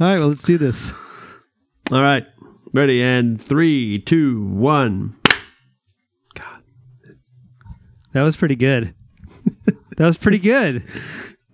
All 0.00 0.06
right, 0.08 0.18
well, 0.18 0.28
let's 0.28 0.42
do 0.42 0.58
this. 0.58 0.92
All 1.92 2.02
right. 2.02 2.26
Ready 2.72 3.02
and 3.02 3.40
three, 3.40 4.00
two, 4.00 4.44
one. 4.46 5.14
God. 6.34 6.62
That 8.12 8.22
was 8.24 8.36
pretty 8.36 8.56
good. 8.56 8.94
that 9.96 10.06
was 10.06 10.18
pretty 10.18 10.40
good. 10.40 10.82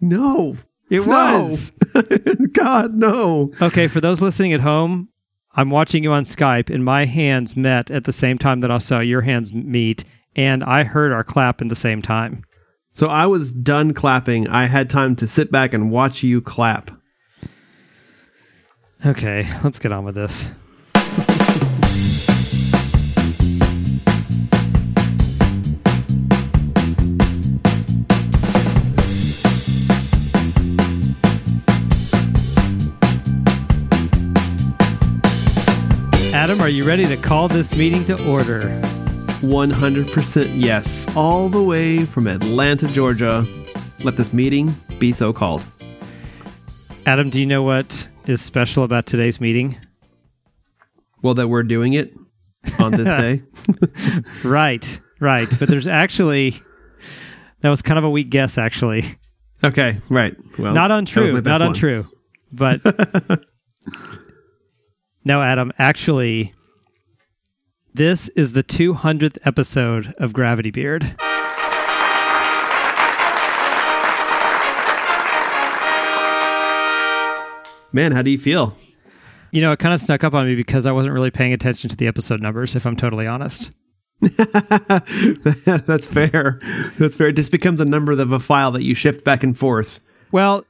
No. 0.01 0.57
It 0.89 1.07
No. 1.07 1.43
was. 1.43 1.73
God, 2.53 2.95
no. 2.95 3.53
Okay, 3.61 3.87
for 3.89 4.01
those 4.01 4.23
listening 4.23 4.53
at 4.55 4.61
home, 4.61 5.09
I'm 5.55 5.69
watching 5.71 6.03
you 6.03 6.13
on 6.13 6.25
Skype, 6.25 6.71
and 6.73 6.85
my 6.85 7.05
hands 7.05 7.57
met 7.57 7.91
at 7.91 8.05
the 8.05 8.13
same 8.13 8.39
time 8.39 8.61
that 8.61 8.71
I 8.71 8.79
saw 8.79 9.01
your 9.01 9.21
hands 9.21 9.53
meet, 9.53 10.05
and 10.35 10.65
I 10.65 10.85
heard 10.85 11.13
our 11.13 11.25
clap 11.25 11.61
at 11.61 11.69
the 11.69 11.77
same 11.77 12.01
time. 12.01 12.43
So 12.93 13.09
I 13.09 13.27
was 13.27 13.53
done 13.53 13.93
clapping. 13.93 14.49
I 14.49 14.67
had 14.67 14.89
time 14.89 15.15
to 15.17 15.29
sit 15.29 15.53
back 15.53 15.75
and 15.75 15.91
watch 15.91 16.23
you 16.23 16.41
clap. 16.41 16.91
Okay, 19.05 19.49
let's 19.65 19.79
get 19.79 19.93
on 19.93 20.05
with 20.05 20.15
this. 20.15 20.51
Adam, 36.35 36.61
are 36.61 36.69
you 36.69 36.85
ready 36.85 37.07
to 37.07 37.17
call 37.17 37.49
this 37.49 37.75
meeting 37.75 38.05
to 38.05 38.23
order? 38.29 38.63
100% 39.41 40.51
yes. 40.55 41.07
All 41.17 41.49
the 41.49 41.63
way 41.63 42.05
from 42.05 42.27
Atlanta, 42.27 42.87
Georgia. 42.89 43.47
Let 44.05 44.19
this 44.19 44.35
meeting 44.35 44.75
be 44.99 45.13
so 45.13 45.33
called. 45.33 45.65
Adam, 47.07 47.31
do 47.31 47.41
you 47.41 47.47
know 47.47 47.63
what 47.63 48.10
is 48.27 48.41
special 48.43 48.85
about 48.85 49.07
today's 49.07 49.41
meeting? 49.41 49.79
Well, 51.23 51.35
that 51.35 51.49
we're 51.49 51.63
doing 51.63 51.93
it 51.95 52.13
on 52.79 52.93
this 52.93 53.07
day. 53.07 53.43
Right, 54.45 55.01
right. 55.21 55.49
But 55.59 55.69
there's 55.69 55.87
actually, 55.87 56.55
that 57.61 57.69
was 57.71 57.83
kind 57.83 57.99
of 57.99 58.05
a 58.05 58.11
weak 58.11 58.31
guess, 58.31 58.57
actually. 58.59 59.19
Okay, 59.63 59.99
right. 60.09 60.35
Well, 60.59 60.73
not 60.73 60.91
untrue, 60.91 61.41
not 61.43 61.61
one. 61.61 61.69
untrue. 61.71 62.07
But 62.51 62.81
no, 65.25 65.43
Adam, 65.43 65.73
actually, 65.79 66.55
this 67.93 68.29
is 68.31 68.53
the 68.53 68.63
200th 68.65 69.37
episode 69.45 70.15
of 70.19 70.33
Gravity 70.33 70.71
Beard. 70.71 71.17
Man, 77.93 78.13
how 78.13 78.23
do 78.23 78.31
you 78.31 78.39
feel? 78.39 78.77
You 79.51 79.61
know, 79.61 79.73
it 79.73 79.79
kind 79.79 79.93
of 79.93 80.01
snuck 80.01 80.23
up 80.23 80.35
on 80.35 80.47
me 80.47 80.55
because 80.55 80.87
I 80.87 80.93
wasn't 80.93 81.15
really 81.15 81.31
paying 81.31 81.53
attention 81.53 81.91
to 81.91 81.97
the 81.97 82.07
episode 82.07 82.41
numbers, 82.41 82.77
if 82.77 82.87
I'm 82.87 82.97
totally 82.97 83.27
honest. 83.27 83.73
That's 84.21 86.07
fair. 86.07 86.61
That's 86.99 87.17
fair. 87.17 87.29
It 87.29 87.37
just 87.37 87.51
becomes 87.51 87.81
a 87.81 87.85
number 87.85 88.13
of 88.13 88.33
a 88.33 88.39
file 88.39 88.71
that 88.73 88.83
you 88.83 88.95
shift 88.95 89.25
back 89.25 89.43
and 89.43 89.59
forth. 89.59 89.99
Well, 90.31 90.65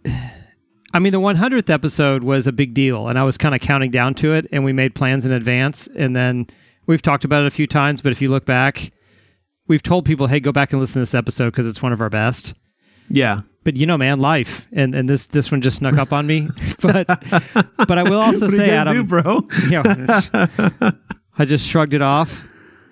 I 0.95 0.99
mean, 0.99 1.13
the 1.13 1.21
100th 1.21 1.69
episode 1.69 2.23
was 2.23 2.47
a 2.47 2.53
big 2.53 2.73
deal, 2.73 3.09
and 3.09 3.19
I 3.19 3.25
was 3.25 3.37
kind 3.37 3.55
of 3.55 3.61
counting 3.61 3.91
down 3.91 4.15
to 4.15 4.33
it, 4.33 4.47
and 4.51 4.65
we 4.65 4.73
made 4.73 4.95
plans 4.95 5.27
in 5.27 5.33
advance. 5.33 5.89
And 5.89 6.17
then 6.17 6.47
we've 6.87 7.03
talked 7.03 7.25
about 7.25 7.43
it 7.43 7.47
a 7.47 7.51
few 7.51 7.67
times, 7.67 8.01
but 8.01 8.13
if 8.13 8.23
you 8.23 8.31
look 8.31 8.47
back, 8.47 8.93
we've 9.67 9.83
told 9.83 10.07
people, 10.07 10.27
hey, 10.27 10.41
go 10.41 10.53
back 10.53 10.73
and 10.73 10.81
listen 10.81 10.95
to 10.95 11.01
this 11.01 11.15
episode 11.15 11.51
because 11.51 11.69
it's 11.69 11.83
one 11.83 11.93
of 11.93 12.01
our 12.01 12.11
best. 12.11 12.55
Yeah. 13.11 13.41
But 13.63 13.77
you 13.77 13.85
know, 13.87 13.99
man, 13.99 14.21
life, 14.21 14.67
and 14.73 14.95
and 14.95 15.07
this 15.09 15.27
this 15.27 15.51
one 15.51 15.61
just 15.61 15.79
snuck 15.79 15.99
up 15.99 16.13
on 16.13 16.27
me. 16.27 16.49
but 16.83 17.07
but 17.07 17.99
I 17.99 18.03
will 18.05 18.19
also 18.21 18.47
What 18.47 18.55
are 18.55 18.57
you 18.57 18.57
say, 18.57 18.71
Adam, 18.71 18.95
do, 18.97 19.05
bro. 19.05 19.47
you 19.65 19.83
know, 19.83 20.93
I 21.39 21.45
just 21.45 21.67
shrugged 21.67 21.93
it 21.93 22.01
off. 22.03 22.47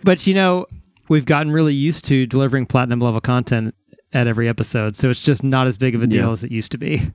But 0.04 0.26
you 0.26 0.34
know, 0.34 0.66
we've 1.08 1.24
gotten 1.24 1.50
really 1.52 1.72
used 1.74 2.04
to 2.06 2.26
delivering 2.26 2.66
platinum 2.66 3.00
level 3.00 3.20
content 3.22 3.74
at 4.12 4.26
every 4.26 4.48
episode, 4.48 4.96
so 4.96 5.08
it's 5.10 5.22
just 5.22 5.42
not 5.44 5.66
as 5.66 5.76
big 5.78 5.94
of 5.94 6.02
a 6.02 6.06
deal 6.06 6.26
Yeah. 6.26 6.32
as 6.32 6.44
it 6.44 6.50
used 6.50 6.72
to 6.72 6.78
be. 6.78 7.10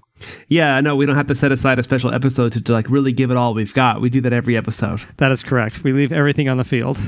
Yeah, 0.47 0.80
no, 0.81 0.96
we 0.96 1.06
don't 1.06 1.16
have 1.16 1.28
to 1.28 1.36
set 1.36 1.52
aside 1.52 1.80
a 1.80 1.84
special 1.84 2.13
episode 2.13 2.52
to, 2.53 2.62
to 2.62 2.72
like 2.74 2.88
really 2.90 3.12
give 3.12 3.31
it 3.31 3.38
all 3.38 3.53
we've 3.53 3.74
got. 3.74 4.00
We 4.02 4.09
do 4.09 4.22
that 4.22 4.34
every 4.34 4.56
episode. 4.58 5.02
That 5.18 5.31
is 5.31 5.42
correct. 5.44 5.84
We 5.84 5.92
leave 5.94 6.12
everything 6.12 6.50
on 6.50 6.58
the 6.58 6.63
field. 6.63 7.00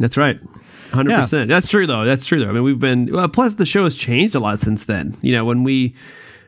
That's 0.00 0.16
right. 0.16 0.40
100%. 0.92 1.48
That's 1.48 1.68
true 1.68 1.86
though. 1.86 2.04
That's 2.04 2.24
true 2.24 2.40
though. 2.40 2.50
I 2.50 2.52
mean, 2.52 2.62
we've 2.62 2.78
been 2.78 3.12
well, 3.12 3.28
plus 3.28 3.54
the 3.54 3.66
show 3.66 3.84
has 3.84 3.94
changed 3.94 4.34
a 4.34 4.40
lot 4.40 4.60
since 4.60 4.84
then. 4.84 5.16
You 5.22 5.32
know, 5.32 5.44
when 5.44 5.64
we 5.64 5.94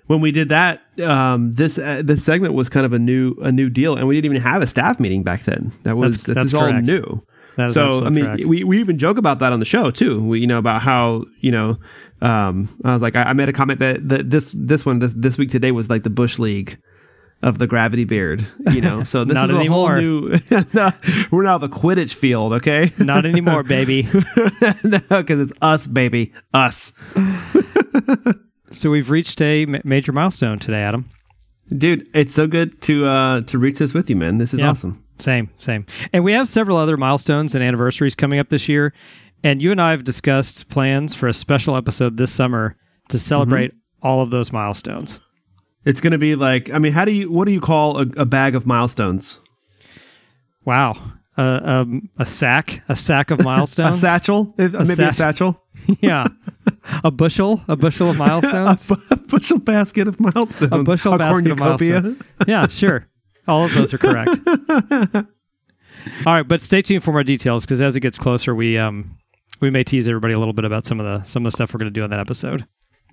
when 0.07 0.21
we 0.21 0.31
did 0.31 0.51
that 0.51 0.83
um 1.03 1.53
this 1.53 1.79
uh, 1.79 2.03
this 2.05 2.23
segment 2.23 2.55
was 2.55 2.69
kind 2.69 2.85
of 2.85 2.93
a 2.93 2.99
new 2.99 3.35
a 3.41 3.51
new 3.51 3.71
deal 3.71 3.97
and 3.97 4.07
we 4.07 4.15
didn't 4.15 4.31
even 4.31 4.43
have 4.43 4.63
a 4.63 4.67
staff 4.67 5.01
meeting 5.01 5.23
back 5.23 5.45
then. 5.45 5.73
That 5.85 5.97
was 5.97 6.19
That's- 6.19 6.27
this 6.27 6.53
that's 6.53 6.55
all 6.55 6.73
new. 6.73 7.23
That 7.57 7.69
is 7.69 7.75
so 7.75 8.05
I 8.05 8.11
mean, 8.11 8.25
correct. 8.25 8.47
we, 8.47 8.65
we 8.65 8.81
even 8.81 8.99
joke 8.99 9.17
about 9.17 9.39
that 9.39 9.53
on 9.53 9.61
the 9.61 9.67
show 9.67 9.91
too. 9.91 10.23
We 10.23 10.41
you 10.41 10.47
know 10.47 10.59
about 10.59 10.83
how 10.83 11.25
you 11.41 11.53
know 11.53 11.79
um, 12.21 12.69
I 12.85 12.93
was 12.93 13.03
like 13.03 13.17
I, 13.17 13.25
I 13.25 13.33
made 13.33 13.49
a 13.49 13.53
comment 13.53 13.79
that, 13.81 14.09
that 14.09 14.31
this 14.31 14.53
this 14.57 14.85
one 14.85 14.99
this 14.99 15.13
this 15.15 15.39
week 15.39 15.51
today 15.51 15.71
was 15.71 15.89
like 15.89 16.03
the 16.03 16.11
bush 16.11 16.39
league 16.39 16.79
of 17.45 17.59
the 17.59 17.67
gravity 17.69 18.05
beard. 18.05 18.45
You 18.73 18.81
know, 18.81 19.05
so 19.05 19.23
this 19.25 19.37
is 19.45 19.51
a 19.51 19.55
anymore. 19.55 19.93
whole 19.93 20.01
new. 20.01 20.39
no, 20.73 20.91
we're 21.31 21.43
now 21.45 21.59
the 21.59 21.69
Quidditch 21.69 22.15
field, 22.15 22.55
okay? 22.55 22.91
Not 22.99 23.25
anymore, 23.27 23.63
baby. 23.77 24.09
no, 24.83 24.99
because 25.09 25.39
it's 25.41 25.53
us, 25.63 25.87
baby, 25.87 26.33
us, 26.53 26.93
So 28.71 28.91
we've 28.91 29.11
reached 29.11 29.41
a 29.41 29.67
ma- 29.67 29.79
major 29.85 30.11
milestone 30.13 30.59
today, 30.59 30.81
Adam. 30.83 31.05
dude. 31.77 32.09
It's 32.15 32.35
so 32.35 32.47
good 32.49 32.81
to 32.83 33.07
uh 33.07 33.41
to 33.43 33.59
reach 33.59 33.79
this 33.79 33.95
with 33.95 34.11
you, 34.11 34.17
man. 34.17 34.39
This 34.39 34.53
is 34.53 34.61
Yeah. 34.61 34.71
awesome. 34.71 35.01
Same, 35.21 35.49
same. 35.59 35.87
And 36.13 36.25
we 36.25 36.33
have 36.33 36.49
several 36.49 36.77
other 36.77 36.97
milestones 36.97 37.55
and 37.55 37.63
anniversaries 37.63 38.17
coming 38.17 38.41
up 38.41 38.49
this 38.49 38.69
year. 38.69 38.93
And 39.45 39.63
you 39.63 39.71
and 39.71 39.81
I 39.81 39.93
have 39.93 40.03
discussed 40.03 40.69
plans 40.71 41.15
for 41.15 41.29
a 41.29 41.35
special 41.35 41.77
episode 41.77 42.17
this 42.17 42.33
summer 42.33 42.77
to 43.11 43.19
celebrate 43.19 43.73
all 44.03 44.23
of 44.23 44.31
those 44.31 44.51
milestones. 44.53 45.21
It's 45.85 46.01
gonna 46.01 46.19
be 46.19 46.35
like, 46.35 46.71
I 46.71 46.79
mean, 46.79 46.93
how 46.93 47.05
do 47.05 47.13
you 47.13 47.31
what 47.31 47.47
do 47.47 47.53
you 47.53 47.61
call 47.61 47.99
a, 47.99 48.07
a 48.17 48.25
bag 48.25 48.55
of 48.55 48.67
milestones? 48.67 49.39
Wow. 50.65 51.13
Uh, 51.37 51.61
um, 51.65 52.09
a 52.19 52.25
sack, 52.25 52.83
a 52.89 52.95
sack 52.95 53.31
of 53.31 53.41
milestones. 53.45 53.97
A 53.99 54.01
satchel, 54.01 54.55
If- 54.57 54.73
maybe 54.73 55.03
a 55.03 55.13
satchel, 55.13 55.61
yeah. 56.01 56.29
A 57.03 57.11
bushel, 57.11 57.61
a 57.69 57.77
bushel 57.77 58.11
of 58.11 58.17
milestones. 58.19 58.91
a 59.11 59.17
bushel 59.17 59.59
basket 59.59 60.07
of 60.09 60.21
milestones, 60.21 60.73
a 60.73 60.83
bushel 60.85 61.19
basket 61.19 61.51
of 61.51 61.59
milestones. 61.59 62.23
Yeah, 62.47 62.67
sure. 62.69 63.09
All 63.49 63.65
of 63.65 63.75
those 63.75 63.93
are 63.93 63.99
correct. 63.99 64.39
All 66.27 66.33
right, 66.35 66.47
but 66.47 66.61
stay 66.61 66.83
tuned 66.83 67.03
for 67.03 67.13
more 67.13 67.25
details 67.25 67.65
because 67.65 67.81
as 67.81 67.97
it 67.97 68.01
gets 68.01 68.19
closer, 68.19 68.55
we 68.55 68.79
um 68.79 69.17
we 69.61 69.71
may 69.71 69.83
tease 69.85 70.07
everybody 70.07 70.35
a 70.35 70.39
little 70.39 70.53
bit 70.55 70.65
about 70.65 70.87
some 70.87 71.01
of 71.01 71.07
the 71.07 71.25
some 71.25 71.45
of 71.45 71.51
the 71.53 71.57
stuff 71.57 71.73
we're 71.75 71.79
going 71.79 71.93
to 71.93 71.99
do 71.99 72.03
on 72.05 72.11
that 72.11 72.21
episode. 72.21 72.67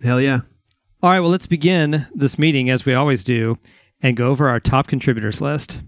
Hell 0.03 0.21
yeah! 0.21 0.41
All 1.03 1.09
right, 1.09 1.19
well, 1.19 1.31
let's 1.31 1.47
begin 1.47 2.05
this 2.13 2.37
meeting 2.37 2.69
as 2.69 2.85
we 2.85 2.93
always 2.93 3.23
do 3.23 3.57
and 4.03 4.15
go 4.15 4.27
over 4.27 4.47
our 4.47 4.59
top 4.59 4.85
contributors 4.85 5.41
list. 5.41 5.81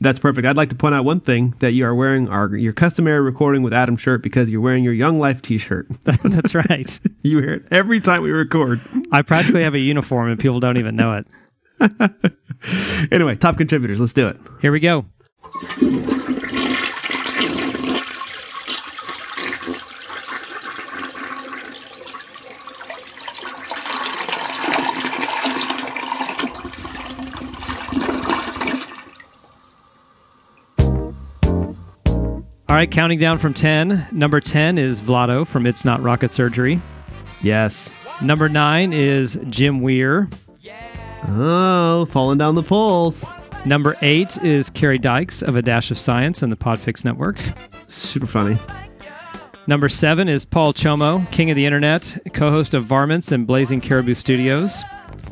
That's 0.00 0.18
perfect. 0.18 0.46
I'd 0.48 0.56
like 0.56 0.70
to 0.70 0.74
point 0.74 0.96
out 0.96 1.04
one 1.04 1.20
thing 1.20 1.54
that 1.60 1.72
you 1.72 1.84
are 1.86 1.94
wearing 1.94 2.28
our 2.28 2.56
your 2.56 2.72
customary 2.72 3.20
recording 3.20 3.62
with 3.62 3.72
Adam 3.72 3.96
shirt 3.96 4.20
because 4.20 4.48
you're 4.48 4.60
wearing 4.60 4.82
your 4.82 4.92
Young 4.92 5.20
Life 5.20 5.42
T-shirt. 5.42 5.86
That's 6.04 6.56
right. 6.56 7.00
you 7.22 7.36
wear 7.36 7.54
it 7.54 7.68
every 7.70 8.00
time 8.00 8.22
we 8.22 8.32
record. 8.32 8.80
I 9.12 9.22
practically 9.22 9.62
have 9.62 9.74
a 9.74 9.78
uniform 9.78 10.28
and 10.28 10.40
people 10.40 10.58
don't 10.58 10.76
even 10.76 10.96
know 10.96 11.22
it. 11.22 11.26
Anyway, 13.12 13.36
top 13.36 13.56
contributors. 13.56 14.00
Let's 14.00 14.12
do 14.12 14.26
it. 14.26 14.36
Here 14.60 14.72
we 14.72 14.80
go. 14.80 15.06
All 32.68 32.76
right, 32.76 32.90
counting 32.90 33.18
down 33.18 33.38
from 33.38 33.54
10. 33.54 34.08
Number 34.12 34.40
10 34.40 34.76
is 34.76 35.00
Vlado 35.00 35.46
from 35.46 35.66
It's 35.66 35.86
Not 35.86 36.02
Rocket 36.02 36.30
Surgery. 36.30 36.82
Yes. 37.42 37.88
Number 38.20 38.50
9 38.50 38.92
is 38.92 39.40
Jim 39.48 39.80
Weir. 39.80 40.28
Oh, 41.28 42.06
falling 42.10 42.36
down 42.36 42.56
the 42.56 42.62
poles. 42.62 43.24
Number 43.64 43.96
8 44.02 44.44
is 44.44 44.68
Carrie 44.68 44.98
Dykes 44.98 45.40
of 45.40 45.56
A 45.56 45.62
Dash 45.62 45.90
of 45.90 45.98
Science 45.98 46.42
and 46.42 46.52
the 46.52 46.56
Podfix 46.56 47.06
Network. 47.06 47.38
Super 47.88 48.26
funny. 48.26 48.58
Number 49.66 49.88
7 49.88 50.28
is 50.28 50.44
Paul 50.44 50.74
Chomo, 50.74 51.30
King 51.30 51.50
of 51.50 51.56
the 51.56 51.64
Internet, 51.64 52.18
co 52.34 52.50
host 52.50 52.74
of 52.74 52.84
Varmints 52.84 53.32
and 53.32 53.46
Blazing 53.46 53.80
Caribou 53.80 54.12
Studios. 54.12 54.84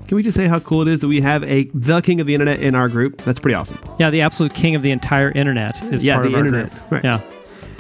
Can 0.09 0.17
we 0.17 0.23
just 0.23 0.37
say 0.37 0.47
how 0.47 0.59
cool 0.61 0.83
it 0.83 0.88
is 0.88 1.00
that 1.00 1.09
we 1.09 1.21
have 1.21 1.43
a 1.44 1.65
the 1.75 2.00
king 2.00 2.21
of 2.21 2.27
the 2.27 2.35
internet 2.35 2.61
in 2.61 2.75
our 2.75 2.88
group? 2.88 3.19
That's 3.23 3.41
pretty 3.41 3.55
awesome. 3.55 3.79
Yeah, 3.99 4.11
the 4.11 4.21
absolute 4.23 4.55
king 4.55 4.75
of 4.75 4.83
the 4.83 4.91
entire 4.91 5.31
internet 5.33 5.83
is 5.85 6.05
Yeah, 6.05 6.15
part 6.15 6.27
of 6.27 6.35
our 6.35 6.47
internet, 6.47 6.71
group. 6.71 6.91
right. 6.93 7.05
Yeah. 7.05 7.21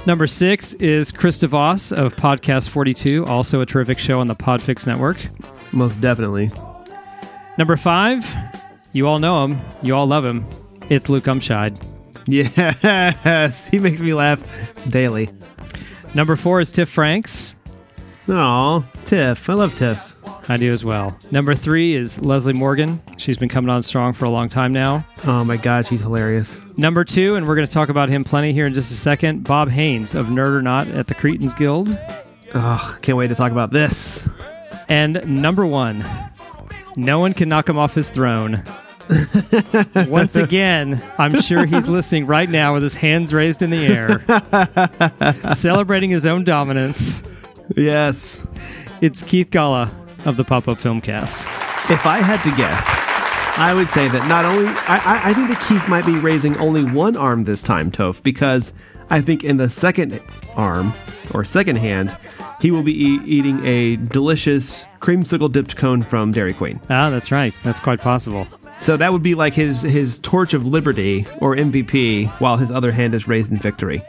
Number 0.06 0.26
six 0.26 0.74
is 0.74 1.10
Chris 1.12 1.38
DeVos 1.38 1.92
of 1.96 2.14
Podcast 2.16 2.68
42, 2.68 3.26
also 3.26 3.60
a 3.60 3.66
terrific 3.66 3.98
show 3.98 4.20
on 4.20 4.28
the 4.28 4.36
Podfix 4.36 4.86
Network. 4.86 5.18
Most 5.72 6.00
definitely. 6.00 6.50
Number 7.58 7.76
five, 7.76 8.24
you 8.92 9.06
all 9.08 9.18
know 9.18 9.44
him, 9.44 9.60
you 9.82 9.94
all 9.94 10.06
love 10.06 10.24
him. 10.24 10.46
It's 10.90 11.08
Luke 11.08 11.24
Umscheid. 11.24 11.80
Yes, 12.28 13.66
he 13.70 13.78
makes 13.78 14.00
me 14.00 14.14
laugh 14.14 14.40
daily. 14.88 15.30
Number 16.14 16.36
four 16.36 16.60
is 16.60 16.70
Tiff 16.72 16.88
Franks. 16.88 17.56
Oh, 18.28 18.84
Tiff. 19.04 19.48
I 19.48 19.54
love 19.54 19.74
Tiff. 19.76 20.15
I 20.48 20.56
do 20.56 20.72
as 20.72 20.84
well. 20.84 21.16
Number 21.30 21.54
three 21.54 21.94
is 21.94 22.20
Leslie 22.20 22.52
Morgan. 22.52 23.02
She's 23.16 23.36
been 23.36 23.48
coming 23.48 23.68
on 23.68 23.82
strong 23.82 24.12
for 24.12 24.26
a 24.26 24.30
long 24.30 24.48
time 24.48 24.72
now. 24.72 25.04
Oh 25.24 25.42
my 25.44 25.56
God, 25.56 25.86
she's 25.88 26.00
hilarious. 26.00 26.58
Number 26.76 27.04
two, 27.04 27.34
and 27.34 27.48
we're 27.48 27.56
going 27.56 27.66
to 27.66 27.72
talk 27.72 27.88
about 27.88 28.08
him 28.08 28.22
plenty 28.22 28.52
here 28.52 28.66
in 28.66 28.74
just 28.74 28.92
a 28.92 28.94
second, 28.94 29.42
Bob 29.44 29.70
Haynes 29.70 30.14
of 30.14 30.26
Nerd 30.26 30.54
or 30.54 30.62
Not 30.62 30.86
at 30.88 31.08
the 31.08 31.14
Cretans 31.14 31.52
Guild. 31.52 31.98
Oh, 32.54 32.98
can't 33.02 33.18
wait 33.18 33.28
to 33.28 33.34
talk 33.34 33.50
about 33.50 33.72
this. 33.72 34.28
And 34.88 35.42
number 35.42 35.66
one, 35.66 36.04
no 36.96 37.18
one 37.18 37.34
can 37.34 37.48
knock 37.48 37.68
him 37.68 37.78
off 37.78 37.94
his 37.94 38.08
throne. 38.10 38.64
Once 40.08 40.36
again, 40.36 41.02
I'm 41.18 41.40
sure 41.40 41.64
he's 41.64 41.88
listening 41.88 42.26
right 42.26 42.48
now 42.48 42.74
with 42.74 42.82
his 42.84 42.94
hands 42.94 43.34
raised 43.34 43.62
in 43.62 43.70
the 43.70 43.86
air, 43.86 45.50
celebrating 45.52 46.10
his 46.10 46.24
own 46.24 46.44
dominance. 46.44 47.22
Yes. 47.76 48.40
It's 49.00 49.22
Keith 49.22 49.50
Gala 49.50 49.90
of 50.24 50.36
the 50.36 50.44
Pop 50.44 50.68
Up 50.68 50.78
Filmcast. 50.78 51.44
If 51.90 52.06
I 52.06 52.18
had 52.18 52.42
to 52.42 52.56
guess, 52.56 52.82
I 53.58 53.72
would 53.74 53.88
say 53.88 54.08
that 54.08 54.28
not 54.28 54.44
only 54.44 54.68
I, 54.86 55.30
I, 55.30 55.34
think 55.34 55.48
that 55.48 55.64
Keith 55.66 55.88
might 55.88 56.04
be 56.04 56.18
raising 56.18 56.56
only 56.58 56.84
one 56.84 57.16
arm 57.16 57.44
this 57.44 57.62
time, 57.62 57.90
Toph, 57.90 58.22
because 58.22 58.72
I 59.08 59.20
think 59.20 59.44
in 59.44 59.56
the 59.56 59.70
second 59.70 60.20
arm 60.56 60.92
or 61.32 61.44
second 61.44 61.76
hand, 61.76 62.16
he 62.60 62.70
will 62.70 62.82
be 62.82 62.92
e- 62.92 63.20
eating 63.24 63.64
a 63.64 63.96
delicious 63.96 64.84
creamsicle 65.00 65.52
dipped 65.52 65.76
cone 65.76 66.02
from 66.02 66.32
Dairy 66.32 66.54
Queen. 66.54 66.80
Ah, 66.90 67.10
that's 67.10 67.30
right. 67.30 67.54
That's 67.62 67.80
quite 67.80 68.00
possible. 68.00 68.46
So 68.78 68.96
that 68.96 69.12
would 69.12 69.22
be 69.22 69.34
like 69.34 69.54
his 69.54 69.82
his 69.82 70.18
torch 70.18 70.52
of 70.52 70.66
liberty 70.66 71.26
or 71.40 71.56
MVP, 71.56 72.28
while 72.40 72.56
his 72.56 72.70
other 72.70 72.92
hand 72.92 73.14
is 73.14 73.26
raised 73.26 73.50
in 73.50 73.58
victory. 73.58 74.02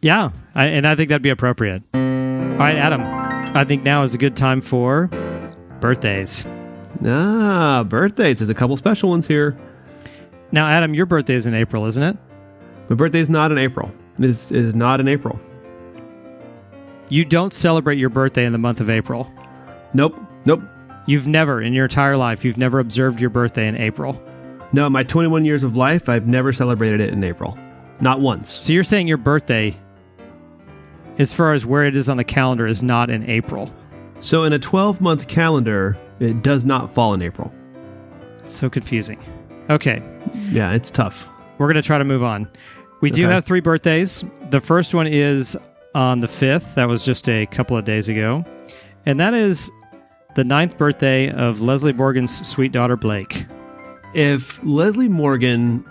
Yeah, 0.00 0.30
I, 0.54 0.66
and 0.66 0.86
I 0.86 0.96
think 0.96 1.08
that'd 1.08 1.22
be 1.22 1.30
appropriate. 1.30 1.82
All 1.94 2.00
right, 2.00 2.76
Adam. 2.76 3.23
I 3.54 3.64
think 3.64 3.84
now 3.84 4.02
is 4.02 4.14
a 4.14 4.18
good 4.18 4.36
time 4.36 4.60
for 4.60 5.06
birthdays. 5.80 6.46
Ah, 7.04 7.84
birthdays. 7.86 8.38
There's 8.38 8.48
a 8.48 8.54
couple 8.54 8.76
special 8.76 9.10
ones 9.10 9.26
here. 9.26 9.56
Now, 10.50 10.66
Adam, 10.66 10.92
your 10.92 11.06
birthday 11.06 11.34
is 11.34 11.46
in 11.46 11.56
April, 11.56 11.86
isn't 11.86 12.02
it? 12.02 12.16
My 12.88 12.96
birthday 12.96 13.20
is 13.20 13.30
not 13.30 13.52
in 13.52 13.58
April. 13.58 13.92
It 14.18 14.24
is, 14.24 14.50
it 14.50 14.58
is 14.58 14.74
not 14.74 15.00
in 15.00 15.08
April. 15.08 15.38
You 17.08 17.24
don't 17.24 17.52
celebrate 17.52 17.98
your 17.98 18.08
birthday 18.08 18.44
in 18.44 18.52
the 18.52 18.58
month 18.58 18.80
of 18.80 18.90
April. 18.90 19.32
Nope. 19.92 20.18
Nope. 20.46 20.62
You've 21.06 21.26
never, 21.26 21.62
in 21.62 21.72
your 21.74 21.84
entire 21.84 22.16
life, 22.16 22.44
you've 22.44 22.58
never 22.58 22.80
observed 22.80 23.20
your 23.20 23.30
birthday 23.30 23.68
in 23.68 23.76
April. 23.76 24.20
No, 24.72 24.88
my 24.90 25.04
21 25.04 25.44
years 25.44 25.62
of 25.62 25.76
life, 25.76 26.08
I've 26.08 26.26
never 26.26 26.52
celebrated 26.52 27.00
it 27.00 27.12
in 27.12 27.22
April. 27.22 27.56
Not 28.00 28.20
once. 28.20 28.50
So 28.50 28.72
you're 28.72 28.82
saying 28.82 29.06
your 29.06 29.18
birthday, 29.18 29.76
as 31.18 31.32
far 31.32 31.52
as 31.52 31.64
where 31.66 31.84
it 31.84 31.96
is 31.96 32.08
on 32.08 32.16
the 32.16 32.24
calendar, 32.24 32.66
is 32.66 32.82
not 32.82 33.10
in 33.10 33.28
April. 33.28 33.72
So 34.20 34.44
in 34.44 34.52
a 34.52 34.58
12 34.58 35.00
month 35.00 35.28
calendar, 35.28 35.96
it 36.20 36.42
does 36.42 36.64
not 36.64 36.94
fall 36.94 37.14
in 37.14 37.22
April. 37.22 37.52
It's 38.42 38.54
so 38.54 38.68
confusing. 38.70 39.18
Okay, 39.70 40.02
Yeah, 40.50 40.72
it's 40.72 40.90
tough. 40.90 41.26
we're 41.58 41.66
going 41.66 41.80
to 41.80 41.86
try 41.86 41.98
to 41.98 42.04
move 42.04 42.22
on. 42.22 42.48
We 43.00 43.10
do 43.10 43.26
have 43.28 43.44
three 43.44 43.60
birthdays. 43.60 44.24
The 44.50 44.60
first 44.60 44.94
one 44.94 45.06
is 45.06 45.56
on 45.94 46.20
the 46.20 46.26
5th. 46.26 46.74
That 46.74 46.88
was 46.88 47.04
just 47.04 47.28
a 47.28 47.46
couple 47.46 47.76
of 47.76 47.84
days 47.84 48.08
ago. 48.08 48.44
And 49.06 49.20
that 49.20 49.34
is 49.34 49.70
the 50.36 50.44
ninth 50.44 50.76
birthday 50.78 51.30
of 51.30 51.60
Leslie 51.60 51.92
Morgan's 51.92 52.46
sweet 52.46 52.72
daughter, 52.72 52.96
Blake. 52.96 53.46
If 54.14 54.62
Leslie 54.64 55.08
Morgan, 55.08 55.84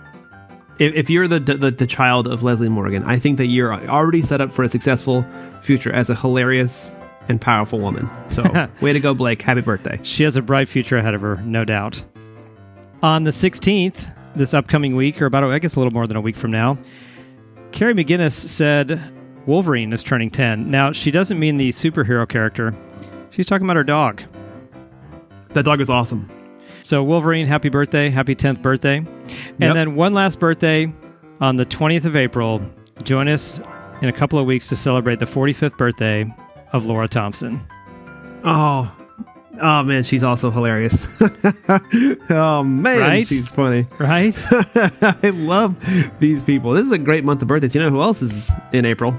if, 0.78 0.94
if 0.94 1.10
you're 1.10 1.28
the, 1.28 1.40
the 1.40 1.70
the 1.70 1.86
child 1.86 2.26
of 2.26 2.42
Leslie 2.42 2.68
Morgan, 2.68 3.04
I 3.04 3.18
think 3.18 3.38
that 3.38 3.46
you're 3.46 3.72
already 3.88 4.22
set 4.22 4.40
up 4.40 4.52
for 4.52 4.62
a 4.62 4.68
successful 4.68 5.24
future 5.60 5.92
as 5.92 6.10
a 6.10 6.14
hilarious 6.14 6.92
and 7.28 7.40
powerful 7.40 7.78
woman. 7.80 8.08
So, 8.30 8.42
way 8.80 8.92
to 8.92 9.00
go, 9.00 9.14
Blake! 9.14 9.40
Happy 9.42 9.60
birthday! 9.60 9.98
She 10.02 10.24
has 10.24 10.36
a 10.36 10.42
bright 10.42 10.68
future 10.68 10.96
ahead 10.96 11.14
of 11.14 11.20
her, 11.20 11.36
no 11.36 11.64
doubt. 11.64 12.04
On 13.02 13.24
the 13.24 13.30
16th, 13.30 14.14
this 14.34 14.54
upcoming 14.54 14.96
week, 14.96 15.20
or 15.20 15.26
about, 15.26 15.44
I 15.44 15.58
guess, 15.58 15.76
a 15.76 15.80
little 15.80 15.92
more 15.92 16.06
than 16.06 16.16
a 16.16 16.20
week 16.20 16.36
from 16.36 16.50
now, 16.50 16.78
Carrie 17.72 17.94
McGinnis 17.94 18.32
said 18.32 19.00
Wolverine 19.46 19.92
is 19.92 20.02
turning 20.02 20.30
10. 20.30 20.70
Now, 20.70 20.92
she 20.92 21.10
doesn't 21.10 21.38
mean 21.38 21.56
the 21.56 21.70
superhero 21.70 22.28
character, 22.28 22.74
she's 23.30 23.46
talking 23.46 23.66
about 23.66 23.76
her 23.76 23.84
dog. 23.84 24.22
That 25.50 25.64
dog 25.64 25.80
is 25.80 25.88
awesome. 25.88 26.28
So, 26.84 27.02
Wolverine, 27.02 27.46
happy 27.46 27.70
birthday, 27.70 28.10
happy 28.10 28.34
10th 28.34 28.60
birthday. 28.60 28.98
And 28.98 29.08
Yep. 29.58 29.74
then 29.74 29.94
one 29.96 30.12
last 30.12 30.38
birthday 30.38 30.92
on 31.40 31.56
the 31.56 31.64
20th 31.64 32.04
of 32.04 32.14
April. 32.14 32.60
Join 33.04 33.26
us 33.26 33.58
in 34.02 34.10
a 34.10 34.12
couple 34.12 34.38
of 34.38 34.44
weeks 34.44 34.68
to 34.68 34.76
celebrate 34.76 35.18
the 35.18 35.24
45th 35.24 35.78
birthday 35.78 36.30
of 36.74 36.84
Laura 36.84 37.08
Thompson. 37.08 37.62
Oh, 38.44 38.92
oh 39.62 39.82
man, 39.82 40.02
she's 40.04 40.22
also 40.22 40.50
hilarious. 40.50 40.94
oh 42.28 42.62
man, 42.62 42.98
Right? 43.00 43.26
she's 43.26 43.48
funny. 43.48 43.86
Right? 43.98 44.36
I 44.52 45.30
love 45.32 45.76
these 46.18 46.42
people. 46.42 46.72
This 46.72 46.84
is 46.84 46.92
a 46.92 46.98
great 46.98 47.24
month 47.24 47.40
of 47.40 47.48
birthdays. 47.48 47.74
You 47.74 47.80
know 47.80 47.88
who 47.90 48.02
else 48.02 48.20
is 48.20 48.52
in 48.74 48.84
April? 48.84 49.18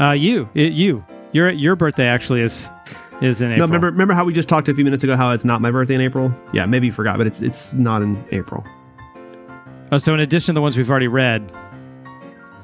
uh, 0.00 0.10
you, 0.10 0.48
it, 0.54 0.72
you, 0.72 1.04
your 1.30 1.50
your 1.50 1.76
birthday 1.76 2.06
actually 2.06 2.40
is 2.40 2.68
is 3.20 3.40
in 3.42 3.52
April. 3.52 3.66
No, 3.66 3.72
remember 3.72 3.86
remember 3.90 4.14
how 4.14 4.24
we 4.24 4.32
just 4.32 4.48
talked 4.48 4.68
a 4.68 4.74
few 4.74 4.84
minutes 4.84 5.02
ago 5.04 5.16
how 5.16 5.30
it's 5.30 5.44
not 5.44 5.60
my 5.60 5.70
birthday 5.70 5.94
in 5.94 6.00
April? 6.00 6.32
Yeah, 6.52 6.66
maybe 6.66 6.86
you 6.86 6.92
forgot, 6.92 7.18
but 7.18 7.26
it's 7.26 7.40
it's 7.42 7.72
not 7.74 8.02
in 8.02 8.22
April. 8.32 8.64
Oh, 9.92 9.98
so 9.98 10.14
in 10.14 10.20
addition 10.20 10.54
to 10.54 10.58
the 10.58 10.62
ones 10.62 10.76
we've 10.76 10.88
already 10.90 11.08
read, 11.08 11.42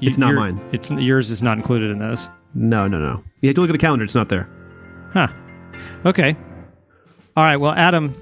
you- 0.01 0.09
It's 0.09 0.19
not 0.19 0.35
mine. 0.35 0.61
It's 0.73 0.91
yours 0.91 1.31
is 1.31 1.43
not 1.43 1.57
included 1.59 1.91
in 1.91 1.99
those. 1.99 2.29
No, 2.55 2.87
no, 2.87 2.99
no. 2.99 3.23
You 3.41 3.49
have 3.49 3.55
to 3.57 3.61
look 3.61 3.71
at 3.71 3.73
the 3.73 3.79
calendar. 3.79 4.05
It's 4.05 4.15
not 4.15 4.29
there. 4.29 4.49
Huh. 5.13 5.29
Okay. 6.05 6.37
All 7.37 7.45
right. 7.45 7.57
Well, 7.57 7.73
Adam, 7.73 8.15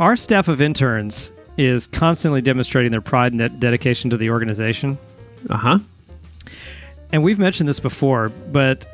our 0.00 0.16
staff 0.16 0.48
of 0.48 0.60
interns 0.60 1.32
is 1.56 1.86
constantly 1.86 2.40
demonstrating 2.40 2.92
their 2.92 3.00
pride 3.00 3.32
and 3.32 3.40
de- 3.40 3.48
dedication 3.48 4.08
to 4.10 4.16
the 4.16 4.30
organization. 4.30 4.96
Uh 5.50 5.56
huh. 5.56 5.78
And 7.12 7.22
we've 7.24 7.38
mentioned 7.38 7.68
this 7.68 7.80
before, 7.80 8.28
but 8.52 8.86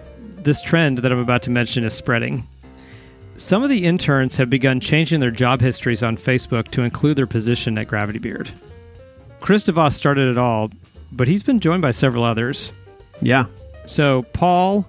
this 0.43 0.61
trend 0.62 0.99
that 0.99 1.12
I'm 1.12 1.19
about 1.19 1.43
to 1.43 1.50
mention 1.50 1.85
is 1.85 1.94
spreading. 1.94 2.47
Some 3.37 3.65
of 3.65 3.71
the 3.71 3.85
interns 3.85 4.37
have 4.37 4.49
begun 4.49 4.79
changing 4.79 5.21
their 5.21 5.31
job 5.31 5.61
histories 5.61 6.03
on 6.03 6.17
Facebook 6.17 6.69
to 6.69 6.83
include 6.83 7.17
their 7.17 7.27
position 7.27 7.77
at 7.79 7.89
Gravity 7.89 8.21
Beard. 8.21 8.51
Chris 9.41 9.65
DeVos 9.65 9.95
started 9.95 10.31
it 10.31 10.38
all, 10.38 10.71
but 11.11 11.26
he's 11.26 11.43
been 11.43 11.61
joined 11.61 11.83
by 11.83 11.91
several 11.91 12.23
others. 12.23 12.73
Yeah. 13.21 13.47
So 13.87 14.23
Paul, 14.33 14.87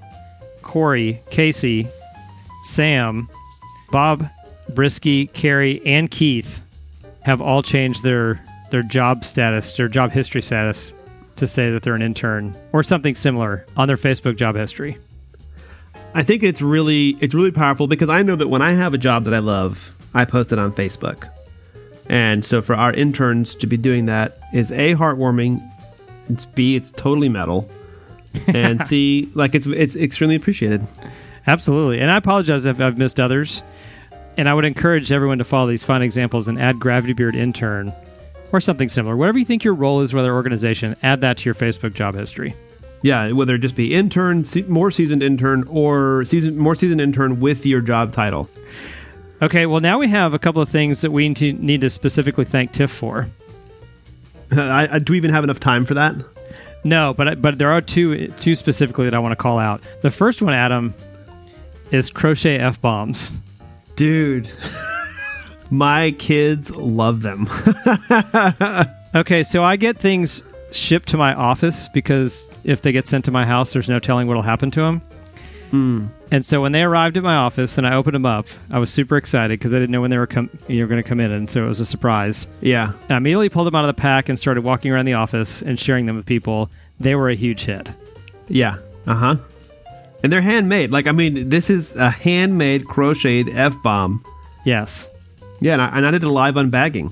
Corey, 0.61 1.21
Casey, 1.31 1.87
Sam, 2.63 3.29
Bob, 3.91 4.29
Brisky, 4.71 5.31
Carrie, 5.33 5.81
and 5.85 6.09
Keith 6.09 6.61
have 7.21 7.41
all 7.41 7.63
changed 7.63 8.03
their 8.03 8.41
their 8.71 8.83
job 8.83 9.23
status, 9.23 9.73
their 9.73 9.87
job 9.87 10.11
history 10.11 10.41
status, 10.41 10.93
to 11.35 11.47
say 11.47 11.69
that 11.71 11.83
they're 11.83 11.93
an 11.93 12.01
intern 12.01 12.55
or 12.73 12.83
something 12.83 13.15
similar 13.15 13.65
on 13.77 13.87
their 13.87 13.97
Facebook 13.97 14.37
job 14.37 14.55
history. 14.55 14.97
I 16.15 16.23
think 16.23 16.43
it's 16.43 16.61
really 16.61 17.17
it's 17.19 17.33
really 17.33 17.51
powerful 17.51 17.87
because 17.87 18.07
I 18.07 18.23
know 18.23 18.37
that 18.37 18.47
when 18.47 18.61
I 18.61 18.71
have 18.71 18.93
a 18.93 18.97
job 18.97 19.25
that 19.25 19.33
I 19.33 19.39
love, 19.39 19.93
I 20.13 20.23
post 20.23 20.53
it 20.53 20.59
on 20.59 20.71
Facebook. 20.71 21.29
And 22.07 22.45
so 22.45 22.61
for 22.61 22.73
our 22.73 22.93
interns 22.93 23.53
to 23.55 23.67
be 23.67 23.75
doing 23.75 24.05
that 24.05 24.39
is 24.53 24.71
a 24.71 24.95
heartwarming, 24.95 25.61
it's 26.29 26.45
b 26.45 26.77
it's 26.77 26.89
totally 26.91 27.27
metal, 27.27 27.69
and 28.47 28.87
c 28.87 29.29
like 29.33 29.55
it's 29.55 29.67
it's 29.67 29.97
extremely 29.97 30.35
appreciated. 30.35 30.87
Absolutely. 31.47 31.99
And 31.99 32.09
I 32.09 32.15
apologize 32.15 32.65
if 32.65 32.79
I've 32.79 32.97
missed 32.97 33.19
others. 33.19 33.61
And 34.37 34.49
I 34.49 34.53
would 34.53 34.65
encourage 34.65 35.11
everyone 35.11 35.37
to 35.37 35.45
follow 35.45 35.67
these 35.67 35.83
fine 35.83 36.01
examples 36.01 36.49
and 36.49 36.59
add 36.59 36.77
Gravity 36.79 37.13
Beard 37.13 37.35
intern 37.35 37.93
or 38.51 38.59
something 38.59 38.89
similar. 38.89 39.15
Whatever 39.15 39.39
you 39.39 39.45
think 39.45 39.63
your 39.63 39.73
role 39.73 40.01
is 40.01 40.13
with 40.13 40.25
our 40.25 40.33
organization, 40.33 40.95
add 41.03 41.21
that 41.21 41.37
to 41.37 41.45
your 41.45 41.55
Facebook 41.55 41.93
job 41.93 42.15
history. 42.15 42.53
Yeah, 43.01 43.31
whether 43.31 43.55
it 43.55 43.59
just 43.59 43.75
be 43.75 43.93
intern, 43.93 44.45
more 44.67 44.89
seasoned 44.89 45.21
intern, 45.21 45.63
or 45.67 46.25
season 46.25 46.57
more 46.57 46.75
seasoned 46.75 47.01
intern 47.01 47.39
with 47.39 47.65
your 47.65 47.81
job 47.81 48.13
title. 48.13 48.49
Okay, 49.41 49.65
well, 49.65 49.79
now 49.79 49.99
we 49.99 50.07
have 50.07 50.33
a 50.33 50.39
couple 50.39 50.61
of 50.61 50.69
things 50.69 51.01
that 51.01 51.11
we 51.11 51.27
need 51.27 51.37
to, 51.37 51.53
need 51.53 51.81
to 51.81 51.89
specifically 51.89 52.45
thank 52.45 52.71
Tiff 52.71 52.89
for. 52.89 53.27
I, 54.51 54.87
I, 54.93 54.99
do 54.99 55.13
we 55.13 55.17
even 55.17 55.31
have 55.31 55.43
enough 55.43 55.59
time 55.59 55.85
for 55.85 55.95
that? 55.95 56.15
No, 56.83 57.13
but 57.13 57.41
but 57.41 57.57
there 57.57 57.71
are 57.71 57.81
two 57.81 58.27
two 58.29 58.55
specifically 58.55 59.05
that 59.05 59.13
I 59.13 59.19
want 59.19 59.33
to 59.33 59.35
call 59.35 59.59
out. 59.59 59.81
The 60.01 60.11
first 60.11 60.41
one, 60.41 60.53
Adam, 60.53 60.93
is 61.91 62.09
crochet 62.09 62.57
f 62.57 62.79
bombs. 62.79 63.31
Dude, 63.95 64.49
my 65.69 66.11
kids 66.11 66.71
love 66.71 67.21
them. 67.21 67.49
Okay, 69.15 69.43
so 69.43 69.63
I 69.63 69.77
get 69.77 69.97
things 69.97 70.43
shipped 70.79 71.09
to 71.09 71.17
my 71.17 71.33
office 71.33 71.87
because 71.89 72.49
if 72.63 72.81
they 72.81 72.91
get 72.91 73.07
sent 73.07 73.25
to 73.25 73.31
my 73.31 73.45
house, 73.45 73.73
there's 73.73 73.89
no 73.89 73.99
telling 73.99 74.27
what'll 74.27 74.43
happen 74.43 74.71
to 74.71 74.81
them. 74.81 75.01
And 76.31 76.45
so 76.45 76.61
when 76.61 76.71
they 76.71 76.83
arrived 76.83 77.17
at 77.17 77.23
my 77.23 77.35
office 77.35 77.77
and 77.77 77.85
I 77.85 77.95
opened 77.95 78.15
them 78.15 78.25
up, 78.25 78.47
I 78.71 78.79
was 78.79 78.91
super 78.93 79.17
excited 79.17 79.59
because 79.59 79.73
I 79.73 79.77
didn't 79.79 79.91
know 79.91 79.99
when 79.99 80.09
they 80.09 80.17
were 80.17 80.27
com- 80.27 80.49
you 80.69 80.79
know, 80.79 80.87
going 80.87 81.03
to 81.03 81.07
come 81.07 81.19
in, 81.19 81.31
and 81.31 81.49
so 81.49 81.65
it 81.65 81.67
was 81.67 81.81
a 81.81 81.85
surprise. 81.85 82.47
Yeah. 82.61 82.93
And 83.03 83.11
I 83.11 83.17
immediately 83.17 83.49
pulled 83.49 83.67
them 83.67 83.75
out 83.75 83.83
of 83.83 83.93
the 83.93 84.01
pack 84.01 84.29
and 84.29 84.39
started 84.39 84.63
walking 84.63 84.91
around 84.91 85.03
the 85.05 85.15
office 85.15 85.61
and 85.61 85.77
sharing 85.77 86.05
them 86.05 86.15
with 86.15 86.25
people. 86.25 86.69
They 86.99 87.13
were 87.15 87.29
a 87.29 87.35
huge 87.35 87.65
hit. 87.65 87.93
Yeah. 88.47 88.77
Uh 89.05 89.15
huh. 89.15 89.35
And 90.23 90.31
they're 90.31 90.41
handmade. 90.41 90.91
Like, 90.91 91.07
I 91.07 91.11
mean, 91.11 91.49
this 91.49 91.69
is 91.69 91.93
a 91.97 92.09
handmade 92.09 92.85
crocheted 92.85 93.49
F 93.49 93.75
bomb. 93.83 94.23
Yes, 94.63 95.09
Yeah, 95.59 95.73
and 95.73 95.81
I, 95.81 95.97
and 95.97 96.05
I 96.07 96.11
did 96.11 96.23
a 96.23 96.31
live 96.31 96.55
unbagging. 96.55 97.11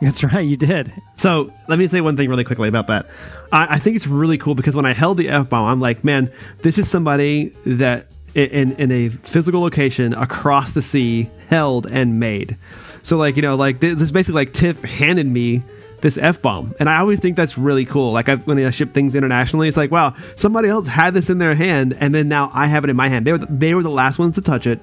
that's 0.02 0.24
right. 0.24 0.40
You 0.40 0.56
did. 0.56 0.92
So 1.16 1.52
let 1.68 1.78
me 1.78 1.86
say 1.86 2.00
one 2.00 2.16
thing 2.16 2.30
really 2.30 2.44
quickly 2.44 2.68
about 2.68 2.86
that. 2.86 3.10
I, 3.52 3.74
I 3.74 3.78
think 3.78 3.96
it's 3.96 4.06
really 4.06 4.38
cool 4.38 4.54
because 4.54 4.74
when 4.74 4.86
I 4.86 4.94
held 4.94 5.18
the 5.18 5.28
F 5.28 5.50
bomb, 5.50 5.66
I'm 5.66 5.80
like, 5.80 6.04
man, 6.04 6.32
this 6.62 6.78
is 6.78 6.88
somebody 6.88 7.50
that 7.66 8.06
in 8.34 8.72
in 8.72 8.90
a 8.92 9.08
physical 9.08 9.60
location 9.60 10.14
across 10.14 10.72
the 10.72 10.82
sea 10.82 11.28
held 11.48 11.86
and 11.86 12.18
made. 12.18 12.56
So 13.02 13.16
like 13.16 13.36
you 13.36 13.42
know 13.42 13.56
like 13.56 13.80
this, 13.80 14.00
is 14.00 14.12
basically 14.12 14.40
like 14.40 14.52
Tiff 14.54 14.82
handed 14.82 15.26
me 15.26 15.62
this 16.00 16.16
F 16.16 16.40
bomb, 16.40 16.72
and 16.80 16.88
I 16.88 16.98
always 16.98 17.20
think 17.20 17.36
that's 17.36 17.58
really 17.58 17.84
cool. 17.84 18.12
Like 18.12 18.30
I, 18.30 18.36
when 18.36 18.58
I 18.64 18.70
ship 18.70 18.94
things 18.94 19.14
internationally, 19.14 19.68
it's 19.68 19.76
like 19.76 19.90
wow, 19.90 20.14
somebody 20.36 20.68
else 20.68 20.86
had 20.86 21.12
this 21.12 21.28
in 21.28 21.38
their 21.38 21.54
hand, 21.54 21.94
and 22.00 22.14
then 22.14 22.28
now 22.28 22.50
I 22.54 22.66
have 22.66 22.84
it 22.84 22.90
in 22.90 22.96
my 22.96 23.08
hand. 23.08 23.26
They 23.26 23.32
were 23.32 23.38
the, 23.38 23.48
they 23.50 23.74
were 23.74 23.82
the 23.82 23.90
last 23.90 24.18
ones 24.18 24.34
to 24.36 24.40
touch 24.40 24.66
it. 24.66 24.82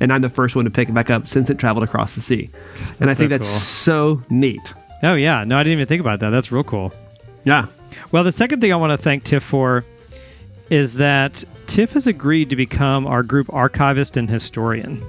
And 0.00 0.12
I'm 0.12 0.22
the 0.22 0.30
first 0.30 0.54
one 0.54 0.64
to 0.64 0.70
pick 0.70 0.88
it 0.88 0.92
back 0.94 1.10
up 1.10 1.26
since 1.26 1.50
it 1.50 1.58
traveled 1.58 1.84
across 1.84 2.14
the 2.14 2.20
sea. 2.20 2.50
and 3.00 3.10
I 3.10 3.14
think 3.14 3.30
so 3.30 3.38
that's 3.38 3.46
cool. 3.48 3.58
so 3.58 4.22
neat. 4.30 4.72
Oh 5.02 5.14
yeah, 5.14 5.44
no, 5.44 5.58
I 5.58 5.62
didn't 5.62 5.74
even 5.74 5.86
think 5.86 6.00
about 6.00 6.20
that. 6.20 6.30
That's 6.30 6.52
real 6.52 6.64
cool. 6.64 6.92
Yeah. 7.44 7.66
Well, 8.12 8.24
the 8.24 8.32
second 8.32 8.60
thing 8.60 8.72
I 8.72 8.76
want 8.76 8.92
to 8.92 8.98
thank 8.98 9.24
Tiff 9.24 9.42
for 9.42 9.84
is 10.70 10.94
that 10.94 11.42
Tiff 11.66 11.92
has 11.92 12.06
agreed 12.06 12.50
to 12.50 12.56
become 12.56 13.06
our 13.06 13.22
group 13.22 13.52
archivist 13.52 14.16
and 14.16 14.28
historian. 14.28 15.02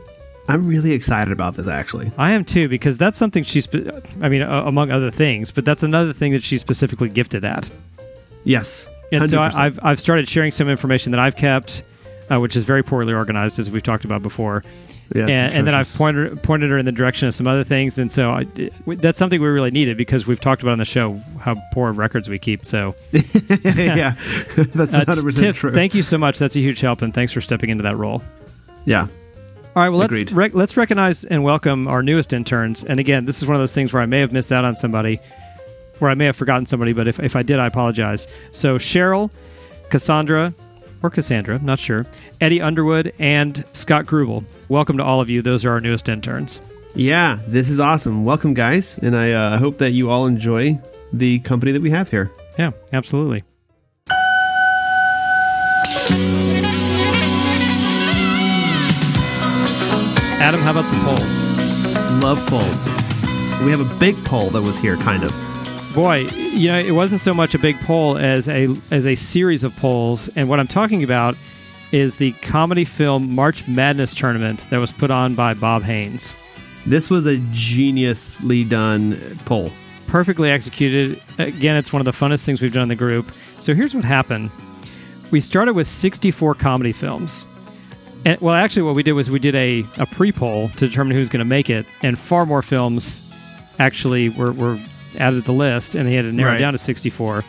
I'm 0.47 0.65
really 0.67 0.93
excited 0.93 1.31
about 1.31 1.55
this 1.55 1.67
actually. 1.67 2.11
I 2.17 2.31
am 2.31 2.43
too 2.43 2.67
because 2.67 2.97
that's 2.97 3.17
something 3.19 3.43
she's. 3.43 3.67
I 4.21 4.29
mean, 4.29 4.41
uh, 4.41 4.63
among 4.65 4.89
other 4.91 5.11
things, 5.11 5.51
but 5.51 5.63
that's 5.65 5.83
another 5.83 6.13
thing 6.13 6.31
that 6.31 6.43
she's 6.43 6.61
specifically 6.61 7.09
gifted 7.09 7.43
at. 7.43 7.69
Yes. 8.43 8.87
And 9.11 9.29
so 9.29 9.37
100%. 9.37 9.53
I, 9.53 9.65
I've 9.65 9.79
I've 9.83 9.99
started 9.99 10.27
sharing 10.27 10.51
some 10.51 10.67
information 10.69 11.11
that 11.11 11.19
I've 11.19 11.35
kept, 11.35 11.83
uh, 12.31 12.39
which 12.39 12.55
is 12.55 12.63
very 12.63 12.83
poorly 12.83 13.13
organized, 13.13 13.59
as 13.59 13.69
we've 13.69 13.83
talked 13.83 14.05
about 14.05 14.21
before. 14.21 14.63
Yeah, 15.15 15.23
and, 15.23 15.55
and 15.55 15.67
then 15.67 15.73
I've 15.73 15.91
pointed 15.95 16.43
pointed 16.43 16.69
her 16.69 16.77
in 16.77 16.85
the 16.85 16.91
direction 16.91 17.27
of 17.27 17.33
some 17.33 17.47
other 17.47 17.63
things, 17.63 17.97
and 17.97 18.11
so 18.11 18.29
I, 18.29 18.45
that's 18.85 19.17
something 19.17 19.41
we 19.41 19.47
really 19.47 19.71
needed 19.71 19.97
because 19.97 20.27
we've 20.27 20.39
talked 20.39 20.61
about 20.61 20.73
on 20.73 20.77
the 20.77 20.85
show 20.85 21.19
how 21.39 21.55
poor 21.73 21.91
records 21.91 22.29
we 22.29 22.37
keep. 22.37 22.63
So, 22.63 22.93
yeah, 23.11 23.21
that's 24.55 24.93
uh, 24.93 25.05
100 25.05 25.05
percent 25.07 25.35
Tiff, 25.37 25.57
true. 25.57 25.71
thank 25.71 25.95
you 25.95 26.03
so 26.03 26.19
much. 26.19 26.37
That's 26.37 26.55
a 26.55 26.59
huge 26.59 26.79
help, 26.79 27.01
and 27.01 27.11
thanks 27.13 27.31
for 27.31 27.41
stepping 27.41 27.71
into 27.71 27.83
that 27.83 27.97
role. 27.97 28.21
yeah, 28.85 29.07
All 29.75 29.83
right, 29.83 29.89
well 29.89 29.97
let's 29.97 30.31
rec- 30.31 30.53
let's 30.53 30.77
recognize 30.77 31.25
and 31.25 31.43
welcome 31.43 31.87
our 31.87 32.03
newest 32.03 32.31
interns. 32.31 32.83
And 32.83 32.99
again, 32.99 33.25
this 33.25 33.39
is 33.39 33.47
one 33.47 33.55
of 33.55 33.61
those 33.61 33.73
things 33.73 33.91
where 33.91 34.03
I 34.03 34.05
may 34.05 34.19
have 34.19 34.31
missed 34.31 34.51
out 34.51 34.63
on 34.63 34.75
somebody, 34.75 35.19
where 35.97 36.11
I 36.11 36.13
may 36.13 36.25
have 36.25 36.35
forgotten 36.35 36.67
somebody, 36.67 36.93
but 36.93 37.07
if, 37.07 37.19
if 37.19 37.35
I 37.35 37.41
did, 37.41 37.57
I 37.57 37.65
apologize. 37.65 38.27
So 38.51 38.75
Cheryl, 38.77 39.31
Cassandra, 39.89 40.53
or 41.01 41.09
Cassandra, 41.09 41.59
not 41.59 41.79
sure, 41.79 42.05
Eddie 42.41 42.61
Underwood, 42.61 43.13
and 43.19 43.63
Scott 43.73 44.05
Grubel. 44.05 44.43
Welcome 44.69 44.97
to 44.97 45.03
all 45.03 45.21
of 45.21 45.29
you. 45.29 45.41
Those 45.41 45.65
are 45.65 45.71
our 45.71 45.81
newest 45.81 46.09
interns. 46.09 46.59
yeah. 46.95 47.39
This 47.47 47.69
is 47.69 47.79
awesome. 47.79 48.25
Welcome, 48.25 48.53
guys, 48.53 48.97
and 49.01 49.15
I 49.15 49.31
uh, 49.31 49.57
hope 49.59 49.77
that 49.79 49.91
you 49.91 50.09
all 50.09 50.25
enjoy 50.27 50.79
the 51.13 51.39
company 51.39 51.71
that 51.71 51.81
we 51.81 51.89
have 51.91 52.09
here. 52.09 52.31
Yeah, 52.57 52.71
absolutely. 52.93 53.43
Adam, 60.41 60.61
how 60.61 60.71
about 60.71 60.87
some 60.87 60.99
polls? 61.03 61.43
Love 62.23 62.39
polls. 62.47 62.85
We 63.65 63.71
have 63.71 63.81
a 63.81 63.99
big 63.99 64.15
poll 64.23 64.49
that 64.51 64.61
was 64.61 64.77
here, 64.79 64.95
kind 64.97 65.23
of. 65.23 65.31
Boy, 65.93 66.27
you 66.35 66.67
know, 66.67 66.79
it 66.79 66.91
wasn't 66.91 67.21
so 67.21 67.33
much 67.33 67.55
a 67.55 67.59
big 67.59 67.79
poll 67.79 68.17
as 68.17 68.47
a 68.47 68.75
as 68.91 69.07
a 69.07 69.15
series 69.15 69.63
of 69.63 69.75
polls, 69.77 70.29
and 70.35 70.47
what 70.47 70.59
I'm 70.59 70.67
talking 70.67 71.03
about 71.03 71.35
is 71.91 72.17
the 72.17 72.31
comedy 72.33 72.85
film 72.85 73.33
March 73.33 73.67
Madness 73.67 74.13
tournament 74.13 74.67
that 74.69 74.77
was 74.77 74.91
put 74.91 75.09
on 75.09 75.33
by 75.33 75.55
Bob 75.55 75.81
Haynes. 75.83 76.35
This 76.85 77.09
was 77.09 77.25
a 77.25 77.37
geniusly 77.51 78.67
done 78.67 79.19
poll. 79.45 79.71
Perfectly 80.07 80.51
executed. 80.51 81.21
Again, 81.37 81.75
it's 81.75 81.91
one 81.91 82.01
of 82.01 82.05
the 82.05 82.11
funnest 82.11 82.45
things 82.45 82.61
we've 82.61 82.73
done 82.73 82.83
in 82.83 82.89
the 82.89 82.95
group. 82.95 83.31
So 83.59 83.73
here's 83.73 83.93
what 83.93 84.05
happened. 84.05 84.51
We 85.31 85.39
started 85.39 85.73
with 85.73 85.87
64 85.87 86.55
comedy 86.55 86.91
films. 86.91 87.45
And, 88.25 88.39
well, 88.41 88.55
actually, 88.55 88.83
what 88.83 88.95
we 88.95 89.03
did 89.03 89.13
was 89.13 89.29
we 89.29 89.39
did 89.39 89.55
a, 89.55 89.85
a 89.97 90.05
pre 90.05 90.31
poll 90.31 90.69
to 90.69 90.87
determine 90.87 91.15
who's 91.15 91.29
going 91.29 91.39
to 91.39 91.45
make 91.45 91.69
it, 91.69 91.85
and 92.01 92.17
far 92.17 92.45
more 92.45 92.61
films 92.61 93.21
actually 93.77 94.29
were, 94.29 94.51
were 94.51 94.79
added 95.17 95.43
the 95.45 95.53
list, 95.53 95.95
and 95.95 96.07
they 96.07 96.13
had 96.13 96.23
to 96.23 96.31
narrow 96.31 96.51
it 96.51 96.53
Right. 96.55 96.59
down 96.59 96.73
to 96.73 96.79
64. 96.79 97.43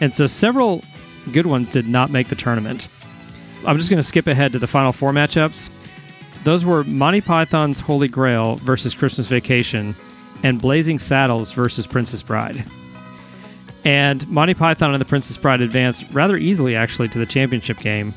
And 0.00 0.12
so 0.12 0.26
several 0.26 0.82
good 1.32 1.46
ones 1.46 1.68
did 1.68 1.86
not 1.88 2.10
make 2.10 2.28
the 2.28 2.34
tournament. 2.34 2.88
I'm 3.66 3.76
just 3.78 3.90
going 3.90 3.98
to 3.98 4.02
skip 4.02 4.26
ahead 4.26 4.52
to 4.52 4.58
the 4.58 4.66
final 4.66 4.92
four 4.92 5.12
matchups. 5.12 5.68
Those 6.44 6.64
were 6.64 6.82
Monty 6.84 7.20
Python's 7.20 7.78
Holy 7.80 8.08
Grail 8.08 8.56
versus 8.56 8.94
Christmas 8.94 9.28
Vacation, 9.28 9.94
and 10.42 10.60
Blazing 10.60 10.98
Saddles 10.98 11.52
versus 11.52 11.86
Princess 11.86 12.22
Bride. 12.22 12.64
And 13.84 14.26
Monty 14.28 14.54
Python 14.54 14.92
and 14.92 15.00
the 15.00 15.04
Princess 15.04 15.36
Bride 15.36 15.60
advanced 15.60 16.04
rather 16.12 16.36
easily, 16.36 16.74
actually, 16.74 17.08
to 17.10 17.18
the 17.18 17.26
championship 17.26 17.78
game. 17.78 18.12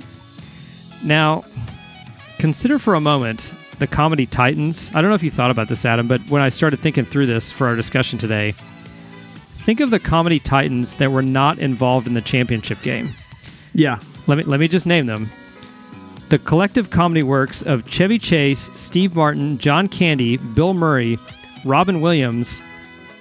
Now, 1.03 1.43
consider 2.39 2.79
for 2.79 2.95
a 2.95 3.01
moment 3.01 3.53
the 3.79 3.87
comedy 3.87 4.25
Titans. 4.25 4.89
I 4.93 5.01
don't 5.01 5.09
know 5.09 5.15
if 5.15 5.23
you 5.23 5.31
thought 5.31 5.51
about 5.51 5.67
this, 5.67 5.85
Adam, 5.85 6.07
but 6.07 6.21
when 6.21 6.41
I 6.41 6.49
started 6.49 6.79
thinking 6.79 7.03
through 7.05 7.25
this 7.27 7.51
for 7.51 7.67
our 7.67 7.75
discussion 7.75 8.17
today, 8.17 8.55
think 9.65 9.79
of 9.79 9.89
the 9.89 9.99
comedy 9.99 10.39
Titans 10.39 10.93
that 10.95 11.11
were 11.11 11.21
not 11.23 11.57
involved 11.59 12.07
in 12.07 12.13
the 12.13 12.21
championship 12.21 12.81
game. 12.81 13.09
Yeah, 13.73 13.99
Let 14.27 14.37
me 14.37 14.43
let 14.45 14.59
me 14.59 14.67
just 14.67 14.87
name 14.87 15.05
them. 15.07 15.29
The 16.29 16.39
collective 16.39 16.89
comedy 16.89 17.23
works 17.23 17.61
of 17.61 17.87
Chevy 17.89 18.17
Chase, 18.17 18.69
Steve 18.73 19.15
Martin, 19.15 19.57
John 19.57 19.87
Candy, 19.87 20.37
Bill 20.37 20.73
Murray, 20.73 21.19
Robin 21.65 21.99
Williams, 22.01 22.61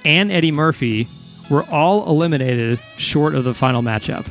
and 0.05 0.31
Eddie 0.31 0.53
Murphy 0.53 1.09
were 1.51 1.65
all 1.71 2.09
eliminated 2.09 2.79
short 2.97 3.35
of 3.35 3.45
the 3.45 3.53
final 3.55 3.83
matchup. 3.83 4.27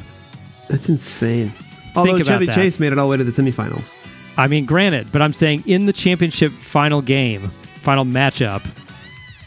that's 0.70 0.90
insane. 0.90 1.52
Although 1.96 2.16
about 2.16 2.26
Chevy 2.26 2.46
that. 2.48 2.56
Chase 2.56 2.80
made 2.80 2.92
it 2.92 2.98
all 2.98 3.08
the 3.08 3.12
way 3.12 3.18
to 3.18 3.24
the 3.24 3.32
semifinals. 3.32 3.94
I 4.38 4.48
mean, 4.48 4.66
granted, 4.66 5.12
but 5.12 5.22
I'm 5.22 5.34
saying 5.34 5.64
in 5.68 5.86
the 5.86 5.94
championship 5.94 6.52
final 6.54 7.02
game, 7.04 7.50
final 7.82 8.06
matchup, 8.06 8.64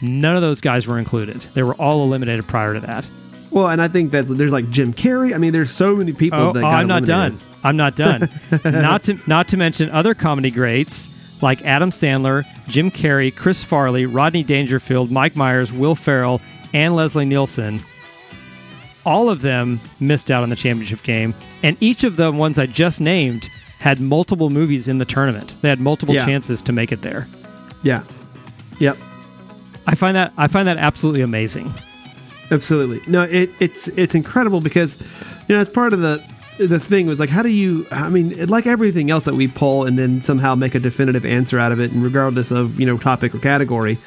none 0.01 0.37
of 0.37 0.43
those 0.43 0.61
guys 0.61 0.87
were 0.87 0.99
included. 0.99 1.41
They 1.55 1.63
were 1.63 1.75
all 1.75 2.03
eliminated 2.05 2.47
prior 2.47 2.75
to 2.75 2.81
that. 2.81 3.09
Well, 3.51 3.69
and 3.69 3.81
I 3.81 3.89
think 3.89 4.11
that 4.11 4.23
there's 4.29 4.53
like 4.53 4.69
Jim 4.71 4.93
Carrey. 4.93 5.35
I 5.35 5.39
mean, 5.39 5.53
there's 5.53 5.71
so 5.71 5.97
many 5.97 6.13
people 6.13 6.39
Oh, 6.41 6.53
that 6.53 6.63
oh, 6.63 6.67
I'm 6.67 6.87
not 6.87 7.09
eliminated. 7.09 7.39
done. 7.39 7.59
I'm 7.65 7.77
not 7.77 7.97
done. 7.97 8.29
not 8.65 9.03
to 9.05 9.19
not 9.27 9.49
to 9.49 9.57
mention 9.57 9.91
other 9.91 10.15
comedy 10.15 10.51
greats 10.51 11.09
like 11.43 11.65
Adam 11.65 11.91
Sandler, 11.91 12.45
Jim 12.69 12.91
Carrey, 12.91 13.35
Chris 13.35 13.63
Farley, 13.65 14.05
Rodney 14.07 14.43
Dangerfield, 14.43 15.11
Mike 15.11 15.37
Myers, 15.37 15.73
Will 15.73 15.95
Ferrell, 15.95 16.41
and 16.75 16.95
Leslie 16.97 17.25
Nielsen. 17.25 17.81
All 19.05 19.29
of 19.31 19.41
them 19.41 19.81
missed 20.01 20.31
out 20.31 20.43
on 20.43 20.51
the 20.51 20.57
championship 20.57 21.03
game, 21.03 21.33
and 21.63 21.77
each 21.81 22.03
of 22.05 22.17
the 22.17 22.33
ones 22.33 22.59
I 22.59 22.67
just 22.67 23.01
named 23.01 23.49
had 23.79 24.01
multiple 24.01 24.51
movies 24.51 24.89
in 24.89 24.99
the 24.99 25.05
tournament. 25.05 25.55
They 25.63 25.69
had 25.69 25.81
multiple 25.81 26.15
Yeah. 26.15 26.25
chances 26.27 26.61
to 26.63 26.73
make 26.73 26.91
it 26.91 27.03
there. 27.03 27.29
Yeah. 27.83 28.03
Yep. 28.81 28.97
I 29.87 29.95
find 29.95 30.17
that 30.17 30.33
I 30.37 30.49
find 30.49 30.69
that 30.69 30.79
absolutely 30.79 31.23
amazing. 31.23 31.73
Absolutely. 32.51 33.01
No, 33.11 33.23
it, 33.23 33.51
it's 33.61 33.89
it's 33.89 34.15
incredible 34.15 34.61
because 34.61 35.01
you 35.49 35.55
know 35.55 35.61
it's 35.61 35.71
part 35.71 35.93
of 35.93 36.01
the 36.01 36.23
the 36.59 36.81
thing 36.81 37.07
was 37.07 37.21
like 37.21 37.29
how 37.29 37.43
do 37.43 37.51
you 37.51 37.87
I 37.91 38.09
mean 38.09 38.47
like 38.47 38.67
everything 38.67 39.11
else 39.11 39.25
that 39.25 39.35
we 39.35 39.47
pull 39.47 39.85
and 39.85 39.99
then 39.99 40.23
somehow 40.23 40.55
make 40.55 40.75
a 40.75 40.79
definitive 40.79 41.27
answer 41.27 41.59
out 41.59 41.71
of 41.71 41.81
it 41.81 41.93
and 41.93 42.03
regardless 42.03 42.51
of 42.51 42.81
you 42.81 42.87
know 42.87 42.99
topic 42.99 43.35
or 43.35 43.39
category, 43.39 43.99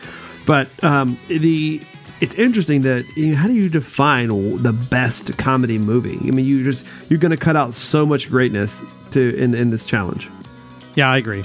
but 0.45 0.67
um, 0.83 1.17
the 1.27 1.81
it's 2.21 2.33
interesting 2.33 2.81
that 2.81 3.05
you 3.15 3.27
know, 3.27 3.35
how 3.35 3.47
do 3.47 3.53
you 3.53 3.69
define 3.69 4.27
the 4.61 4.73
best 4.73 5.37
comedy 5.37 5.77
movie? 5.77 6.17
I 6.27 6.31
mean 6.31 6.45
you 6.45 6.63
just 6.63 6.85
you're 7.09 7.19
going 7.19 7.31
to 7.31 7.37
cut 7.37 7.55
out 7.55 7.73
so 7.73 8.05
much 8.05 8.29
greatness 8.29 8.83
to 9.11 9.35
in 9.37 9.53
in 9.53 9.69
this 9.69 9.85
challenge. 9.85 10.27
Yeah, 10.95 11.09
I 11.09 11.17
agree. 11.17 11.43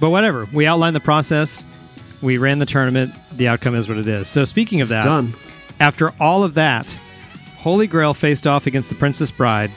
But 0.00 0.10
whatever. 0.10 0.46
We 0.52 0.66
outlined 0.66 0.96
the 0.96 1.00
process. 1.00 1.62
We 2.22 2.38
ran 2.38 2.58
the 2.58 2.66
tournament. 2.66 3.12
The 3.32 3.48
outcome 3.48 3.74
is 3.74 3.88
what 3.88 3.98
it 3.98 4.06
is. 4.06 4.28
So 4.28 4.44
speaking 4.44 4.80
of 4.80 4.88
that, 4.88 5.04
Done. 5.04 5.34
after 5.80 6.12
all 6.20 6.42
of 6.42 6.54
that, 6.54 6.98
Holy 7.58 7.86
Grail 7.86 8.14
faced 8.14 8.46
off 8.46 8.66
against 8.66 8.88
the 8.88 8.94
Princess 8.94 9.30
Bride, 9.30 9.70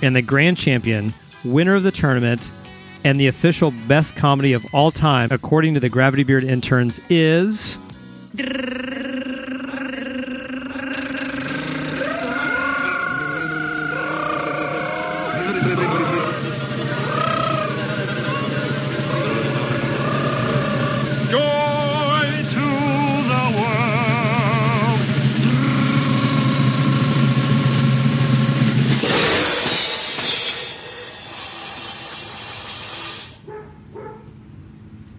and 0.00 0.16
the 0.16 0.22
grand 0.22 0.56
champion, 0.56 1.12
winner 1.44 1.74
of 1.74 1.82
the 1.82 1.90
tournament, 1.90 2.50
and 3.04 3.18
the 3.18 3.26
official 3.26 3.72
best 3.88 4.16
comedy 4.16 4.52
of 4.52 4.64
all 4.72 4.90
time, 4.90 5.28
according 5.30 5.74
to 5.74 5.80
the 5.80 5.88
Gravity 5.88 6.22
Beard 6.22 6.44
interns, 6.44 7.00
is. 7.08 7.78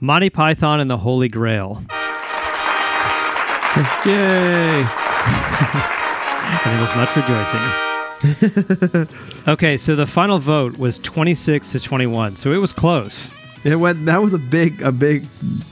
Monty 0.03 0.29
Python 0.29 0.81
and 0.81 0.91
the 0.91 0.97
Holy 0.97 1.29
Grail. 1.29 1.81
Yay! 4.05 4.83
and 6.59 6.65
there 6.65 6.81
was 6.81 6.93
much 6.93 7.15
rejoicing. 7.15 7.61
okay, 9.47 9.77
so 9.77 9.95
the 9.95 10.05
final 10.05 10.39
vote 10.39 10.77
was 10.77 10.97
26 10.97 11.71
to 11.71 11.79
21, 11.79 12.35
so 12.35 12.51
it 12.51 12.57
was 12.57 12.73
close. 12.73 13.31
It 13.63 13.77
went. 13.77 14.05
That 14.05 14.21
was 14.21 14.33
a 14.33 14.37
big, 14.37 14.81
a 14.81 14.91
big, 14.91 15.25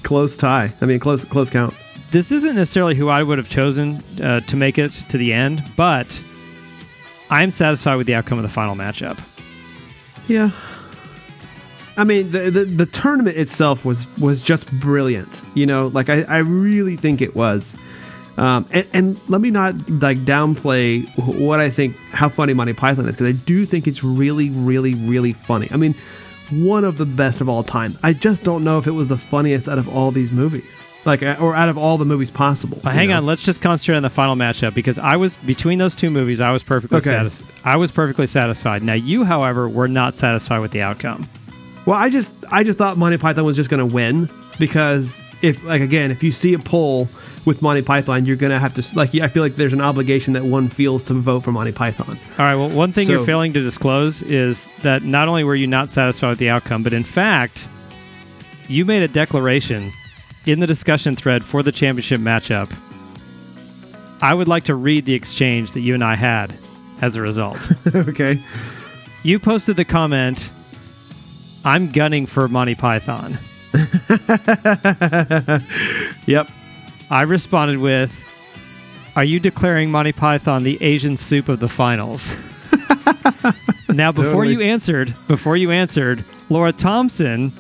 close 0.04 0.38
tie. 0.38 0.72
I 0.80 0.86
mean, 0.86 1.02
close, 1.02 1.26
close 1.26 1.50
count. 1.50 1.74
This 2.12 2.32
isn't 2.32 2.56
necessarily 2.56 2.96
who 2.96 3.10
I 3.10 3.24
would 3.24 3.38
have 3.38 3.50
chosen 3.50 4.02
uh, 4.24 4.40
to 4.40 4.56
make 4.56 4.78
it 4.78 4.92
to 5.10 5.18
the 5.18 5.34
end, 5.34 5.62
but 5.76 6.24
I'm 7.30 7.52
satisfied 7.52 7.98
with 7.98 8.08
the 8.08 8.16
outcome 8.16 8.38
of 8.38 8.44
the 8.44 8.50
final 8.50 8.76
matchup. 8.76 9.20
Yeah. 10.30 10.52
I 12.02 12.04
mean, 12.04 12.32
the, 12.32 12.50
the, 12.50 12.66
the 12.66 12.86
tournament 12.88 13.38
itself 13.38 13.86
was 13.86 14.08
was 14.18 14.42
just 14.42 14.72
brilliant. 14.80 15.30
You 15.54 15.68
know, 15.68 15.88
like 15.90 16.10
I, 16.10 16.24
I 16.24 16.40
really 16.40 16.98
think 16.98 17.22
it 17.22 17.36
was. 17.36 17.76
Um, 18.38 18.66
and, 18.72 18.88
and, 18.94 19.30
let 19.30 19.40
me 19.40 19.52
not 19.52 19.76
like 19.88 20.18
downplay 20.20 21.06
what 21.40 21.60
I 21.60 21.70
think 21.70 21.96
how 22.12 22.28
funny 22.28 22.54
Monty 22.54 22.74
Python 22.74 23.06
is 23.06 23.12
because 23.12 23.28
I 23.28 23.34
do 23.34 23.68
think 23.68 23.88
it's 23.88 24.04
really, 24.04 24.50
really, 24.50 24.96
really 24.96 25.34
funny. 25.34 25.68
I 25.70 25.78
mean, 25.78 25.94
one 26.50 26.86
of 26.86 26.98
the 26.98 27.06
best 27.06 27.40
of 27.40 27.50
all 27.50 27.62
time. 27.62 27.96
I 28.02 28.14
just 28.14 28.42
don't 28.42 28.64
know 28.64 28.80
if 28.80 28.88
it 28.88 28.92
was 28.92 29.08
the 29.08 29.18
funniest 29.18 29.68
out 29.68 29.78
of 29.78 29.88
all 29.88 30.10
these 30.10 30.32
movies, 30.32 30.84
like 31.06 31.22
uh, 31.22 31.36
or 31.40 31.54
out 31.54 31.70
of 31.70 31.78
all 31.78 32.00
the 32.00 32.06
movies 32.06 32.32
possible. 32.32 32.80
But 32.82 32.94
hang 32.94 33.10
know? 33.10 33.18
on, 33.18 33.28
let's 33.28 33.44
just 33.44 33.62
concentrate 33.62 33.98
on 33.98 34.02
the 34.02 34.10
final 34.10 34.36
matchup 34.36 34.74
because 34.74 34.98
I 34.98 35.18
was 35.18 35.36
between 35.36 35.78
those 35.78 35.94
two 35.94 36.10
movies. 36.10 36.42
I 36.42 36.52
was 36.52 36.64
perfectly 36.64 36.98
okay. 36.98 37.12
satisfied. 37.12 37.54
I 37.64 37.76
was 37.76 37.92
perfectly 37.92 38.26
satisfied. 38.26 38.82
Now 38.82 38.96
you, 38.96 39.24
however, 39.24 39.70
were 39.70 39.90
not 39.90 40.16
satisfied 40.16 40.60
with 40.62 40.72
the 40.72 40.82
outcome. 40.82 41.30
Well, 41.86 41.98
I 41.98 42.10
just 42.10 42.34
I 42.52 42.64
just 42.64 42.78
thought 42.78 42.98
Monty 42.98 43.18
Python 43.18 43.44
was 43.44 43.56
just 43.56 43.70
going 43.70 43.88
to 43.88 43.94
win 43.94 44.30
because 44.60 45.22
if 45.42 45.64
like 45.64 45.82
again, 45.82 46.12
if 46.12 46.24
you 46.24 46.32
see 46.32 46.54
a 46.54 46.60
poll 46.60 47.10
with 47.46 47.62
Monty 47.62 47.82
Python, 47.82 48.26
you're 48.26 48.36
gonna 48.36 48.60
have 48.60 48.74
to 48.76 48.86
like. 48.96 49.16
I 49.16 49.28
feel 49.28 49.44
like 49.44 49.56
there's 49.56 49.74
an 49.74 49.82
obligation 49.82 50.34
that 50.34 50.44
one 50.44 50.70
feels 50.70 51.04
to 51.04 51.14
vote 51.14 51.42
for 51.42 51.52
Monty 51.52 51.72
Python. 51.72 52.18
All 52.38 52.46
right. 52.46 52.56
Well, 52.56 52.70
one 52.70 52.92
thing 52.92 53.08
so, 53.08 53.14
you're 53.14 53.26
failing 53.26 53.54
to 53.54 53.62
disclose 53.62 54.22
is 54.22 54.68
that 54.84 55.04
not 55.04 55.28
only 55.28 55.44
were 55.44 55.56
you 55.56 55.68
not 55.68 55.90
satisfied 55.90 56.30
with 56.30 56.40
the 56.40 56.50
outcome, 56.50 56.84
but 56.84 56.94
in 56.94 57.04
fact, 57.04 57.68
you 58.68 58.86
made 58.86 59.02
a 59.02 59.08
declaration 59.08 59.92
in 60.46 60.60
the 60.60 60.68
discussion 60.68 61.16
thread 61.16 61.44
for 61.44 61.64
the 61.64 61.72
championship 61.72 62.22
matchup. 62.22 62.72
I 64.22 64.34
would 64.34 64.48
like 64.48 64.66
to 64.66 64.76
read 64.76 65.06
the 65.06 65.16
exchange 65.16 65.72
that 65.72 65.82
you 65.82 65.96
and 65.96 66.04
I 66.04 66.16
had 66.16 66.54
as 67.02 67.16
a 67.16 67.22
result. 67.22 67.72
okay. 67.96 68.40
You 69.24 69.40
posted 69.40 69.76
the 69.76 69.86
comment, 69.86 70.52
I'm 71.64 71.92
gunning 71.92 72.26
for 72.26 72.48
Monty 72.48 72.76
Python. 72.76 73.38
yep. 76.26 76.50
I 77.10 77.22
responded 77.24 77.78
with, 77.78 78.26
"Are 79.16 79.24
you 79.24 79.40
declaring 79.40 79.92
Monty 79.92 80.12
Python 80.12 80.64
the 80.64 80.82
Asian 80.82 81.16
soup 81.16 81.50
of 81.50 81.60
the 81.60 81.70
finals?" 81.70 82.36
now, 83.90 84.12
before 84.12 84.46
totally. 84.46 84.54
you 84.54 84.62
answered, 84.62 85.14
before 85.28 85.56
you 85.56 85.72
answered, 85.72 86.26
Laura 86.50 86.72
Thompson, 86.72 87.54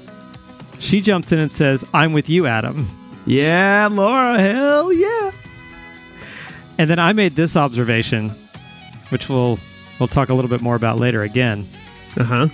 she 0.79 0.99
jumps 0.99 1.31
in 1.31 1.39
and 1.39 1.51
says, 1.51 1.87
"I'm 1.93 2.13
with 2.13 2.29
you, 2.29 2.47
Adam." 2.47 2.87
Yeah, 3.27 3.87
Laura, 3.91 4.41
hell 4.41 4.91
yeah. 4.91 5.31
And 6.79 6.89
then 6.89 6.97
I 6.97 7.13
made 7.13 7.35
this 7.35 7.55
observation, 7.55 8.31
which 9.09 9.29
we'll 9.29 9.59
we'll 9.99 10.07
talk 10.07 10.29
a 10.29 10.33
little 10.33 10.49
bit 10.49 10.61
more 10.61 10.75
about 10.75 10.97
later 10.97 11.21
again. 11.21 11.67
Uh 12.17 12.23
huh 12.23 12.47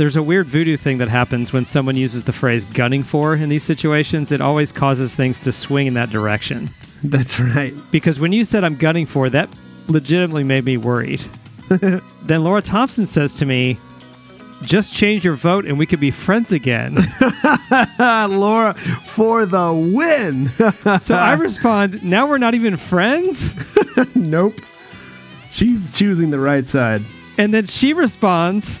there's 0.00 0.16
a 0.16 0.22
weird 0.22 0.46
voodoo 0.46 0.78
thing 0.78 0.96
that 0.96 1.08
happens 1.08 1.52
when 1.52 1.66
someone 1.66 1.94
uses 1.94 2.24
the 2.24 2.32
phrase 2.32 2.64
gunning 2.64 3.02
for 3.02 3.34
in 3.34 3.50
these 3.50 3.62
situations. 3.62 4.32
It 4.32 4.40
always 4.40 4.72
causes 4.72 5.14
things 5.14 5.38
to 5.40 5.52
swing 5.52 5.86
in 5.88 5.92
that 5.92 6.08
direction. 6.08 6.70
That's 7.04 7.38
right. 7.38 7.74
Because 7.90 8.18
when 8.18 8.32
you 8.32 8.44
said 8.44 8.64
I'm 8.64 8.76
gunning 8.76 9.04
for, 9.04 9.28
that 9.28 9.50
legitimately 9.88 10.42
made 10.42 10.64
me 10.64 10.78
worried. 10.78 11.22
then 11.68 12.42
Laura 12.42 12.62
Thompson 12.62 13.04
says 13.04 13.34
to 13.34 13.44
me, 13.44 13.78
just 14.62 14.94
change 14.94 15.22
your 15.22 15.34
vote 15.34 15.66
and 15.66 15.78
we 15.78 15.84
could 15.84 16.00
be 16.00 16.10
friends 16.10 16.50
again. 16.54 16.94
Laura, 18.00 18.72
for 19.04 19.44
the 19.44 19.70
win. 19.70 20.48
so 20.98 21.14
I 21.14 21.34
respond, 21.34 22.02
now 22.02 22.26
we're 22.26 22.38
not 22.38 22.54
even 22.54 22.78
friends? 22.78 23.54
nope. 24.16 24.54
She's 25.50 25.94
choosing 25.94 26.30
the 26.30 26.40
right 26.40 26.64
side. 26.64 27.02
And 27.36 27.52
then 27.52 27.66
she 27.66 27.92
responds, 27.92 28.80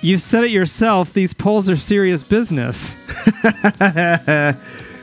you 0.00 0.18
said 0.18 0.44
it 0.44 0.50
yourself. 0.50 1.12
These 1.12 1.34
polls 1.34 1.68
are 1.68 1.76
serious 1.76 2.22
business. 2.22 2.96
and 3.80 4.56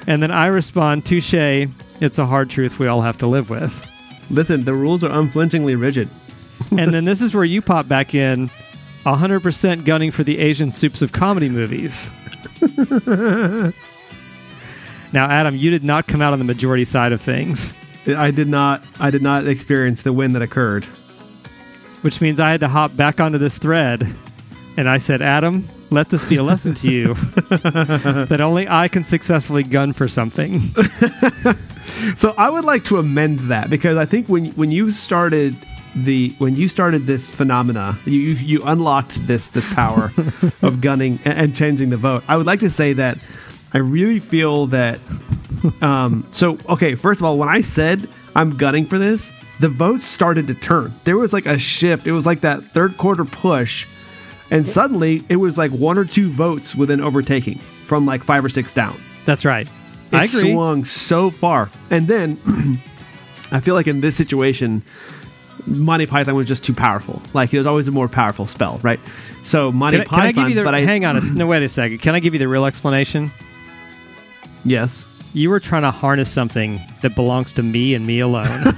then 0.05 0.31
I 0.31 0.47
respond, 0.47 1.05
touche. 1.05 1.34
It's 1.34 2.17
a 2.17 2.25
hard 2.25 2.49
truth 2.49 2.79
we 2.79 2.88
all 2.88 3.01
have 3.01 3.17
to 3.19 3.27
live 3.27 3.49
with. 3.49 3.86
Listen, 4.29 4.63
the 4.63 4.73
rules 4.73 5.03
are 5.03 5.12
unflinchingly 5.12 5.75
rigid. 5.75 6.10
and 6.77 6.93
then 6.93 7.05
this 7.05 7.21
is 7.21 7.34
where 7.36 7.43
you 7.43 7.62
pop 7.62 7.88
back 7.88 8.15
in 8.15 8.49
100% 9.03 9.86
gunning 9.86 10.12
for 10.12 10.23
the 10.23 10.39
Asian 10.39 10.71
soups 10.71 11.01
of 11.01 11.12
comedy 11.12 11.49
movies. 11.49 12.12
now, 13.08 13.71
Adam, 15.29 15.55
you 15.55 15.69
did 15.69 15.84
not 15.84 16.08
come 16.08 16.21
out 16.21 16.34
on 16.34 16.39
the 16.39 16.45
majority 16.45 16.86
side 16.86 17.12
of 17.12 17.21
things. 17.21 17.73
I 18.08 18.31
did 18.31 18.47
not. 18.47 18.84
I 18.99 19.10
did 19.10 19.23
not 19.23 19.47
experience 19.47 20.03
the 20.03 20.13
win 20.13 20.34
that 20.34 20.41
occurred. 20.43 20.86
Which 22.01 22.21
means 22.21 22.39
I 22.39 22.51
had 22.51 22.60
to 22.60 22.67
hop 22.67 22.95
back 22.95 23.19
onto 23.19 23.39
this 23.39 23.58
thread 23.58 24.15
and 24.77 24.89
I 24.89 24.97
said, 24.97 25.21
Adam, 25.21 25.67
let 25.89 26.09
this 26.09 26.27
be 26.27 26.35
a 26.35 26.43
lesson 26.43 26.73
to 26.75 26.91
you 26.91 27.13
that 27.13 28.39
only 28.41 28.67
I 28.67 28.88
can 28.88 29.03
successfully 29.03 29.63
gun 29.63 29.93
for 29.93 30.07
something. 30.07 30.61
so 32.17 32.33
I 32.38 32.49
would 32.49 32.65
like 32.65 32.83
to 32.85 32.97
amend 32.97 33.39
that 33.51 33.69
because 33.69 33.97
I 33.97 34.05
think 34.05 34.27
when 34.27 34.47
when 34.51 34.71
you 34.71 34.91
started 34.91 35.55
the 35.95 36.33
when 36.38 36.55
you 36.55 36.67
started 36.67 37.03
this 37.03 37.29
phenomena, 37.29 37.97
you 38.05 38.19
you 38.19 38.61
unlocked 38.63 39.25
this 39.25 39.49
this 39.49 39.73
power 39.73 40.11
of 40.61 40.81
gunning 40.81 41.19
and, 41.23 41.39
and, 41.39 41.55
changing 41.55 41.89
the 41.89 41.97
vote. 41.97 42.23
I 42.27 42.35
would 42.35 42.45
like 42.45 42.59
to 42.61 42.69
say 42.69 42.93
that 42.93 43.17
I 43.73 43.77
really 43.77 44.19
feel 44.19 44.67
that. 44.67 44.99
Um, 45.81 46.27
so 46.31 46.57
okay, 46.67 46.95
first 46.95 47.21
of 47.21 47.25
all, 47.25 47.38
when 47.38 47.49
I 47.49 47.61
said 47.61 48.07
I'm 48.35 48.57
gunning 48.57 48.85
for 48.85 48.97
this, 48.97 49.31
the 49.59 49.69
votes 49.69 50.05
started 50.05 50.47
to 50.47 50.53
turn. 50.53 50.93
There 51.05 51.17
was 51.17 51.31
like 51.31 51.45
a 51.45 51.57
shift. 51.57 52.05
It 52.07 52.11
was 52.11 52.25
like 52.25 52.41
that 52.41 52.63
third 52.63 52.97
quarter 52.97 53.23
push 53.23 53.88
and 54.51 54.67
suddenly 54.67 55.23
it 55.29 55.38
was 55.38 55.58
like 55.58 55.71
one 55.71 55.97
or 55.97 56.05
two 56.05 56.29
votes 56.29 56.75
within 56.75 57.01
overtaking 57.01 57.58
from 57.58 58.05
like 58.05 58.23
five 58.23 58.43
or 58.43 58.49
six 58.49 58.71
down. 58.71 58.97
That's 59.25 59.45
right. 59.45 59.67
It 60.12 60.15
I 60.15 60.23
agree. 60.25 60.53
swung 60.53 60.86
so 60.86 61.29
far. 61.31 61.69
And 61.89 62.08
then 62.08 62.38
I 63.51 63.60
feel 63.60 63.75
like 63.75 63.88
in 63.88 64.01
this 64.01 64.15
situation, 64.15 64.84
Monty 65.65 66.05
Python 66.05 66.36
was 66.36 66.47
just 66.47 66.63
too 66.63 66.73
powerful. 66.73 67.21
Like 67.34 67.53
it 67.53 67.58
was 67.58 67.67
always 67.67 67.88
a 67.88 67.91
more 67.91 68.08
powerful 68.08 68.47
spell, 68.47 68.79
right? 68.84 68.99
So 69.43 69.71
Monty 69.71 69.97
can 69.97 70.08
I, 70.08 70.10
Python. 70.10 70.19
Can 70.19 70.27
I 70.27 70.31
give 70.31 70.49
you 70.49 70.55
the, 70.55 70.63
but 70.63 70.75
I, 70.75 70.81
hang 70.81 71.05
on 71.05 71.17
a 71.17 71.21
no 71.34 71.47
wait 71.47 71.63
a 71.63 71.69
second. 71.69 71.99
Can 71.99 72.15
I 72.15 72.19
give 72.19 72.34
you 72.34 72.39
the 72.39 72.47
real 72.47 72.65
explanation? 72.65 73.31
Yes. 74.63 75.05
You 75.34 75.49
were 75.49 75.60
trying 75.60 75.81
to 75.81 75.91
harness 75.91 76.31
something 76.31 76.79
that 77.01 77.13
belongs 77.13 77.51
to 77.53 77.63
me 77.63 77.93
and 77.93 78.08
me 78.08 78.21
alone. 78.21 78.47
so 78.47 78.71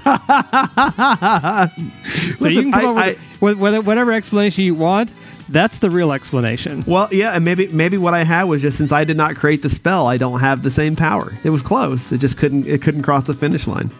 Listen, 2.05 2.51
you 2.51 2.61
can 2.63 2.71
come 2.71 2.97
I, 2.97 3.11
up 3.11 3.17
with, 3.41 3.59
whatever 3.59 4.11
explanation 4.11 4.63
you 4.63 4.73
want. 4.73 5.13
That's 5.49 5.79
the 5.79 5.89
real 5.89 6.11
explanation. 6.11 6.83
Well, 6.85 7.07
yeah, 7.11 7.31
and 7.31 7.45
maybe 7.45 7.67
maybe 7.67 7.97
what 7.97 8.13
I 8.13 8.23
had 8.23 8.43
was 8.43 8.61
just 8.61 8.77
since 8.77 8.91
I 8.91 9.03
did 9.03 9.15
not 9.15 9.35
create 9.35 9.61
the 9.61 9.69
spell, 9.69 10.07
I 10.07 10.17
don't 10.17 10.39
have 10.39 10.63
the 10.63 10.71
same 10.71 10.95
power. 10.95 11.33
It 11.43 11.51
was 11.51 11.61
close. 11.61 12.11
It 12.11 12.17
just 12.17 12.37
couldn't 12.37 12.67
it 12.67 12.81
couldn't 12.81 13.03
cross 13.03 13.25
the 13.25 13.33
finish 13.33 13.65
line. 13.67 13.91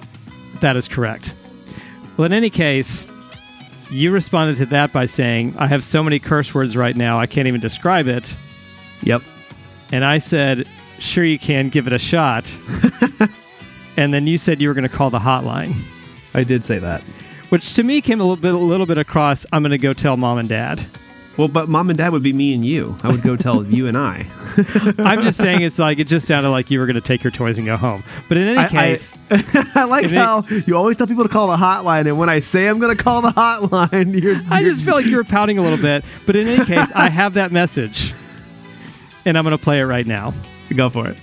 That 0.60 0.76
is 0.76 0.88
correct. 0.88 1.34
Well, 2.18 2.26
in 2.26 2.34
any 2.34 2.50
case, 2.50 3.08
you 3.90 4.12
responded 4.12 4.58
to 4.58 4.66
that 4.68 4.92
by 4.92 5.06
saying, 5.06 5.56
"I 5.58 5.68
have 5.68 5.84
so 5.84 6.04
many 6.04 6.20
curse 6.20 6.54
words 6.54 6.76
right 6.76 6.96
now, 6.96 7.20
I 7.20 7.28
can't 7.28 7.48
even 7.48 7.62
describe 7.62 8.08
it." 8.08 8.36
Yep. 9.04 9.22
And 9.94 10.04
I 10.04 10.18
said, 10.18 10.68
"Sure 11.00 11.24
you 11.24 11.40
can, 11.40 11.70
give 11.70 11.88
it 11.88 11.94
a 11.94 12.00
shot." 12.00 12.54
and 13.98 14.14
then 14.14 14.28
you 14.28 14.38
said 14.38 14.62
you 14.62 14.68
were 14.68 14.74
going 14.74 14.90
to 14.90 14.96
call 14.96 15.10
the 15.10 15.20
hotline. 15.20 15.76
I 16.34 16.44
did 16.44 16.66
say 16.66 16.80
that. 16.80 17.02
Which 17.50 17.74
to 17.76 17.84
me 17.84 18.02
came 18.02 18.20
a 18.20 18.24
little 18.24 18.36
bit 18.36 18.54
a 18.54 18.58
little 18.58 18.86
bit 18.86 18.98
across, 18.98 19.46
I'm 19.54 19.62
going 19.62 19.72
to 19.72 19.78
go 19.78 19.94
tell 19.94 20.18
mom 20.18 20.40
and 20.40 20.50
dad. 20.50 20.86
Well, 21.38 21.48
but 21.48 21.70
mom 21.70 21.90
and 21.92 21.98
dad 21.98 22.12
would 22.14 22.24
be 22.24 22.34
me 22.34 22.56
and 22.56 22.66
you. 22.66 22.98
I 23.04 23.10
would 23.10 23.22
go 23.22 23.36
tell 23.36 23.64
you 23.64 23.88
and 23.88 23.96
I. 23.96 24.26
I'm 24.98 25.22
just 25.22 25.38
saying 25.38 25.62
it's 25.62 25.78
like 25.78 26.00
it 26.00 26.08
just 26.08 26.26
sounded 26.28 26.50
like 26.50 26.72
you 26.72 26.80
were 26.80 26.88
going 26.88 26.96
to 26.96 27.02
take 27.02 27.24
your 27.24 27.30
toys 27.30 27.60
and 27.60 27.68
go 27.68 27.78
home. 27.78 28.04
But 28.28 28.38
in 28.38 28.48
any 28.48 28.58
I, 28.58 28.68
case, 28.68 29.16
I, 29.30 29.72
I 29.76 29.84
like 29.84 30.10
how 30.10 30.46
you 30.66 30.76
always 30.76 30.98
tell 30.98 31.06
people 31.06 31.24
to 31.24 31.30
call 31.30 31.48
the 31.48 31.56
hotline, 31.56 32.08
and 32.08 32.18
when 32.18 32.30
I 32.30 32.40
say 32.40 32.68
I'm 32.68 32.80
going 32.80 32.96
to 32.96 33.04
call 33.04 33.22
the 33.22 33.30
hotline, 33.30 34.20
you're, 34.20 34.34
you're, 34.42 34.42
I 34.50 34.64
just 34.64 34.84
feel 34.84 34.96
like 34.96 35.06
you 35.06 35.16
were 35.16 35.24
pouting 35.24 35.60
a 35.60 35.62
little 35.62 35.78
bit. 35.78 36.04
But 36.26 36.36
in 36.36 36.48
any 36.48 36.66
case, 36.66 36.92
I 36.96 37.10
have 37.10 37.36
that 37.36 37.52
message, 37.52 38.14
and 39.24 39.38
I'm 39.38 39.44
going 39.44 39.56
to 39.56 39.64
play 39.64 39.80
it 39.80 39.86
right 39.86 40.08
now. 40.08 40.34
Go 40.76 40.90
for 40.90 41.08
it. 41.08 41.16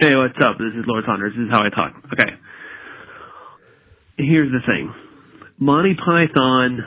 hey, 0.00 0.16
what's 0.16 0.38
up? 0.40 0.58
This 0.58 0.74
is 0.74 0.84
Lord 0.86 1.04
Saunders. 1.06 1.32
This 1.36 1.46
is 1.46 1.50
how 1.52 1.64
I 1.64 1.70
talk. 1.70 1.94
Okay. 2.12 2.34
Here's 4.18 4.50
the 4.50 4.60
thing. 4.66 4.92
Monty 5.58 5.94
Python 5.94 6.84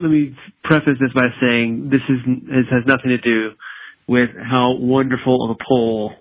let 0.00 0.10
me 0.10 0.36
preface 0.64 0.98
this 1.00 1.12
by 1.14 1.26
saying 1.40 1.88
this 1.90 2.02
is 2.08 2.18
this 2.46 2.66
has 2.70 2.84
nothing 2.86 3.10
to 3.10 3.18
do 3.18 3.50
with 4.06 4.30
how 4.50 4.76
wonderful 4.76 5.44
of 5.50 5.56
a 5.56 5.64
poll 5.68 6.12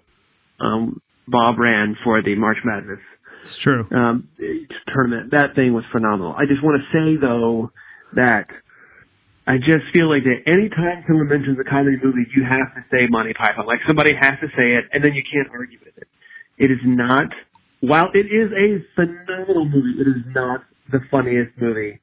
um, 0.60 1.02
Bob 1.28 1.58
ran 1.60 1.96
for 2.04 2.22
the 2.22 2.36
March 2.36 2.58
Madness 2.64 3.00
It's 3.44 3.58
true. 3.58 3.86
um, 3.92 4.28
tournament. 4.94 5.32
That 5.32 5.56
thing 5.56 5.74
was 5.74 5.84
phenomenal. 5.92 6.34
I 6.38 6.46
just 6.46 6.64
want 6.64 6.82
to 6.82 6.86
say 6.94 7.18
though 7.20 7.72
that 8.16 8.46
I 9.48 9.58
just 9.58 9.86
feel 9.94 10.10
like 10.10 10.24
that 10.24 10.42
anytime 10.48 11.04
someone 11.08 11.28
mentions 11.28 11.60
a 11.60 11.64
comedy 11.70 11.98
movie, 12.04 12.26
you 12.36 12.44
have 12.44 12.74
to 12.74 12.82
say 12.90 13.06
Monty 13.10 13.34
Python. 13.34 13.66
Like 13.68 13.80
somebody 13.88 14.14
has 14.20 14.34
to 14.42 14.48
say 14.58 14.74
it, 14.80 14.86
and 14.92 15.04
then 15.04 15.14
you 15.14 15.22
can't 15.22 15.50
argue 15.54 15.78
with 15.86 15.96
it. 15.98 16.08
It 16.58 16.72
is 16.72 16.80
not. 16.84 17.30
While 17.82 18.10
it 18.16 18.26
is 18.26 18.50
a 18.56 18.82
phenomenal 18.96 19.66
movie, 19.70 20.00
it 20.02 20.08
is 20.08 20.24
not 20.34 20.64
the 20.92 21.00
funniest 21.12 21.52
movie. 21.62 22.00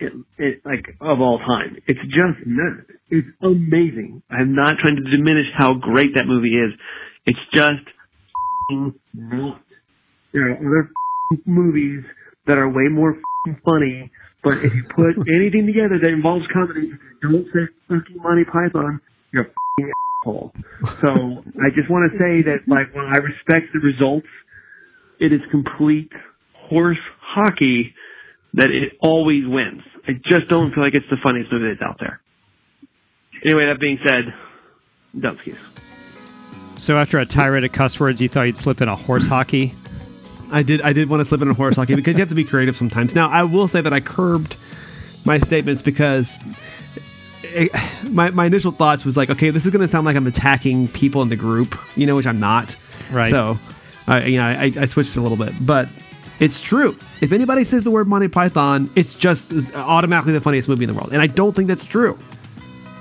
It, 0.00 0.12
it, 0.38 0.62
like 0.64 0.96
of 1.00 1.20
all 1.20 1.38
time, 1.38 1.76
it's 1.86 2.00
just 2.04 2.46
not. 2.46 2.84
It's 3.10 3.28
amazing. 3.42 4.22
I'm 4.30 4.54
not 4.54 4.74
trying 4.80 4.96
to 4.96 5.02
diminish 5.10 5.46
how 5.56 5.74
great 5.74 6.14
that 6.14 6.26
movie 6.26 6.56
is. 6.56 6.72
It's 7.26 7.38
just 7.52 7.84
f***ing 8.70 8.94
not. 9.14 9.60
There 10.32 10.52
are 10.52 10.56
other 10.56 10.90
movies 11.44 12.02
that 12.46 12.56
are 12.56 12.68
way 12.68 12.88
more 12.88 13.18
funny, 13.64 14.10
but 14.42 14.54
if 14.64 14.74
you 14.74 14.84
put 14.94 15.28
anything 15.34 15.66
together 15.66 15.98
that 16.02 16.10
involves 16.10 16.46
comedy, 16.52 16.92
don't 17.20 17.44
say 17.52 17.68
fucking 17.88 18.16
Monty 18.16 18.44
Python, 18.44 19.00
you're 19.32 19.44
a 19.44 19.46
f***ing 19.46 19.90
asshole. 20.24 20.52
So 21.02 21.44
I 21.60 21.68
just 21.74 21.90
want 21.90 22.10
to 22.10 22.18
say 22.18 22.42
that, 22.42 22.60
like, 22.66 22.94
while 22.94 23.06
I 23.06 23.18
respect 23.18 23.72
the 23.74 23.80
results, 23.80 24.28
it 25.18 25.32
is 25.32 25.40
complete 25.50 26.10
horse 26.54 26.96
hockey 27.20 27.92
that 28.54 28.70
it 28.70 28.92
always 29.00 29.46
wins. 29.46 29.82
I 30.06 30.12
just 30.24 30.48
don't 30.48 30.72
feel 30.74 30.82
like 30.82 30.94
it's 30.94 31.08
the 31.10 31.16
funniest 31.22 31.52
movie 31.52 31.68
that's 31.68 31.82
out 31.82 31.98
there. 32.00 32.20
Anyway, 33.44 33.66
that 33.66 33.80
being 33.80 33.98
said, 34.06 34.34
Dubskis. 35.16 35.56
So 36.76 36.98
after 36.98 37.18
a 37.18 37.26
tirade 37.26 37.64
of 37.64 37.72
cuss 37.72 38.00
words, 38.00 38.20
you 38.20 38.28
thought 38.28 38.42
you'd 38.42 38.58
slip 38.58 38.80
in 38.80 38.88
a 38.88 38.96
horse 38.96 39.26
hockey? 39.28 39.74
I 40.50 40.62
did. 40.62 40.82
I 40.82 40.92
did 40.92 41.08
want 41.08 41.20
to 41.20 41.24
slip 41.24 41.42
in 41.42 41.48
a 41.48 41.54
horse 41.54 41.76
hockey 41.76 41.94
because 41.94 42.14
you 42.14 42.20
have 42.20 42.28
to 42.30 42.34
be 42.34 42.44
creative 42.44 42.76
sometimes. 42.76 43.14
Now, 43.14 43.28
I 43.28 43.44
will 43.44 43.68
say 43.68 43.80
that 43.80 43.92
I 43.92 44.00
curbed 44.00 44.56
my 45.24 45.38
statements 45.38 45.80
because 45.80 46.36
it, 47.42 47.70
my 48.10 48.30
my 48.30 48.46
initial 48.46 48.72
thoughts 48.72 49.04
was 49.04 49.16
like, 49.16 49.30
okay, 49.30 49.50
this 49.50 49.64
is 49.64 49.72
going 49.72 49.82
to 49.82 49.88
sound 49.88 50.06
like 50.06 50.16
I'm 50.16 50.26
attacking 50.26 50.88
people 50.88 51.22
in 51.22 51.28
the 51.28 51.36
group, 51.36 51.78
you 51.96 52.06
know, 52.06 52.16
which 52.16 52.26
I'm 52.26 52.40
not. 52.40 52.74
Right. 53.12 53.30
So, 53.30 53.58
I 54.06 54.24
you 54.26 54.38
know, 54.38 54.44
I, 54.44 54.72
I 54.76 54.86
switched 54.86 55.16
a 55.16 55.20
little 55.20 55.36
bit, 55.38 55.52
but 55.60 55.88
it's 56.40 56.58
true. 56.60 56.96
If 57.20 57.32
anybody 57.32 57.64
says 57.64 57.84
the 57.84 57.90
word 57.90 58.08
Monty 58.08 58.28
Python, 58.28 58.90
it's 58.96 59.14
just 59.14 59.52
automatically 59.74 60.32
the 60.32 60.40
funniest 60.40 60.68
movie 60.68 60.84
in 60.84 60.90
the 60.90 60.96
world, 60.96 61.12
and 61.12 61.20
I 61.22 61.26
don't 61.26 61.54
think 61.54 61.68
that's 61.68 61.84
true. 61.84 62.18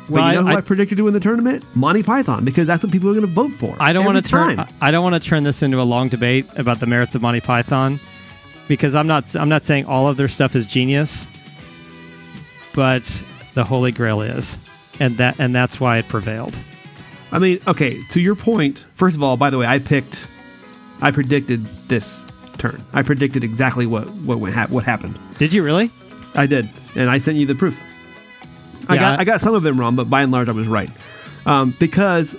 But 0.06 0.12
Well, 0.13 0.30
you 0.34 0.41
know 0.41 0.47
I- 0.47 0.52
who 0.52 0.56
I, 0.58 0.60
I- 0.60 0.62
predicted 0.62 0.97
to 0.97 1.04
win 1.04 1.13
the 1.13 1.19
tournament? 1.19 1.63
Monty 1.75 2.02
Python, 2.04 2.43
because 2.43 2.65
that's 2.67 2.82
what 2.84 2.91
people 2.91 3.10
are 3.10 3.13
going 3.13 3.25
to 3.28 3.32
vote 3.32 3.52
for. 3.52 3.75
I 3.80 3.93
don't 3.93 4.06
want 4.06 4.23
to 4.23 4.30
turn. 4.30 4.65
I 4.82 4.91
don't 4.91 5.04
want 5.04 5.21
to 5.21 5.28
turn 5.30 5.43
this 5.43 5.62
into 5.63 5.80
a 5.80 5.84
long 5.84 6.10
debate 6.10 6.45
about 6.58 6.80
the 6.80 6.88
merits 6.88 7.15
of 7.15 7.21
Monty 7.21 7.41
Python, 7.41 7.99
because 8.67 8.95
I'm 8.95 9.08
not. 9.08 9.36
I'm 9.36 9.49
not 9.49 9.63
saying 9.63 9.86
all 9.86 10.08
of 10.08 10.17
their 10.17 10.28
stuff 10.28 10.56
is 10.56 10.65
genius, 10.65 11.28
but 12.73 13.04
the 13.54 13.63
Holy 13.63 13.91
Grail 13.91 14.21
is, 14.21 14.60
and 14.99 15.17
that 15.17 15.39
and 15.39 15.54
that's 15.54 15.80
why 15.80 15.97
it 15.97 16.08
prevailed. 16.08 16.58
I 17.32 17.38
mean, 17.39 17.60
okay, 17.67 18.02
to 18.10 18.19
your 18.19 18.36
point, 18.36 18.84
first 18.95 19.15
of 19.15 19.21
all, 19.23 19.38
by 19.38 19.52
the 19.52 19.58
way, 19.60 19.65
I 19.67 19.78
picked, 19.78 20.19
I 21.02 21.12
predicted 21.12 21.63
this 21.88 22.25
turn. 22.60 22.84
I 22.93 23.02
predicted 23.04 23.43
exactly 23.43 23.86
what 23.86 24.10
what 24.12 24.39
went 24.39 24.54
hap- 24.56 24.69
what 24.69 24.84
happened. 24.86 25.17
Did 25.38 25.54
you 25.54 25.63
really? 25.63 25.89
I 26.36 26.45
did, 26.45 26.69
and 26.95 27.10
I 27.10 27.17
sent 27.17 27.38
you 27.38 27.45
the 27.45 27.56
proof. 27.56 27.78
I 28.88 28.95
Yeah, 28.95 29.00
got 29.02 29.19
I- 29.19 29.22
I 29.22 29.26
got 29.26 29.41
some 29.41 29.54
of 29.56 29.63
them 29.63 29.80
wrong, 29.80 29.95
but 29.95 30.10
by 30.10 30.22
and 30.22 30.32
large, 30.32 30.48
I 30.50 30.52
was 30.52 30.67
right. 30.67 30.89
Um, 31.45 31.74
because 31.80 32.36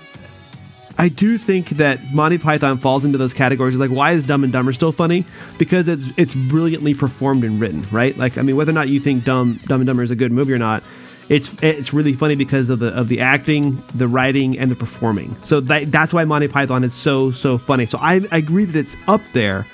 I 0.99 1.09
do 1.09 1.39
think 1.39 1.71
that 1.71 1.99
Monty 2.13 2.37
Python 2.39 2.77
falls 2.77 3.05
into 3.07 3.17
those 3.17 3.33
categories. 3.33 3.75
Like, 3.77 3.91
why 3.91 4.13
is 4.13 4.23
Dumb 4.25 4.45
and 4.45 4.53
Dumber 4.53 4.73
still 4.73 4.93
funny? 4.93 5.25
Because 5.59 5.89
it's 5.89 6.07
it's 6.17 6.35
brilliantly 6.35 6.95
performed 6.95 7.43
and 7.45 7.59
written, 7.61 7.85
right? 7.91 8.17
Like, 8.19 8.37
I 8.39 8.43
mean, 8.43 8.57
whether 8.57 8.71
or 8.71 8.75
not 8.75 8.89
you 8.89 9.01
think 9.01 9.25
Dumb 9.25 9.59
Dumb 9.67 9.81
and 9.81 9.87
Dumber 9.87 10.03
is 10.03 10.11
a 10.11 10.17
good 10.17 10.31
movie 10.33 10.53
or 10.53 10.59
not, 10.59 10.83
it's 11.31 11.51
it's 11.63 11.95
really 11.95 12.13
funny 12.13 12.35
because 12.35 12.69
of 12.69 12.81
the 12.81 12.89
of 12.89 13.09
the 13.09 13.21
acting, 13.21 13.83
the 13.95 14.07
writing, 14.09 14.59
and 14.59 14.71
the 14.71 14.77
performing. 14.77 15.35
So 15.43 15.61
that, 15.61 15.91
that's 15.91 16.13
why 16.13 16.25
Monty 16.25 16.49
Python 16.49 16.85
is 16.85 16.93
so 16.93 17.31
so 17.31 17.57
funny. 17.57 17.87
So 17.87 17.97
I, 17.99 18.21
I 18.31 18.37
agree 18.39 18.65
that 18.67 18.77
it's 18.79 18.97
up 19.09 19.23
there, 19.33 19.67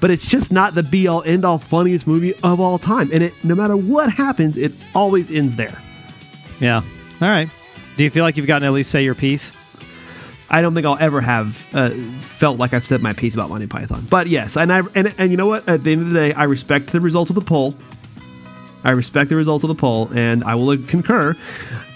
but 0.00 0.10
it's 0.10 0.26
just 0.26 0.52
not 0.52 0.74
the 0.74 0.82
be 0.82 1.08
all 1.08 1.22
end 1.22 1.44
all 1.44 1.58
funniest 1.58 2.06
movie 2.06 2.34
of 2.42 2.60
all 2.60 2.78
time. 2.78 3.10
And 3.12 3.22
it 3.22 3.34
no 3.44 3.54
matter 3.54 3.76
what 3.76 4.10
happens, 4.10 4.56
it 4.56 4.72
always 4.94 5.30
ends 5.30 5.56
there. 5.56 5.80
Yeah. 6.60 6.82
All 7.20 7.28
right. 7.28 7.48
Do 7.96 8.04
you 8.04 8.10
feel 8.10 8.24
like 8.24 8.36
you've 8.36 8.46
gotten 8.46 8.66
at 8.66 8.72
least 8.72 8.90
say 8.90 9.02
your 9.02 9.14
piece? 9.14 9.52
I 10.50 10.62
don't 10.62 10.72
think 10.72 10.86
I'll 10.86 10.98
ever 10.98 11.20
have 11.20 11.74
uh, 11.74 11.90
felt 12.22 12.58
like 12.58 12.72
I've 12.72 12.86
said 12.86 13.02
my 13.02 13.12
piece 13.12 13.34
about 13.34 13.50
Monty 13.50 13.66
Python. 13.66 14.06
But 14.08 14.28
yes, 14.28 14.56
and 14.56 14.72
I 14.72 14.82
and, 14.94 15.14
and 15.18 15.30
you 15.30 15.36
know 15.36 15.46
what? 15.46 15.68
At 15.68 15.84
the 15.84 15.92
end 15.92 16.02
of 16.02 16.08
the 16.10 16.14
day, 16.14 16.32
I 16.32 16.44
respect 16.44 16.88
the 16.92 17.00
results 17.00 17.30
of 17.30 17.34
the 17.34 17.42
poll. 17.42 17.74
I 18.84 18.92
respect 18.92 19.28
the 19.28 19.36
results 19.36 19.64
of 19.64 19.68
the 19.68 19.74
poll, 19.74 20.08
and 20.14 20.44
I 20.44 20.54
will 20.54 20.78
concur 20.78 21.36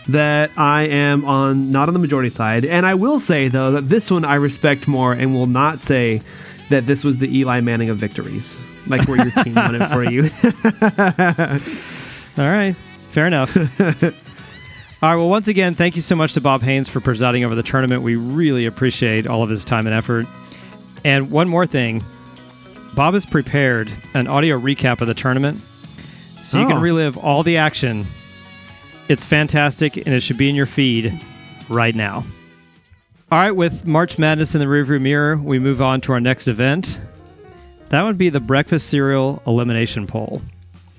that 0.08 0.50
I 0.58 0.82
am 0.82 1.24
on 1.24 1.70
not 1.70 1.88
on 1.88 1.94
the 1.94 2.00
majority 2.00 2.28
side. 2.28 2.64
And 2.64 2.84
I 2.84 2.94
will 2.94 3.20
say 3.20 3.48
though 3.48 3.70
that 3.72 3.88
this 3.88 4.10
one 4.10 4.24
I 4.24 4.34
respect 4.34 4.86
more, 4.86 5.12
and 5.12 5.34
will 5.34 5.46
not 5.46 5.78
say 5.78 6.20
that 6.72 6.86
this 6.86 7.04
was 7.04 7.18
the 7.18 7.38
Eli 7.38 7.60
Manning 7.60 7.88
of 7.90 7.96
victories, 7.98 8.56
like 8.86 9.06
where 9.08 9.16
your 9.18 9.30
team 9.44 9.54
won 9.54 9.74
it 9.80 9.88
for 9.88 10.02
you. 10.04 10.24
All 12.42 12.50
right. 12.50 12.74
Fair 13.10 13.26
enough. 13.26 13.56
All 13.82 15.08
right. 15.10 15.16
Well, 15.16 15.28
once 15.28 15.48
again, 15.48 15.74
thank 15.74 15.96
you 15.96 16.02
so 16.02 16.16
much 16.16 16.32
to 16.34 16.40
Bob 16.40 16.62
Haynes 16.62 16.88
for 16.88 17.00
presiding 17.00 17.44
over 17.44 17.54
the 17.54 17.62
tournament. 17.62 18.02
We 18.02 18.16
really 18.16 18.66
appreciate 18.66 19.26
all 19.26 19.42
of 19.42 19.50
his 19.50 19.64
time 19.64 19.86
and 19.86 19.94
effort. 19.94 20.26
And 21.04 21.30
one 21.30 21.48
more 21.48 21.66
thing 21.66 22.02
Bob 22.94 23.14
has 23.14 23.26
prepared 23.26 23.90
an 24.14 24.26
audio 24.26 24.58
recap 24.58 25.00
of 25.00 25.08
the 25.08 25.14
tournament 25.14 25.60
so 26.42 26.58
you 26.58 26.64
Oh. 26.64 26.68
can 26.68 26.80
relive 26.80 27.16
all 27.18 27.42
the 27.42 27.56
action. 27.56 28.06
It's 29.08 29.24
fantastic, 29.26 29.96
and 29.96 30.08
it 30.08 30.20
should 30.20 30.38
be 30.38 30.48
in 30.48 30.54
your 30.54 30.66
feed 30.66 31.12
right 31.68 31.94
now. 31.94 32.24
All 33.32 33.38
right, 33.38 33.50
with 33.50 33.86
March 33.86 34.18
Madness 34.18 34.54
in 34.54 34.60
the 34.60 34.66
rearview 34.66 35.00
mirror, 35.00 35.38
we 35.38 35.58
move 35.58 35.80
on 35.80 36.02
to 36.02 36.12
our 36.12 36.20
next 36.20 36.48
event. 36.48 37.00
That 37.88 38.02
would 38.02 38.18
be 38.18 38.28
the 38.28 38.40
breakfast 38.40 38.90
cereal 38.90 39.42
elimination 39.46 40.06
poll. 40.06 40.42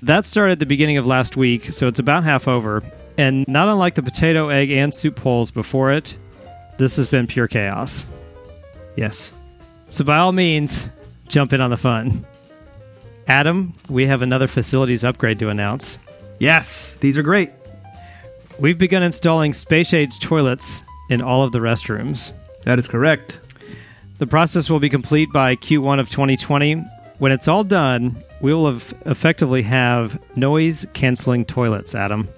That 0.02 0.24
started 0.24 0.54
at 0.54 0.58
the 0.58 0.66
beginning 0.66 0.96
of 0.96 1.06
last 1.06 1.36
week, 1.36 1.66
so 1.66 1.86
it's 1.86 2.00
about 2.00 2.24
half 2.24 2.48
over. 2.48 2.82
And 3.16 3.46
not 3.46 3.68
unlike 3.68 3.94
the 3.94 4.02
potato, 4.02 4.48
egg, 4.48 4.72
and 4.72 4.92
soup 4.92 5.14
polls 5.14 5.52
before 5.52 5.92
it, 5.92 6.18
this 6.76 6.96
has 6.96 7.08
been 7.08 7.28
pure 7.28 7.46
chaos. 7.46 8.04
yes. 8.96 9.30
So, 9.86 10.02
by 10.02 10.16
all 10.16 10.32
means, 10.32 10.90
jump 11.28 11.52
in 11.52 11.60
on 11.60 11.70
the 11.70 11.76
fun. 11.76 12.26
Adam, 13.28 13.74
we 13.88 14.08
have 14.08 14.22
another 14.22 14.48
facilities 14.48 15.04
upgrade 15.04 15.38
to 15.38 15.50
announce. 15.50 16.00
Yes, 16.40 16.96
these 16.96 17.16
are 17.16 17.22
great. 17.22 17.52
We've 18.58 18.76
begun 18.76 19.04
installing 19.04 19.52
space 19.52 19.94
age 19.94 20.18
toilets 20.18 20.82
in 21.10 21.22
all 21.22 21.42
of 21.42 21.52
the 21.52 21.58
restrooms. 21.58 22.32
That 22.62 22.78
is 22.78 22.88
correct. 22.88 23.38
The 24.18 24.26
process 24.26 24.70
will 24.70 24.80
be 24.80 24.88
complete 24.88 25.30
by 25.32 25.56
Q1 25.56 25.98
of 26.00 26.08
2020. 26.08 26.76
When 27.18 27.32
it's 27.32 27.48
all 27.48 27.64
done, 27.64 28.16
we 28.40 28.52
will 28.52 28.66
have 28.66 28.94
effectively 29.06 29.62
have 29.62 30.20
noise 30.36 30.86
canceling 30.94 31.44
toilets, 31.44 31.94
Adam. 31.94 32.28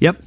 Yep. 0.00 0.22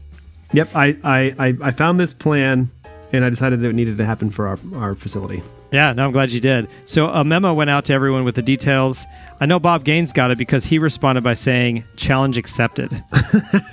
Yep. 0.54 0.76
I, 0.76 0.98
I, 1.04 1.36
I, 1.40 1.58
I 1.62 1.72
found 1.72 2.00
this 2.00 2.14
plan 2.14 2.70
and 3.12 3.24
I 3.24 3.30
decided 3.30 3.60
that 3.62 3.70
it 3.70 3.74
needed 3.74 3.98
to 3.98 4.06
happen 4.06 4.30
for 4.30 4.48
our, 4.48 4.60
our 4.76 4.96
facility. 4.96 5.42
Yeah, 5.72 5.94
no, 5.94 6.06
I'm 6.06 6.12
glad 6.12 6.32
you 6.32 6.40
did. 6.40 6.70
So 6.86 7.08
a 7.08 7.24
memo 7.24 7.54
went 7.54 7.70
out 7.70 7.86
to 7.86 7.94
everyone 7.94 8.24
with 8.24 8.36
the 8.36 8.42
details. 8.42 9.06
I 9.42 9.46
know 9.46 9.60
Bob 9.60 9.84
Gaines 9.84 10.14
got 10.14 10.32
it 10.32 10.38
because 10.38 10.66
he 10.66 10.80
responded 10.80 11.24
by 11.24 11.34
saying, 11.34 11.84
challenge 11.96 12.38
accepted. 12.38 13.04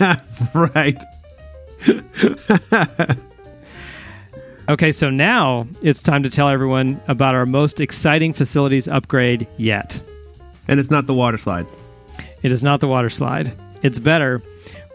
Right. 0.54 0.98
Okay, 4.66 4.92
so 4.92 5.10
now 5.10 5.66
it's 5.82 6.02
time 6.02 6.22
to 6.22 6.30
tell 6.30 6.48
everyone 6.48 6.98
about 7.06 7.34
our 7.34 7.44
most 7.44 7.82
exciting 7.82 8.32
facilities 8.32 8.88
upgrade 8.88 9.46
yet. 9.58 10.00
And 10.68 10.80
it's 10.80 10.90
not 10.90 11.06
the 11.06 11.12
water 11.12 11.36
slide. 11.36 11.66
It 12.42 12.50
is 12.50 12.62
not 12.62 12.80
the 12.80 12.88
water 12.88 13.10
slide. 13.10 13.52
It's 13.82 13.98
better. 13.98 14.42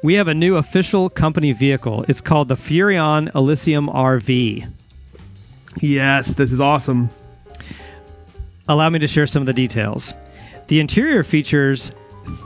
We 0.02 0.16
have 0.16 0.28
a 0.28 0.34
new 0.34 0.56
official 0.56 1.08
company 1.08 1.52
vehicle. 1.52 2.04
It's 2.08 2.20
called 2.20 2.48
the 2.48 2.56
Furrion 2.56 3.30
Elysium 3.36 3.90
RV. 3.90 4.68
Yes, 5.82 6.30
this 6.30 6.52
is 6.52 6.60
awesome. 6.60 7.12
Allow 8.68 8.90
me 8.90 8.98
to 9.00 9.08
share 9.08 9.28
some 9.28 9.44
of 9.44 9.48
the 9.48 9.54
details. 9.54 10.16
The 10.68 10.80
interior 10.80 11.22
features 11.22 11.92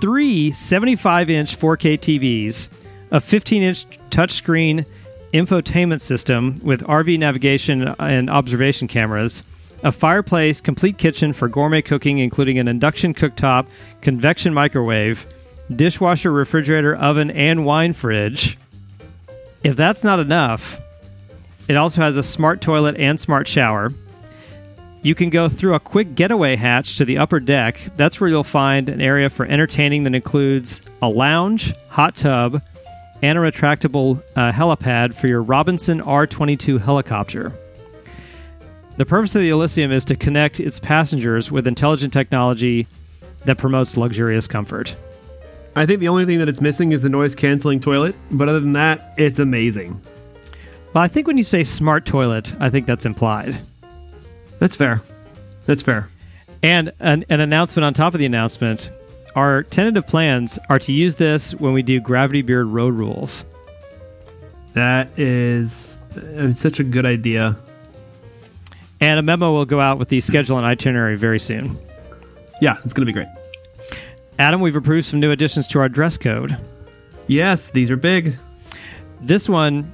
three 0.02 0.52
75 0.52 1.30
inch 1.30 1.58
4K 1.58 1.98
TVs, 2.00 2.68
a 3.12 3.22
15 3.22 3.64
inch 3.64 3.86
touchscreen 4.10 4.86
infotainment 5.34 6.02
system 6.02 6.60
with 6.64 6.84
RV 6.84 7.18
navigation 7.20 7.96
and 8.00 8.30
observation 8.30 8.88
cameras, 8.88 9.44
a 9.84 9.92
fireplace, 9.92 10.62
complete 10.62 10.98
kitchen 10.98 11.34
for 11.34 11.50
gourmet 11.50 11.82
cooking, 11.82 12.20
including 12.20 12.60
an 12.60 12.68
induction 12.68 13.14
cooktop, 13.14 13.68
convection 14.02 14.54
microwave, 14.54 15.28
dishwasher, 15.76 16.32
refrigerator, 16.32 16.96
oven, 16.96 17.32
and 17.32 17.66
wine 17.66 17.94
fridge. 17.94 18.58
If 19.64 19.76
that's 19.76 20.04
not 20.04 20.20
enough, 20.20 20.80
It 21.68 21.78
also 21.78 22.02
has 22.02 22.18
a 22.18 22.24
smart 22.24 22.60
toilet 22.62 22.98
and 22.98 23.20
smart 23.20 23.48
shower. 23.48 23.94
You 25.02 25.16
can 25.16 25.30
go 25.30 25.50
through 25.50 25.74
a 25.74 25.80
quick 25.80 26.16
getaway 26.16 26.56
hatch 26.56 26.98
to 26.98 27.06
the 27.06 27.18
upper 27.18 27.40
deck. 27.40 27.80
That's 27.96 28.20
where 28.20 28.30
you'll 28.30 28.44
find 28.44 28.90
an 28.90 29.02
area 29.02 29.30
for 29.30 29.46
entertaining 29.46 30.04
that 30.04 30.16
includes 30.16 30.82
a 31.02 31.10
lounge, 31.10 31.74
hot 31.90 32.16
tub, 32.16 32.62
and 33.24 33.38
a 33.38 33.42
retractable 33.42 34.22
uh, 34.36 34.52
helipad 34.52 35.14
for 35.16 35.28
your 35.28 35.42
Robinson 35.42 36.02
R22 36.02 36.82
helicopter. 36.82 37.58
The 38.98 39.06
purpose 39.06 39.34
of 39.34 39.42
the 39.42 39.50
Elysium 39.50 39.94
is 39.94 40.04
to 40.06 40.18
connect 40.18 40.60
its 40.60 40.78
passengers 40.78 41.50
with 41.50 41.66
intelligent 41.66 42.12
technology 42.12 42.86
that 43.46 43.58
promotes 43.58 43.96
luxurious 43.96 44.46
comfort. 44.46 44.96
I 45.74 45.86
think 45.86 46.02
the 46.02 46.10
only 46.10 46.26
thing 46.26 46.38
that 46.40 46.50
it's 46.50 46.60
missing 46.60 46.92
is 46.92 47.02
the 47.02 47.10
noise 47.10 47.34
canceling 47.34 47.80
toilet, 47.80 48.14
but 48.30 48.50
other 48.50 48.60
than 48.60 48.74
that, 48.74 49.14
it's 49.18 49.40
amazing. 49.40 50.00
Well, 50.94 51.04
I 51.04 51.08
think 51.08 51.26
when 51.26 51.38
you 51.38 51.44
say 51.44 51.64
smart 51.64 52.06
toilet, 52.06 52.54
I 52.60 52.70
think 52.70 52.86
that's 52.86 53.06
implied. 53.06 53.60
That's 54.60 54.76
fair. 54.76 55.02
That's 55.66 55.82
fair. 55.82 56.10
And 56.62 56.92
an, 57.00 57.26
an 57.30 57.40
announcement 57.40 57.86
on 57.86 57.94
top 57.94 58.14
of 58.14 58.20
the 58.20 58.26
announcement 58.26 58.92
our 59.36 59.64
tentative 59.64 60.08
plans 60.08 60.60
are 60.70 60.80
to 60.80 60.94
use 60.94 61.16
this 61.16 61.54
when 61.56 61.74
we 61.74 61.82
do 61.82 62.00
Gravity 62.00 62.42
Beard 62.42 62.68
Road 62.68 62.94
Rules. 62.94 63.46
That 64.74 65.18
is 65.18 65.98
uh, 66.16 66.54
such 66.54 66.80
a 66.80 66.84
good 66.84 67.06
idea. 67.06 67.58
And 69.00 69.20
a 69.20 69.24
memo 69.24 69.52
will 69.52 69.66
go 69.66 69.80
out 69.80 70.00
with 70.00 70.10
the 70.10 70.22
schedule 70.22 70.58
and 70.58 70.66
itinerary 70.66 71.18
very 71.18 71.40
soon. 71.40 71.78
Yeah, 72.62 72.78
it's 72.84 72.94
going 72.94 73.06
to 73.06 73.12
be 73.12 73.14
great. 73.14 73.28
Adam, 74.40 74.62
we've 74.62 74.76
approved 74.76 75.06
some 75.06 75.20
new 75.20 75.32
additions 75.32 75.68
to 75.68 75.80
our 75.80 75.90
dress 75.90 76.18
code. 76.18 76.58
Yes, 77.28 77.70
these 77.72 77.92
are 77.92 77.98
big. 77.98 78.38
This 79.22 79.48
one, 79.48 79.94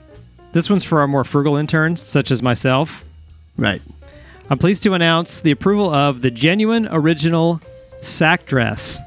this 0.51 0.69
one's 0.69 0.83
for 0.83 0.99
our 0.99 1.07
more 1.07 1.23
frugal 1.23 1.55
interns, 1.55 2.01
such 2.01 2.31
as 2.31 2.41
myself. 2.41 3.03
Right. 3.57 3.81
I'm 4.49 4.57
pleased 4.57 4.83
to 4.83 4.93
announce 4.93 5.41
the 5.41 5.51
approval 5.51 5.93
of 5.93 6.21
the 6.21 6.31
genuine 6.31 6.87
original 6.89 7.61
sack 8.01 8.45
dress. 8.45 8.99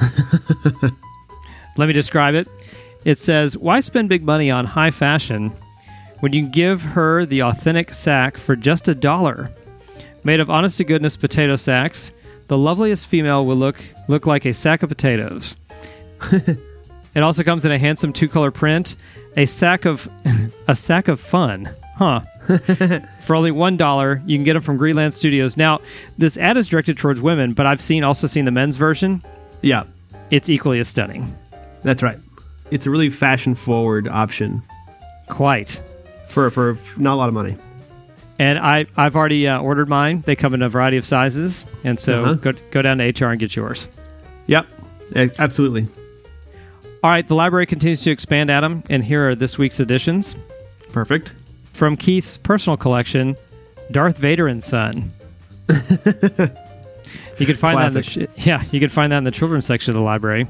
Let 1.76 1.86
me 1.86 1.92
describe 1.92 2.34
it. 2.34 2.48
It 3.04 3.18
says, 3.18 3.56
Why 3.56 3.80
spend 3.80 4.08
big 4.08 4.24
money 4.24 4.50
on 4.50 4.64
high 4.64 4.90
fashion 4.90 5.52
when 6.20 6.32
you 6.32 6.48
give 6.48 6.82
her 6.82 7.24
the 7.24 7.42
authentic 7.42 7.94
sack 7.94 8.38
for 8.38 8.56
just 8.56 8.88
a 8.88 8.94
dollar? 8.94 9.50
Made 10.24 10.40
of 10.40 10.50
honest 10.50 10.78
to 10.78 10.84
goodness 10.84 11.16
potato 11.16 11.56
sacks, 11.56 12.10
the 12.48 12.58
loveliest 12.58 13.06
female 13.06 13.46
will 13.46 13.56
look 13.56 13.82
look 14.08 14.26
like 14.26 14.44
a 14.44 14.54
sack 14.54 14.82
of 14.82 14.88
potatoes. 14.88 15.56
it 16.32 17.22
also 17.22 17.44
comes 17.44 17.64
in 17.64 17.72
a 17.72 17.78
handsome 17.78 18.12
two 18.12 18.28
color 18.28 18.50
print, 18.50 18.96
a 19.36 19.46
sack 19.46 19.84
of 19.84 20.08
a 20.68 20.74
sack 20.74 21.08
of 21.08 21.20
fun. 21.20 21.70
Huh. 21.96 22.22
For 23.20 23.34
only 23.34 23.50
one 23.50 23.76
dollar, 23.76 24.22
you 24.26 24.36
can 24.36 24.44
get 24.44 24.52
them 24.52 24.62
from 24.62 24.76
Greenland 24.76 25.14
Studios. 25.14 25.56
Now, 25.56 25.80
this 26.18 26.36
ad 26.36 26.56
is 26.56 26.68
directed 26.68 26.98
towards 26.98 27.20
women, 27.20 27.54
but 27.54 27.66
I've 27.66 27.80
seen 27.80 28.04
also 28.04 28.26
seen 28.26 28.44
the 28.44 28.50
men's 28.50 28.76
version. 28.76 29.22
Yeah, 29.62 29.84
It's 30.30 30.48
equally 30.48 30.78
as 30.80 30.88
stunning. 30.88 31.36
that's 31.82 32.02
right. 32.02 32.16
It's 32.70 32.86
a 32.86 32.90
really 32.90 33.10
fashion 33.10 33.54
forward 33.54 34.08
option 34.08 34.62
Quite. 35.28 35.80
for 36.28 36.50
for 36.50 36.78
not 36.96 37.14
a 37.14 37.16
lot 37.18 37.28
of 37.28 37.34
money. 37.34 37.56
And 38.38 38.58
I 38.58 38.86
I've 38.96 39.16
already 39.16 39.46
uh, 39.48 39.60
ordered 39.60 39.88
mine. 39.88 40.22
They 40.26 40.36
come 40.36 40.52
in 40.54 40.62
a 40.62 40.68
variety 40.68 40.96
of 40.98 41.06
sizes, 41.06 41.64
and 41.84 41.98
so 41.98 42.22
Uh-huh. 42.24 42.34
go 42.34 42.52
go 42.70 42.82
down 42.82 42.98
to 42.98 43.04
HR 43.08 43.30
and 43.30 43.38
get 43.38 43.54
yours. 43.56 43.88
Yep, 44.46 44.66
a- 45.14 45.30
absolutely. 45.38 45.86
All 47.02 47.10
right, 47.10 47.26
the 47.26 47.34
library 47.34 47.66
continues 47.66 48.02
to 48.02 48.10
expand, 48.10 48.50
Adam, 48.50 48.82
and 48.90 49.04
here 49.04 49.28
are 49.30 49.34
this 49.36 49.58
week's 49.58 49.78
additions 49.80 50.34
Perfect. 50.92 51.30
from 51.72 51.96
Keith's 51.96 52.36
personal 52.36 52.76
collection, 52.76 53.36
Darth 53.92 54.18
Vader 54.18 54.48
and 54.48 54.62
Son. 54.62 55.12
you 57.38 57.46
could 57.46 57.58
find 57.58 57.78
that 57.78 57.88
in 57.88 58.22
the 58.22 58.28
yeah, 58.36 58.62
you 58.70 58.80
can 58.80 58.88
find 58.88 59.12
that 59.12 59.18
in 59.18 59.24
the 59.24 59.30
children's 59.30 59.66
section 59.66 59.90
of 59.92 59.96
the 59.96 60.02
library. 60.02 60.46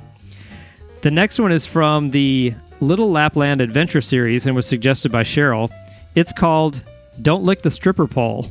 The 1.02 1.10
next 1.10 1.38
one 1.38 1.52
is 1.52 1.66
from 1.66 2.10
the 2.10 2.54
Little 2.80 3.10
Lapland 3.10 3.60
Adventure 3.60 4.00
series 4.00 4.46
and 4.46 4.56
was 4.56 4.66
suggested 4.66 5.12
by 5.12 5.22
Cheryl. 5.22 5.70
It's 6.14 6.32
called 6.32 6.82
"Don't 7.20 7.44
Lick 7.44 7.62
the 7.62 7.70
Stripper 7.70 8.06
Pole." 8.06 8.50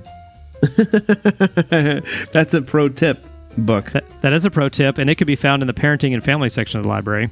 That's 2.32 2.54
a 2.54 2.62
pro 2.62 2.89
tip 2.89 3.24
book. 3.58 3.91
That, 3.91 4.21
that 4.21 4.34
is 4.34 4.45
a 4.45 4.52
pro 4.52 4.69
tip, 4.69 4.98
and 4.98 5.10
it 5.10 5.15
can 5.15 5.28
be 5.28 5.36
found 5.36 5.63
in 5.63 5.67
the 5.67 5.74
parenting 5.74 6.13
and 6.13 6.24
family 6.24 6.50
section 6.50 6.80
of 6.80 6.84
the 6.84 6.89
library. 6.89 7.30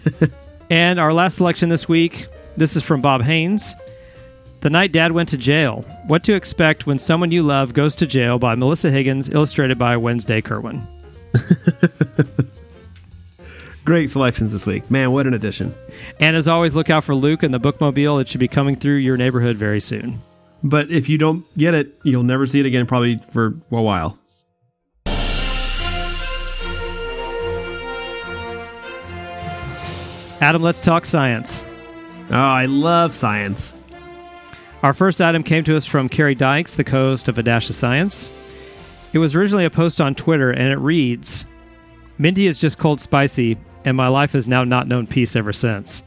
and 0.70 0.98
our 0.98 1.12
last 1.12 1.36
selection 1.36 1.68
this 1.68 1.88
week 1.88 2.28
this 2.56 2.74
is 2.74 2.82
from 2.82 3.02
Bob 3.02 3.22
Haynes. 3.22 3.74
The 4.60 4.70
Night 4.70 4.92
Dad 4.92 5.12
Went 5.12 5.28
to 5.30 5.36
Jail 5.36 5.82
What 6.06 6.24
to 6.24 6.34
Expect 6.34 6.86
When 6.86 6.98
Someone 6.98 7.30
You 7.30 7.42
Love 7.42 7.74
Goes 7.74 7.94
to 7.96 8.06
Jail 8.06 8.38
by 8.38 8.54
Melissa 8.54 8.90
Higgins, 8.90 9.28
illustrated 9.28 9.78
by 9.78 9.96
Wednesday 9.96 10.40
Kirwan. 10.40 10.86
Great 13.84 14.10
selections 14.10 14.52
this 14.52 14.66
week. 14.66 14.90
Man, 14.90 15.12
what 15.12 15.26
an 15.26 15.34
addition. 15.34 15.72
And 16.18 16.34
as 16.34 16.48
always, 16.48 16.74
look 16.74 16.90
out 16.90 17.04
for 17.04 17.14
Luke 17.14 17.44
and 17.44 17.54
the 17.54 17.60
bookmobile. 17.60 18.20
It 18.20 18.28
should 18.28 18.40
be 18.40 18.48
coming 18.48 18.74
through 18.74 18.96
your 18.96 19.16
neighborhood 19.16 19.56
very 19.56 19.78
soon. 19.78 20.20
But 20.64 20.90
if 20.90 21.08
you 21.08 21.18
don't 21.18 21.46
get 21.56 21.74
it, 21.74 21.94
you'll 22.02 22.24
never 22.24 22.46
see 22.46 22.58
it 22.58 22.66
again, 22.66 22.86
probably 22.86 23.20
for 23.32 23.54
a 23.70 23.80
while. 23.82 24.18
Adam, 30.40 30.62
let's 30.62 30.80
talk 30.80 31.06
science. 31.06 31.64
Oh, 32.30 32.34
I 32.34 32.66
love 32.66 33.14
science. 33.14 33.72
Our 34.86 34.92
first 34.92 35.20
item 35.20 35.42
came 35.42 35.64
to 35.64 35.76
us 35.76 35.84
from 35.84 36.08
Carrie 36.08 36.36
Dykes, 36.36 36.76
the 36.76 36.84
co 36.84 37.10
host 37.10 37.26
of 37.26 37.38
A 37.38 37.42
Dash 37.42 37.68
of 37.68 37.74
Science. 37.74 38.30
It 39.12 39.18
was 39.18 39.34
originally 39.34 39.64
a 39.64 39.70
post 39.70 40.00
on 40.00 40.14
Twitter, 40.14 40.52
and 40.52 40.72
it 40.72 40.76
reads 40.76 41.44
Minty 42.18 42.46
is 42.46 42.60
just 42.60 42.78
cold 42.78 43.00
spicy, 43.00 43.58
and 43.84 43.96
my 43.96 44.06
life 44.06 44.30
has 44.34 44.46
now 44.46 44.62
not 44.62 44.86
known 44.86 45.08
peace 45.08 45.34
ever 45.34 45.52
since. 45.52 46.04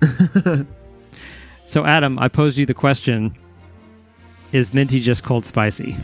so, 1.66 1.84
Adam, 1.84 2.18
I 2.18 2.28
posed 2.28 2.56
you 2.56 2.64
the 2.64 2.72
question 2.72 3.36
Is 4.50 4.72
Minty 4.72 5.00
just 5.00 5.22
cold 5.22 5.44
spicy? 5.44 5.98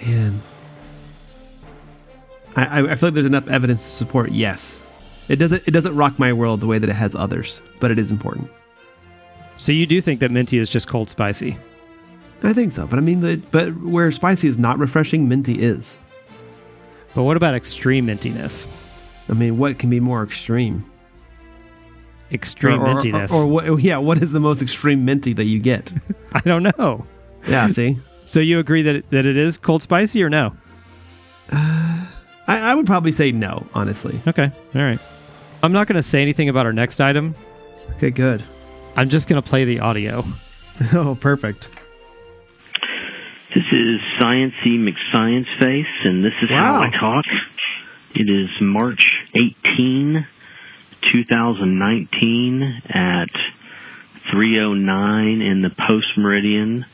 Man. 0.00 0.40
I, 2.54 2.64
I, 2.64 2.92
I 2.92 2.94
feel 2.94 3.08
like 3.08 3.14
there's 3.14 3.26
enough 3.26 3.48
evidence 3.48 3.82
to 3.82 3.90
support 3.90 4.30
yes. 4.30 4.80
It 5.28 5.40
doesn't 5.40 5.66
it 5.66 5.72
doesn't 5.72 5.96
rock 5.96 6.16
my 6.16 6.32
world 6.32 6.60
the 6.60 6.68
way 6.68 6.78
that 6.78 6.88
it 6.88 6.94
has 6.94 7.16
others, 7.16 7.58
but 7.80 7.90
it 7.90 7.98
is 7.98 8.12
important. 8.12 8.48
So, 9.60 9.72
you 9.72 9.84
do 9.84 10.00
think 10.00 10.20
that 10.20 10.30
Minty 10.30 10.56
is 10.56 10.70
just 10.70 10.88
cold 10.88 11.10
spicy? 11.10 11.58
I 12.42 12.54
think 12.54 12.72
so, 12.72 12.86
but 12.86 12.98
I 12.98 13.02
mean, 13.02 13.20
the, 13.20 13.36
but 13.50 13.76
where 13.82 14.10
spicy 14.10 14.48
is 14.48 14.56
not 14.56 14.78
refreshing, 14.78 15.28
minty 15.28 15.60
is. 15.60 15.94
But 17.14 17.24
what 17.24 17.36
about 17.36 17.54
extreme 17.54 18.06
mintiness? 18.06 18.66
I 19.28 19.34
mean, 19.34 19.58
what 19.58 19.78
can 19.78 19.90
be 19.90 20.00
more 20.00 20.22
extreme? 20.22 20.82
Extreme 22.32 22.80
or, 22.80 22.88
or- 22.88 22.94
mintiness. 22.94 23.30
or, 23.32 23.42
or 23.42 23.46
what? 23.46 23.82
Yeah, 23.82 23.98
what 23.98 24.22
is 24.22 24.32
the 24.32 24.40
most 24.40 24.62
extreme 24.62 25.04
minty 25.04 25.34
that 25.34 25.44
you 25.44 25.58
get? 25.58 25.92
I 26.32 26.40
don't 26.40 26.62
know. 26.78 27.04
yeah, 27.46 27.68
see, 27.68 27.98
So, 28.24 28.40
you 28.40 28.58
agree 28.60 28.80
that 28.80 28.94
it, 28.96 29.10
that 29.10 29.26
it 29.26 29.36
is 29.36 29.58
cold 29.58 29.82
spicy 29.82 30.22
or 30.22 30.30
no? 30.30 30.56
Uh, 31.52 32.06
I, 32.46 32.58
I 32.70 32.74
would 32.74 32.86
probably 32.86 33.12
say 33.12 33.30
no, 33.30 33.66
honestly. 33.74 34.18
Okay. 34.26 34.50
All 34.74 34.80
right. 34.80 34.98
I'm 35.62 35.72
not 35.72 35.86
going 35.86 35.96
to 35.96 36.02
say 36.02 36.22
anything 36.22 36.48
about 36.48 36.64
our 36.64 36.72
next 36.72 37.00
item. 37.00 37.34
Okay, 37.96 38.08
good. 38.10 38.42
I'm 39.00 39.08
just 39.08 39.30
going 39.30 39.40
to 39.40 39.48
play 39.48 39.64
the 39.64 39.80
audio. 39.80 40.24
Oh, 40.94 41.14
perfect. 41.14 41.68
This 43.54 43.64
is 43.70 44.00
Sciency 44.18 44.78
McScience 44.78 45.44
Face, 45.60 45.94
and 46.04 46.24
this 46.24 46.32
is 46.42 46.48
how 46.48 46.80
Wow. 46.80 46.82
I 46.84 46.90
talk. 46.98 47.24
It 48.14 48.30
is 48.30 48.48
March 48.62 49.02
18, 49.34 50.26
2019 51.12 52.82
at 52.88 53.28
3.09 54.34 55.50
in 55.52 55.60
the 55.60 55.68
post 55.86 56.06
meridian 56.16 56.86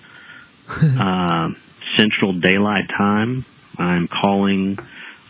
uh, 0.69 1.51
Central 1.97 2.33
Daylight 2.41 2.89
Time. 2.99 3.45
I'm 3.79 4.09
calling 4.09 4.79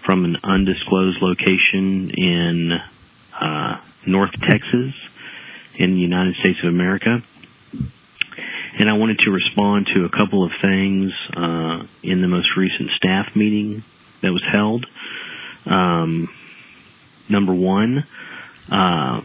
from 0.07 0.25
an 0.25 0.37
undisclosed 0.43 1.19
location 1.21 2.11
in 2.17 2.73
uh, 3.39 3.81
North 4.07 4.33
Texas 4.49 4.95
in 5.79 5.95
the 5.95 6.01
United 6.01 6.35
States 6.37 6.59
of 6.63 6.69
America 6.69 7.23
and 8.79 8.91
I 8.91 8.93
wanted 8.95 9.21
to 9.21 9.31
respond 9.31 9.89
to 9.95 10.05
a 10.05 10.11
couple 10.11 10.45
of 10.45 10.53
things 10.61 11.11
uh, 11.35 11.83
in 12.03 12.21
the 12.21 12.29
most 12.29 12.49
recent 12.57 12.91
staff 12.97 13.27
meeting 13.35 13.83
that 14.23 14.33
was 14.33 14.45
held. 14.53 14.87
Um, 15.65 16.29
number 17.29 17.55
one 17.55 18.07
uh, 18.71 19.23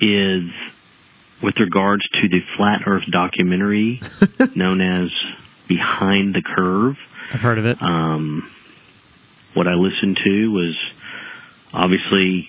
is 0.00 0.44
with 1.42 1.54
regards 1.60 2.08
to 2.08 2.28
the 2.28 2.40
Flat 2.56 2.82
Earth 2.86 3.04
documentary 3.10 4.00
known 4.54 4.80
as 4.80 5.10
Behind 5.68 6.34
the 6.34 6.42
Curve. 6.42 6.96
I've 7.32 7.42
heard 7.42 7.58
of 7.58 7.66
it. 7.66 7.76
Um, 7.82 8.50
what 9.52 9.68
I 9.68 9.74
listened 9.74 10.18
to 10.24 10.52
was 10.52 10.76
obviously 11.72 12.48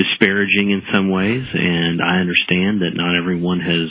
disparaging 0.00 0.70
in 0.70 0.82
some 0.92 1.10
ways, 1.10 1.44
and 1.52 2.00
I 2.00 2.20
understand 2.20 2.80
that 2.80 2.92
not 2.94 3.16
everyone 3.16 3.60
has 3.60 3.90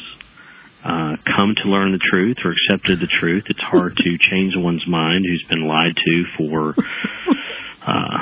uh, 0.84 1.18
come 1.36 1.54
to 1.62 1.70
learn 1.70 1.92
the 1.92 2.00
truth 2.00 2.38
or 2.44 2.54
accepted 2.54 3.00
the 3.00 3.08
truth. 3.08 3.44
It's 3.48 3.62
hard 3.62 3.96
to 3.98 4.18
change 4.32 4.54
one's 4.56 4.88
mind 4.88 5.26
who's 5.28 5.46
been 5.50 5.68
lied 5.68 5.96
to 5.96 6.24
for 6.38 6.76
uh, 7.86 8.18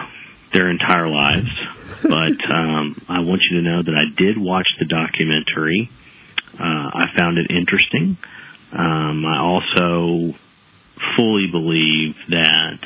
their 0.54 0.70
entire 0.70 1.08
lives. 1.08 1.54
But 2.04 2.54
um, 2.54 3.02
I 3.08 3.22
want 3.22 3.42
you 3.50 3.62
to 3.62 3.64
know 3.64 3.84
that 3.84 3.96
I 3.96 4.14
did 4.18 4.38
watch 4.38 4.68
the 4.80 4.86
documentary. 4.86 5.90
Uh, 6.54 6.90
I 6.94 7.06
found 7.18 7.38
it 7.38 7.52
interesting. 7.52 8.18
Um, 8.74 9.26
I 9.26 9.40
also 9.40 10.36
fully 11.16 11.48
believe 11.50 12.16
that 12.30 12.80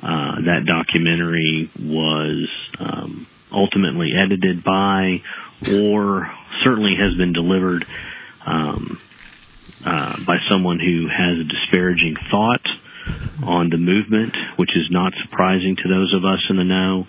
uh, 0.00 0.40
that 0.46 0.64
documentary 0.64 1.70
was 1.76 2.48
um, 2.78 3.26
ultimately 3.52 4.12
edited 4.16 4.64
by, 4.64 5.22
or 5.72 6.30
certainly 6.64 6.94
has 6.98 7.16
been 7.16 7.32
delivered 7.32 7.84
um, 8.46 9.00
uh, 9.84 10.16
by 10.26 10.38
someone 10.50 10.78
who 10.78 11.08
has 11.08 11.38
a 11.38 11.44
disparaging 11.44 12.16
thought 12.30 12.66
on 13.42 13.70
the 13.70 13.76
movement, 13.76 14.36
which 14.56 14.70
is 14.76 14.88
not 14.90 15.12
surprising 15.22 15.76
to 15.76 15.88
those 15.88 16.14
of 16.14 16.24
us 16.24 16.44
in 16.50 16.56
the 16.56 16.64
know. 16.64 17.06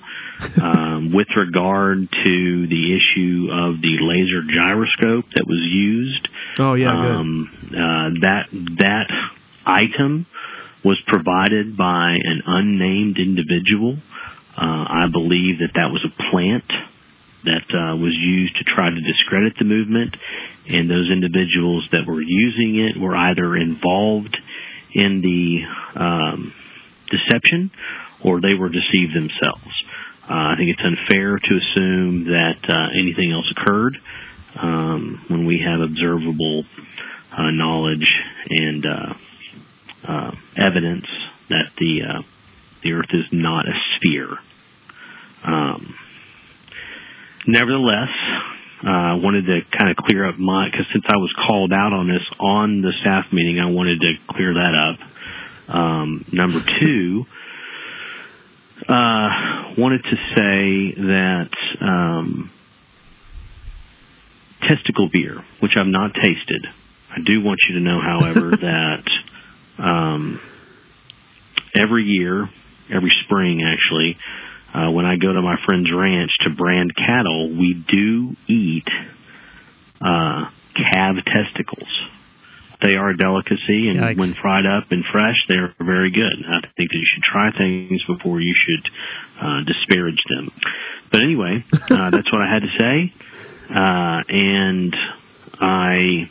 Um, 0.62 1.12
with 1.14 1.28
regard 1.36 2.08
to 2.24 2.68
the 2.68 2.96
issue 2.96 3.50
of 3.52 3.82
the 3.82 3.98
laser 4.00 4.42
gyroscope 4.48 5.26
that 5.36 5.46
was 5.46 5.60
used, 5.60 6.30
oh 6.58 6.76
yeah, 6.76 7.18
um, 7.18 7.50
uh, 7.68 8.16
that 8.22 8.48
that 8.80 9.08
item 9.66 10.26
was 10.84 10.98
provided 11.08 11.76
by 11.76 12.12
an 12.24 12.42
unnamed 12.46 13.18
individual. 13.18 13.98
Uh, 14.58 14.86
I 14.90 15.06
believe 15.12 15.60
that 15.60 15.74
that 15.76 15.90
was 15.92 16.06
a 16.06 16.32
plant 16.32 16.66
that 17.46 17.68
uh, 17.72 17.96
was 17.96 18.14
used 18.14 18.58
to 18.58 18.64
try 18.64 18.90
to 18.90 19.02
discredit 19.02 19.54
the 19.58 19.66
movement, 19.66 20.16
and 20.68 20.90
those 20.90 21.10
individuals 21.10 21.88
that 21.92 22.06
were 22.06 22.22
using 22.22 22.76
it 22.76 23.00
were 23.00 23.16
either 23.16 23.56
involved 23.56 24.36
in 24.94 25.22
the 25.22 26.00
um, 26.00 26.54
deception 27.10 27.72
or 28.24 28.42
they 28.42 28.54
were 28.54 28.70
deceived 28.70 29.16
themselves. 29.16 29.72
Uh, 30.30 30.54
I 30.54 30.56
think 30.58 30.70
it's 30.70 30.84
unfair 30.84 31.40
to 31.40 31.52
assume 31.56 32.26
that 32.26 32.62
uh, 32.68 33.00
anything 33.00 33.32
else 33.32 33.50
occurred 33.56 33.98
um, 34.62 35.26
when 35.30 35.46
we 35.46 35.62
have 35.66 35.80
observable 35.80 36.66
uh, 37.32 37.52
knowledge 37.52 38.08
and 38.50 38.86
uh, 38.86 39.14
uh, 40.08 40.32
evidence 40.58 41.06
that 41.50 41.72
the 41.80 42.00
uh, 42.04 42.22
the 42.84 42.94
Earth 42.94 43.10
is 43.14 43.26
not 43.32 43.66
a 43.68 43.74
sphere. 43.96 44.38
Um, 45.46 45.96
nevertheless, 47.48 48.10
I 48.82 49.14
uh, 49.14 49.18
wanted 49.18 49.46
to 49.48 49.60
kind 49.78 49.92
of 49.92 49.98
clear 49.98 50.28
up 50.28 50.38
my 50.38 50.70
because 50.70 50.86
since 50.94 51.04
I 51.08 51.18
was 51.18 51.34
called 51.48 51.74
out 51.74 51.92
on 51.92 52.08
this 52.08 52.24
on 52.40 52.82
the 52.82 52.94
staff 53.02 53.26
meeting, 53.34 53.60
I 53.60 53.70
wanted 53.70 54.00
to 54.00 54.14
clear 54.30 54.54
that 54.54 54.74
up. 54.74 55.76
Um, 55.76 56.26
number 56.32 56.60
two, 56.80 57.26
uh, 58.88 59.30
wanted 59.78 60.04
to 60.04 60.16
say 60.36 60.94
that 60.96 61.50
um, 61.82 62.52
testicle 64.62 65.10
beer, 65.12 65.44
which 65.60 65.74
I've 65.78 65.88
not 65.88 66.14
tasted. 66.14 66.66
I 67.12 67.18
do 67.26 67.42
want 67.42 67.60
you 67.68 67.76
to 67.76 67.82
know, 67.82 68.00
however, 68.02 68.52
that 68.62 69.04
um, 69.78 70.40
every 71.78 72.04
year, 72.06 72.50
every 72.94 73.12
spring 73.26 73.64
actually, 73.66 74.18
uh, 74.74 74.92
when 74.92 75.06
I 75.06 75.16
go 75.16 75.34
to 75.34 75.42
my 75.42 75.56
friend's 75.66 75.90
ranch 75.92 76.32
to 76.44 76.52
brand 76.52 76.94
cattle, 76.96 77.50
we 77.50 77.74
do 77.74 78.36
eat 78.48 78.88
uh, 80.02 80.50
calf 80.76 81.16
testicles. 81.26 81.90
They 82.82 82.92
are 82.96 83.10
a 83.10 83.18
delicacy, 83.18 83.90
and 83.90 84.00
Yikes. 84.00 84.20
when 84.20 84.34
fried 84.34 84.66
up 84.66 84.92
and 84.92 85.04
fresh, 85.12 85.36
they 85.50 85.56
are 85.56 85.76
very 85.80 86.12
good. 86.12 86.46
I 86.48 86.62
think 86.78 86.90
that 86.90 86.98
you 86.98 87.08
should 87.14 87.24
try 87.24 87.52
things 87.52 88.02
before 88.08 88.40
you 88.40 88.56
should 88.56 88.92
uh, 89.42 89.64
disparage 89.66 90.24
them. 90.30 90.52
But 91.12 91.24
anyway, 91.24 91.66
uh, 91.74 92.10
that's 92.12 92.32
what 92.32 92.42
I 92.42 92.54
had 92.54 92.62
to 92.62 92.74
say, 92.80 93.14
uh, 93.76 94.24
and 94.30 94.96
I 95.60 96.30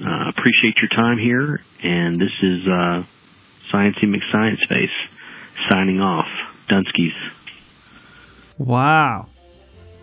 uh, 0.00 0.30
appreciate 0.30 0.76
your 0.80 0.88
time 0.88 1.18
here. 1.18 1.60
And 1.82 2.20
this 2.20 2.32
is 2.42 2.66
uh, 2.66 3.02
Sciencey 3.72 4.04
McScience 4.04 4.60
Face 4.68 4.96
signing 5.70 6.00
off. 6.00 6.26
Dunskies. 6.70 7.12
Wow. 8.58 9.26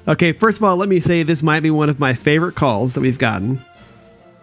Okay, 0.08 0.34
first 0.34 0.58
of 0.58 0.64
all, 0.64 0.78
let 0.78 0.90
me 0.90 1.00
say 1.00 1.24
this 1.24 1.44
might 1.44 1.62
be 1.62 1.72
one 1.72 1.90
of 1.90 2.00
my 2.00 2.14
favorite 2.14 2.56
calls 2.56 2.94
that 2.94 3.02
we've 3.02 3.20
gotten. 3.20 3.62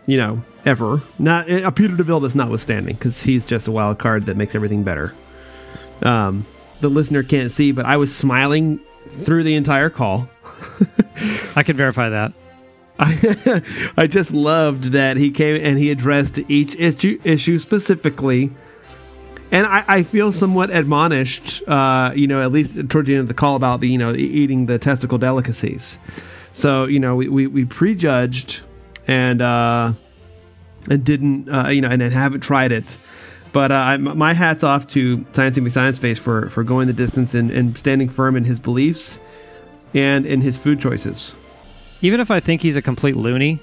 You 0.06 0.18
know, 0.18 0.44
ever. 0.66 1.00
Not 1.18 1.50
uh, 1.50 1.70
Peter 1.70 1.96
Deville 1.96 2.20
that's 2.20 2.34
notwithstanding, 2.34 2.96
because 2.96 3.22
he's 3.22 3.46
just 3.46 3.68
a 3.68 3.72
wild 3.72 3.98
card 3.98 4.26
that 4.26 4.36
makes 4.36 4.54
everything 4.54 4.82
better. 4.82 5.14
Um, 6.02 6.46
the 6.80 6.88
listener 6.88 7.22
can't 7.22 7.50
see, 7.50 7.72
but 7.72 7.86
I 7.86 7.96
was 7.96 8.14
smiling 8.14 8.80
through 9.22 9.44
the 9.44 9.54
entire 9.54 9.90
call. 9.90 10.28
I 11.56 11.62
can 11.62 11.76
verify 11.76 12.10
that. 12.10 12.32
I, 12.98 13.62
I 13.96 14.06
just 14.06 14.32
loved 14.32 14.92
that 14.92 15.16
he 15.16 15.30
came 15.30 15.64
and 15.64 15.78
he 15.78 15.90
addressed 15.90 16.38
each 16.48 16.74
issue, 16.76 17.20
issue 17.24 17.58
specifically. 17.58 18.52
And 19.50 19.66
I, 19.66 19.84
I 19.86 20.02
feel 20.02 20.32
somewhat 20.32 20.70
admonished, 20.70 21.62
uh, 21.68 22.12
you 22.14 22.26
know, 22.26 22.42
at 22.42 22.50
least 22.50 22.88
towards 22.88 23.06
the 23.06 23.14
end 23.14 23.20
of 23.22 23.28
the 23.28 23.34
call 23.34 23.54
about 23.56 23.80
the, 23.80 23.88
you 23.88 23.98
know, 23.98 24.12
eating 24.14 24.66
the 24.66 24.78
testicle 24.78 25.18
delicacies. 25.18 25.96
So, 26.52 26.86
you 26.86 26.98
know, 26.98 27.14
we, 27.14 27.28
we, 27.28 27.46
we 27.46 27.64
prejudged 27.64 28.60
and, 29.06 29.40
uh, 29.40 29.92
and 30.90 31.04
didn't, 31.04 31.48
uh, 31.48 31.68
you 31.68 31.80
know, 31.80 31.88
and 31.88 32.00
then 32.00 32.10
haven't 32.10 32.40
tried 32.40 32.72
it. 32.72 32.98
But 33.52 33.70
uh, 33.70 33.74
I- 33.74 33.96
my 33.98 34.32
hat's 34.34 34.64
off 34.64 34.88
to 34.88 35.18
Sciencey 35.18 35.62
McScience 35.62 35.98
Face 35.98 36.18
for, 36.18 36.48
for 36.50 36.64
going 36.64 36.88
the 36.88 36.92
distance 36.92 37.34
and, 37.34 37.50
and 37.52 37.78
standing 37.78 38.08
firm 38.08 38.36
in 38.36 38.44
his 38.44 38.58
beliefs 38.58 39.20
and 39.92 40.26
in 40.26 40.40
his 40.40 40.56
food 40.58 40.80
choices. 40.80 41.34
Even 42.00 42.18
if 42.18 42.30
I 42.32 42.40
think 42.40 42.60
he's 42.62 42.74
a 42.76 42.82
complete 42.82 43.14
loony, 43.16 43.60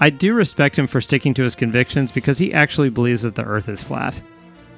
I 0.00 0.10
do 0.10 0.34
respect 0.34 0.78
him 0.78 0.86
for 0.86 1.00
sticking 1.00 1.32
to 1.34 1.42
his 1.44 1.54
convictions 1.54 2.12
because 2.12 2.36
he 2.36 2.52
actually 2.52 2.90
believes 2.90 3.22
that 3.22 3.36
the 3.36 3.44
Earth 3.44 3.70
is 3.70 3.82
flat. 3.82 4.20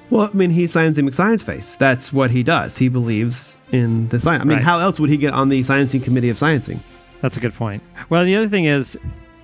Well, 0.09 0.29
I 0.31 0.35
mean, 0.35 0.51
he's 0.51 0.73
Sciencey 0.73 1.07
McScience 1.07 1.43
Face. 1.43 1.75
That's 1.75 2.13
what 2.13 2.31
he 2.31 2.41
does. 2.43 2.77
He 2.77 2.87
believes 2.87 3.57
in 3.71 4.07
the 4.09 4.19
science. 4.19 4.41
I 4.41 4.45
mean, 4.45 4.57
Right. 4.57 4.63
how 4.63 4.79
else 4.79 4.99
would 4.99 5.09
he 5.09 5.17
get 5.17 5.33
on 5.33 5.49
the 5.49 5.59
Sciencing 5.61 6.01
Committee 6.03 6.29
of 6.29 6.37
Sciencing? 6.37 6.79
That's 7.19 7.35
a 7.35 7.39
good 7.39 7.53
point. 7.53 7.83
Well, 8.09 8.23
the 8.23 8.35
other 8.35 8.47
thing 8.47 8.65
is, 8.65 8.97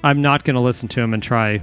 I'm 0.03 0.21
not 0.21 0.43
going 0.45 0.55
to 0.55 0.61
listen 0.61 0.87
to 0.89 1.01
him 1.01 1.13
and 1.13 1.21
try 1.21 1.61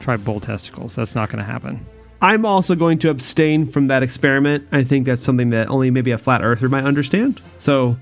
try 0.00 0.16
bull 0.16 0.40
testicles. 0.40 0.94
That's 0.94 1.14
not 1.14 1.28
going 1.30 1.38
to 1.38 1.44
happen. 1.44 1.84
I'm 2.20 2.44
also 2.46 2.74
going 2.74 2.98
to 3.00 3.10
abstain 3.10 3.66
from 3.66 3.86
that 3.88 4.02
experiment. 4.02 4.66
I 4.72 4.84
think 4.84 5.06
that's 5.06 5.22
something 5.22 5.50
that 5.50 5.68
only 5.68 5.90
maybe 5.90 6.10
a 6.10 6.18
flat 6.18 6.42
earther 6.42 6.68
might 6.68 6.84
understand. 6.84 7.40
So 7.58 7.96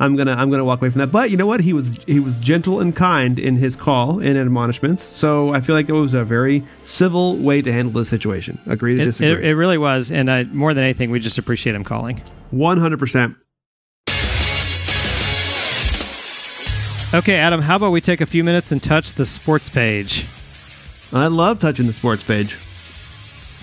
I'm 0.00 0.16
gonna 0.16 0.32
I'm 0.32 0.50
gonna 0.50 0.64
walk 0.64 0.80
away 0.80 0.90
from 0.90 0.98
that. 1.00 1.12
But 1.12 1.30
you 1.30 1.36
know 1.36 1.46
what? 1.46 1.60
He 1.60 1.72
was 1.72 1.90
he 2.06 2.18
was 2.18 2.38
gentle 2.38 2.80
and 2.80 2.96
kind 2.96 3.38
in 3.38 3.56
his 3.56 3.76
call 3.76 4.18
and 4.18 4.36
admonishments. 4.38 5.04
So 5.04 5.52
I 5.54 5.60
feel 5.60 5.76
like 5.76 5.88
it 5.88 5.92
was 5.92 6.14
a 6.14 6.24
very 6.24 6.64
civil 6.84 7.36
way 7.36 7.60
to 7.62 7.70
handle 7.70 7.92
the 7.92 8.04
situation. 8.06 8.58
Agree 8.66 8.96
to 8.96 9.02
It, 9.02 9.04
disagree. 9.04 9.28
it, 9.32 9.44
it 9.50 9.54
really 9.56 9.76
was, 9.78 10.10
and 10.10 10.30
I, 10.30 10.44
more 10.44 10.72
than 10.74 10.84
anything, 10.84 11.10
we 11.10 11.20
just 11.20 11.36
appreciate 11.38 11.74
him 11.76 11.84
calling. 11.84 12.22
One 12.50 12.78
hundred 12.78 12.98
percent. 12.98 13.36
Okay, 17.12 17.36
Adam, 17.36 17.60
how 17.60 17.74
about 17.76 17.90
we 17.90 18.00
take 18.00 18.20
a 18.20 18.26
few 18.26 18.44
minutes 18.44 18.70
and 18.72 18.80
touch 18.82 19.14
the 19.14 19.26
sports 19.26 19.68
page? 19.68 20.26
I 21.12 21.26
love 21.26 21.58
touching 21.58 21.88
the 21.88 21.92
sports 21.92 22.22
page. 22.22 22.56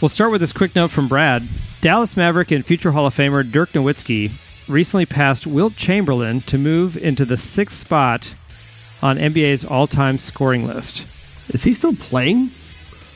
We'll 0.02 0.10
start 0.10 0.32
with 0.32 0.42
this 0.42 0.52
quick 0.52 0.76
note 0.76 0.92
from 0.92 1.08
Brad. 1.08 1.48
Dallas 1.80 2.18
Maverick 2.18 2.52
and 2.52 2.66
future 2.66 2.92
Hall 2.92 3.08
of 3.08 3.16
Famer 3.16 3.50
Dirk 3.50 3.72
Nowitzki 3.72 4.32
recently 4.70 5.06
passed 5.06 5.48
Wilt 5.48 5.76
Chamberlain 5.76 6.42
to 6.42 6.58
move 6.58 6.98
into 6.98 7.26
the 7.26 7.38
sixth 7.38 7.78
spot 7.78 8.36
on 9.02 9.18
NBA's 9.18 9.64
all-time 9.66 10.18
scoring 10.20 10.66
list. 10.68 11.06
Is 11.50 11.64
he 11.64 11.74
still 11.74 11.96
playing? 11.96 12.52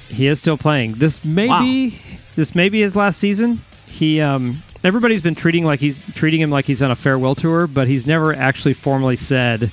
He 0.07 0.27
is 0.27 0.39
still 0.39 0.57
playing. 0.57 0.93
This 0.93 1.23
may 1.25 1.47
Wow. 1.47 1.61
be 1.61 1.99
this 2.35 2.53
may 2.55 2.69
be 2.69 2.81
his 2.81 2.95
last 2.95 3.17
season. 3.19 3.61
He 3.87 4.21
um, 4.21 4.61
everybody's 4.83 5.21
been 5.21 5.35
treating 5.35 5.65
like 5.65 5.79
he's 5.79 6.01
treating 6.13 6.39
him 6.41 6.49
like 6.49 6.65
he's 6.65 6.81
on 6.81 6.91
a 6.91 6.95
farewell 6.95 7.35
tour, 7.35 7.67
but 7.67 7.87
he's 7.87 8.05
never 8.07 8.33
actually 8.33 8.73
formally 8.73 9.15
said 9.15 9.71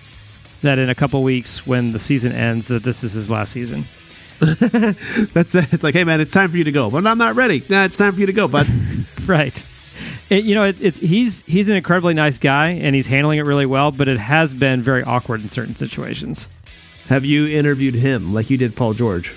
that 0.62 0.78
in 0.78 0.88
a 0.90 0.94
couple 0.94 1.22
weeks 1.22 1.66
when 1.66 1.92
the 1.92 1.98
season 2.00 2.32
ends 2.32 2.66
that 2.68 2.82
this 2.82 3.04
is 3.04 3.12
his 3.12 3.30
last 3.30 3.52
season. 3.52 3.84
That's 4.40 5.54
it's 5.54 5.82
like, 5.82 5.94
hey 5.94 6.04
man, 6.04 6.20
it's 6.20 6.32
time 6.32 6.50
for 6.50 6.56
you 6.56 6.64
to 6.64 6.72
go. 6.72 6.90
But 6.90 7.06
I'm 7.06 7.18
not 7.18 7.36
ready. 7.36 7.62
Nah, 7.68 7.84
it's 7.84 7.96
time 7.96 8.12
for 8.14 8.20
you 8.20 8.26
to 8.26 8.32
go, 8.32 8.48
bud. 8.48 8.66
Right. 9.26 9.62
It, 10.30 10.44
you 10.44 10.54
know, 10.54 10.64
it, 10.64 10.80
it's 10.80 10.98
he's 10.98 11.42
he's 11.42 11.68
an 11.68 11.76
incredibly 11.76 12.14
nice 12.14 12.38
guy 12.38 12.70
and 12.70 12.94
he's 12.94 13.06
handling 13.06 13.38
it 13.38 13.46
really 13.46 13.66
well, 13.66 13.90
but 13.90 14.08
it 14.08 14.18
has 14.18 14.52
been 14.52 14.82
very 14.82 15.02
awkward 15.02 15.40
in 15.40 15.48
certain 15.48 15.74
situations. 15.74 16.48
Have 17.08 17.24
you 17.24 17.46
interviewed 17.46 17.94
him 17.94 18.34
like 18.34 18.50
you 18.50 18.58
did 18.58 18.76
Paul 18.76 18.92
George? 18.92 19.34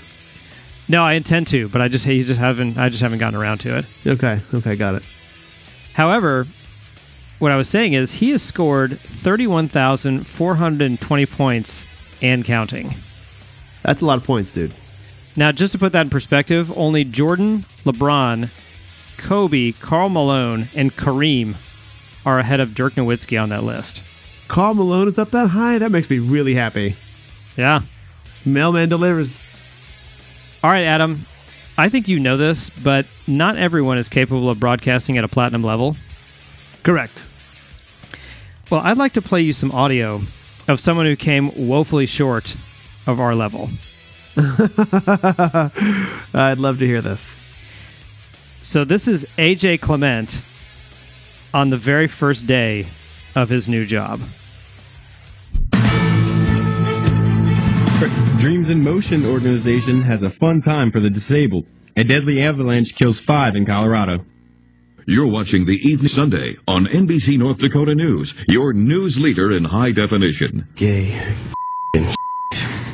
No, 0.89 1.03
I 1.03 1.13
intend 1.13 1.47
to, 1.47 1.69
but 1.69 1.81
I 1.81 1.87
just 1.87 2.05
he 2.05 2.23
just 2.23 2.39
haven't 2.39 2.77
I 2.77 2.89
just 2.89 3.01
haven't 3.01 3.19
gotten 3.19 3.39
around 3.39 3.59
to 3.59 3.77
it. 3.77 3.85
Okay, 4.05 4.39
okay, 4.53 4.75
got 4.75 4.95
it. 4.95 5.03
However, 5.93 6.47
what 7.39 7.51
I 7.51 7.55
was 7.55 7.69
saying 7.69 7.93
is 7.93 8.13
he 8.13 8.31
has 8.31 8.43
scored 8.43 8.99
31,420 8.99 11.25
points 11.25 11.85
and 12.21 12.45
counting. 12.45 12.93
That's 13.81 14.01
a 14.01 14.05
lot 14.05 14.17
of 14.17 14.23
points, 14.23 14.53
dude. 14.53 14.73
Now, 15.35 15.51
just 15.51 15.71
to 15.71 15.79
put 15.79 15.93
that 15.93 16.01
in 16.01 16.09
perspective, 16.09 16.71
only 16.77 17.03
Jordan, 17.03 17.65
LeBron, 17.83 18.49
Kobe, 19.21 19.71
Karl 19.73 20.09
Malone, 20.09 20.67
and 20.75 20.95
Kareem 20.95 21.55
are 22.25 22.39
ahead 22.39 22.59
of 22.59 22.75
Dirk 22.75 22.93
Nowitzki 22.93 23.41
on 23.41 23.49
that 23.49 23.63
list. 23.63 24.03
Karl 24.47 24.73
Malone 24.73 25.07
is 25.07 25.17
up 25.17 25.31
that 25.31 25.49
high. 25.49 25.77
That 25.77 25.91
makes 25.91 26.09
me 26.09 26.19
really 26.19 26.55
happy. 26.55 26.95
Yeah. 27.55 27.81
Mailman 28.45 28.89
delivers. 28.89 29.39
All 30.63 30.69
right, 30.69 30.83
Adam. 30.83 31.25
I 31.77 31.89
think 31.89 32.07
you 32.07 32.19
know 32.19 32.35
this, 32.35 32.69
but 32.69 33.05
not 33.27 33.57
everyone 33.57 33.97
is 33.97 34.09
capable 34.09 34.49
of 34.49 34.59
broadcasting 34.59 35.17
at 35.17 35.23
a 35.23 35.27
platinum 35.27 35.63
level. 35.63 35.95
Correct. 36.83 37.23
Well, 38.69 38.81
I'd 38.81 38.97
like 38.97 39.13
to 39.13 39.21
play 39.21 39.41
you 39.41 39.53
some 39.53 39.71
audio 39.71 40.21
of 40.67 40.79
someone 40.79 41.05
who 41.05 41.15
came 41.15 41.67
woefully 41.67 42.05
short 42.05 42.55
of 43.07 43.19
our 43.19 43.35
level. 43.35 43.69
I'd 44.37 44.51
love 46.57 46.79
to 46.79 46.85
hear 46.85 47.01
this. 47.01 47.33
So, 48.71 48.85
this 48.85 49.05
is 49.09 49.25
AJ 49.37 49.81
Clemente 49.81 50.39
on 51.53 51.71
the 51.71 51.77
very 51.77 52.07
first 52.07 52.47
day 52.47 52.85
of 53.35 53.49
his 53.49 53.67
new 53.67 53.85
job. 53.85 54.21
Dreams 58.39 58.69
in 58.69 58.81
Motion 58.81 59.25
organization 59.25 60.01
has 60.03 60.23
a 60.23 60.29
fun 60.29 60.61
time 60.61 60.89
for 60.89 61.01
the 61.01 61.09
disabled. 61.09 61.65
A 61.97 62.05
deadly 62.05 62.41
avalanche 62.41 62.95
kills 62.95 63.19
five 63.19 63.57
in 63.57 63.65
Colorado. 63.65 64.23
You're 65.05 65.27
watching 65.27 65.65
the 65.65 65.75
Evening 65.75 66.07
Sunday 66.07 66.55
on 66.65 66.85
NBC 66.85 67.37
North 67.37 67.57
Dakota 67.57 67.93
News, 67.93 68.33
your 68.47 68.71
news 68.71 69.19
leader 69.19 69.51
in 69.51 69.65
high 69.65 69.91
definition. 69.91 70.65
Gay. 70.77 71.19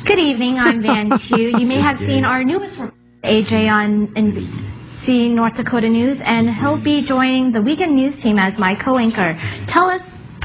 Good 0.04 0.18
evening, 0.18 0.58
I'm 0.58 0.82
Van 0.82 1.16
Chu. 1.28 1.56
You 1.56 1.66
may 1.68 1.80
have 1.80 2.00
seen 2.00 2.24
our 2.24 2.42
newest 2.42 2.80
reporter, 2.80 2.96
AJ 3.22 3.70
on 3.70 4.08
NBC 4.16 4.67
North 5.08 5.56
Dakota 5.56 5.88
News, 5.88 6.20
and 6.22 6.50
he'll 6.50 6.82
be 6.82 7.02
joining 7.02 7.50
the 7.50 7.62
weekend 7.62 7.94
news 7.94 8.22
team 8.22 8.38
as 8.38 8.58
my 8.58 8.74
co-anchor. 8.74 9.32
Tell 9.66 9.88
us 9.88 10.02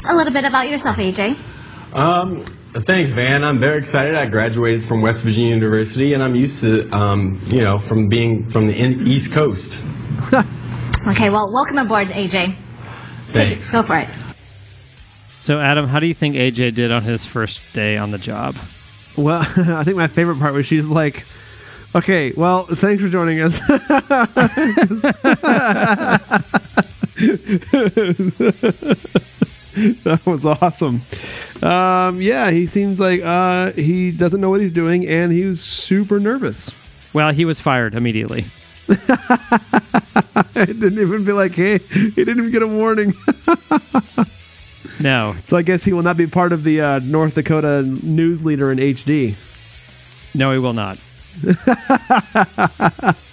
a 0.08 0.14
little 0.14 0.32
bit 0.32 0.44
about 0.44 0.68
yourself, 0.68 0.96
AJ. 0.96 1.36
Um, 1.92 2.44
thanks, 2.86 3.12
Van. 3.12 3.44
I'm 3.44 3.60
very 3.60 3.78
excited. 3.78 4.14
I 4.14 4.26
graduated 4.26 4.88
from 4.88 5.02
West 5.02 5.22
Virginia 5.22 5.54
University, 5.54 6.14
and 6.14 6.22
I'm 6.22 6.34
used 6.34 6.60
to, 6.62 6.88
um, 6.90 7.40
you 7.46 7.60
know, 7.60 7.78
from 7.78 8.08
being 8.08 8.48
from 8.50 8.66
the 8.66 8.74
in- 8.74 9.06
East 9.06 9.34
Coast. 9.34 9.70
Okay, 11.06 11.28
well, 11.28 11.52
welcome 11.52 11.76
aboard, 11.76 12.08
AJ. 12.08 12.56
Thanks. 13.34 13.70
Go 13.70 13.82
for 13.82 13.98
it. 13.98 14.08
So, 15.36 15.60
Adam, 15.60 15.86
how 15.86 16.00
do 16.00 16.06
you 16.06 16.14
think 16.14 16.34
AJ 16.34 16.74
did 16.76 16.90
on 16.90 17.02
his 17.02 17.26
first 17.26 17.60
day 17.74 17.98
on 17.98 18.10
the 18.10 18.16
job? 18.16 18.56
Well, 19.14 19.42
I 19.56 19.84
think 19.84 19.98
my 19.98 20.08
favorite 20.08 20.38
part 20.38 20.54
was 20.54 20.64
she's 20.64 20.86
like, 20.86 21.26
"Okay, 21.94 22.32
well, 22.36 22.66
thanks 22.66 23.02
for 23.02 23.08
joining 23.08 23.40
us." 23.40 23.58
that 30.04 30.20
was 30.24 30.44
awesome. 30.44 31.02
Um, 31.62 32.20
yeah, 32.20 32.50
he 32.50 32.66
seems 32.66 33.00
like 33.00 33.22
uh, 33.22 33.72
he 33.72 34.10
doesn't 34.10 34.40
know 34.40 34.50
what 34.50 34.60
he's 34.60 34.72
doing, 34.72 35.06
and 35.08 35.32
he 35.32 35.44
was 35.44 35.60
super 35.60 36.20
nervous. 36.20 36.70
Well, 37.12 37.32
he 37.32 37.44
was 37.44 37.60
fired 37.60 37.94
immediately. 37.94 38.46
It 40.56 40.78
didn't 40.80 40.98
even 41.00 41.24
be 41.24 41.32
like, 41.32 41.52
"Hey," 41.52 41.78
he 41.78 42.10
didn't 42.10 42.38
even 42.38 42.50
get 42.52 42.62
a 42.62 42.66
warning. 42.66 43.14
No, 45.00 45.34
so 45.44 45.56
I 45.56 45.62
guess 45.62 45.84
he 45.84 45.92
will 45.92 46.02
not 46.02 46.16
be 46.16 46.26
part 46.28 46.52
of 46.52 46.62
the 46.64 46.80
uh, 46.80 46.98
North 47.00 47.34
Dakota 47.34 47.82
news 47.82 48.42
leader 48.42 48.70
in 48.70 48.78
HD. 48.78 49.34
no, 50.34 50.52
he 50.52 50.58
will 50.58 50.72
not. 50.72 50.98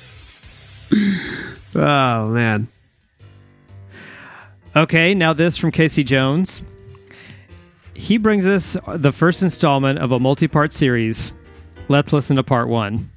Oh 1.73 2.27
man. 2.27 2.67
Okay, 4.75 5.13
now 5.13 5.33
this 5.33 5.57
from 5.57 5.71
Casey 5.71 6.03
Jones. 6.03 6.61
He 7.93 8.17
brings 8.17 8.47
us 8.47 8.77
the 8.87 9.11
first 9.11 9.43
installment 9.43 9.99
of 9.99 10.11
a 10.11 10.19
multi 10.19 10.47
part 10.47 10.73
series. 10.73 11.33
Let's 11.87 12.13
listen 12.13 12.35
to 12.37 12.43
part 12.43 12.67
one. 12.67 13.09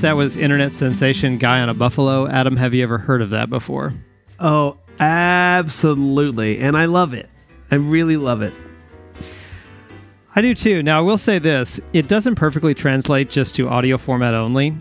Course, 0.00 0.08
that 0.08 0.16
was 0.16 0.36
internet 0.36 0.72
sensation 0.72 1.36
Guy 1.36 1.60
on 1.60 1.68
a 1.68 1.74
Buffalo. 1.74 2.26
Adam, 2.26 2.56
have 2.56 2.72
you 2.72 2.82
ever 2.82 2.96
heard 2.96 3.20
of 3.20 3.30
that 3.30 3.50
before? 3.50 3.92
Oh, 4.38 4.78
absolutely. 4.98 6.58
And 6.58 6.74
I 6.74 6.86
love 6.86 7.12
it. 7.12 7.28
I 7.70 7.74
really 7.74 8.16
love 8.16 8.40
it. 8.40 8.54
I 10.34 10.40
do 10.40 10.54
too. 10.54 10.82
Now, 10.82 10.98
I 10.98 11.02
will 11.02 11.18
say 11.18 11.38
this 11.38 11.80
it 11.92 12.08
doesn't 12.08 12.36
perfectly 12.36 12.72
translate 12.72 13.28
just 13.28 13.54
to 13.56 13.68
audio 13.68 13.98
format 13.98 14.32
only. 14.32 14.74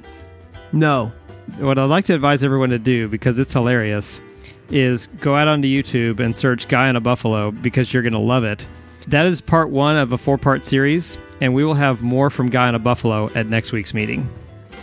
No. 0.71 1.11
What 1.57 1.77
I'd 1.77 1.83
like 1.85 2.05
to 2.05 2.15
advise 2.15 2.41
everyone 2.41 2.69
to 2.69 2.79
do, 2.79 3.09
because 3.09 3.39
it's 3.39 3.51
hilarious, 3.51 4.21
is 4.69 5.07
go 5.07 5.35
out 5.35 5.49
onto 5.49 5.67
YouTube 5.67 6.21
and 6.21 6.33
search 6.33 6.69
Guy 6.69 6.87
on 6.87 6.95
a 6.95 7.01
Buffalo 7.01 7.51
because 7.51 7.93
you're 7.93 8.03
going 8.03 8.13
to 8.13 8.19
love 8.19 8.45
it. 8.45 8.69
That 9.07 9.25
is 9.25 9.41
part 9.41 9.69
one 9.69 9.97
of 9.97 10.13
a 10.13 10.17
four 10.17 10.37
part 10.37 10.63
series, 10.63 11.17
and 11.41 11.53
we 11.53 11.65
will 11.65 11.73
have 11.73 12.01
more 12.01 12.29
from 12.29 12.49
Guy 12.49 12.69
on 12.69 12.75
a 12.75 12.79
Buffalo 12.79 13.29
at 13.35 13.47
next 13.47 13.73
week's 13.73 13.93
meeting. 13.93 14.29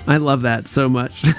I 0.08 0.18
love 0.18 0.42
that 0.42 0.68
so 0.68 0.88
much. 0.88 1.24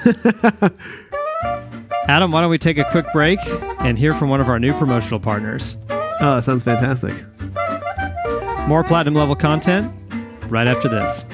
Adam, 2.07 2.31
why 2.31 2.41
don't 2.41 2.49
we 2.49 2.57
take 2.57 2.77
a 2.77 2.85
quick 2.91 3.05
break 3.11 3.39
and 3.79 3.97
hear 3.97 4.13
from 4.13 4.29
one 4.29 4.41
of 4.41 4.49
our 4.49 4.59
new 4.59 4.73
promotional 4.73 5.19
partners? 5.19 5.77
Oh, 5.89 6.35
that 6.35 6.43
sounds 6.43 6.63
fantastic. 6.63 7.13
More 8.67 8.83
platinum 8.83 9.15
level 9.15 9.35
content 9.35 9.93
right 10.49 10.67
after 10.67 10.89
this. 10.89 11.25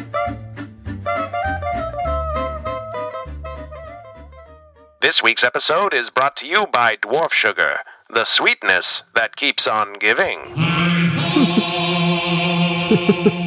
This 5.01 5.21
week's 5.21 5.43
episode 5.43 5.93
is 5.93 6.09
brought 6.09 6.35
to 6.37 6.47
you 6.47 6.65
by 6.71 6.97
Dwarf 6.97 7.31
Sugar, 7.31 7.79
the 8.09 8.25
sweetness 8.25 9.03
that 9.15 9.35
keeps 9.35 9.67
on 9.67 9.93
giving. 9.99 10.39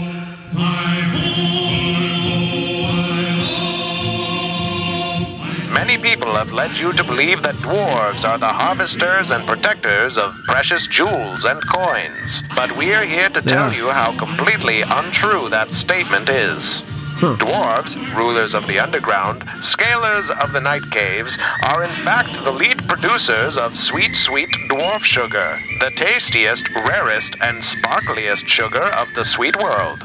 Many 5.77 5.99
people 5.99 6.35
have 6.35 6.55
led 6.55 6.79
you 6.79 6.95
to 6.95 7.05
believe 7.05 7.43
that 7.43 7.55
dwarves 7.57 8.24
are 8.27 8.39
the 8.39 8.49
harvesters 8.49 9.31
and 9.31 9.47
protectors 9.47 10.16
of 10.16 10.35
precious 10.45 10.87
jewels 10.87 11.45
and 11.45 11.61
coins. 11.68 12.43
But 12.55 12.74
we're 12.79 13.05
here 13.05 13.29
to 13.29 13.43
tell 13.43 13.70
Yeah. 13.70 13.79
you 13.81 13.91
how 13.91 14.16
completely 14.16 14.81
untrue 14.81 15.51
that 15.51 15.74
statement 15.74 16.31
is. 16.31 16.81
Hmm. 17.20 17.35
Dwarves, 17.35 17.95
rulers 18.16 18.55
of 18.55 18.66
the 18.66 18.79
underground, 18.81 19.43
scalers 19.61 20.31
of 20.31 20.53
the 20.53 20.62
night 20.62 20.91
caves, 20.91 21.37
are 21.64 21.85
in 21.85 21.95
fact 22.07 22.33
the 22.45 22.53
lead 22.53 22.89
producers 22.89 23.59
of 23.59 23.77
sweet, 23.77 24.16
sweet 24.16 24.49
dwarf 24.70 25.05
sugar, 25.05 25.59
the 25.81 25.91
tastiest, 25.91 26.64
rarest, 26.74 27.37
and 27.43 27.62
sparkliest 27.62 28.49
sugar 28.49 28.89
of 29.03 29.12
the 29.14 29.27
sweet 29.27 29.57
world. 29.62 30.03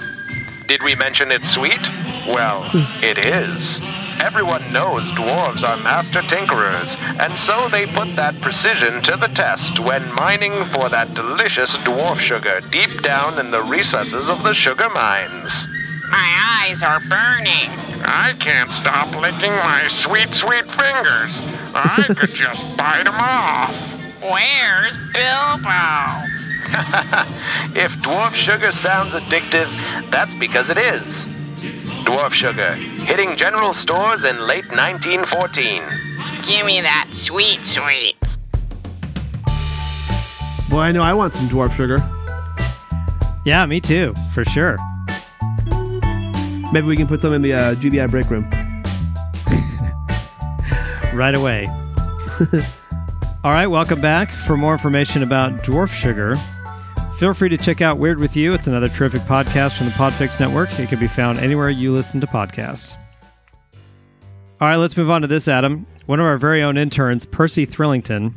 Did 0.68 0.84
we 0.84 0.96
mention 0.96 1.32
it's 1.32 1.50
sweet? 1.50 1.84
Well, 2.28 2.64
hmm. 2.64 3.04
it 3.04 3.18
is. 3.18 3.80
Everyone 4.22 4.72
knows 4.72 5.10
dwarves 5.14 5.68
are 5.68 5.78
master 5.78 6.22
tinkerers, 6.22 6.96
and 7.20 7.36
so 7.40 7.68
they 7.70 7.88
put 7.88 8.16
that 8.18 8.40
precision 8.40 9.02
to 9.02 9.18
the 9.18 9.30
test 9.30 9.80
when 9.80 10.14
mining 10.14 10.54
for 10.66 10.90
that 10.90 11.16
delicious 11.16 11.76
dwarf 11.78 12.20
sugar 12.20 12.62
deep 12.70 13.02
down 13.02 13.40
in 13.40 13.50
the 13.50 13.64
recesses 13.64 14.30
of 14.30 14.44
the 14.44 14.54
sugar 14.54 14.90
mines. 14.90 15.68
My 16.12 16.62
eyes 16.62 16.84
are 16.84 17.00
burning. 17.10 17.72
I 18.06 18.36
can't 18.40 18.70
stop 18.70 19.16
licking 19.16 19.54
my 19.54 19.88
sweet, 19.88 20.36
sweet 20.36 20.68
fingers. 20.68 21.42
I 21.74 22.06
could 22.16 22.34
just 22.36 22.62
bite 22.78 23.06
them 23.06 23.16
off. 23.16 23.76
Where's 24.22 24.98
Bilbo? 25.14 26.22
if 27.76 27.92
dwarf 28.04 28.36
sugar 28.36 28.72
sounds 28.72 29.14
addictive, 29.14 30.12
that's 30.12 30.36
because 30.36 30.70
it 30.70 30.78
is. 30.78 31.26
Dwarf 32.06 32.34
sugar, 32.34 32.74
hitting 32.74 33.36
general 33.38 33.74
stores 33.74 34.24
in 34.24 34.46
late 34.48 34.68
1914. 34.70 35.84
Give 36.46 36.66
me 36.66 36.82
that 36.82 37.10
sweet, 37.14 37.66
sweet. 37.66 38.16
Boy, 40.70 40.80
I 40.80 40.92
know 40.92 41.04
I 41.04 41.14
want 41.14 41.36
some 41.36 41.48
dwarf 41.48 41.76
sugar. 41.76 41.98
Yeah, 43.46 43.66
me 43.66 43.80
too, 43.80 44.14
for 44.34 44.44
sure. 44.46 44.78
Maybe 46.72 46.88
we 46.88 46.96
can 46.96 47.08
put 47.08 47.22
some 47.22 47.34
in 47.34 47.42
the 47.42 47.54
uh, 47.54 47.76
GBI 47.76 48.10
break 48.10 48.30
room. 48.30 48.50
Right 51.14 51.36
away. 51.36 51.68
All 53.44 53.52
right, 53.52 53.68
welcome 53.68 54.00
back. 54.00 54.30
For 54.30 54.56
more 54.56 54.72
information 54.72 55.24
about 55.24 55.52
dwarf 55.64 55.90
sugar, 55.90 56.36
feel 57.22 57.36
free 57.36 57.50
to 57.50 57.58
check 57.58 57.82
out 57.82 58.00
Weird 58.00 58.18
With 58.18 58.36
You. 58.36 58.56
It's 58.56 58.66
another 58.66 58.88
terrific 58.88 59.22
podcast 59.22 59.78
from 59.78 59.86
the 59.86 59.92
Podfix 59.92 60.40
Network. 60.40 60.80
It 60.80 60.90
can 60.90 60.98
be 60.98 61.06
found 61.06 61.38
anywhere 61.38 61.70
you 61.70 61.94
listen 61.94 62.20
to 62.20 62.26
podcasts. 62.26 62.96
All 64.60 64.68
right, 64.68 64.78
let's 64.78 64.98
move 64.98 65.12
on 65.12 65.22
to 65.22 65.28
this, 65.28 65.48
Adam. 65.48 65.86
One 66.08 66.20
of 66.20 66.26
our 66.26 66.40
very 66.40 66.64
own 66.64 66.80
interns, 66.80 67.28
Percy 67.28 67.68
Thrillington, 67.68 68.34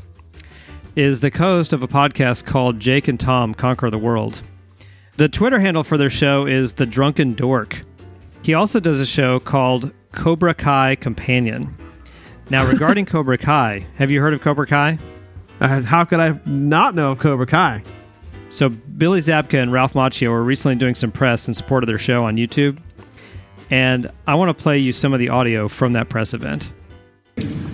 is 0.97 1.21
the 1.21 1.31
co 1.31 1.57
host 1.57 1.73
of 1.73 1.83
a 1.83 1.89
podcast 1.89 2.45
called 2.45 2.79
Jake 2.79 3.09
and 3.09 3.19
Tom 3.19 3.55
Conquer 3.55 3.89
the 3.89 3.97
World. 3.97 4.43
The 5.17 5.31
Twitter 5.31 5.61
handle 5.61 5.83
for 5.83 5.97
their 5.97 6.11
show 6.11 6.47
is 6.47 6.75
The 6.75 6.85
Drunken 6.85 7.33
Dork. 7.33 7.87
He 8.43 8.53
also 8.53 8.81
does 8.81 9.01
a 9.01 9.07
show 9.07 9.41
called 9.41 9.95
Cobra 10.13 10.53
Kai 10.53 10.97
Companion. 10.97 11.75
Now, 12.51 12.67
regarding 12.71 13.07
Cobra 13.07 13.39
Kai, 13.39 13.87
have 13.95 14.11
you 14.11 14.21
heard 14.21 14.35
of 14.35 14.43
Cobra 14.43 14.67
Kai? 14.67 14.99
Uh, 15.59 15.81
how 15.81 16.05
could 16.05 16.21
I 16.21 16.39
not 16.45 16.95
know 16.95 17.13
of 17.13 17.19
Cobra 17.19 17.47
Kai? 17.47 17.83
So, 18.49 18.69
Billy 18.69 19.21
Zabka 19.21 19.61
and 19.61 19.73
Ralph 19.73 19.95
Macchio 19.95 20.29
were 20.29 20.45
recently 20.45 20.77
doing 20.77 20.95
some 20.95 21.11
press 21.11 21.49
in 21.49 21.55
support 21.55 21.83
of 21.83 21.89
their 21.89 21.99
show 21.99 22.25
on 22.25 22.37
YouTube. 22.37 22.79
And 23.71 24.11
I 24.27 24.35
want 24.35 24.57
to 24.57 24.63
play 24.63 24.79
you 24.79 24.93
some 24.93 25.13
of 25.13 25.19
the 25.19 25.31
audio 25.31 25.69
from 25.69 25.95
that 25.95 26.09
press 26.09 26.35
event. 26.35 26.71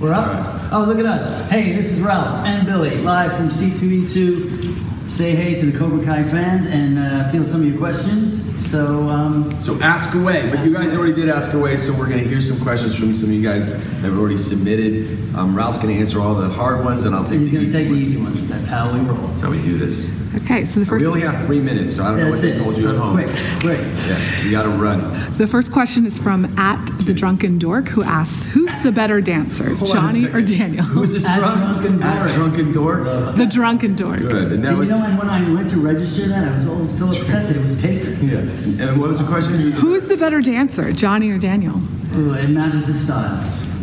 We're 0.00 0.14
up. 0.14 0.72
Oh, 0.72 0.84
look 0.86 0.98
at 0.98 1.04
us. 1.06 1.48
Hey, 1.50 1.74
this 1.74 1.92
is 1.92 2.00
Ralph 2.00 2.46
and 2.46 2.66
Billy, 2.66 2.96
live 3.02 3.36
from 3.36 3.50
C2E2. 3.50 5.06
Say 5.06 5.34
hey 5.34 5.58
to 5.58 5.66
the 5.70 5.76
Cobra 5.76 6.02
Kai 6.04 6.22
fans 6.22 6.66
and 6.66 6.98
uh, 6.98 7.28
field 7.30 7.46
some 7.46 7.62
of 7.62 7.66
your 7.66 7.76
questions. 7.78 8.38
So, 8.70 9.08
um, 9.08 9.60
So 9.60 9.80
ask 9.82 10.14
away, 10.14 10.48
but 10.50 10.64
you 10.64 10.72
guys 10.72 10.94
already 10.94 11.14
did 11.14 11.28
ask 11.28 11.52
away, 11.52 11.76
so 11.76 11.92
we're 11.98 12.06
going 12.08 12.22
to 12.22 12.28
hear 12.28 12.40
some 12.40 12.60
questions 12.60 12.94
from 12.94 13.12
some 13.14 13.30
of 13.30 13.34
you 13.34 13.42
guys 13.42 13.66
that 13.68 13.80
have 13.80 14.16
already 14.16 14.38
submitted. 14.38 15.18
Um, 15.34 15.56
Ralph's 15.56 15.78
going 15.82 15.94
to 15.94 16.00
answer 16.00 16.20
all 16.20 16.34
the 16.36 16.48
hard 16.48 16.84
ones, 16.84 17.04
and 17.06 17.14
I'll 17.14 17.24
take 17.28 17.40
he's 17.40 17.50
the 17.50 17.56
going 17.56 17.70
to 17.70 17.70
easy 17.70 17.78
take 17.78 17.88
the 17.88 17.94
ones. 17.94 18.08
easy 18.10 18.22
ones. 18.22 18.48
That's 18.48 18.68
how 18.68 18.92
we 18.92 19.00
roll. 19.00 19.26
That's 19.28 19.40
how 19.40 19.50
we 19.50 19.60
do 19.62 19.76
this. 19.78 20.16
Okay, 20.44 20.64
so 20.64 20.78
the 20.78 20.86
first 20.86 21.04
we 21.04 21.08
only 21.10 21.22
have 21.22 21.44
three 21.46 21.58
minutes, 21.58 21.96
so 21.96 22.04
I 22.04 22.08
don't 22.10 22.18
know 22.18 22.24
what 22.30 22.40
That's 22.40 22.42
they 22.42 22.52
it. 22.52 22.58
told 22.62 22.76
you 22.76 22.82
So 22.82 22.90
at 22.90 22.96
home. 22.98 23.14
quick, 23.14 23.26
quick. 23.60 23.80
Yeah, 24.06 24.42
you 24.44 24.50
got 24.52 24.62
to 24.62 24.68
run. 24.68 25.36
the 25.38 25.48
first 25.48 25.72
question 25.72 26.06
is 26.06 26.18
from 26.20 26.44
at 26.56 26.84
the 27.04 27.12
drunken 27.12 27.58
dork 27.58 27.88
who 27.88 28.04
asks, 28.04 28.44
"Who's 28.44 28.72
the 28.82 28.92
better 28.92 29.20
dancer, 29.20 29.49
Hold 29.58 29.92
Johnny 29.92 30.24
or 30.26 30.28
second. 30.46 30.58
Daniel?" 30.58 30.84
Who's 30.84 31.12
this 31.12 31.26
At 31.26 31.40
from? 31.40 31.58
Drunken 31.82 32.02
At 32.02 32.34
Drunken 32.34 32.72
Dork. 32.72 33.04
the 33.36 33.46
drunken 33.46 33.94
dork. 33.96 34.20
Good. 34.20 34.52
And 34.52 34.64
So 34.64 34.70
that 34.70 34.72
you 34.72 34.78
was 34.78 34.88
know, 34.88 35.02
and 35.04 35.18
when 35.18 35.28
I 35.28 35.52
went 35.52 35.70
to 35.70 35.76
register 35.80 36.26
that, 36.28 36.48
I 36.48 36.52
was 36.52 36.66
all 36.66 36.86
so 36.88 37.08
upset 37.10 37.46
that 37.48 37.56
it 37.56 37.62
was 37.62 37.80
taken. 37.80 38.28
yeah. 38.28 38.84
And 38.86 39.00
what 39.00 39.08
was 39.10 39.18
the 39.18 39.26
question? 39.26 39.54
Who's 39.60 39.76
Who's 39.76 40.04
the 40.08 40.16
better 40.16 40.40
dancer, 40.40 40.92
Johnny 40.92 41.30
or 41.30 41.38
Daniel? 41.38 41.80
Ooh, 42.14 42.32
it 42.34 42.48
matters 42.50 42.86
the 42.88 42.94
style. 42.94 43.38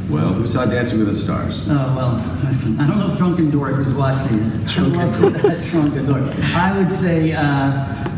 well? 0.09 0.34
Who 0.34 0.45
saw 0.47 0.65
Dancing 0.65 0.99
with 0.99 1.07
the 1.07 1.15
Stars? 1.15 1.65
Oh, 1.70 1.74
well, 1.95 2.39
listen, 2.43 2.80
I 2.80 2.88
don't 2.88 2.97
know 2.99 3.11
if 3.11 3.18
Drunken 3.18 3.49
Dork 3.51 3.78
was 3.78 3.93
watching 3.93 4.38
it. 4.39 4.68
Drunken 4.68 5.22
Dork. 5.22 5.61
Drunken 5.61 6.05
Dork. 6.05 6.24
I 6.55 6.78
would 6.78 6.91
say 6.91 7.32
uh, 7.34 7.43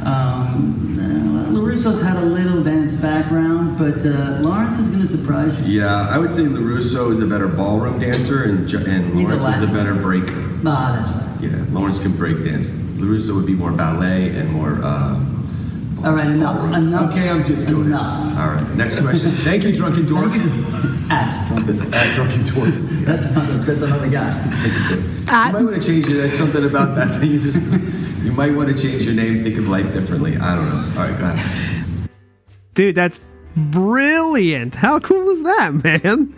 um, 0.06 0.89
LaRusso's 1.60 2.02
had 2.02 2.16
a 2.18 2.22
little 2.26 2.64
dance 2.64 2.96
background, 2.96 3.78
but 3.78 4.06
uh, 4.06 4.40
Lawrence 4.42 4.80
is 4.80 4.88
going 4.90 5.02
to 5.02 5.08
surprise 5.08 5.60
you. 5.60 5.82
Yeah, 5.82 6.08
I 6.10 6.18
would 6.18 6.32
say 6.32 6.44
LaRusso 6.44 7.12
is 7.12 7.20
a 7.20 7.26
better 7.28 7.48
ballroom 7.50 8.00
dancer, 8.00 8.44
and, 8.44 8.68
Jo- 8.68 8.80
and 8.80 9.14
He's 9.14 9.30
a 9.30 9.36
Lawrence 9.36 9.58
is 9.58 9.70
a 9.70 9.74
better 9.74 9.94
breaker. 9.94 10.42
Ah, 10.66 10.96
that's 10.96 11.12
right. 11.12 11.52
Yeah, 11.52 11.66
Lawrence 11.78 12.00
can 12.00 12.16
break 12.16 12.44
dance. 12.46 12.70
LaRusso 12.72 13.36
would 13.36 13.46
be 13.46 13.56
more 13.56 13.72
ballet 13.74 14.30
and 14.30 14.50
more. 14.54 14.80
Uh, 14.82 15.16
All 16.06 16.14
right, 16.14 16.28
enough. 16.28 16.74
Enough. 16.74 17.12
Okay, 17.12 17.30
I'm 17.30 17.46
just 17.46 17.68
going. 17.68 17.88
Enough. 17.88 18.38
All 18.38 18.48
right, 18.52 18.76
next 18.76 19.02
question. 19.02 19.32
Thank 19.44 19.64
you, 19.64 19.76
Drunken 19.76 20.06
Dork. 20.06 20.32
At 21.12 21.48
Drunken 21.50 21.94
At 21.94 22.16
Drunken 22.16 22.44
Dork. 22.46 22.74
That's 23.06 23.26
another, 23.26 23.58
that's 23.60 23.82
another 23.82 24.10
guy. 24.10 24.32
You 24.90 25.54
might 25.54 25.54
want 25.64 25.82
to 25.82 25.86
change 25.86 26.08
it. 26.08 26.14
There's 26.14 26.38
something 26.38 26.64
about 26.66 26.96
that 26.96 27.20
that 27.20 27.26
you 27.28 27.40
just. 27.42 27.58
You 28.30 28.36
might 28.36 28.54
want 28.54 28.70
to 28.70 28.80
change 28.80 29.02
your 29.06 29.16
name, 29.16 29.44
think 29.44 29.58
of 29.58 29.68
life 29.68 29.92
differently. 29.92 30.38
I 30.38 30.56
don't 30.56 30.70
know. 30.70 31.02
All 31.02 31.08
right, 31.08 31.20
go 31.20 31.26
ahead. 31.26 32.10
Dude, 32.76 32.94
that's 32.94 33.20
brilliant. 33.56 34.76
How 34.76 35.00
cool 35.00 35.30
is 35.32 35.42
that, 35.42 35.74
man? 35.84 36.36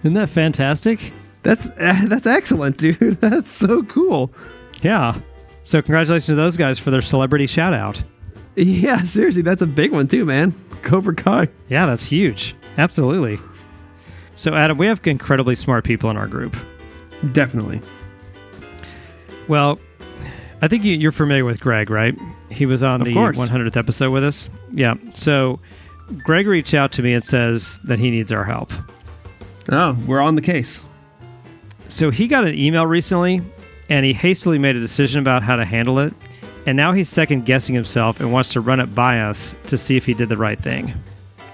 Isn't 0.00 0.14
that 0.14 0.28
fantastic? 0.28 1.12
That's 1.44 1.68
uh, 1.68 2.02
that's 2.08 2.26
excellent, 2.26 2.78
dude. 2.78 2.98
That's 3.20 3.48
so 3.52 3.84
cool. 3.84 4.32
Yeah. 4.82 5.20
So, 5.62 5.80
congratulations 5.80 6.26
to 6.26 6.34
those 6.34 6.56
guys 6.56 6.80
for 6.80 6.90
their 6.90 7.00
celebrity 7.00 7.46
shout 7.46 7.74
out. 7.74 8.02
Yeah, 8.56 9.04
seriously, 9.04 9.42
that's 9.42 9.62
a 9.62 9.66
big 9.66 9.92
one 9.92 10.08
too, 10.08 10.24
man. 10.24 10.52
Cobra 10.82 11.14
Kai. 11.14 11.46
Yeah, 11.68 11.86
that's 11.86 12.02
huge. 12.02 12.56
Absolutely. 12.76 13.38
So, 14.34 14.54
Adam, 14.54 14.76
we 14.78 14.86
have 14.86 15.00
incredibly 15.06 15.54
smart 15.54 15.84
people 15.84 16.10
in 16.10 16.16
our 16.16 16.26
group. 16.26 16.56
Definitely. 17.30 17.80
Well, 19.46 19.78
I 20.62 20.68
think 20.68 20.84
you, 20.84 20.94
you're 20.96 21.12
familiar 21.12 21.44
with 21.44 21.60
Greg, 21.60 21.88
right? 21.90 22.14
He 22.50 22.66
was 22.66 22.82
on 22.82 23.00
Of 23.00 23.06
the 23.06 23.14
course. 23.14 23.36
100th 23.36 23.76
episode 23.76 24.10
with 24.10 24.24
us. 24.24 24.50
Yeah. 24.72 24.94
So, 25.14 25.58
Greg 26.22 26.46
reached 26.46 26.74
out 26.74 26.92
to 26.92 27.02
me 27.02 27.14
and 27.14 27.24
says 27.24 27.78
that 27.84 27.98
he 27.98 28.10
needs 28.10 28.30
our 28.32 28.44
help. 28.44 28.72
Oh, 29.70 29.96
we're 30.06 30.20
on 30.20 30.34
the 30.34 30.42
case. 30.42 30.80
So, 31.88 32.10
he 32.10 32.26
got 32.26 32.44
an 32.44 32.58
email 32.58 32.86
recently 32.86 33.40
and 33.88 34.04
he 34.04 34.12
hastily 34.12 34.58
made 34.58 34.76
a 34.76 34.80
decision 34.80 35.20
about 35.20 35.42
how 35.42 35.56
to 35.56 35.64
handle 35.64 35.98
it. 35.98 36.12
And 36.66 36.76
now 36.76 36.92
he's 36.92 37.08
second 37.08 37.46
guessing 37.46 37.74
himself 37.74 38.20
and 38.20 38.32
wants 38.32 38.52
to 38.52 38.60
run 38.60 38.80
it 38.80 38.94
by 38.94 39.20
us 39.20 39.54
to 39.68 39.78
see 39.78 39.96
if 39.96 40.04
he 40.04 40.12
did 40.14 40.28
the 40.28 40.36
right 40.36 40.60
thing. 40.60 40.92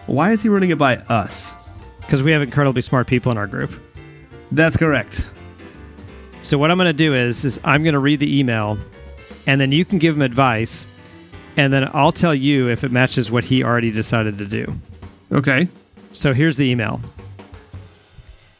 Why 0.06 0.32
is 0.32 0.42
he 0.42 0.48
running 0.48 0.70
it 0.70 0.78
by 0.78 0.96
us? 0.96 1.52
Because 2.00 2.22
we 2.22 2.32
have 2.32 2.42
incredibly 2.42 2.82
smart 2.82 3.06
people 3.06 3.30
in 3.32 3.38
our 3.38 3.46
group. 3.46 3.72
That's 4.52 4.76
correct. 4.76 5.24
So 6.40 6.58
what 6.58 6.70
I'm 6.70 6.76
going 6.76 6.86
to 6.86 6.92
do 6.92 7.14
is, 7.14 7.44
is 7.44 7.60
I'm 7.64 7.82
going 7.82 7.94
to 7.94 7.98
read 7.98 8.20
the 8.20 8.38
email, 8.38 8.78
and 9.46 9.60
then 9.60 9.72
you 9.72 9.84
can 9.84 9.98
give 9.98 10.16
him 10.16 10.22
advice, 10.22 10.86
and 11.56 11.72
then 11.72 11.88
I'll 11.92 12.12
tell 12.12 12.34
you 12.34 12.68
if 12.68 12.84
it 12.84 12.92
matches 12.92 13.30
what 13.30 13.44
he 13.44 13.64
already 13.64 13.90
decided 13.90 14.38
to 14.38 14.46
do. 14.46 14.78
Okay. 15.32 15.68
So 16.10 16.32
here's 16.32 16.56
the 16.56 16.66
email. 16.66 17.00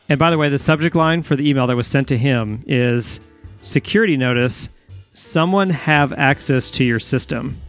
And 0.09 0.19
by 0.19 0.31
the 0.31 0.39
way, 0.39 0.49
the 0.49 0.59
subject 0.59 0.95
line 0.95 1.23
for 1.23 1.37
the 1.37 1.49
email 1.49 1.67
that 1.67 1.77
was 1.77 1.87
sent 1.87 2.09
to 2.09 2.19
him 2.19 2.61
is 2.67 3.21
security 3.63 4.17
notice 4.17 4.69
someone 5.13 5.71
have 5.71 6.13
access 6.13 6.71
to 6.71 6.85
your 6.85 7.01
system. 7.01 7.61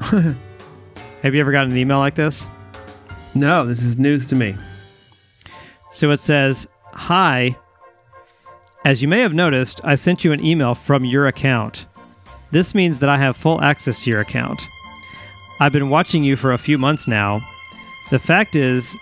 have 0.00 0.36
you 1.34 1.40
ever 1.40 1.50
gotten 1.50 1.72
an 1.72 1.78
email 1.78 1.98
like 1.98 2.14
this? 2.14 2.48
No, 3.34 3.66
this 3.66 3.82
is 3.82 3.98
news 3.98 4.26
to 4.28 4.36
me. 4.36 4.56
So 5.90 6.10
it 6.10 6.18
says, 6.18 6.68
Hi. 6.92 7.56
As 8.84 9.02
you 9.02 9.08
may 9.08 9.20
have 9.20 9.34
noticed, 9.34 9.80
I 9.84 9.96
sent 9.96 10.24
you 10.24 10.32
an 10.32 10.44
email 10.44 10.74
from 10.74 11.04
your 11.04 11.26
account. 11.26 11.86
This 12.50 12.74
means 12.74 12.98
that 13.00 13.08
I 13.08 13.18
have 13.18 13.36
full 13.36 13.60
access 13.60 14.04
to 14.04 14.10
your 14.10 14.20
account. 14.20 14.66
I've 15.60 15.72
been 15.72 15.90
watching 15.90 16.24
you 16.24 16.36
for 16.36 16.52
a 16.52 16.58
few 16.58 16.78
months 16.78 17.06
now. 17.06 17.40
The 18.10 18.18
fact 18.18 18.56
is 18.56 18.96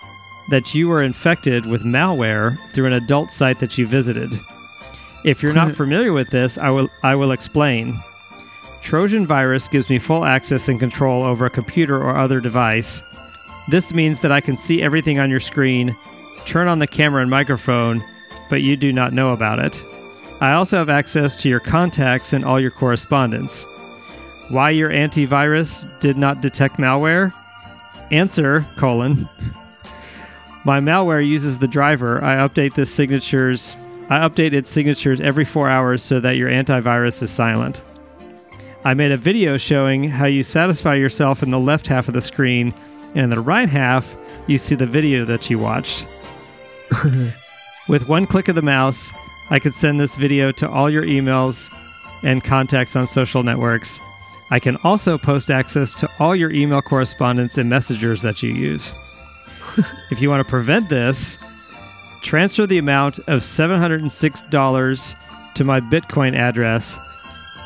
that 0.49 0.73
you 0.73 0.87
were 0.87 1.03
infected 1.03 1.65
with 1.65 1.83
malware 1.83 2.57
through 2.71 2.87
an 2.87 2.93
adult 2.93 3.31
site 3.31 3.59
that 3.59 3.77
you 3.77 3.85
visited. 3.87 4.29
If 5.23 5.41
you're 5.43 5.53
not 5.53 5.75
familiar 5.75 6.13
with 6.13 6.29
this, 6.29 6.57
I 6.57 6.69
will 6.69 6.89
I 7.03 7.15
will 7.15 7.31
explain. 7.31 8.01
Trojan 8.81 9.25
virus 9.25 9.67
gives 9.67 9.89
me 9.89 9.99
full 9.99 10.23
access 10.23 10.69
and 10.69 10.79
control 10.79 11.23
over 11.23 11.45
a 11.45 11.49
computer 11.49 11.97
or 11.97 12.15
other 12.15 12.39
device. 12.39 13.01
This 13.69 13.93
means 13.93 14.21
that 14.21 14.31
I 14.31 14.39
can 14.39 14.55
see 14.55 14.81
everything 14.81 15.19
on 15.19 15.29
your 15.29 15.41
screen, 15.41 15.95
turn 16.45 16.69
on 16.69 16.79
the 16.79 16.87
camera 16.87 17.21
and 17.21 17.29
microphone, 17.29 18.01
but 18.49 18.61
you 18.61 18.77
do 18.77 18.93
not 18.93 19.11
know 19.11 19.33
about 19.33 19.59
it. 19.59 19.83
I 20.39 20.53
also 20.53 20.77
have 20.77 20.89
access 20.89 21.35
to 21.37 21.49
your 21.49 21.59
contacts 21.59 22.33
and 22.33 22.45
all 22.45 22.59
your 22.59 22.71
correspondence. 22.71 23.65
Why 24.49 24.69
your 24.69 24.89
antivirus 24.89 25.87
did 25.99 26.17
not 26.17 26.41
detect 26.41 26.75
malware? 26.75 27.33
Answer, 28.11 28.65
colon. 28.77 29.27
My 30.63 30.79
malware 30.79 31.25
uses 31.25 31.59
the 31.59 31.67
driver. 31.67 32.23
I 32.23 32.35
update 32.35 32.75
this 32.75 32.93
signatures 32.93 33.75
I 34.09 34.19
update 34.19 34.53
its 34.53 34.71
signatures 34.71 35.19
every 35.19 35.43
four 35.43 35.69
hours 35.69 36.01
so 36.01 36.21
that 36.21 36.37
your 36.37 36.49
antivirus 36.49 37.21
is 37.21 37.29
silent. 37.29 37.83
I 38.85 38.93
made 38.93 39.11
a 39.11 39.17
video 39.17 39.57
showing 39.57 40.05
how 40.05 40.27
you 40.27 40.43
satisfy 40.43 40.95
yourself 40.95 41.43
in 41.43 41.49
the 41.49 41.59
left 41.59 41.87
half 41.87 42.07
of 42.07 42.13
the 42.13 42.21
screen, 42.21 42.73
and 43.09 43.17
in 43.17 43.29
the 43.29 43.41
right 43.41 43.67
half, 43.67 44.15
you 44.47 44.57
see 44.57 44.75
the 44.75 44.85
video 44.85 45.25
that 45.25 45.49
you 45.49 45.59
watched. 45.59 46.07
With 47.89 48.07
one 48.07 48.27
click 48.27 48.47
of 48.47 48.55
the 48.55 48.61
mouse, 48.61 49.11
I 49.49 49.59
could 49.59 49.73
send 49.73 49.99
this 49.99 50.15
video 50.15 50.51
to 50.53 50.69
all 50.69 50.89
your 50.89 51.03
emails 51.03 51.73
and 52.23 52.43
contacts 52.43 52.95
on 52.95 53.07
social 53.07 53.43
networks. 53.43 53.99
I 54.49 54.59
can 54.59 54.77
also 54.83 55.17
post 55.17 55.49
access 55.49 55.93
to 55.95 56.09
all 56.19 56.35
your 56.35 56.51
email 56.51 56.81
correspondence 56.81 57.57
and 57.57 57.69
messengers 57.69 58.21
that 58.21 58.41
you 58.41 58.51
use. 58.51 58.93
if 60.11 60.21
you 60.21 60.29
want 60.29 60.45
to 60.45 60.49
prevent 60.49 60.89
this, 60.89 61.37
transfer 62.21 62.65
the 62.65 62.77
amount 62.77 63.19
of 63.19 63.41
$706 63.41 65.15
to 65.53 65.63
my 65.63 65.79
Bitcoin 65.79 66.35
address. 66.35 66.99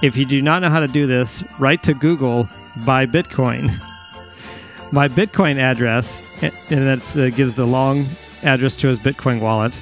If 0.01 0.17
you 0.17 0.25
do 0.25 0.41
not 0.41 0.61
know 0.61 0.69
how 0.69 0.79
to 0.79 0.88
do 0.88 1.07
this, 1.07 1.43
write 1.59 1.84
to 1.84 1.93
Google 1.93 2.49
buy 2.86 3.05
Bitcoin. 3.05 3.79
My 4.93 5.07
Bitcoin 5.07 5.57
address, 5.57 6.21
and 6.41 6.51
that 6.69 7.17
uh, 7.17 7.29
gives 7.36 7.53
the 7.53 7.65
long 7.65 8.07
address 8.43 8.75
to 8.77 8.88
his 8.88 8.99
Bitcoin 8.99 9.39
wallet. 9.39 9.82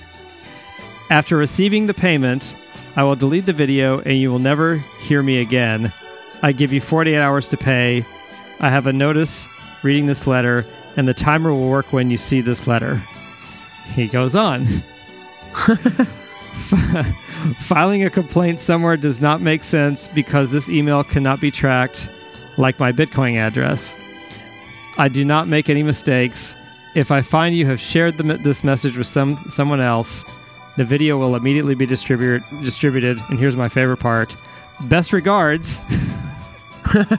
After 1.10 1.36
receiving 1.38 1.88
the 1.88 1.94
payment, 1.94 2.56
I 2.96 3.04
will 3.04 3.16
delete 3.16 3.46
the 3.46 3.54
video 3.54 4.00
and 4.00 4.18
you 4.18 4.32
will 4.32 4.40
never 4.40 4.76
hear 5.00 5.24
me 5.24 5.40
again. 5.42 5.92
I 6.44 6.52
give 6.52 6.72
you 6.72 6.82
48 6.82 7.18
hours 7.18 7.48
to 7.50 7.58
pay. 7.58 8.06
I 8.60 8.70
have 8.70 8.88
a 8.88 8.94
notice 8.94 9.48
reading 9.84 10.06
this 10.06 10.28
letter, 10.28 10.66
and 10.98 11.08
the 11.08 11.14
timer 11.14 11.52
will 11.52 11.70
work 11.70 11.94
when 11.94 12.12
you 12.12 12.18
see 12.18 12.42
this 12.42 12.68
letter. 12.68 13.02
He 13.94 14.08
goes 14.08 14.36
on. 14.36 14.66
Filing 17.60 18.04
a 18.04 18.10
complaint 18.10 18.60
somewhere 18.60 18.98
does 18.98 19.22
not 19.22 19.42
make 19.42 19.64
sense 19.64 20.08
because 20.08 20.52
this 20.52 20.70
email 20.70 21.04
cannot 21.04 21.42
be 21.42 21.52
tracked 21.52 22.10
like 22.58 22.80
my 22.80 22.92
Bitcoin 22.92 23.36
address. 23.36 23.98
I 24.98 25.08
do 25.08 25.24
not 25.24 25.48
make 25.48 25.70
any 25.70 25.84
mistakes. 25.84 26.56
If 26.96 27.12
I 27.12 27.22
find 27.22 27.56
you 27.56 27.66
have 27.66 27.80
shared 27.80 28.18
the, 28.18 28.24
this 28.38 28.64
message 28.64 28.98
with 28.98 29.08
some 29.08 29.38
someone 29.50 29.80
else, 29.80 30.24
the 30.78 30.86
video 30.86 31.18
will 31.18 31.36
immediately 31.36 31.76
be 31.76 31.86
distributed. 31.86 32.44
Distributed, 32.64 33.20
and 33.30 33.40
here's 33.40 33.56
my 33.56 33.70
favorite 33.70 33.98
part: 33.98 34.36
best 34.82 35.14
regards. 35.14 35.82
and 36.94 37.10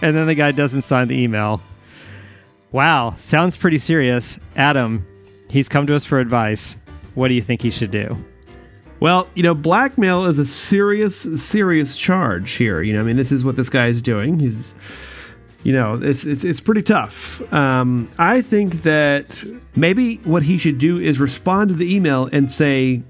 then 0.00 0.26
the 0.26 0.34
guy 0.34 0.52
doesn't 0.52 0.82
sign 0.82 1.08
the 1.08 1.20
email. 1.20 1.60
Wow, 2.70 3.14
sounds 3.18 3.56
pretty 3.56 3.78
serious. 3.78 4.38
Adam, 4.56 5.06
he's 5.50 5.68
come 5.68 5.86
to 5.86 5.94
us 5.94 6.04
for 6.04 6.20
advice. 6.20 6.76
What 7.14 7.28
do 7.28 7.34
you 7.34 7.42
think 7.42 7.62
he 7.62 7.70
should 7.70 7.90
do? 7.90 8.16
Well, 9.00 9.28
you 9.34 9.42
know, 9.42 9.54
blackmail 9.54 10.26
is 10.26 10.38
a 10.38 10.46
serious, 10.46 11.22
serious 11.42 11.96
charge 11.96 12.52
here. 12.52 12.82
You 12.82 12.92
know, 12.92 13.00
I 13.00 13.02
mean, 13.02 13.16
this 13.16 13.32
is 13.32 13.44
what 13.44 13.56
this 13.56 13.68
guy 13.68 13.88
is 13.88 14.00
doing. 14.00 14.38
He's, 14.38 14.74
you 15.64 15.72
know, 15.72 16.00
it's 16.02 16.24
it's, 16.24 16.44
it's 16.44 16.60
pretty 16.60 16.82
tough. 16.82 17.40
Um, 17.52 18.10
I 18.18 18.42
think 18.42 18.82
that 18.82 19.44
maybe 19.76 20.16
what 20.24 20.42
he 20.42 20.58
should 20.58 20.78
do 20.78 20.98
is 20.98 21.18
respond 21.20 21.68
to 21.70 21.74
the 21.76 21.94
email 21.94 22.28
and 22.32 22.50
say, 22.50 23.02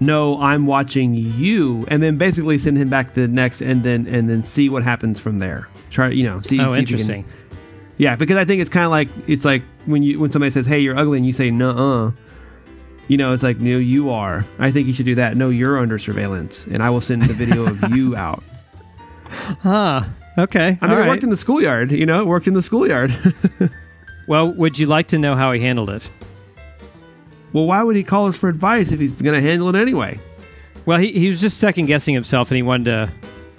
"No, 0.00 0.40
I'm 0.40 0.66
watching 0.66 1.12
you," 1.14 1.84
and 1.88 2.02
then 2.02 2.16
basically 2.16 2.56
send 2.58 2.78
him 2.78 2.88
back 2.88 3.12
to 3.14 3.20
the 3.20 3.28
next, 3.28 3.60
and 3.60 3.82
then 3.82 4.06
and 4.06 4.28
then 4.28 4.42
see 4.42 4.68
what 4.68 4.82
happens 4.82 5.20
from 5.20 5.38
there. 5.38 5.68
Try, 5.90 6.08
you 6.10 6.24
know, 6.24 6.40
see. 6.40 6.60
Oh, 6.60 6.64
see 6.64 6.68
if 6.68 6.70
can- 6.70 6.78
interesting. 6.78 7.24
yeah, 7.98 8.16
because 8.16 8.36
I 8.38 8.44
think 8.44 8.60
it's 8.62 8.70
kind 8.70 8.84
of 8.86 8.90
like 8.90 9.08
it's 9.26 9.44
like 9.44 9.62
when 9.84 10.02
you 10.02 10.18
when 10.18 10.30
somebody 10.30 10.50
says, 10.50 10.64
"Hey, 10.66 10.80
you're 10.80 10.96
ugly," 10.96 11.18
and 11.18 11.26
you 11.26 11.32
say, 11.34 11.50
"Nuh-uh." 11.50 12.12
You 13.08 13.16
know, 13.16 13.32
it's 13.32 13.42
like, 13.42 13.58
"No, 13.58 13.76
you 13.76 14.08
are." 14.10 14.46
I 14.60 14.70
think 14.70 14.86
you 14.86 14.94
should 14.94 15.04
do 15.06 15.16
that. 15.16 15.36
No, 15.36 15.50
you're 15.50 15.78
under 15.78 15.98
surveillance, 15.98 16.66
and 16.70 16.82
I 16.82 16.88
will 16.90 17.00
send 17.00 17.22
the 17.22 17.34
video 17.34 17.66
of 17.66 17.94
you 17.94 18.14
out. 18.26 18.42
Huh. 19.60 20.04
Okay. 20.38 20.78
I 20.80 20.86
mean, 20.86 20.98
it 20.98 21.08
worked 21.08 21.22
in 21.22 21.30
the 21.30 21.36
schoolyard. 21.36 21.92
You 21.92 22.06
know, 22.06 22.20
it 22.20 22.26
worked 22.26 22.46
in 22.46 22.54
the 22.54 22.62
schoolyard. 22.62 23.12
Well, 24.30 24.52
would 24.52 24.78
you 24.78 24.86
like 24.86 25.08
to 25.08 25.18
know 25.18 25.34
how 25.34 25.50
he 25.50 25.58
handled 25.60 25.90
it? 25.90 26.08
well, 27.52 27.64
why 27.66 27.82
would 27.82 27.96
he 27.96 28.04
call 28.04 28.28
us 28.28 28.36
for 28.36 28.48
advice 28.48 28.92
if 28.92 29.00
he's 29.00 29.20
going 29.20 29.34
to 29.34 29.40
handle 29.40 29.68
it 29.68 29.74
anyway? 29.74 30.20
Well, 30.86 30.98
he, 30.98 31.10
he 31.10 31.26
was 31.26 31.40
just 31.40 31.58
second 31.58 31.86
guessing 31.86 32.14
himself, 32.14 32.48
and 32.48 32.56
he 32.56 32.62
wanted 32.62 32.84
to 32.84 33.12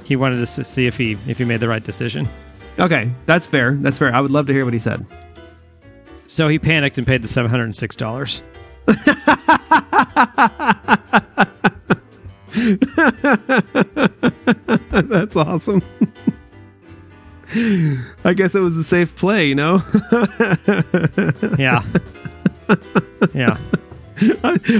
he 0.06 0.16
wanted 0.16 0.38
to 0.38 0.46
see 0.46 0.88
if 0.88 0.98
he 0.98 1.18
if 1.28 1.38
he 1.38 1.44
made 1.44 1.60
the 1.60 1.68
right 1.68 1.84
decision. 1.84 2.30
Okay, 2.80 3.12
that's 3.26 3.46
fair. 3.46 3.74
That's 3.74 3.98
fair. 3.98 4.16
I 4.16 4.22
would 4.22 4.32
love 4.32 4.48
to 4.48 4.54
hear 4.54 4.64
what 4.64 4.74
he 4.74 4.80
said. 4.80 5.06
So 6.26 6.48
he 6.48 6.58
panicked 6.58 6.98
and 6.98 7.06
paid 7.06 7.22
the 7.22 7.28
seven 7.28 7.52
hundred 7.52 7.66
and 7.66 7.76
six 7.76 7.98
dollars. 7.98 8.42
that's 15.02 15.36
awesome. 15.36 15.82
I 18.24 18.34
guess 18.34 18.56
it 18.56 18.60
was 18.60 18.78
a 18.78 18.84
safe 18.84 19.16
play, 19.16 19.48
you 19.48 19.56
know. 19.56 19.82
Yeah. 21.58 21.84
yeah. 23.34 23.58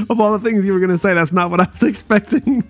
of 0.10 0.20
all 0.22 0.32
the 0.38 0.40
things 0.44 0.66
you 0.66 0.72
were 0.74 0.80
going 0.80 0.92
to 0.92 0.98
say, 0.98 1.14
that's 1.14 1.32
not 1.34 1.50
what 1.52 1.60
I 1.62 1.68
was 1.72 1.84
expecting. 1.90 2.64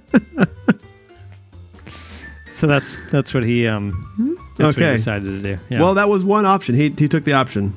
So 2.49 2.67
that's 2.67 2.99
that's 3.09 3.33
what 3.33 3.43
he 3.45 3.65
um 3.67 4.37
that's 4.57 4.75
what 4.75 4.85
he 4.85 4.91
decided 4.91 5.25
to 5.25 5.55
do. 5.55 5.59
Yeah. 5.69 5.81
Well, 5.81 5.93
that 5.95 6.09
was 6.09 6.23
one 6.23 6.45
option. 6.45 6.75
He 6.75 6.89
he 6.97 7.07
took 7.07 7.23
the 7.23 7.33
option. 7.33 7.73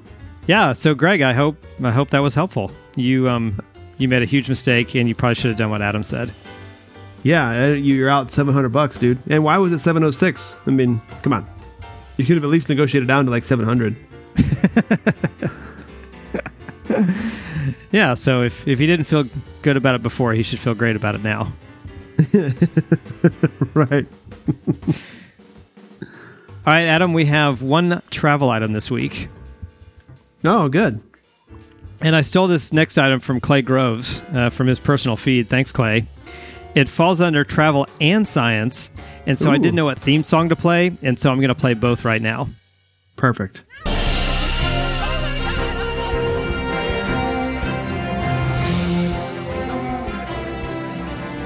yeah. 0.46 0.72
So 0.72 0.94
Greg, 0.94 1.22
I 1.22 1.32
hope 1.32 1.56
I 1.82 1.90
hope 1.90 2.10
that 2.10 2.18
was 2.20 2.34
helpful. 2.34 2.70
You 2.96 3.28
um 3.28 3.60
you 3.98 4.08
made 4.08 4.22
a 4.22 4.26
huge 4.26 4.48
mistake, 4.48 4.94
and 4.96 5.08
you 5.08 5.14
probably 5.14 5.36
should 5.36 5.50
have 5.50 5.58
done 5.58 5.70
what 5.70 5.80
Adam 5.82 6.02
said. 6.02 6.32
Yeah, 7.22 7.66
uh, 7.66 7.68
you're 7.68 8.10
out 8.10 8.30
seven 8.30 8.52
hundred 8.52 8.70
bucks, 8.70 8.98
dude. 8.98 9.18
And 9.28 9.44
why 9.44 9.56
was 9.58 9.72
it 9.72 9.78
seven 9.78 10.02
oh 10.04 10.10
six? 10.10 10.56
I 10.66 10.70
mean, 10.70 11.00
come 11.22 11.32
on. 11.32 11.46
You 12.16 12.24
could 12.24 12.36
have 12.36 12.44
at 12.44 12.50
least 12.50 12.68
negotiated 12.68 13.08
down 13.08 13.24
to 13.24 13.30
like 13.30 13.44
seven 13.44 13.64
hundred. 13.64 13.96
Yeah. 17.94 18.14
So 18.14 18.42
if 18.42 18.66
if 18.66 18.80
he 18.80 18.88
didn't 18.88 19.04
feel 19.04 19.24
good 19.62 19.76
about 19.76 19.94
it 19.94 20.02
before, 20.02 20.34
he 20.34 20.42
should 20.42 20.58
feel 20.58 20.74
great 20.74 20.96
about 20.96 21.14
it 21.14 21.22
now. 21.22 21.52
right. 23.74 24.04
All 26.66 26.72
right, 26.72 26.86
Adam. 26.86 27.12
We 27.12 27.26
have 27.26 27.62
one 27.62 28.02
travel 28.10 28.50
item 28.50 28.72
this 28.72 28.90
week. 28.90 29.28
Oh, 30.42 30.68
good. 30.68 31.00
And 32.00 32.16
I 32.16 32.22
stole 32.22 32.48
this 32.48 32.72
next 32.72 32.98
item 32.98 33.20
from 33.20 33.38
Clay 33.38 33.62
Groves 33.62 34.22
uh, 34.32 34.50
from 34.50 34.66
his 34.66 34.80
personal 34.80 35.16
feed. 35.16 35.48
Thanks, 35.48 35.70
Clay. 35.70 36.08
It 36.74 36.88
falls 36.88 37.22
under 37.22 37.44
travel 37.44 37.86
and 38.00 38.26
science, 38.26 38.90
and 39.26 39.38
so 39.38 39.50
I 39.50 39.58
didn't 39.58 39.74
know 39.74 39.86
what 39.86 39.98
theme 39.98 40.24
song 40.24 40.48
to 40.50 40.56
play, 40.56 40.96
and 41.02 41.18
so 41.18 41.30
I'm 41.30 41.38
going 41.38 41.48
to 41.48 41.54
play 41.54 41.74
both 41.74 42.04
right 42.04 42.22
now. 42.22 42.48
Perfect. 43.16 43.62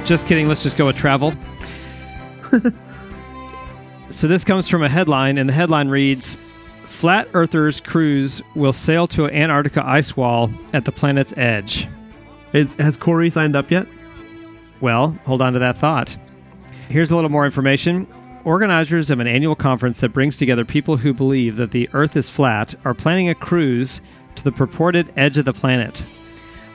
Just 0.09 0.27
kidding. 0.27 0.49
Let's 0.49 0.63
just 0.63 0.79
go 0.79 0.87
with 0.87 0.97
travel. 0.97 1.35
so 4.09 4.27
this 4.27 4.43
comes 4.43 4.67
from 4.67 4.83
a 4.83 4.89
headline, 4.89 5.37
and 5.37 5.47
the 5.49 5.53
headline 5.53 5.89
reads 5.89 6.35
Flat 6.35 7.29
Earthers 7.35 7.81
cruise 7.81 8.41
will 8.55 8.73
sail 8.73 9.07
to 9.09 9.27
an 9.27 9.35
Antarctica 9.35 9.87
ice 9.87 10.17
wall 10.17 10.51
at 10.73 10.87
the 10.87 10.93
planet's 10.93 11.37
edge. 11.37 11.87
Is, 12.55 12.73
has 12.75 12.97
Corey 12.97 13.29
signed 13.29 13.55
up 13.55 13.71
yet? 13.71 13.87
Well, 14.81 15.11
hold 15.27 15.43
on 15.43 15.53
to 15.53 15.59
that 15.59 15.77
thought. 15.77 16.17
Here's 16.89 17.11
a 17.11 17.15
little 17.15 17.31
more 17.31 17.45
information. 17.45 18.07
Organizers 18.45 19.11
of 19.11 19.21
an 19.21 19.27
annual 19.27 19.55
conference 19.55 20.01
that 20.01 20.15
brings 20.15 20.39
together 20.39 20.65
people 20.65 20.97
who 20.97 21.13
believe 21.13 21.57
that 21.57 21.71
the 21.71 21.87
Earth 21.93 22.17
is 22.17 22.31
flat 22.31 22.75
are 22.87 22.95
planning 22.95 23.29
a 23.29 23.35
cruise 23.35 24.01
to 24.37 24.45
the 24.45 24.53
purported 24.53 25.13
edge 25.15 25.37
of 25.37 25.45
the 25.45 25.53
planet. 25.53 26.03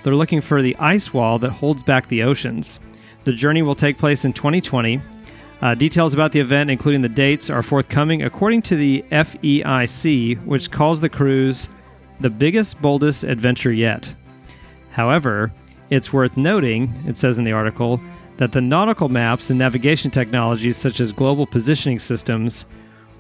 They're 0.04 0.14
looking 0.14 0.42
for 0.42 0.62
the 0.62 0.76
ice 0.78 1.16
wall 1.16 1.40
that 1.40 1.50
holds 1.50 1.82
back 1.82 2.08
the 2.08 2.22
oceans. 2.22 2.80
The 3.24 3.34
journey 3.34 3.64
will 3.64 3.74
take 3.74 3.98
place 3.98 4.24
in 4.24 4.34
2020. 4.34 5.02
Uh, 5.62 5.74
details 5.74 6.14
about 6.14 6.32
the 6.32 6.42
event, 6.42 6.70
including 6.70 7.02
the 7.02 7.10
dates, 7.10 7.50
are 7.50 7.64
forthcoming 7.64 8.22
according 8.22 8.62
to 8.64 8.76
the 8.76 9.04
FEIC, 9.10 10.46
which 10.46 10.70
calls 10.70 11.02
the 11.02 11.10
cruise 11.10 11.70
the 12.20 12.30
biggest, 12.30 12.80
boldest 12.84 13.24
adventure 13.24 13.74
yet. 13.74 14.14
However, 14.92 15.52
it's 15.90 16.14
worth 16.14 16.38
noting, 16.38 16.94
it 17.08 17.18
says 17.18 17.40
in 17.40 17.46
the 17.46 17.54
article, 17.54 18.00
that 18.44 18.52
the 18.52 18.60
nautical 18.60 19.08
maps 19.08 19.50
and 19.50 19.58
navigation 19.58 20.12
technologies 20.12 20.76
such 20.76 21.00
as 21.00 21.14
global 21.14 21.48
positioning 21.48 21.98
systems 21.98 22.66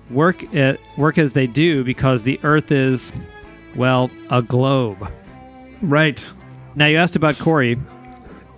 work 0.10 0.44
at, 0.54 0.82
work 0.98 1.18
as 1.18 1.32
they 1.32 1.48
do 1.48 1.82
because 1.86 2.24
the 2.24 2.38
Earth 2.44 2.74
is, 2.74 3.14
well, 3.74 4.12
a 4.30 4.42
globe. 4.42 5.10
Right. 5.82 6.22
Now 6.76 6.88
you 6.88 6.98
asked 6.98 7.16
about 7.16 7.40
Corey, 7.40 7.80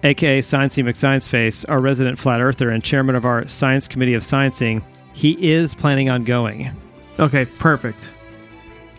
aka 0.04 0.40
Sciencey 0.40 0.84
McScienceface, 0.84 1.70
our 1.70 1.80
resident 1.80 2.18
flat 2.18 2.42
earther 2.42 2.72
and 2.72 2.84
chairman 2.84 3.14
of 3.14 3.26
our 3.26 3.48
science 3.48 3.88
committee 3.88 4.16
of 4.16 4.24
sciencing. 4.24 4.82
He 5.14 5.52
is 5.52 5.76
planning 5.76 6.10
on 6.10 6.24
going. 6.24 6.76
Okay, 7.20 7.46
perfect. 7.46 8.10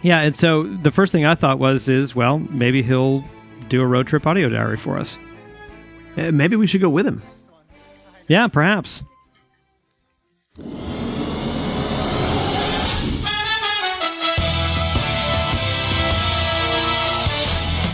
Yeah, 0.03 0.21
and 0.21 0.37
so 0.37 0.63
the 0.63 0.93
first 0.93 1.11
thing 1.11 1.25
I 1.25 1.35
thought 1.35 1.59
was 1.59 1.89
is 1.89 2.15
well, 2.15 2.39
maybe 2.39 2.83
he'll 2.83 3.25
do 3.69 3.83
a 3.83 3.87
road 3.87 4.07
trip 4.07 4.25
audio 4.25 4.49
diary 4.49 4.77
for 4.77 4.99
us. 4.99 5.19
Uh, 6.17 6.31
maybe 6.31 6.55
we 6.55 6.69
should 6.69 6.81
go 6.81 6.89
with 6.89 7.09
him. 7.09 7.23
Yeah, 8.29 8.49
perhaps. 8.49 9.03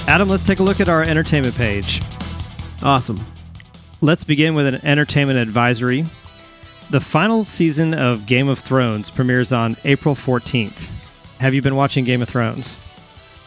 Adam, 0.08 0.28
let's 0.28 0.46
take 0.46 0.58
a 0.58 0.62
look 0.62 0.80
at 0.80 0.88
our 0.88 1.02
entertainment 1.02 1.54
page. 1.54 2.02
Awesome. 2.82 3.24
Let's 4.00 4.24
begin 4.24 4.54
with 4.54 4.66
an 4.66 4.84
entertainment 4.84 5.38
advisory. 5.38 6.04
The 6.90 7.00
final 7.00 7.44
season 7.44 7.94
of 7.94 8.26
Game 8.26 8.48
of 8.48 8.58
Thrones 8.58 9.10
premieres 9.10 9.52
on 9.52 9.76
April 9.84 10.14
14th. 10.14 10.90
Have 11.38 11.54
you 11.54 11.62
been 11.62 11.76
watching 11.76 12.04
Game 12.04 12.20
of 12.20 12.28
Thrones? 12.28 12.76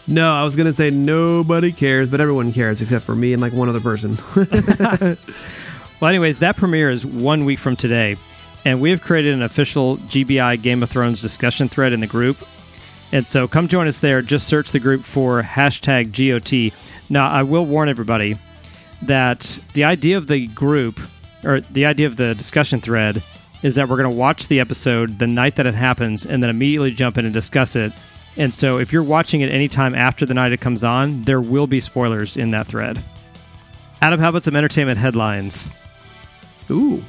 No, 0.08 0.34
I 0.34 0.44
was 0.44 0.56
going 0.56 0.68
to 0.68 0.74
say 0.74 0.90
nobody 0.90 1.72
cares, 1.72 2.10
but 2.10 2.22
everyone 2.22 2.54
cares 2.54 2.82
except 2.82 3.06
for 3.06 3.16
me 3.16 3.34
and 3.34 3.42
like 3.42 3.54
one 3.54 3.70
other 3.70 3.82
person. 3.82 4.18
Well, 6.00 6.10
anyways, 6.10 6.39
that 6.39 6.58
premiere 6.58 6.89
is 6.89 7.06
one 7.06 7.46
week 7.46 7.58
from 7.58 7.78
today, 7.78 8.18
and 8.66 8.82
we 8.82 8.89
have 8.89 9.02
created 9.02 9.34
an 9.34 9.43
official 9.43 9.98
GBI 9.98 10.62
Game 10.62 10.84
of 10.84 10.89
Thrones 10.89 11.22
discussion 11.22 11.70
thread 11.70 11.93
in 11.93 12.02
the 12.02 12.08
group. 12.08 12.38
And 13.14 13.26
so 13.26 13.48
come 13.48 13.70
join 13.70 13.88
us 13.88 14.00
there. 14.00 14.22
Just 14.22 14.48
search 14.48 14.74
the 14.74 14.80
group 14.80 15.04
for 15.06 15.41
hashtag 15.41 16.12
GOT. 16.12 16.76
Now, 17.10 17.30
I 17.30 17.43
will 17.43 17.66
warn 17.66 17.88
everybody 17.88 18.38
that 19.04 19.58
the 19.74 19.86
idea 19.86 20.18
of 20.18 20.28
the 20.28 20.48
group, 20.48 21.00
or 21.46 21.62
the 21.62 21.86
idea 21.86 22.08
of 22.08 22.18
the 22.18 22.36
discussion 22.36 22.82
thread, 22.82 23.24
is 23.64 23.76
that 23.76 23.88
we're 23.88 23.98
going 23.98 24.12
to 24.12 24.16
watch 24.16 24.50
the 24.50 24.60
episode 24.60 25.18
the 25.18 25.28
night 25.28 25.56
that 25.56 25.66
it 25.66 25.76
happens 25.76 26.26
and 26.26 26.43
then 26.43 26.50
immediately 26.50 26.91
jump 26.91 27.18
in 27.18 27.24
and 27.24 27.34
discuss 27.34 27.76
it. 27.78 27.93
And 28.36 28.54
so 28.54 28.80
if 28.80 28.91
you're 28.91 29.02
watching 29.02 29.41
it 29.41 29.52
anytime 29.52 29.96
after 29.96 30.26
the 30.26 30.34
night 30.34 30.52
it 30.52 30.60
comes 30.60 30.84
on, 30.84 31.24
there 31.24 31.39
will 31.39 31.68
be 31.68 31.80
spoilers 31.80 32.36
in 32.36 32.52
that 32.52 32.68
thread. 32.68 33.02
Adam, 34.02 34.20
how 34.20 34.30
about 34.30 34.43
some 34.43 34.58
entertainment 34.58 35.00
headlines? 35.00 35.66
Ooh. 36.70 37.03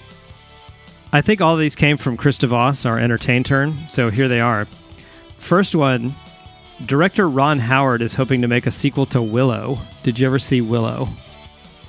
I 1.13 1.21
think 1.21 1.41
all 1.41 1.55
of 1.55 1.61
these 1.61 1.75
came 1.75 1.97
from 1.97 2.17
Chris 2.17 2.39
DeVos, 2.39 2.85
our 2.85 2.99
entertain 2.99 3.43
turn. 3.43 3.89
So 3.89 4.11
here 4.11 4.29
they 4.29 4.41
are. 4.41 4.67
First 5.39 5.75
one 5.75 6.15
director 6.85 7.29
Ron 7.29 7.59
Howard 7.59 8.03
is 8.03 8.15
hoping 8.15 8.43
to 8.43 8.49
make 8.49 8.67
a 8.67 8.71
sequel 8.71 9.07
to 9.07 9.23
Willow. 9.23 9.79
Did 10.03 10.19
you 10.19 10.27
ever 10.27 10.39
see 10.39 10.61
Willow? 10.61 11.09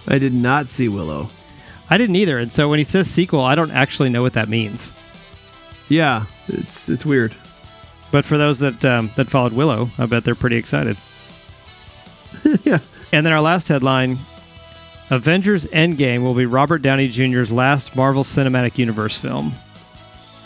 I 0.07 0.19
did 0.19 0.33
not 0.33 0.69
see 0.69 0.87
Willow. 0.87 1.29
I 1.89 1.97
didn't 1.97 2.15
either. 2.15 2.37
And 2.37 2.51
so 2.51 2.69
when 2.69 2.79
he 2.79 2.85
says 2.85 3.09
sequel, 3.09 3.41
I 3.41 3.55
don't 3.55 3.71
actually 3.71 4.09
know 4.09 4.21
what 4.21 4.33
that 4.33 4.49
means. 4.49 4.91
Yeah, 5.89 6.25
it's 6.47 6.89
it's 6.89 7.05
weird. 7.05 7.35
But 8.11 8.25
for 8.25 8.37
those 8.37 8.59
that 8.59 8.83
um, 8.85 9.11
that 9.15 9.29
followed 9.29 9.53
Willow, 9.53 9.89
I 9.97 10.05
bet 10.05 10.23
they're 10.23 10.35
pretty 10.35 10.57
excited. 10.57 10.97
yeah. 12.63 12.79
And 13.11 13.25
then 13.25 13.33
our 13.33 13.41
last 13.41 13.67
headline 13.67 14.17
Avengers 15.09 15.65
Endgame 15.67 16.23
will 16.23 16.33
be 16.33 16.45
Robert 16.45 16.81
Downey 16.81 17.07
Jr.'s 17.07 17.51
last 17.51 17.95
Marvel 17.95 18.23
Cinematic 18.23 18.77
Universe 18.77 19.17
film. 19.17 19.53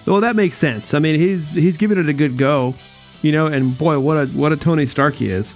Well, 0.05 0.21
that 0.21 0.35
makes 0.35 0.57
sense. 0.57 0.93
I 0.93 0.99
mean, 0.99 1.19
he's 1.19 1.47
he's 1.47 1.77
giving 1.77 1.97
it 1.97 2.09
a 2.09 2.13
good 2.13 2.37
go, 2.37 2.75
you 3.21 3.31
know. 3.31 3.47
And 3.47 3.77
boy, 3.77 3.99
what 3.99 4.17
a 4.17 4.25
what 4.27 4.51
a 4.51 4.57
Tony 4.57 4.85
Stark 4.85 5.15
he 5.15 5.29
is. 5.29 5.53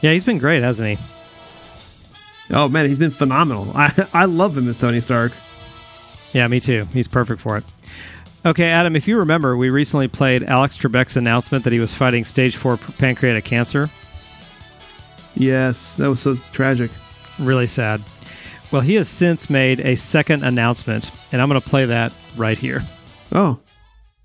Yeah, 0.00 0.12
he's 0.12 0.24
been 0.24 0.38
great, 0.38 0.62
hasn't 0.62 0.98
he? 0.98 1.04
Oh 2.50 2.68
man, 2.68 2.86
he's 2.86 2.98
been 2.98 3.10
phenomenal. 3.10 3.70
I 3.74 4.06
I 4.12 4.24
love 4.26 4.56
him 4.56 4.68
as 4.68 4.76
Tony 4.76 5.00
Stark. 5.00 5.32
Yeah, 6.32 6.48
me 6.48 6.60
too. 6.60 6.86
He's 6.92 7.08
perfect 7.08 7.40
for 7.40 7.56
it. 7.56 7.64
Okay, 8.46 8.66
Adam, 8.66 8.94
if 8.94 9.08
you 9.08 9.18
remember, 9.18 9.56
we 9.56 9.70
recently 9.70 10.06
played 10.08 10.42
Alex 10.42 10.76
Trebek's 10.76 11.16
announcement 11.16 11.64
that 11.64 11.72
he 11.72 11.80
was 11.80 11.94
fighting 11.94 12.26
stage 12.26 12.56
four 12.56 12.76
pancreatic 12.76 13.44
cancer. 13.44 13.88
Yes, 15.34 15.94
that 15.94 16.10
was 16.10 16.20
so 16.20 16.34
tragic. 16.52 16.90
Really 17.38 17.66
sad. 17.66 18.02
Well, 18.70 18.82
he 18.82 18.94
has 18.94 19.08
since 19.08 19.48
made 19.50 19.80
a 19.80 19.96
second 19.96 20.42
announcement, 20.42 21.12
and 21.32 21.40
I'm 21.40 21.48
going 21.48 21.60
to 21.60 21.68
play 21.68 21.84
that 21.86 22.12
right 22.36 22.58
here. 22.58 22.82
Oh. 23.32 23.58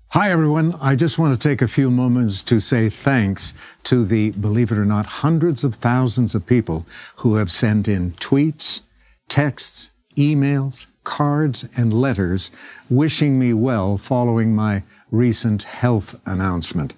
Hi, 0.08 0.32
everyone. 0.32 0.74
I 0.80 0.96
just 0.96 1.20
want 1.20 1.40
to 1.40 1.48
take 1.48 1.62
a 1.62 1.68
few 1.68 1.88
moments 1.88 2.42
to 2.42 2.58
say 2.58 2.88
thanks 2.88 3.54
to 3.84 4.04
the, 4.04 4.30
believe 4.32 4.72
it 4.72 4.78
or 4.78 4.84
not, 4.84 5.06
hundreds 5.06 5.62
of 5.62 5.76
thousands 5.76 6.34
of 6.34 6.46
people 6.46 6.84
who 7.16 7.36
have 7.36 7.52
sent 7.52 7.86
in 7.86 8.12
tweets, 8.12 8.80
texts, 9.28 9.92
emails, 10.16 10.86
cards, 11.04 11.68
and 11.76 11.94
letters 11.94 12.50
wishing 12.88 13.38
me 13.38 13.52
well 13.54 13.96
following 13.96 14.54
my 14.54 14.82
recent 15.10 15.64
health 15.64 16.18
announcement. 16.24 16.94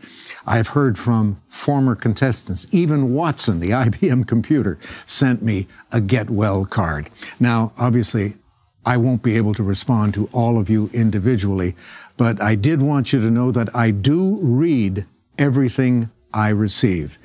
I've 0.47 0.69
heard 0.69 0.99
from 0.99 1.41
former 1.49 1.95
contestants. 1.95 2.67
Even 2.71 3.15
Watson, 3.15 3.61
the 3.61 3.69
IBM 3.71 4.27
computer, 4.27 4.79
sent 5.07 5.43
me 5.43 5.67
a 5.91 6.01
get 6.01 6.31
well 6.31 6.65
card. 6.65 7.11
Now, 7.41 7.73
obviously, 7.79 8.37
I 8.85 8.97
won't 8.97 9.23
be 9.23 9.37
able 9.37 9.55
to 9.55 9.63
respond 9.63 10.15
to 10.15 10.29
all 10.33 10.59
of 10.59 10.69
you 10.69 10.91
individually, 10.93 11.77
but 12.17 12.41
I 12.41 12.57
did 12.57 12.83
want 12.83 13.13
you 13.13 13.21
to 13.21 13.31
know 13.31 13.53
that 13.53 13.75
I 13.75 13.91
do 13.91 14.39
read 14.41 15.07
everything 15.39 16.11
I 16.35 16.49
receive. 16.49 17.19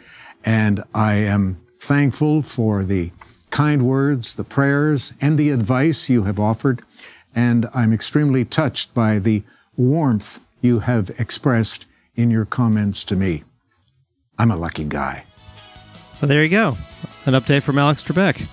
And 0.46 0.84
I 0.94 1.14
am 1.16 1.60
thankful 1.80 2.42
for 2.42 2.84
the 2.84 3.12
kind 3.50 3.84
words, 3.84 4.36
the 4.36 4.44
prayers, 4.44 5.14
and 5.20 5.38
the 5.38 5.50
advice 5.50 6.10
you 6.10 6.24
have 6.24 6.40
offered. 6.40 6.84
And 7.36 7.68
I'm 7.74 7.94
extremely 7.94 8.46
touched 8.46 8.94
by 8.94 9.20
the 9.20 9.44
warmth 9.78 10.40
you 10.62 10.80
have 10.80 11.10
expressed 11.20 11.86
in 12.16 12.32
your 12.32 12.46
comments 12.46 13.04
to 13.06 13.16
me. 13.16 13.44
I'm 14.38 14.52
a 14.52 14.56
lucky 14.56 14.86
guy. 14.86 15.24
Well, 16.22 16.30
there 16.30 16.44
you 16.44 16.50
go. 16.50 16.78
An 17.26 17.34
update 17.34 17.64
from 17.64 17.78
Alex 17.78 18.04
Trebek. 18.04 18.48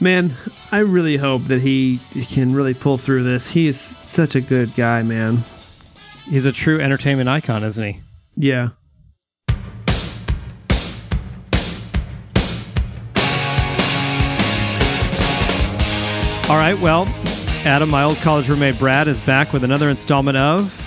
Man, 0.00 0.34
I 0.72 0.80
really 0.80 1.16
hope 1.16 1.44
that 1.44 1.60
he 1.60 2.00
can 2.30 2.54
really 2.54 2.74
pull 2.74 2.98
through 2.98 3.22
this. 3.24 3.48
He 3.48 3.66
is 3.66 3.80
such 3.80 4.34
a 4.34 4.40
good 4.40 4.74
guy, 4.74 5.02
man. 5.02 5.42
He's 6.28 6.44
a 6.44 6.52
true 6.52 6.80
entertainment 6.80 7.28
icon, 7.28 7.64
isn't 7.64 7.84
he? 7.84 8.00
Yeah. 8.36 8.70
All 16.48 16.56
right, 16.56 16.78
well, 16.80 17.06
Adam, 17.64 17.88
my 17.90 18.04
old 18.04 18.18
college 18.18 18.48
roommate 18.48 18.78
Brad, 18.78 19.08
is 19.08 19.20
back 19.20 19.52
with 19.52 19.64
another 19.64 19.90
installment 19.90 20.36
of 20.36 20.85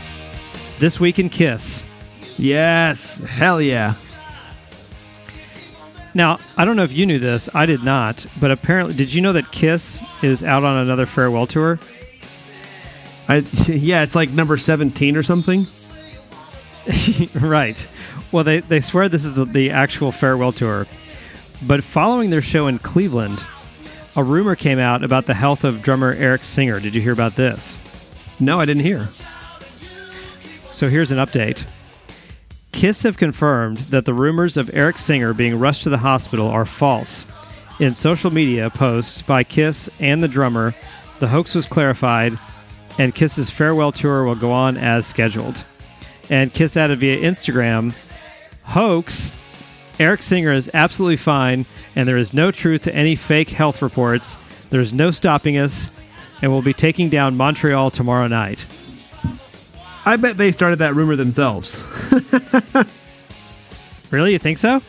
This 0.79 0.97
Week 0.97 1.19
in 1.19 1.29
Kiss. 1.29 1.83
Yes, 2.37 3.19
hell 3.19 3.61
yeah. 3.61 3.95
Now, 6.13 6.39
I 6.55 6.63
don't 6.63 6.77
know 6.77 6.83
if 6.83 6.93
you 6.93 7.05
knew 7.05 7.19
this. 7.19 7.53
I 7.53 7.65
did 7.65 7.83
not, 7.83 8.25
but 8.39 8.49
apparently, 8.49 8.95
did 8.95 9.13
you 9.13 9.21
know 9.21 9.33
that 9.33 9.51
Kiss 9.51 10.01
is 10.23 10.41
out 10.41 10.63
on 10.63 10.77
another 10.77 11.05
farewell 11.05 11.47
tour? 11.47 11.79
I 13.27 13.37
yeah, 13.67 14.03
it's 14.03 14.15
like 14.15 14.29
number 14.29 14.55
seventeen 14.55 15.17
or 15.17 15.23
something. 15.23 15.67
right. 17.35 17.87
Well, 18.31 18.45
they 18.45 18.61
they 18.61 18.79
swear 18.79 19.09
this 19.09 19.25
is 19.25 19.33
the, 19.33 19.43
the 19.43 19.71
actual 19.71 20.13
farewell 20.13 20.53
tour, 20.53 20.87
but 21.61 21.83
following 21.83 22.29
their 22.29 22.41
show 22.41 22.67
in 22.67 22.79
Cleveland, 22.79 23.43
a 24.15 24.23
rumor 24.23 24.55
came 24.55 24.79
out 24.79 25.03
about 25.03 25.25
the 25.25 25.33
health 25.33 25.65
of 25.65 25.81
drummer 25.81 26.13
Eric 26.13 26.45
Singer. 26.45 26.79
Did 26.79 26.95
you 26.95 27.01
hear 27.01 27.13
about 27.13 27.35
this? 27.35 27.77
No, 28.39 28.61
I 28.61 28.65
didn't 28.65 28.83
hear. 28.83 29.09
So 30.71 30.89
here's 30.89 31.11
an 31.11 31.17
update. 31.17 31.65
Kiss 32.71 33.03
have 33.03 33.17
confirmed 33.17 33.77
that 33.77 34.05
the 34.05 34.13
rumors 34.13 34.55
of 34.55 34.69
Eric 34.73 34.97
Singer 34.97 35.33
being 35.33 35.59
rushed 35.59 35.83
to 35.83 35.89
the 35.89 35.97
hospital 35.97 36.47
are 36.47 36.65
false. 36.65 37.25
In 37.79 37.93
social 37.93 38.31
media 38.31 38.69
posts 38.69 39.21
by 39.21 39.43
Kiss 39.43 39.89
and 39.99 40.21
the 40.21 40.27
drummer, 40.27 40.75
the 41.19 41.27
hoax 41.27 41.55
was 41.55 41.65
clarified, 41.65 42.37
and 42.97 43.15
Kiss's 43.15 43.49
farewell 43.49 43.91
tour 43.91 44.23
will 44.23 44.35
go 44.35 44.51
on 44.51 44.77
as 44.77 45.07
scheduled. 45.07 45.63
And 46.29 46.53
Kiss 46.53 46.77
added 46.77 46.99
via 46.99 47.19
Instagram, 47.19 47.95
hoax. 48.63 49.31
Eric 49.99 50.23
Singer 50.23 50.53
is 50.53 50.69
absolutely 50.73 51.17
fine, 51.17 51.65
and 51.95 52.07
there 52.07 52.17
is 52.17 52.33
no 52.33 52.51
truth 52.51 52.83
to 52.83 52.95
any 52.95 53.15
fake 53.15 53.49
health 53.49 53.81
reports. 53.81 54.37
There 54.69 54.79
is 54.79 54.93
no 54.93 55.11
stopping 55.11 55.57
us, 55.57 55.89
and 56.41 56.51
we'll 56.51 56.61
be 56.61 56.73
taking 56.73 57.09
down 57.09 57.35
Montreal 57.35 57.89
tomorrow 57.91 58.27
night. 58.27 58.65
I 60.05 60.15
bet 60.15 60.37
they 60.37 60.51
started 60.51 60.79
that 60.79 60.95
rumor 60.95 61.15
themselves. 61.15 61.79
really? 64.11 64.31
You 64.31 64.39
think 64.39 64.57
so? 64.57 64.81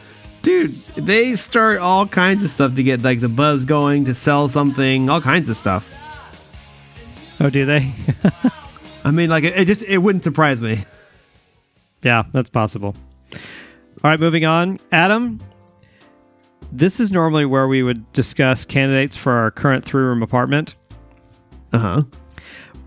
Dude, 0.42 0.70
they 0.70 1.36
start 1.36 1.78
all 1.78 2.06
kinds 2.06 2.42
of 2.42 2.50
stuff 2.50 2.74
to 2.76 2.82
get 2.82 3.02
like 3.02 3.20
the 3.20 3.28
buzz 3.28 3.64
going, 3.64 4.06
to 4.06 4.14
sell 4.14 4.48
something, 4.48 5.10
all 5.10 5.20
kinds 5.20 5.48
of 5.48 5.56
stuff. 5.56 5.88
Oh, 7.40 7.50
do 7.50 7.66
they? 7.66 7.92
I 9.04 9.10
mean, 9.10 9.30
like 9.30 9.44
it, 9.44 9.58
it 9.58 9.64
just 9.66 9.82
it 9.82 9.98
wouldn't 9.98 10.24
surprise 10.24 10.60
me. 10.60 10.84
Yeah, 12.02 12.24
that's 12.32 12.48
possible. 12.48 12.94
All 14.02 14.10
right, 14.10 14.20
moving 14.20 14.46
on. 14.46 14.78
Adam, 14.92 15.40
this 16.72 17.00
is 17.00 17.10
normally 17.10 17.44
where 17.44 17.68
we 17.68 17.82
would 17.82 18.10
discuss 18.12 18.64
candidates 18.64 19.16
for 19.16 19.32
our 19.32 19.50
current 19.50 19.84
three 19.84 20.02
room 20.02 20.22
apartment. 20.22 20.76
Uh 21.72 21.78
huh. 21.78 22.02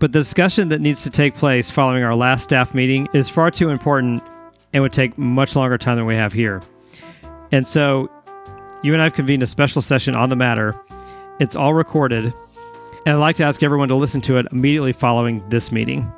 But 0.04 0.12
the 0.12 0.18
discussion 0.18 0.68
that 0.68 0.82
needs 0.82 1.02
to 1.04 1.10
take 1.10 1.34
place 1.34 1.70
following 1.70 2.02
our 2.02 2.14
last 2.14 2.44
staff 2.44 2.74
meeting 2.74 3.08
is 3.14 3.30
far 3.30 3.50
too 3.50 3.70
important 3.70 4.22
and 4.74 4.82
would 4.82 4.92
take 4.92 5.16
much 5.16 5.56
longer 5.56 5.78
time 5.78 5.96
than 5.96 6.04
we 6.04 6.14
have 6.14 6.34
here. 6.34 6.60
And 7.52 7.66
so, 7.66 8.10
you 8.82 8.92
and 8.92 9.00
I 9.00 9.04
have 9.04 9.14
convened 9.14 9.42
a 9.42 9.46
special 9.46 9.80
session 9.80 10.14
on 10.14 10.28
the 10.28 10.36
matter. 10.36 10.78
It's 11.40 11.56
all 11.56 11.72
recorded, 11.72 12.34
and 13.06 13.14
I'd 13.14 13.14
like 13.14 13.36
to 13.36 13.44
ask 13.44 13.62
everyone 13.62 13.88
to 13.88 13.94
listen 13.94 14.20
to 14.20 14.36
it 14.36 14.44
immediately 14.52 14.92
following 14.92 15.42
this 15.48 15.72
meeting. 15.72 16.12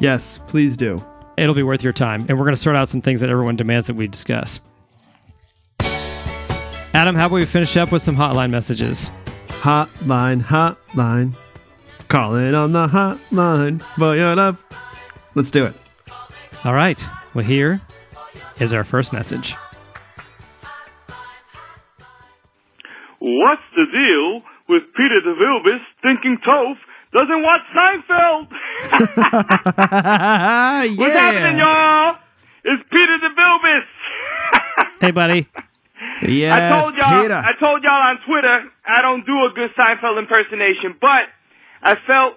Yes, 0.00 0.40
please 0.48 0.76
do. 0.76 1.00
It'll 1.36 1.54
be 1.54 1.62
worth 1.62 1.84
your 1.84 1.92
time, 1.92 2.26
and 2.28 2.36
we're 2.40 2.44
going 2.44 2.56
to 2.56 2.60
sort 2.60 2.74
out 2.74 2.88
some 2.88 3.02
things 3.02 3.20
that 3.20 3.30
everyone 3.30 3.54
demands 3.54 3.86
that 3.86 3.94
we 3.94 4.08
discuss. 4.08 4.60
Adam, 6.92 7.14
how 7.14 7.26
about 7.26 7.36
we 7.36 7.44
finish 7.44 7.76
up 7.76 7.92
with 7.92 8.02
some 8.02 8.16
hotline 8.16 8.50
messages? 8.50 9.12
Hotline, 9.46 10.42
hotline. 10.42 11.36
Calling 12.08 12.54
on 12.54 12.72
the 12.72 12.88
hotline 12.88 13.82
for 13.98 14.16
your 14.16 14.34
love. 14.34 14.56
Let's 15.34 15.50
do 15.50 15.66
it. 15.66 15.74
All 16.64 16.72
right. 16.72 16.98
Well, 17.34 17.44
here 17.44 17.82
is 18.58 18.72
our 18.72 18.82
first 18.82 19.12
message. 19.12 19.54
What's 23.18 23.60
the 23.76 23.84
deal 23.92 24.40
with 24.68 24.84
Peter 24.96 25.20
DeVilbus 25.26 25.80
thinking 26.02 26.38
Toph 26.46 26.78
doesn't 27.12 27.42
watch 27.42 27.60
Seinfeld? 27.76 28.48
What's 30.98 31.14
happening, 31.14 31.58
y'all? 31.58 32.16
It's 32.64 32.82
Peter 32.90 33.18
DeVilbus. 33.22 33.84
hey, 35.00 35.10
buddy. 35.10 35.46
Yes, 36.22 36.72
I 36.72 36.80
told 36.80 36.94
y'all. 36.96 37.22
Peter. 37.22 37.34
I 37.34 37.52
told 37.62 37.82
y'all 37.82 37.92
on 37.92 38.18
Twitter 38.26 38.64
I 38.86 39.02
don't 39.02 39.26
do 39.26 39.32
a 39.44 39.50
good 39.54 39.70
Seinfeld 39.76 40.18
impersonation, 40.18 40.94
but 41.00 41.28
I 41.82 41.94
felt 42.06 42.34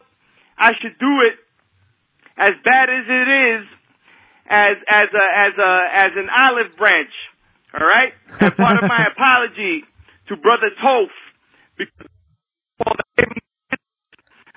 I 0.57 0.71
should 0.81 0.97
do 0.99 1.21
it 1.27 1.35
as 2.37 2.51
bad 2.63 2.89
as 2.89 3.05
it 3.07 3.27
is 3.27 3.67
as 4.49 4.77
as 4.89 5.09
a 5.13 5.25
as 5.37 5.53
a 5.57 5.79
as 5.93 6.11
an 6.15 6.29
olive 6.29 6.75
branch. 6.77 7.13
All 7.73 7.85
right, 7.85 8.13
as 8.41 8.51
part 8.51 8.83
of 8.83 8.89
my 8.89 9.07
apology 9.11 9.83
to 10.27 10.35
Brother 10.37 10.71
Toph 10.83 11.07
because 11.77 12.07
all 12.85 12.95
the 12.97 13.03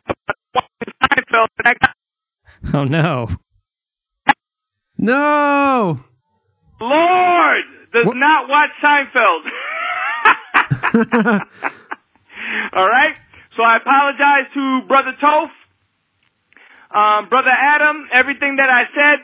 about 0.07 0.37
watching 0.55 0.93
Seinfeld 1.03 1.49
and 1.59 1.66
I 1.66 1.72
got 1.80 1.95
Oh, 2.72 2.85
no. 2.85 3.28
No. 4.97 6.01
Lord 6.80 7.64
does 7.93 8.07
not 8.14 8.49
watch 8.49 8.70
Seinfeld. 8.82 9.51
All 12.72 12.89
right. 12.89 13.18
So 13.57 13.62
I 13.62 13.76
apologize 13.76 14.50
to 14.55 14.80
Brother 14.88 15.14
Toph, 15.22 15.50
um, 16.90 17.28
Brother 17.28 17.50
Adam. 17.55 18.09
Everything 18.14 18.57
that 18.57 18.68
I 18.68 18.82
said 18.94 19.18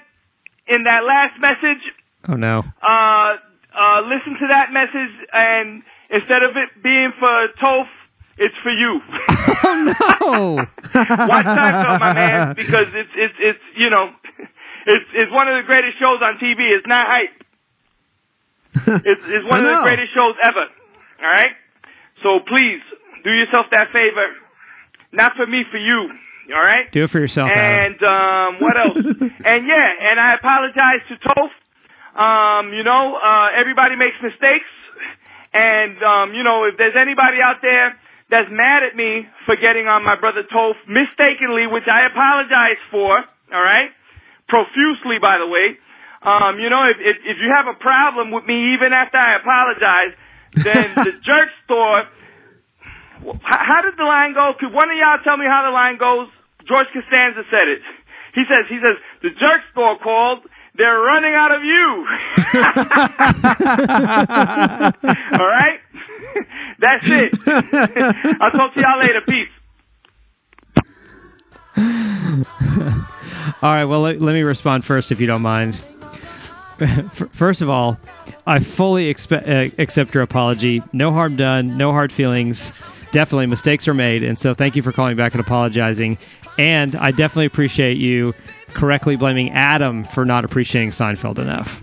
in 0.76 0.84
that 0.84 1.02
last 1.04 1.34
message, 1.40 1.82
Oh, 2.28 2.34
no. 2.36 2.62
uh, 2.82 3.36
uh, 3.74 4.00
listen 4.06 4.38
to 4.38 4.46
that 4.48 4.72
message, 4.72 5.14
and 5.32 5.82
instead 6.10 6.42
of 6.42 6.56
it 6.56 6.82
being 6.82 7.12
for 7.18 7.48
Toph, 7.62 7.88
it's 8.38 8.54
for 8.62 8.70
you. 8.70 9.00
Oh, 9.62 9.74
no. 9.74 10.54
Watch 11.26 11.46
Seinfeld, 11.46 12.00
my 12.00 12.14
man, 12.14 12.54
because 12.54 12.86
it's 12.94 13.10
it's 13.14 13.34
it's 13.38 13.64
you 13.76 13.90
know, 13.90 14.10
it's 14.86 15.08
it's 15.14 15.32
one 15.32 15.48
of 15.48 15.56
the 15.58 15.66
greatest 15.66 15.98
shows 15.98 16.20
on 16.22 16.38
TV. 16.38 16.70
It's 16.70 16.86
not 16.86 17.02
hype. 17.06 17.36
It's 19.04 19.24
it's 19.26 19.46
one 19.50 19.64
of 19.64 19.70
the 19.76 19.82
greatest 19.82 20.14
shows 20.14 20.34
ever. 20.44 20.64
All 21.22 21.30
right. 21.30 21.54
So 22.22 22.40
please 22.46 22.80
do 23.22 23.30
yourself 23.30 23.66
that 23.72 23.92
favor. 23.92 24.26
Not 25.12 25.34
for 25.36 25.46
me, 25.46 25.64
for 25.70 25.78
you. 25.78 26.10
All 26.54 26.62
right. 26.62 26.90
Do 26.90 27.04
it 27.04 27.10
for 27.10 27.18
yourself. 27.18 27.50
And 27.50 27.98
um, 28.02 28.58
what 28.58 28.76
else? 28.76 28.98
and 29.44 29.60
yeah, 29.66 30.10
and 30.10 30.18
I 30.18 30.34
apologize 30.34 31.02
to 31.08 31.16
Toph. 31.28 31.54
Um, 32.10 32.72
you 32.74 32.82
know, 32.82 33.14
uh, 33.14 33.48
everybody 33.54 33.94
makes 33.94 34.18
mistakes, 34.20 34.66
and 35.54 36.02
um, 36.02 36.34
you 36.34 36.42
know, 36.42 36.64
if 36.66 36.76
there's 36.76 36.98
anybody 36.98 37.38
out 37.38 37.62
there 37.62 37.94
that's 38.30 38.50
mad 38.50 38.82
at 38.82 38.96
me 38.96 39.26
for 39.46 39.54
getting 39.54 39.86
on 39.86 40.02
my 40.02 40.18
brother 40.18 40.42
Toph 40.42 40.74
mistakenly, 40.88 41.66
which 41.70 41.86
I 41.86 42.06
apologize 42.06 42.82
for. 42.90 43.22
All 43.54 43.62
right, 43.62 43.90
profusely, 44.48 45.18
by 45.22 45.38
the 45.38 45.46
way. 45.46 45.78
Um, 46.22 46.58
you 46.58 46.68
know, 46.68 46.82
if, 46.82 46.98
if 46.98 47.16
if 47.24 47.36
you 47.38 47.50
have 47.54 47.66
a 47.70 47.78
problem 47.78 48.30
with 48.30 48.44
me, 48.44 48.74
even 48.74 48.92
after 48.92 49.18
I 49.18 49.38
apologize, 49.38 50.12
then 50.52 50.86
the 51.06 51.14
jerk 51.22 51.48
store. 51.64 52.10
How, 53.42 53.82
did 53.82 53.96
the 53.96 54.04
line 54.04 54.34
go? 54.34 54.52
Could 54.58 54.72
one 54.72 54.90
of 54.90 54.96
y'all 54.96 55.18
tell 55.24 55.36
me 55.36 55.46
how 55.46 55.64
the 55.66 55.72
line 55.72 55.98
goes? 55.98 56.28
George 56.66 56.86
Costanza 56.92 57.42
said 57.50 57.68
it. 57.68 57.80
He 58.32 58.42
says, 58.46 58.64
he 58.68 58.78
says, 58.80 58.92
the 59.22 59.30
jerk 59.30 59.62
store 59.72 59.98
called. 59.98 60.46
They're 60.76 61.00
running 61.00 61.34
out 61.34 61.50
of 61.50 61.64
you. 61.64 62.06
All 65.40 65.48
right? 65.48 65.80
That's 66.78 67.08
it. 67.08 67.34
I'll 68.40 68.52
talk 68.52 68.72
to 68.74 68.80
y'all 68.80 69.00
later. 69.00 69.20
Peace. 69.26 69.48
All 73.62 73.74
right. 73.74 73.84
Well, 73.84 74.02
let, 74.02 74.20
let 74.20 74.32
me 74.32 74.42
respond 74.42 74.84
first, 74.84 75.10
if 75.10 75.20
you 75.20 75.26
don't 75.26 75.42
mind. 75.42 75.82
First 77.32 77.62
of 77.62 77.68
all, 77.68 77.98
I 78.46 78.60
fully 78.60 79.12
expe- 79.12 79.46
uh, 79.46 79.70
accept 79.76 80.14
your 80.14 80.22
apology. 80.22 80.82
No 80.92 81.12
harm 81.12 81.34
done. 81.36 81.76
No 81.76 81.90
hard 81.90 82.12
feelings. 82.12 82.72
Definitely 83.12 83.46
mistakes 83.46 83.88
are 83.88 83.94
made, 83.94 84.22
and 84.22 84.38
so 84.38 84.54
thank 84.54 84.76
you 84.76 84.82
for 84.82 84.92
calling 84.92 85.16
back 85.16 85.32
and 85.32 85.40
apologizing. 85.40 86.16
And 86.58 86.94
I 86.96 87.10
definitely 87.10 87.46
appreciate 87.46 87.96
you 87.96 88.34
correctly 88.68 89.16
blaming 89.16 89.50
Adam 89.50 90.04
for 90.04 90.24
not 90.24 90.44
appreciating 90.44 90.90
Seinfeld 90.90 91.38
enough. 91.38 91.80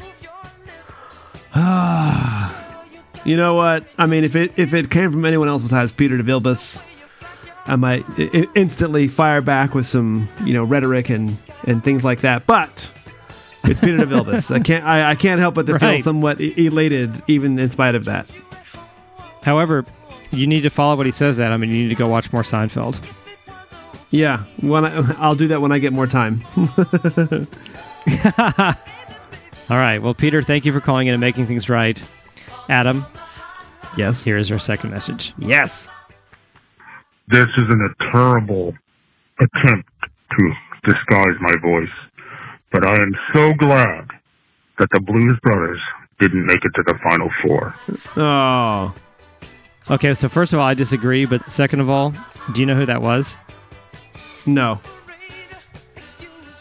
you 3.26 3.36
know 3.36 3.56
what? 3.56 3.86
I 3.98 4.06
mean, 4.06 4.24
if 4.24 4.36
it 4.36 4.58
if 4.58 4.74
it 4.74 4.92
came 4.92 5.12
from 5.12 5.26
anyone 5.26 5.48
else 5.48 5.64
besides 5.64 5.92
Peter 5.92 6.18
DeVilbus, 6.18 6.80
I 7.66 7.76
might 7.76 8.06
I- 8.18 8.48
instantly 8.56 9.08
fire 9.08 9.42
back 9.42 9.74
with 9.74 9.88
some 9.88 10.28
you 10.44 10.54
know 10.54 10.64
rhetoric 10.64 11.10
and 11.10 11.38
and 11.66 11.84
things 11.84 12.04
like 12.04 12.22
that. 12.22 12.46
But 12.46 12.90
it's 13.64 13.80
Peter 13.80 13.98
DeVilbus. 13.98 14.54
I 14.54 14.60
can't 14.60 14.86
I, 14.86 15.12
I 15.12 15.16
can't 15.16 15.40
help 15.40 15.56
but 15.56 15.66
to 15.66 15.80
feel 15.80 16.02
somewhat 16.02 16.40
elated 16.40 17.22
even 17.28 17.60
in 17.60 17.72
spite 17.72 17.96
of 17.96 18.06
that. 18.06 18.30
However, 19.42 19.86
you 20.32 20.48
need 20.48 20.62
to 20.62 20.70
follow 20.70 20.96
what 20.96 21.06
he 21.06 21.12
says, 21.12 21.40
Adam, 21.40 21.64
and 21.64 21.72
you 21.72 21.84
need 21.84 21.90
to 21.90 21.96
go 21.96 22.08
watch 22.08 22.32
more 22.34 22.44
Seinfeld. 22.44 23.04
Yeah, 24.10 24.44
when 24.62 24.86
I, 24.86 25.16
I'll 25.18 25.36
do 25.36 25.48
that 25.50 25.62
when 25.62 25.72
I 25.72 25.80
get 25.80 25.94
more 25.94 26.08
time. 26.08 26.42
All 29.70 29.76
right. 29.78 30.00
Well, 30.00 30.14
Peter, 30.14 30.42
thank 30.42 30.66
you 30.66 30.72
for 30.72 30.80
calling 30.80 31.08
in 31.08 31.14
and 31.14 31.22
making 31.22 31.46
things 31.46 31.68
right. 31.70 32.02
Adam. 32.70 33.06
Yes. 33.98 34.24
Here 34.24 34.38
is 34.38 34.52
our 34.52 34.60
second 34.60 34.92
message. 34.92 35.34
Yes. 35.38 35.90
This 37.28 37.48
isn't 37.58 37.82
a 37.82 38.12
terrible 38.12 38.74
attempt 39.40 39.90
to 40.40 40.54
disguise 40.86 41.36
my 41.42 41.54
voice, 41.62 41.90
but 42.72 42.86
I 42.86 42.96
am 42.96 43.12
so 43.34 43.54
glad 43.56 44.08
that 44.80 44.88
the 44.92 45.02
Blues 45.02 45.38
Brothers 45.44 45.82
didn't 46.22 46.46
make 46.46 46.64
it 46.64 46.72
to 46.76 46.84
the 46.86 46.98
Final 47.04 47.30
Four. 47.44 47.76
Oh. 48.16 48.96
Okay, 49.90 50.14
so 50.14 50.28
first 50.28 50.52
of 50.54 50.60
all, 50.60 50.66
I 50.66 50.74
disagree, 50.74 51.26
but 51.26 51.50
second 51.52 51.80
of 51.80 51.90
all, 51.90 52.14
do 52.54 52.60
you 52.60 52.66
know 52.66 52.76
who 52.76 52.86
that 52.86 53.02
was? 53.02 53.38
No. 54.46 54.80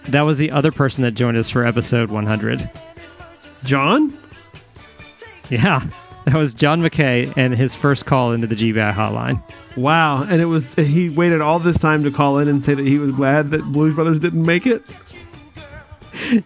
That 0.09 0.22
was 0.22 0.39
the 0.39 0.53
other 0.53 0.70
person 0.70 1.03
that 1.03 1.12
joined 1.12 1.37
us 1.37 1.51
for 1.51 1.64
episode 1.64 2.11
100. 2.11 2.70
John? 3.64 4.16
Yeah, 5.51 5.85
that 6.24 6.35
was 6.35 6.55
John 6.55 6.83
McKay 6.83 7.33
and 7.37 7.55
his 7.55 7.74
first 7.74 8.07
call 8.07 8.33
into 8.33 8.47
the 8.47 8.55
GBI 8.55 8.95
hotline. 8.95 9.43
Wow, 9.77 10.22
and 10.22 10.41
it 10.41 10.47
was 10.47 10.74
he 10.74 11.09
waited 11.09 11.41
all 11.41 11.59
this 11.59 11.79
time 11.79 12.05
to 12.05 12.11
call 12.11 12.39
in 12.39 12.49
and 12.49 12.62
say 12.62 12.74
that 12.74 12.87
he 12.87 12.99
was 12.99 13.11
glad 13.12 13.51
that 13.51 13.62
Blues 13.64 13.95
Brothers 13.95 14.18
didn't 14.20 14.45
make 14.45 14.66
it. 14.66 14.83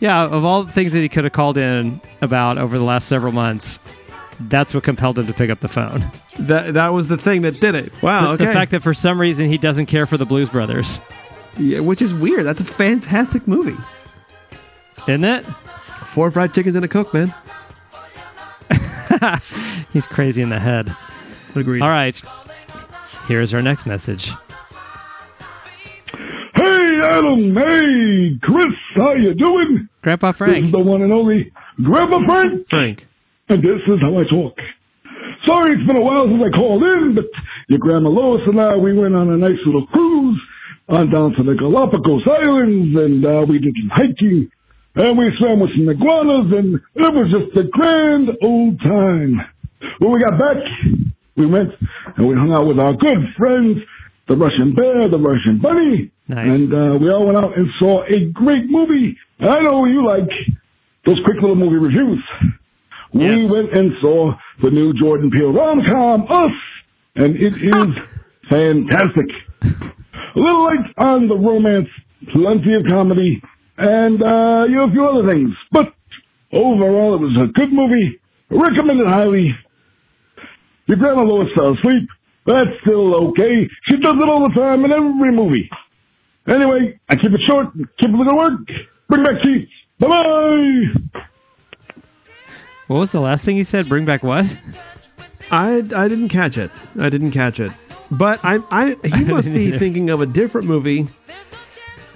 Yeah, 0.00 0.24
of 0.24 0.44
all 0.44 0.64
the 0.64 0.72
things 0.72 0.92
that 0.94 0.98
he 1.00 1.08
could 1.08 1.22
have 1.22 1.32
called 1.32 1.56
in 1.56 2.00
about 2.20 2.58
over 2.58 2.76
the 2.76 2.82
last 2.84 3.06
several 3.06 3.32
months, 3.32 3.78
That's 4.48 4.74
what 4.74 4.84
compelled 4.84 5.18
him 5.18 5.26
to 5.26 5.32
pick 5.32 5.50
up 5.50 5.60
the 5.60 5.68
phone. 5.68 6.10
That 6.38 6.74
that 6.74 6.92
was 6.92 7.08
the 7.08 7.16
thing 7.18 7.42
that 7.42 7.60
did 7.60 7.74
it. 7.74 7.92
Wow. 8.02 8.20
The, 8.22 8.28
okay. 8.30 8.46
the 8.46 8.52
fact 8.52 8.70
that 8.72 8.82
for 8.82 8.94
some 8.94 9.20
reason 9.20 9.46
he 9.48 9.58
doesn't 9.58 9.86
care 9.86 10.06
for 10.06 10.16
the 10.16 10.24
Blues 10.26 10.48
Brothers. 10.50 11.00
yeah, 11.58 11.80
which 11.80 12.00
is 12.00 12.14
weird. 12.14 12.46
That's 12.46 12.60
a 12.60 12.64
fantastic 12.64 13.46
movie. 13.46 13.76
Isn't 15.06 15.24
it? 15.24 15.44
Four 16.06 16.30
fried 16.30 16.54
chickens 16.54 16.74
and 16.74 16.84
a 16.84 16.88
coke, 16.88 17.12
man. 17.14 17.32
He's 19.92 20.06
crazy 20.06 20.40
in 20.42 20.48
the 20.48 20.58
head. 20.58 20.94
Agreed. 21.54 21.82
All 21.82 21.88
right. 21.88 22.20
Here's 23.26 23.52
our 23.54 23.62
next 23.62 23.86
message. 23.86 24.32
Hey, 26.54 27.00
Adam. 27.04 27.56
Hey, 27.56 28.38
Chris. 28.42 28.74
How 28.94 29.12
you 29.14 29.34
doing? 29.34 29.88
Grandpa 30.02 30.30
This 30.30 30.38
Frank. 30.38 30.64
is 30.66 30.70
the 30.72 30.78
one 30.78 31.02
and 31.02 31.12
only 31.12 31.52
Grandpa 31.82 32.24
Frank. 32.24 32.68
Frank. 32.68 33.06
And 33.50 33.62
this 33.62 33.82
is 33.88 33.98
how 34.00 34.16
I 34.16 34.22
talk. 34.30 34.56
Sorry 35.46 35.72
it's 35.74 35.86
been 35.86 35.96
a 35.96 36.00
while 36.00 36.24
since 36.26 36.42
I 36.44 36.56
called 36.56 36.84
in, 36.84 37.14
but 37.16 37.24
your 37.68 37.80
Grandma 37.80 38.08
Lois 38.10 38.42
and 38.46 38.60
I, 38.60 38.76
we 38.76 38.92
went 38.96 39.16
on 39.16 39.28
a 39.30 39.36
nice 39.36 39.58
little 39.66 39.86
cruise 39.88 40.40
on 40.88 41.10
down 41.10 41.32
to 41.34 41.42
the 41.42 41.54
Galapagos 41.54 42.22
Islands, 42.30 42.94
and 43.00 43.26
uh, 43.26 43.44
we 43.48 43.58
did 43.58 43.74
some 43.80 43.90
hiking, 43.90 44.50
and 44.94 45.18
we 45.18 45.32
swam 45.38 45.58
with 45.60 45.70
some 45.76 45.88
iguanas, 45.88 46.52
and 46.56 46.76
it 46.76 47.14
was 47.14 47.26
just 47.34 47.58
a 47.58 47.68
grand 47.70 48.28
old 48.42 48.78
time. 48.82 49.40
When 49.98 50.12
we 50.12 50.20
got 50.20 50.38
back, 50.38 50.56
we 51.36 51.46
went 51.46 51.70
and 52.16 52.28
we 52.28 52.34
hung 52.36 52.52
out 52.52 52.66
with 52.68 52.78
our 52.78 52.92
good 52.92 53.18
friends, 53.36 53.78
the 54.26 54.36
Russian 54.36 54.74
bear, 54.74 55.08
the 55.08 55.18
Russian 55.18 55.58
bunny, 55.58 56.12
Nice. 56.28 56.54
and 56.54 56.72
uh, 56.72 56.98
we 57.00 57.10
all 57.10 57.24
went 57.26 57.38
out 57.38 57.56
and 57.56 57.66
saw 57.80 58.04
a 58.04 58.26
great 58.32 58.68
movie. 58.68 59.16
I 59.40 59.58
know 59.60 59.86
you 59.86 60.06
like 60.06 60.28
those 61.06 61.18
quick 61.24 61.40
little 61.40 61.56
movie 61.56 61.78
reviews. 61.78 62.22
We 63.12 63.50
went 63.50 63.76
and 63.76 63.92
saw 64.00 64.32
the 64.62 64.70
new 64.70 64.92
Jordan 64.94 65.30
Peele 65.30 65.52
rom-com, 65.52 66.26
Us, 66.30 66.52
and 67.16 67.36
it 67.36 67.54
is 67.56 67.86
fantastic. 68.48 69.26
A 69.62 70.38
little 70.38 70.62
light 70.64 70.86
on 70.96 71.28
the 71.28 71.36
romance, 71.36 71.88
plenty 72.32 72.74
of 72.74 72.82
comedy, 72.88 73.42
and 73.78 74.22
uh, 74.22 74.64
you 74.68 74.76
know 74.76 74.84
a 74.84 74.90
few 74.90 75.06
other 75.06 75.28
things. 75.32 75.50
But 75.72 75.92
overall, 76.52 77.14
it 77.14 77.20
was 77.20 77.36
a 77.42 77.46
good 77.52 77.72
movie. 77.72 78.20
Recommended 78.48 79.06
highly. 79.08 79.50
Your 80.86 80.96
grandma 80.98 81.22
Lois 81.22 81.48
fell 81.56 81.74
asleep. 81.74 82.08
That's 82.46 82.70
still 82.82 83.14
okay. 83.28 83.68
She 83.88 83.96
does 83.98 84.14
it 84.16 84.28
all 84.28 84.48
the 84.48 84.54
time 84.54 84.84
in 84.84 84.92
every 84.92 85.32
movie. 85.32 85.68
Anyway, 86.48 86.98
I 87.08 87.16
keep 87.16 87.32
it 87.32 87.40
short, 87.48 87.72
keep 87.74 88.10
it 88.10 88.24
to 88.28 88.36
work. 88.36 88.60
Bring 89.08 89.22
back 89.24 89.42
cheese. 89.44 89.68
Bye 89.98 90.08
bye. 90.08 91.20
What 92.90 92.98
was 92.98 93.12
the 93.12 93.20
last 93.20 93.44
thing 93.44 93.54
he 93.54 93.62
said? 93.62 93.88
Bring 93.88 94.04
back 94.04 94.24
what? 94.24 94.58
I 95.52 95.76
I 95.94 96.08
didn't 96.08 96.28
catch 96.28 96.58
it. 96.58 96.72
I 96.98 97.08
didn't 97.08 97.30
catch 97.30 97.60
it. 97.60 97.70
But 98.10 98.40
I 98.42 98.58
I 98.68 98.96
he 99.06 99.24
must 99.32 99.46
be 99.46 99.66
either. 99.66 99.78
thinking 99.78 100.10
of 100.10 100.20
a 100.20 100.26
different 100.26 100.66
movie 100.66 101.06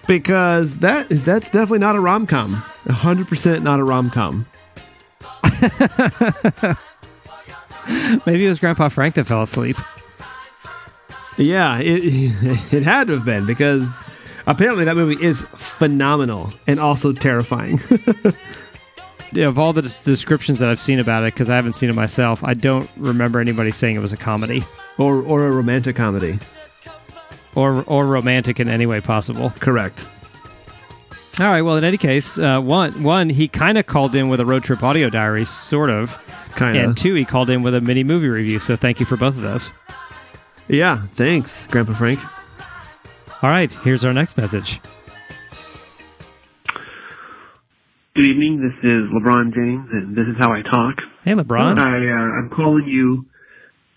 because 0.08 0.78
that 0.78 1.06
that's 1.08 1.48
definitely 1.48 1.78
not 1.78 1.94
a 1.94 2.00
rom 2.00 2.26
com. 2.26 2.54
hundred 2.90 3.28
percent 3.28 3.62
not 3.62 3.78
a 3.78 3.84
rom 3.84 4.10
com. 4.10 4.46
Maybe 8.26 8.44
it 8.44 8.48
was 8.48 8.58
Grandpa 8.58 8.88
Frank 8.88 9.14
that 9.14 9.26
fell 9.28 9.42
asleep. 9.42 9.76
Yeah, 11.36 11.78
it 11.78 12.02
it 12.72 12.82
had 12.82 13.06
to 13.06 13.12
have 13.12 13.24
been 13.24 13.46
because 13.46 14.02
apparently 14.48 14.84
that 14.86 14.96
movie 14.96 15.24
is 15.24 15.42
phenomenal 15.54 16.52
and 16.66 16.80
also 16.80 17.12
terrifying. 17.12 17.78
Of 19.36 19.58
all 19.58 19.72
the 19.72 19.82
des- 19.82 20.02
descriptions 20.04 20.58
that 20.60 20.68
I've 20.68 20.80
seen 20.80 20.98
about 21.00 21.22
it, 21.24 21.34
because 21.34 21.50
I 21.50 21.56
haven't 21.56 21.74
seen 21.74 21.90
it 21.90 21.94
myself, 21.94 22.42
I 22.44 22.54
don't 22.54 22.88
remember 22.96 23.40
anybody 23.40 23.70
saying 23.70 23.96
it 23.96 24.00
was 24.00 24.12
a 24.12 24.16
comedy 24.16 24.64
or 24.98 25.22
or 25.22 25.46
a 25.46 25.50
romantic 25.50 25.96
comedy. 25.96 26.38
or 27.54 27.82
or 27.84 28.06
romantic 28.06 28.58
in 28.60 28.68
any 28.68 28.86
way 28.86 29.00
possible. 29.00 29.50
Correct. 29.60 30.06
All 31.40 31.46
right. 31.46 31.62
Well, 31.62 31.76
in 31.76 31.84
any 31.84 31.96
case, 31.98 32.38
uh, 32.38 32.60
one 32.60 33.02
one 33.02 33.28
he 33.28 33.48
kind 33.48 33.76
of 33.78 33.86
called 33.86 34.14
in 34.14 34.28
with 34.28 34.40
a 34.40 34.46
road 34.46 34.62
trip 34.64 34.82
audio 34.82 35.10
diary, 35.10 35.44
sort 35.44 35.90
of, 35.90 36.16
Kinda. 36.56 36.78
and 36.84 36.96
two 36.96 37.14
he 37.14 37.24
called 37.24 37.50
in 37.50 37.62
with 37.62 37.74
a 37.74 37.80
mini 37.80 38.04
movie 38.04 38.28
review. 38.28 38.58
So 38.60 38.76
thank 38.76 39.00
you 39.00 39.06
for 39.06 39.16
both 39.16 39.36
of 39.36 39.42
those. 39.42 39.72
Yeah, 40.68 41.02
thanks, 41.14 41.66
Grandpa 41.66 41.94
Frank. 41.94 42.20
All 43.42 43.50
right. 43.50 43.70
Here's 43.72 44.04
our 44.04 44.12
next 44.12 44.36
message. 44.36 44.80
Good 48.16 48.26
evening. 48.26 48.60
This 48.62 48.78
is 48.88 49.10
LeBron 49.10 49.52
James, 49.52 49.88
and 49.90 50.16
this 50.16 50.26
is 50.28 50.36
how 50.38 50.52
I 50.52 50.62
talk. 50.62 50.94
Hey, 51.24 51.32
LeBron. 51.32 51.78
I, 51.80 51.82
uh, 51.82 52.38
I'm 52.38 52.48
calling 52.48 52.86
you 52.86 53.24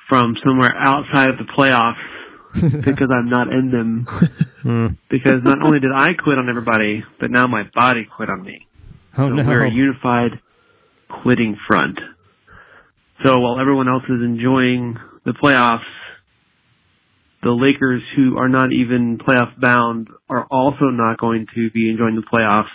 from 0.09 0.36
somewhere 0.43 0.72
outside 0.76 1.30
of 1.30 1.38
the 1.38 1.43
playoffs 1.55 2.01
because 2.84 3.09
I'm 3.13 3.30
not 3.30 3.53
in 3.53 3.70
them. 3.70 4.97
Because 5.07 5.43
not 5.43 5.63
only 5.63 5.80
did 5.80 5.91
I 5.95 6.15
quit 6.15 6.39
on 6.39 6.49
everybody, 6.49 7.03
but 7.20 7.30
now 7.30 7.45
my 7.45 7.70
body 7.76 8.07
quit 8.15 8.32
on 8.32 8.41
me. 8.41 8.65
Oh 9.20 9.30
So 9.30 9.36
no. 9.36 9.47
We're 9.47 9.65
a 9.65 9.72
unified 9.72 10.32
quitting 11.22 11.55
front. 11.68 11.99
So 13.24 13.38
while 13.38 13.59
everyone 13.59 13.88
else 13.88 14.03
is 14.05 14.24
enjoying 14.24 14.97
the 15.26 15.34
playoffs, 15.34 15.86
the 17.43 17.51
Lakers, 17.51 18.01
who 18.15 18.39
are 18.39 18.49
not 18.49 18.74
even 18.74 19.20
playoff 19.20 19.59
bound, 19.61 20.07
are 20.28 20.47
also 20.49 20.86
not 20.86 21.20
going 21.20 21.45
to 21.53 21.70
be 21.70 21.91
enjoying 21.91 22.15
the 22.15 22.24
playoffs 22.24 22.65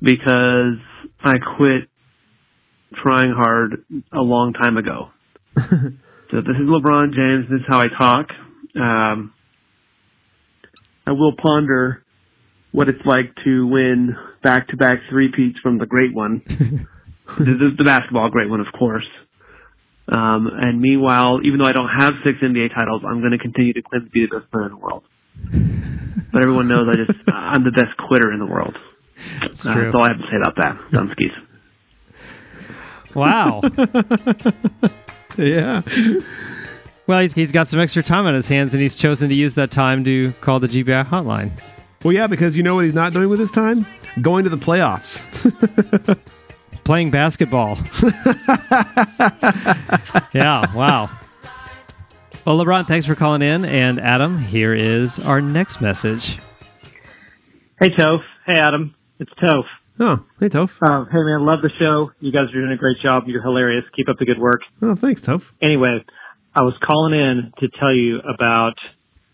because 0.00 0.78
I 1.22 1.34
quit 1.56 1.88
trying 2.94 3.32
hard 3.32 3.84
a 4.12 4.20
long 4.20 4.52
time 4.52 4.76
ago. 4.76 5.10
so 5.56 6.40
this 6.40 6.56
is 6.56 6.68
LeBron 6.68 7.14
James. 7.14 7.46
This 7.50 7.60
is 7.60 7.66
how 7.68 7.80
I 7.80 7.86
talk. 7.98 8.26
Um, 8.76 9.32
I 11.06 11.12
will 11.12 11.34
ponder 11.36 12.02
what 12.72 12.88
it's 12.88 13.04
like 13.04 13.34
to 13.44 13.66
win 13.66 14.16
back-to-back 14.42 14.96
three-peats 15.08 15.58
from 15.62 15.78
the 15.78 15.86
great 15.86 16.12
one, 16.12 16.42
the, 16.48 16.86
the, 17.38 17.70
the 17.78 17.84
basketball 17.84 18.30
great 18.30 18.50
one, 18.50 18.60
of 18.60 18.66
course. 18.76 19.06
Um, 20.08 20.50
and 20.60 20.80
meanwhile, 20.80 21.40
even 21.44 21.58
though 21.58 21.68
I 21.68 21.72
don't 21.72 21.88
have 21.88 22.12
six 22.24 22.38
NBA 22.42 22.74
titles, 22.74 23.02
I'm 23.06 23.20
going 23.20 23.32
to 23.32 23.38
continue 23.38 23.72
to 23.74 23.82
claim 23.82 24.04
to 24.04 24.10
be 24.10 24.26
the 24.28 24.40
best 24.40 24.50
player 24.50 24.66
in 24.66 24.72
the 24.72 24.78
world. 24.78 25.04
But 26.32 26.42
everyone 26.42 26.66
knows 26.66 26.88
I 26.90 26.96
just 26.96 27.16
I'm 27.28 27.62
the 27.62 27.70
best 27.70 27.96
quitter 28.08 28.32
in 28.32 28.40
the 28.40 28.46
world. 28.46 28.76
That's 29.40 29.64
Uh, 29.66 29.72
true. 29.74 29.84
That's 29.84 29.94
all 29.94 30.04
I 30.04 30.08
have 30.08 30.18
to 30.18 30.26
say 30.30 30.36
about 30.36 30.56
that. 30.56 30.76
Dunskies. 30.90 31.32
Wow. 33.14 33.62
yeah. 35.36 35.82
Well, 37.06 37.20
he's, 37.20 37.34
he's 37.34 37.52
got 37.52 37.68
some 37.68 37.78
extra 37.80 38.02
time 38.02 38.24
on 38.26 38.34
his 38.34 38.48
hands, 38.48 38.72
and 38.74 38.80
he's 38.82 38.94
chosen 38.94 39.28
to 39.28 39.34
use 39.34 39.54
that 39.54 39.70
time 39.70 40.04
to 40.04 40.32
call 40.40 40.58
the 40.58 40.68
GBI 40.68 41.04
hotline. 41.06 41.50
Well, 42.02 42.12
yeah, 42.12 42.26
because 42.26 42.56
you 42.56 42.62
know 42.62 42.74
what 42.74 42.84
he's 42.86 42.94
not 42.94 43.12
doing 43.12 43.28
with 43.28 43.40
his 43.40 43.50
time? 43.50 43.86
Going 44.20 44.44
to 44.44 44.50
the 44.50 44.56
playoffs. 44.58 45.22
Playing 46.84 47.10
basketball. 47.10 47.78
yeah, 50.34 50.72
wow. 50.74 51.10
Well, 52.44 52.58
LeBron, 52.58 52.86
thanks 52.86 53.06
for 53.06 53.14
calling 53.14 53.42
in. 53.42 53.64
And 53.64 53.98
Adam, 54.00 54.38
here 54.38 54.74
is 54.74 55.18
our 55.18 55.40
next 55.40 55.80
message. 55.80 56.38
Hey, 57.80 57.88
Toph. 57.90 58.22
Hey, 58.46 58.54
Adam. 58.58 58.94
It's 59.18 59.32
Toph. 59.34 59.64
Oh, 60.00 60.24
hey, 60.40 60.48
Toph. 60.48 60.72
Uh, 60.82 61.04
hey, 61.04 61.22
man. 61.22 61.46
Love 61.46 61.62
the 61.62 61.70
show. 61.78 62.10
You 62.18 62.32
guys 62.32 62.50
are 62.50 62.60
doing 62.60 62.72
a 62.72 62.76
great 62.76 62.96
job. 63.00 63.24
You're 63.26 63.42
hilarious. 63.42 63.84
Keep 63.94 64.08
up 64.08 64.16
the 64.18 64.26
good 64.26 64.40
work. 64.40 64.60
Oh, 64.82 64.96
thanks, 64.96 65.22
Toph. 65.22 65.52
Anyway, 65.62 66.04
I 66.54 66.62
was 66.62 66.74
calling 66.84 67.14
in 67.14 67.52
to 67.60 67.68
tell 67.78 67.94
you 67.94 68.18
about 68.18 68.74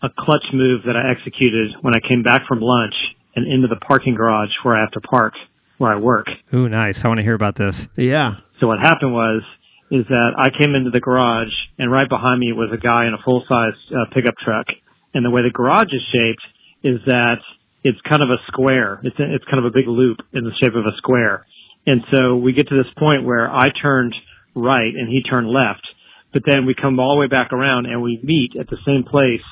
a 0.03 0.09
clutch 0.19 0.45
move 0.53 0.83
that 0.85 0.95
I 0.95 1.11
executed 1.11 1.71
when 1.81 1.95
I 1.95 1.99
came 2.07 2.21
back 2.21 2.41
from 2.47 2.59
lunch 2.61 2.93
and 3.35 3.51
into 3.51 3.67
the 3.67 3.75
parking 3.77 4.15
garage 4.15 4.49
where 4.63 4.75
I 4.75 4.81
have 4.81 4.91
to 4.91 5.01
park 5.01 5.33
where 5.77 5.91
I 5.91 5.95
work. 5.97 6.27
Ooh, 6.53 6.69
nice. 6.69 7.03
I 7.03 7.07
want 7.07 7.17
to 7.17 7.23
hear 7.23 7.33
about 7.33 7.55
this. 7.55 7.87
Yeah. 7.95 8.35
So 8.59 8.67
what 8.67 8.79
happened 8.79 9.13
was, 9.13 9.41
is 9.89 10.05
that 10.07 10.31
I 10.37 10.49
came 10.57 10.75
into 10.75 10.91
the 10.91 11.01
garage 11.01 11.51
and 11.77 11.91
right 11.91 12.07
behind 12.07 12.39
me 12.39 12.53
was 12.53 12.69
a 12.71 12.77
guy 12.77 13.07
in 13.07 13.13
a 13.13 13.21
full 13.25 13.43
size 13.49 13.73
uh, 13.91 14.05
pickup 14.13 14.35
truck. 14.37 14.67
And 15.13 15.25
the 15.25 15.29
way 15.29 15.41
the 15.41 15.49
garage 15.49 15.91
is 15.91 16.01
shaped 16.13 16.41
is 16.83 17.01
that 17.07 17.41
it's 17.83 17.99
kind 18.01 18.23
of 18.23 18.29
a 18.29 18.37
square. 18.47 19.01
It's 19.03 19.17
a, 19.19 19.35
it's 19.35 19.45
kind 19.45 19.59
of 19.59 19.65
a 19.65 19.73
big 19.73 19.87
loop 19.87 20.19
in 20.33 20.43
the 20.43 20.53
shape 20.61 20.75
of 20.75 20.85
a 20.85 20.95
square. 20.97 21.45
And 21.85 22.01
so 22.13 22.35
we 22.35 22.53
get 22.53 22.67
to 22.69 22.77
this 22.77 22.91
point 22.97 23.25
where 23.25 23.49
I 23.49 23.69
turned 23.81 24.13
right 24.55 24.93
and 24.93 25.09
he 25.09 25.23
turned 25.23 25.49
left, 25.49 25.87
but 26.33 26.43
then 26.45 26.65
we 26.65 26.75
come 26.75 26.99
all 26.99 27.15
the 27.15 27.21
way 27.21 27.27
back 27.27 27.53
around 27.53 27.87
and 27.87 28.01
we 28.01 28.19
meet 28.21 28.51
at 28.59 28.69
the 28.69 28.77
same 28.85 29.03
place 29.03 29.45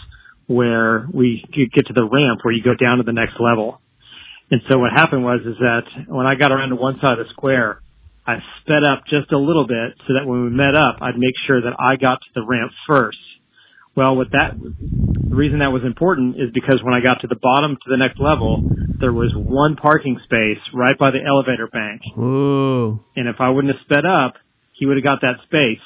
where 0.48 1.08
we 1.14 1.44
get 1.54 1.88
to 1.88 1.94
the 1.94 2.06
ramp 2.06 2.42
where 2.44 2.54
you 2.54 2.64
go 2.64 2.76
down 2.76 2.98
to 2.98 3.04
the 3.04 3.14
next 3.14 3.40
level. 3.40 3.82
And 4.52 4.62
so 4.70 4.80
what 4.80 4.92
happened 4.92 5.24
was 5.24 5.42
is 5.46 5.58
that 5.60 5.86
when 6.08 6.26
I 6.26 6.36
got 6.36 6.52
around 6.52 6.70
to 6.70 6.76
one 6.76 6.96
side 6.96 7.20
of 7.20 7.26
the 7.26 7.30
square, 7.30 7.82
I 8.26 8.38
sped 8.62 8.84
up 8.88 9.06
just 9.10 9.32
a 9.32 9.38
little 9.38 9.66
bit 9.66 9.94
so 10.08 10.14
that 10.14 10.26
when 10.26 10.44
we 10.44 10.50
met 10.50 10.76
up, 10.76 10.98
I'd 11.02 11.18
make 11.18 11.36
sure 11.46 11.62
that 11.62 11.74
I 11.80 11.96
got 11.96 12.20
to 12.22 12.30
the 12.36 12.46
ramp 12.46 12.72
first. 12.90 13.18
Well, 13.96 14.16
with 14.16 14.32
that, 14.32 14.56
the 14.60 15.36
reason 15.36 15.60
that 15.60 15.76
was 15.76 15.84
important 15.84 16.36
is 16.36 16.50
because 16.54 16.80
when 16.84 16.94
I 16.94 17.02
got 17.02 17.22
to 17.22 17.28
the 17.28 17.36
bottom 17.36 17.76
to 17.76 17.88
the 17.90 17.98
next 17.98 18.20
level, 18.20 18.64
there 19.00 19.12
was 19.12 19.34
one 19.36 19.76
parking 19.76 20.20
space 20.24 20.62
right 20.74 20.98
by 20.98 21.12
the 21.12 21.20
elevator 21.20 21.68
bank. 21.68 22.02
Ooh. 22.18 23.04
And 23.16 23.28
if 23.28 23.38
I 23.40 23.50
wouldn't 23.50 23.74
have 23.76 23.84
sped 23.84 24.06
up, 24.06 24.36
he 24.74 24.86
would 24.86 24.96
have 24.96 25.04
got 25.04 25.22
that 25.22 25.44
space. 25.46 25.84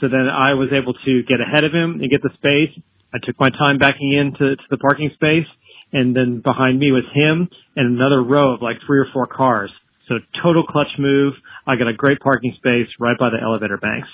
So 0.00 0.08
then 0.08 0.28
I 0.28 0.54
was 0.54 0.72
able 0.72 0.94
to 0.94 1.22
get 1.28 1.40
ahead 1.40 1.64
of 1.64 1.72
him 1.72 2.00
and 2.00 2.08
get 2.08 2.22
the 2.22 2.32
space. 2.34 2.72
I 3.12 3.18
took 3.20 3.36
my 3.38 3.50
time 3.50 3.76
backing 3.76 4.12
into 4.16 4.56
to 4.56 4.66
the 4.70 4.78
parking 4.78 5.10
space, 5.12 5.46
and 5.92 6.16
then 6.16 6.40
behind 6.40 6.78
me 6.78 6.92
was 6.92 7.04
him 7.12 7.48
and 7.76 7.98
another 7.98 8.22
row 8.22 8.54
of 8.54 8.62
like 8.62 8.76
three 8.86 8.98
or 8.98 9.06
four 9.12 9.26
cars. 9.26 9.70
So 10.08 10.16
total 10.42 10.64
clutch 10.64 10.90
move. 10.98 11.34
I 11.66 11.76
got 11.76 11.88
a 11.88 11.92
great 11.92 12.20
parking 12.20 12.54
space 12.56 12.88
right 12.98 13.18
by 13.18 13.30
the 13.30 13.42
elevator 13.42 13.76
banks. 13.76 14.08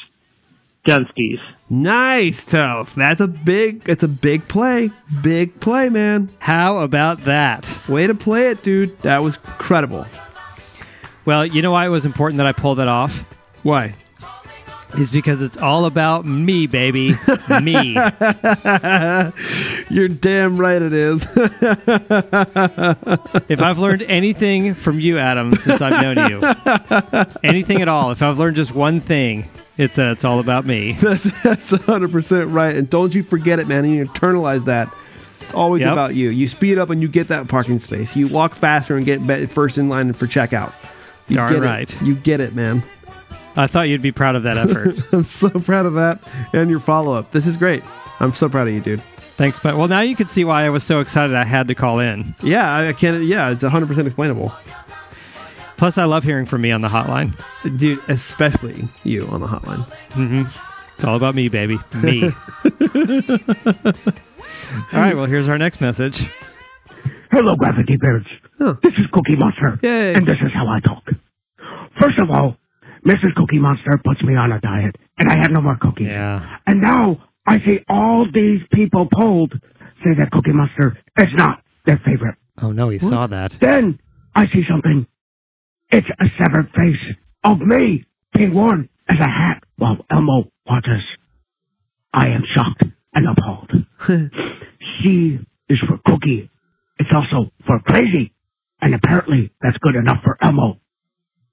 Dunskies. 0.86 1.40
Nice, 1.68 2.44
Toph. 2.44 2.94
That's 2.94 3.20
a 3.20 3.26
big. 3.26 3.88
It's 3.88 4.04
a 4.04 4.08
big 4.08 4.46
play. 4.46 4.90
Big 5.20 5.58
play, 5.58 5.88
man. 5.88 6.30
How 6.38 6.78
about 6.78 7.24
that? 7.24 7.80
Way 7.88 8.06
to 8.06 8.14
play 8.14 8.50
it, 8.50 8.62
dude. 8.62 8.96
That 9.02 9.22
was 9.22 9.36
incredible. 9.36 10.06
Well, 11.24 11.44
you 11.44 11.60
know 11.60 11.72
why 11.72 11.86
it 11.86 11.88
was 11.88 12.06
important 12.06 12.38
that 12.38 12.46
I 12.46 12.52
pulled 12.52 12.78
that 12.78 12.86
off? 12.86 13.24
Why? 13.64 13.94
Is 14.96 15.10
because 15.10 15.42
it's 15.42 15.56
all 15.56 15.84
about 15.86 16.24
me, 16.24 16.68
baby. 16.68 17.08
me. 17.60 17.94
You're 19.90 20.08
damn 20.08 20.56
right 20.56 20.80
it 20.80 20.92
is. 20.92 21.26
if 23.48 23.60
I've 23.60 23.78
learned 23.80 24.02
anything 24.02 24.74
from 24.74 25.00
you, 25.00 25.18
Adam, 25.18 25.56
since 25.56 25.82
I've 25.82 26.00
known 26.00 26.30
you, 26.30 26.40
anything 27.42 27.82
at 27.82 27.88
all, 27.88 28.12
if 28.12 28.22
I've 28.22 28.38
learned 28.38 28.54
just 28.54 28.72
one 28.72 29.00
thing, 29.00 29.48
it's 29.78 29.98
uh, 29.98 30.10
it's 30.12 30.24
all 30.24 30.38
about 30.38 30.64
me. 30.66 30.92
That's 31.00 31.24
that's 31.42 31.72
100 31.72 32.10
percent 32.12 32.50
right. 32.50 32.74
And 32.74 32.88
don't 32.88 33.14
you 33.14 33.22
forget 33.22 33.58
it, 33.58 33.66
man. 33.68 33.84
And 33.84 33.94
you 33.94 34.06
internalize 34.06 34.64
that. 34.64 34.92
It's 35.40 35.54
always 35.54 35.82
Yep. 35.82 35.92
about 35.92 36.14
you. 36.14 36.30
You 36.30 36.48
speed 36.48 36.78
up 36.78 36.90
and 36.90 37.00
you 37.02 37.08
get 37.08 37.28
that 37.28 37.46
parking 37.48 37.78
space. 37.78 38.16
You 38.16 38.26
walk 38.28 38.54
faster 38.54 38.96
and 38.96 39.04
get 39.06 39.20
first 39.50 39.78
in 39.78 39.88
line 39.88 40.12
for 40.12 40.26
checkout. 40.26 40.72
You 41.28 41.36
Darn 41.36 41.60
get 41.60 41.94
it. 41.94 42.02
You 42.02 42.14
get 42.14 42.40
it, 42.40 42.54
man. 42.54 42.82
I 43.56 43.66
thought 43.66 43.88
you'd 43.88 44.02
be 44.02 44.12
proud 44.12 44.34
of 44.36 44.42
that 44.42 44.58
effort. 44.58 44.96
I'm 45.12 45.24
so 45.24 45.48
proud 45.50 45.86
of 45.86 45.94
that 45.94 46.20
and 46.52 46.70
your 46.70 46.80
follow 46.80 47.14
up. 47.14 47.30
This 47.30 47.46
is 47.46 47.56
great. 47.56 47.82
I'm 48.20 48.32
so 48.34 48.48
proud 48.48 48.68
of 48.68 48.74
you, 48.74 48.80
dude. 48.80 49.02
Thanks, 49.36 49.58
but 49.58 49.76
well, 49.76 49.88
now 49.88 50.00
you 50.00 50.16
can 50.16 50.26
see 50.26 50.44
why 50.44 50.64
I 50.64 50.70
was 50.70 50.82
so 50.82 51.00
excited 51.00 51.36
I 51.36 51.44
had 51.44 51.68
to 51.68 51.74
call 51.74 51.98
in. 52.00 52.34
Yeah, 52.42 52.74
I 52.88 52.92
can't. 52.94 53.22
Yeah, 53.24 53.50
it's 53.50 53.62
100 53.62 53.86
percent 53.86 54.06
explainable, 54.06 54.50
Plus, 55.76 55.98
I 55.98 56.04
love 56.04 56.24
hearing 56.24 56.46
from 56.46 56.62
me 56.62 56.70
on 56.72 56.80
the 56.80 56.88
hotline. 56.88 57.34
dude. 57.78 58.00
Especially 58.08 58.88
you 59.04 59.26
on 59.28 59.40
the 59.40 59.46
hotline. 59.46 59.84
hmm 60.12 60.44
It's 60.94 61.04
all 61.04 61.16
about 61.16 61.34
me, 61.34 61.48
baby. 61.48 61.78
Me. 62.02 62.24
all 64.92 65.00
right. 65.00 65.14
Well, 65.14 65.26
here's 65.26 65.48
our 65.48 65.58
next 65.58 65.80
message. 65.80 66.28
Hello, 67.30 67.54
Gravity 67.56 67.96
Bears. 67.96 68.26
This 68.58 68.94
is 68.98 69.06
Cookie 69.12 69.36
Monster, 69.36 69.78
and 69.82 70.26
this 70.26 70.36
is 70.42 70.50
how 70.54 70.66
I 70.68 70.80
talk. 70.80 71.04
First 72.00 72.18
of 72.18 72.30
all, 72.30 72.56
Mrs. 73.04 73.34
Cookie 73.34 73.58
Monster 73.58 74.00
puts 74.02 74.22
me 74.22 74.34
on 74.34 74.52
a 74.52 74.60
diet, 74.60 74.96
and 75.18 75.28
I 75.30 75.36
have 75.38 75.50
no 75.50 75.60
more 75.60 75.76
cookies. 75.80 76.08
Yeah. 76.08 76.58
And 76.66 76.80
now 76.80 77.22
I 77.46 77.58
see 77.66 77.80
all 77.88 78.26
these 78.32 78.60
people 78.72 79.08
polled 79.12 79.52
say 80.02 80.14
that 80.16 80.30
Cookie 80.32 80.52
Monster 80.52 80.96
is 81.18 81.28
not 81.34 81.62
their 81.84 82.00
favorite. 82.04 82.36
Oh 82.62 82.72
no, 82.72 82.88
he 82.88 82.98
saw 82.98 83.26
that. 83.26 83.52
Then 83.60 84.00
I 84.34 84.46
see 84.48 84.62
something. 84.68 85.06
It's 85.90 86.06
a 86.20 86.24
severed 86.38 86.70
face 86.70 87.16
of 87.44 87.60
me 87.60 88.04
being 88.34 88.54
worn 88.54 88.88
as 89.08 89.16
a 89.20 89.28
hat 89.28 89.62
while 89.76 89.98
Elmo 90.10 90.50
watches. 90.68 91.02
I 92.12 92.28
am 92.28 92.42
shocked 92.54 92.84
and 93.14 93.26
appalled. 93.28 93.72
C 95.02 95.38
is 95.68 95.78
for 95.88 95.98
Cookie. 96.06 96.50
It's 96.98 97.10
also 97.14 97.50
for 97.66 97.78
Crazy. 97.80 98.32
And 98.80 98.94
apparently 98.94 99.52
that's 99.62 99.76
good 99.78 99.94
enough 99.96 100.18
for 100.24 100.36
Elmo. 100.42 100.78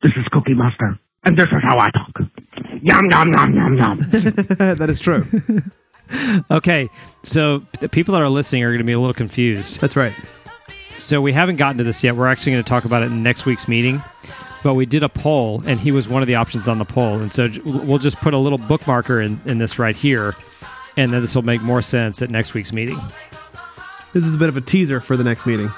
This 0.01 0.11
is 0.17 0.25
Cookie 0.31 0.53
Monster. 0.53 0.99
And 1.23 1.37
this 1.37 1.47
is 1.47 1.63
how 1.63 1.79
I 1.79 1.89
talk. 1.91 2.11
Yum, 2.81 3.09
yum, 3.09 3.31
yum, 3.31 3.53
yum, 3.55 3.77
yum. 3.77 3.97
that 4.09 4.89
is 4.89 4.99
true. 4.99 5.25
Okay, 6.51 6.89
so 7.23 7.63
the 7.79 7.89
people 7.89 8.13
that 8.13 8.21
are 8.21 8.29
listening 8.29 8.63
are 8.63 8.69
going 8.69 8.79
to 8.79 8.83
be 8.83 8.91
a 8.91 8.99
little 8.99 9.13
confused. 9.13 9.79
That's 9.79 9.95
right. 9.95 10.13
So 11.03 11.21
we 11.21 11.33
haven't 11.33 11.57
gotten 11.57 11.77
to 11.79 11.83
this 11.83 12.03
yet. 12.03 12.15
We're 12.15 12.27
actually 12.27 12.53
going 12.53 12.63
to 12.63 12.69
talk 12.69 12.85
about 12.85 13.03
it 13.03 13.07
in 13.07 13.23
next 13.23 13.45
week's 13.45 13.67
meeting. 13.67 14.01
But 14.63 14.75
we 14.75 14.85
did 14.85 15.03
a 15.03 15.09
poll, 15.09 15.61
and 15.65 15.79
he 15.79 15.91
was 15.91 16.07
one 16.07 16.21
of 16.21 16.27
the 16.27 16.35
options 16.35 16.69
on 16.69 16.79
the 16.79 16.85
poll. 16.85 17.19
And 17.19 17.33
so 17.33 17.49
we'll 17.65 17.97
just 17.97 18.17
put 18.17 18.33
a 18.33 18.37
little 18.37 18.57
bookmarker 18.57 19.23
in, 19.23 19.41
in 19.45 19.57
this 19.57 19.77
right 19.77 19.95
here, 19.95 20.35
and 20.95 21.11
then 21.11 21.21
this 21.21 21.35
will 21.35 21.41
make 21.41 21.61
more 21.61 21.81
sense 21.81 22.21
at 22.21 22.29
next 22.29 22.53
week's 22.53 22.71
meeting. 22.71 22.99
This 24.13 24.25
is 24.25 24.35
a 24.35 24.37
bit 24.37 24.47
of 24.47 24.55
a 24.55 24.61
teaser 24.61 25.01
for 25.01 25.17
the 25.17 25.23
next 25.23 25.45
meeting. 25.45 25.69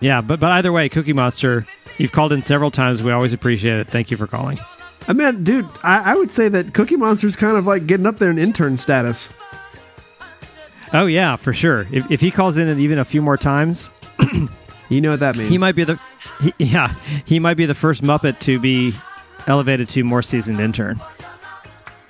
Yeah, 0.00 0.20
but 0.20 0.38
but 0.38 0.52
either 0.52 0.70
way, 0.70 0.88
Cookie 0.88 1.12
Monster, 1.12 1.66
you've 1.98 2.12
called 2.12 2.32
in 2.32 2.42
several 2.42 2.70
times. 2.70 3.02
We 3.02 3.10
always 3.10 3.32
appreciate 3.32 3.78
it. 3.80 3.88
Thank 3.88 4.10
you 4.10 4.16
for 4.16 4.28
calling. 4.28 4.58
Uh, 4.58 4.64
I 5.08 5.12
mean, 5.14 5.42
dude, 5.42 5.68
I, 5.82 6.12
I 6.12 6.14
would 6.14 6.30
say 6.30 6.48
that 6.48 6.74
Cookie 6.74 6.96
Monster's 6.96 7.34
kind 7.34 7.56
of 7.56 7.66
like 7.66 7.86
getting 7.88 8.06
up 8.06 8.18
there 8.18 8.30
in 8.30 8.38
intern 8.38 8.78
status. 8.78 9.30
Oh 10.92 11.06
yeah, 11.06 11.34
for 11.36 11.52
sure. 11.52 11.88
If, 11.90 12.08
if 12.10 12.20
he 12.20 12.30
calls 12.30 12.56
in 12.56 12.78
even 12.78 12.98
a 12.98 13.04
few 13.04 13.22
more 13.22 13.36
times, 13.36 13.90
you 14.88 15.00
know 15.00 15.10
what 15.10 15.20
that 15.20 15.36
means. 15.36 15.50
He 15.50 15.58
might 15.58 15.74
be 15.74 15.84
the 15.84 15.98
he, 16.40 16.52
yeah 16.58 16.94
he 17.24 17.38
might 17.38 17.56
be 17.56 17.66
the 17.66 17.74
first 17.74 18.02
Muppet 18.02 18.38
to 18.40 18.58
be 18.58 18.94
elevated 19.46 19.88
to 19.90 20.04
more 20.04 20.22
seasoned 20.22 20.60
intern. 20.60 21.00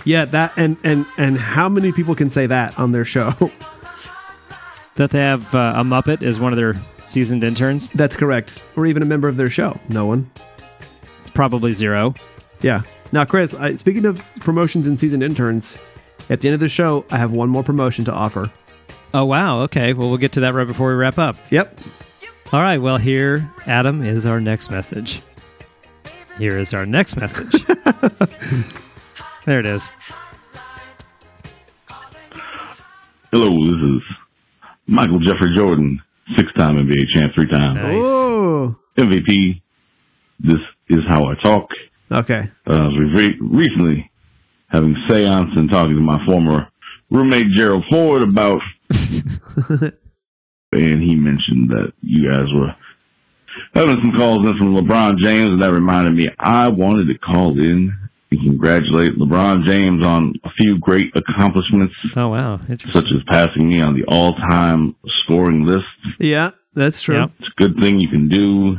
Yeah, 0.04 0.24
that 0.26 0.52
and 0.56 0.76
and 0.84 1.06
and 1.16 1.38
how 1.38 1.68
many 1.68 1.92
people 1.92 2.14
can 2.14 2.30
say 2.30 2.46
that 2.46 2.78
on 2.78 2.92
their 2.92 3.04
show? 3.04 3.34
That 4.96 5.10
they 5.10 5.20
have 5.20 5.54
uh, 5.54 5.72
a 5.76 5.82
Muppet 5.82 6.22
as 6.22 6.38
one 6.38 6.52
of 6.52 6.58
their 6.58 6.78
seasoned 7.02 7.42
interns. 7.44 7.88
That's 7.90 8.14
correct. 8.14 8.58
Or 8.76 8.84
even 8.84 9.02
a 9.02 9.06
member 9.06 9.26
of 9.26 9.38
their 9.38 9.48
show. 9.48 9.80
No 9.88 10.04
one. 10.04 10.30
Probably 11.32 11.72
zero. 11.72 12.14
Yeah. 12.60 12.82
Now, 13.10 13.24
Chris, 13.24 13.54
I, 13.54 13.72
speaking 13.74 14.04
of 14.04 14.22
promotions 14.40 14.86
and 14.86 15.00
seasoned 15.00 15.22
interns, 15.22 15.78
at 16.28 16.42
the 16.42 16.48
end 16.48 16.54
of 16.54 16.60
the 16.60 16.68
show, 16.68 17.06
I 17.10 17.16
have 17.16 17.32
one 17.32 17.48
more 17.48 17.62
promotion 17.62 18.04
to 18.04 18.12
offer. 18.12 18.50
Oh 19.14 19.24
wow. 19.24 19.60
Okay. 19.62 19.92
Well, 19.92 20.08
we'll 20.08 20.18
get 20.18 20.32
to 20.32 20.40
that 20.40 20.54
right 20.54 20.66
before 20.66 20.88
we 20.88 20.94
wrap 20.94 21.18
up. 21.18 21.36
Yep. 21.50 21.78
All 22.52 22.60
right. 22.60 22.78
Well, 22.78 22.98
here, 22.98 23.50
Adam, 23.66 24.02
is 24.02 24.24
our 24.26 24.40
next 24.40 24.70
message. 24.70 25.20
Here 26.38 26.58
is 26.58 26.72
our 26.72 26.86
next 26.86 27.16
message. 27.16 27.62
there 29.44 29.60
it 29.60 29.66
is. 29.66 29.90
Hello, 33.32 33.48
this 33.48 33.82
is 33.96 34.02
Michael 34.86 35.18
Jeffrey 35.20 35.54
Jordan, 35.56 36.00
six-time 36.36 36.76
NBA 36.76 37.02
champ, 37.14 37.32
three-time 37.34 37.76
Oh. 37.78 38.76
MVP. 38.98 39.60
This 40.40 40.58
is 40.88 41.00
how 41.08 41.26
I 41.30 41.34
talk. 41.42 41.68
Okay. 42.10 42.50
Uh, 42.66 42.72
I 42.72 42.86
was 42.88 43.12
re- 43.16 43.38
recently 43.40 44.10
having 44.68 44.94
seance 45.08 45.50
and 45.56 45.70
talking 45.70 45.94
to 45.96 46.02
my 46.02 46.22
former 46.26 46.68
roommate 47.12 47.52
Gerald 47.54 47.84
Ford 47.90 48.22
about, 48.22 48.60
and 48.90 49.92
he 50.72 51.14
mentioned 51.14 51.70
that 51.70 51.92
you 52.00 52.30
guys 52.30 52.46
were 52.52 52.74
having 53.74 53.96
some 54.00 54.12
calls 54.16 54.38
in 54.48 54.56
from 54.58 54.74
LeBron 54.74 55.18
James, 55.18 55.50
and 55.50 55.62
that 55.62 55.72
reminded 55.72 56.14
me 56.14 56.28
I 56.38 56.68
wanted 56.68 57.06
to 57.08 57.18
call 57.18 57.58
in 57.58 57.92
and 58.30 58.40
congratulate 58.40 59.18
LeBron 59.18 59.64
James 59.66 60.04
on 60.04 60.34
a 60.44 60.50
few 60.50 60.78
great 60.78 61.14
accomplishments. 61.14 61.94
Oh 62.16 62.28
wow, 62.28 62.60
such 62.90 63.12
as 63.12 63.22
passing 63.28 63.68
me 63.68 63.80
on 63.80 63.94
the 63.94 64.04
all-time 64.08 64.96
scoring 65.22 65.64
list. 65.64 65.84
Yeah, 66.18 66.50
that's 66.74 67.02
true. 67.02 67.30
It's 67.38 67.48
a 67.48 67.60
good 67.62 67.76
thing 67.78 68.00
you 68.00 68.08
can 68.08 68.28
do 68.28 68.78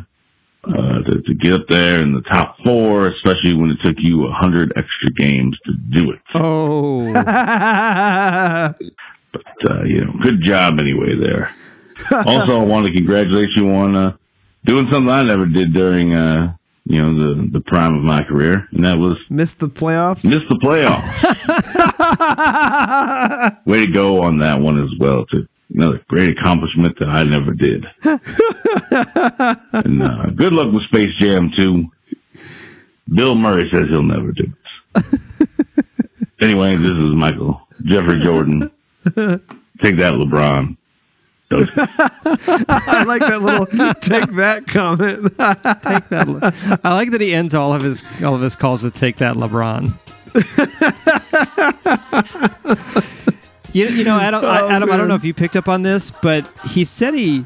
uh, 0.66 1.02
to, 1.04 1.22
to 1.22 1.34
get 1.36 1.54
up 1.54 1.68
there 1.70 2.02
in 2.02 2.14
the 2.14 2.22
top 2.22 2.58
four, 2.64 3.08
especially 3.10 3.54
when 3.54 3.70
it 3.72 3.78
took 3.84 3.96
you 4.00 4.26
a 4.28 4.32
hundred 4.32 4.72
extra 4.76 5.10
games 5.18 5.58
to 5.66 5.74
do 6.00 6.12
it. 6.12 6.20
Oh. 6.36 7.12
But 9.34 9.72
uh, 9.72 9.84
you 9.84 10.06
know, 10.06 10.14
good 10.22 10.44
job 10.44 10.80
anyway 10.80 11.16
there. 11.20 11.54
also, 12.12 12.60
I 12.60 12.64
want 12.64 12.86
to 12.86 12.94
congratulate 12.94 13.50
you 13.56 13.70
on 13.72 13.96
uh, 13.96 14.16
doing 14.66 14.88
something 14.92 15.10
I 15.10 15.24
never 15.24 15.46
did 15.48 15.74
during 15.74 16.14
uh, 16.16 16.54
you 16.86 17.02
know 17.02 17.14
the 17.18 17.50
the 17.52 17.62
prime 17.62 17.96
of 17.96 18.04
my 18.04 18.24
career, 18.24 18.68
and 18.72 18.86
that 18.86 18.98
was 19.00 19.18
Missed 19.30 19.58
the 19.60 19.70
playoffs? 19.70 20.24
miss 20.24 20.42
the 20.50 20.60
playoffs. 20.64 21.24
Way 23.66 23.86
to 23.86 23.92
go 23.92 24.22
on 24.22 24.40
that 24.40 24.60
one 24.60 24.82
as 24.84 24.90
well. 25.00 25.26
To 25.28 25.48
another 25.74 26.02
great 26.08 26.38
accomplishment 26.38 26.98
that 27.00 27.10
I 27.10 27.24
never 27.24 27.54
did. 27.54 27.86
and 29.86 30.04
uh, 30.04 30.26
good 30.36 30.54
luck 30.54 30.72
with 30.74 30.84
Space 30.84 31.14
Jam 31.20 31.52
2. 31.56 31.86
Bill 33.14 33.36
Murray 33.36 33.70
says 33.72 33.84
he'll 33.90 34.04
never 34.04 34.32
do 34.32 34.44
it. 34.44 34.50
anyway, 36.42 36.76
this 36.76 36.92
is 36.92 37.12
Michael 37.12 37.62
Jeffrey 37.84 38.22
Jordan. 38.22 38.72
Take 39.04 39.98
that, 39.98 40.14
LeBron. 40.14 40.78
I 41.54 43.04
like 43.06 43.22
that 43.22 43.42
little 43.42 43.68
take 43.98 44.32
that 44.38 44.66
comment. 44.66 45.24
take 45.24 46.10
that. 46.10 46.80
I 46.84 46.94
like 46.94 47.12
that 47.12 47.22
he 47.22 47.36
ends 47.36 47.54
all 47.54 47.74
of 47.74 47.84
his 47.84 48.04
all 48.24 48.34
of 48.34 48.42
his 48.42 48.56
calls 48.56 48.82
with 48.82 48.96
"Take 48.96 49.18
that, 49.18 49.36
LeBron." 49.36 49.94
You, 53.74 53.88
you 53.88 54.04
know, 54.04 54.20
Adam. 54.20 54.42
Oh, 54.44 54.48
I, 54.48 54.62
Oh, 54.62 54.70
Adam, 54.70 54.92
I 54.92 54.98
don't 54.98 55.08
know 55.08 55.16
if 55.16 55.24
you 55.24 55.34
picked 55.34 55.56
up 55.56 55.68
on 55.68 55.82
this, 55.82 56.12
but 56.22 56.50
he 56.66 56.84
said 56.84 57.14
he 57.14 57.46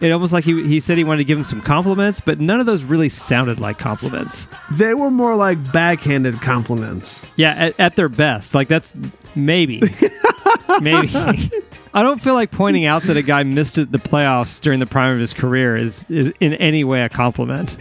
it 0.00 0.10
almost 0.12 0.32
like 0.32 0.44
he 0.44 0.66
he 0.66 0.80
said 0.80 0.96
he 0.96 1.04
wanted 1.04 1.18
to 1.18 1.24
give 1.24 1.36
him 1.36 1.44
some 1.44 1.60
compliments, 1.60 2.20
but 2.20 2.40
none 2.40 2.58
of 2.58 2.66
those 2.66 2.84
really 2.84 3.10
sounded 3.10 3.60
like 3.60 3.78
compliments. 3.78 4.48
They 4.70 4.94
were 4.94 5.10
more 5.10 5.36
like 5.36 5.72
backhanded 5.72 6.40
compliments. 6.40 7.22
Yeah, 7.36 7.52
at, 7.52 7.78
at 7.78 7.96
their 7.96 8.08
best. 8.08 8.54
Like 8.54 8.68
that's 8.68 8.94
maybe, 9.34 9.82
maybe. 10.80 11.10
I 11.92 12.02
don't 12.02 12.20
feel 12.22 12.34
like 12.34 12.50
pointing 12.50 12.84
out 12.86 13.02
that 13.04 13.16
a 13.16 13.22
guy 13.22 13.42
missed 13.42 13.74
the 13.74 13.84
playoffs 13.98 14.60
during 14.60 14.78
the 14.80 14.86
prime 14.86 15.12
of 15.12 15.20
his 15.20 15.34
career 15.34 15.76
is, 15.76 16.04
is 16.08 16.32
in 16.40 16.54
any 16.54 16.84
way 16.84 17.02
a 17.02 17.08
compliment. 17.08 17.76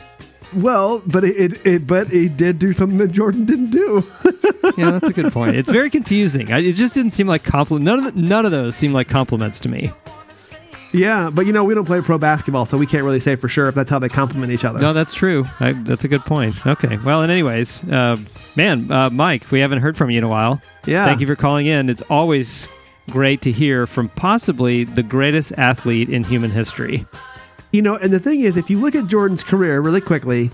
Well, 0.53 1.01
but 1.05 1.23
it, 1.23 1.35
it, 1.37 1.65
it 1.65 1.87
but 1.87 2.07
he 2.07 2.27
did 2.29 2.57
do 2.59 2.73
something 2.73 2.97
that 2.99 3.11
Jordan 3.11 3.45
didn't 3.45 3.71
do. 3.71 4.03
Yeah, 4.77 4.91
that's 4.91 5.09
a 5.09 5.13
good 5.13 5.33
point. 5.33 5.55
It's 5.57 5.69
very 5.69 5.89
confusing. 5.89 6.53
I, 6.53 6.59
it 6.59 6.73
just 6.73 6.93
didn't 6.93 7.11
seem 7.11 7.27
like 7.27 7.43
compliment. 7.43 7.85
None 7.85 7.99
of 8.05 8.13
the, 8.13 8.21
none 8.21 8.45
of 8.45 8.51
those 8.51 8.75
seem 8.75 8.93
like 8.93 9.09
compliments 9.09 9.59
to 9.61 9.69
me. 9.69 9.91
yeah, 10.93 11.29
but 11.33 11.45
you 11.45 11.51
know 11.53 11.63
we 11.63 11.73
don't 11.73 11.85
play 11.85 11.99
pro 12.01 12.17
basketball, 12.17 12.65
so 12.65 12.77
we 12.77 12.85
can't 12.85 13.03
really 13.03 13.19
say 13.19 13.35
for 13.35 13.49
sure 13.49 13.67
if 13.67 13.75
that's 13.75 13.89
how 13.89 13.99
they 13.99 14.07
compliment 14.09 14.53
each 14.53 14.63
other. 14.63 14.79
No, 14.79 14.93
that's 14.93 15.13
true. 15.13 15.45
I, 15.59 15.73
that's 15.73 16.03
a 16.05 16.07
good 16.07 16.23
point. 16.23 16.65
Okay. 16.65 16.97
Well, 16.97 17.23
and 17.23 17.31
anyways, 17.31 17.83
uh, 17.89 18.17
man, 18.55 18.89
uh, 18.91 19.09
Mike, 19.09 19.49
we 19.51 19.59
haven't 19.59 19.79
heard 19.79 19.97
from 19.97 20.11
you 20.11 20.19
in 20.19 20.23
a 20.23 20.29
while. 20.29 20.61
Yeah. 20.85 21.03
Thank 21.05 21.19
you 21.19 21.27
for 21.27 21.35
calling 21.35 21.65
in. 21.65 21.89
It's 21.89 22.03
always 22.09 22.67
great 23.09 23.41
to 23.41 23.51
hear 23.51 23.85
from 23.87 24.07
possibly 24.09 24.83
the 24.85 25.03
greatest 25.03 25.51
athlete 25.57 26.09
in 26.09 26.23
human 26.23 26.51
history. 26.51 27.05
You 27.71 27.81
know, 27.81 27.95
and 27.95 28.11
the 28.11 28.19
thing 28.19 28.41
is, 28.41 28.57
if 28.57 28.69
you 28.69 28.79
look 28.79 28.95
at 28.95 29.07
Jordan's 29.07 29.43
career 29.43 29.79
really 29.81 30.01
quickly, 30.01 30.49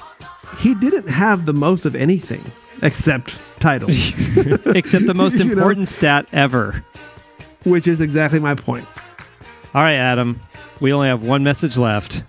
he 0.59 0.75
didn't 0.75 1.07
have 1.09 1.45
the 1.45 1.53
most 1.53 1.85
of 1.85 1.95
anything 1.95 2.41
except 2.81 3.35
titles, 3.61 4.09
Except 4.75 5.05
the 5.05 5.13
most 5.15 5.37
You 5.39 5.45
know? 5.45 5.51
important 5.53 5.87
stat 5.87 6.27
ever. 6.33 6.83
which 7.63 7.87
is 7.87 8.01
exactly 8.01 8.39
my 8.39 8.53
point. 8.53 8.85
All 9.73 9.81
right, 9.81 9.93
Adam. 9.95 10.39
We 10.81 10.91
only 10.93 11.07
have 11.07 11.23
one 11.23 11.43
message 11.43 11.77
left. 11.77 12.21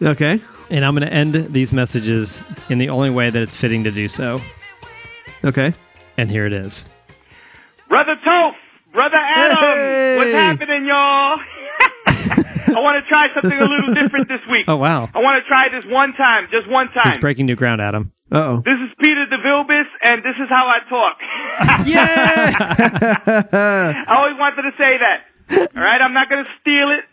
Okay. 0.00 0.40
And 0.70 0.84
I'm 0.84 0.94
going 0.94 1.06
to 1.06 1.12
end 1.12 1.34
these 1.34 1.72
messages 1.72 2.42
in 2.70 2.78
the 2.78 2.88
only 2.90 3.10
way 3.10 3.28
that 3.28 3.42
it's 3.42 3.56
fitting 3.56 3.84
to 3.84 3.90
do 3.90 4.08
so. 4.08 4.40
Okay. 5.44 5.74
And 6.16 6.30
here 6.30 6.46
it 6.46 6.52
is. 6.52 6.86
Brother 7.88 8.14
Toph, 8.24 8.52
Brother 8.92 9.16
Adam, 9.18 9.58
Hey! 9.62 10.16
what's 10.16 10.30
happening, 10.30 10.86
y'all? 10.86 11.38
I 12.74 12.80
want 12.80 13.02
to 13.02 13.08
try 13.08 13.26
something 13.34 13.58
a 13.60 13.64
little 13.68 13.92
different 13.94 14.28
this 14.28 14.40
week. 14.50 14.64
Oh, 14.68 14.76
wow. 14.76 15.08
I 15.14 15.18
want 15.18 15.42
to 15.42 15.48
try 15.48 15.68
this 15.68 15.84
one 15.90 16.12
time, 16.14 16.48
just 16.50 16.68
one 16.68 16.88
time. 16.88 17.12
He's 17.12 17.18
breaking 17.18 17.46
new 17.46 17.56
ground, 17.56 17.80
Adam. 17.80 18.12
Uh 18.30 18.38
oh. 18.38 18.56
This 18.64 18.78
is 18.80 18.90
Peter 18.98 19.26
DeVilbus, 19.28 19.88
and 20.04 20.22
this 20.24 20.36
is 20.40 20.48
how 20.48 20.66
I 20.68 20.78
talk. 20.88 21.16
Yeah! 21.86 22.06
I 24.08 24.14
always 24.16 24.38
wanted 24.38 24.62
to 24.62 24.70
say 24.78 24.96
that. 24.98 25.68
All 25.76 25.82
right, 25.82 26.00
I'm 26.00 26.14
not 26.14 26.28
going 26.28 26.44
to 26.44 26.50
steal 26.60 26.90
it, 26.96 27.04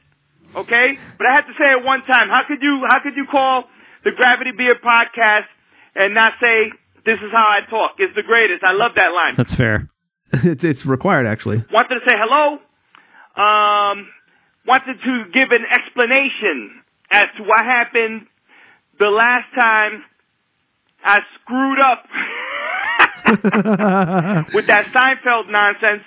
okay? 0.59 0.97
But 1.17 1.27
I 1.27 1.33
had 1.35 1.41
to 1.47 1.53
say 1.57 1.71
it 1.73 1.83
one 1.83 2.01
time. 2.03 2.29
How 2.29 2.43
could 2.47 2.61
you? 2.61 2.85
How 2.87 2.99
could 3.01 3.15
you 3.17 3.25
call 3.29 3.63
the 4.03 4.11
Gravity 4.11 4.51
Beard 4.55 4.77
podcast 4.83 5.47
and 5.95 6.13
not 6.13 6.33
say 6.39 6.71
this 7.05 7.17
is 7.19 7.31
how 7.33 7.43
I 7.49 7.67
talk? 7.69 7.95
It's 7.97 8.13
the 8.15 8.23
greatest. 8.23 8.63
I 8.63 8.73
love 8.73 8.91
that 8.95 9.09
line. 9.13 9.33
That's 9.35 9.53
fair. 9.55 9.89
it's 10.33 10.63
it's 10.63 10.85
required 10.85 11.25
actually. 11.25 11.57
wanted 11.71 11.95
to 11.95 12.01
say 12.07 12.15
hello. 12.15 12.59
Um, 13.35 14.07
wanted 14.69 15.01
to 15.01 15.13
give 15.33 15.49
an 15.49 15.65
explanation 15.65 16.83
as 17.11 17.25
to 17.37 17.43
what 17.43 17.65
happened 17.65 18.27
the 18.99 19.09
last 19.09 19.49
time 19.57 20.03
I 21.03 21.17
screwed 21.41 21.79
up 21.79 22.05
with 24.53 24.67
that 24.67 24.85
Seinfeld 24.93 25.49
nonsense. 25.49 26.03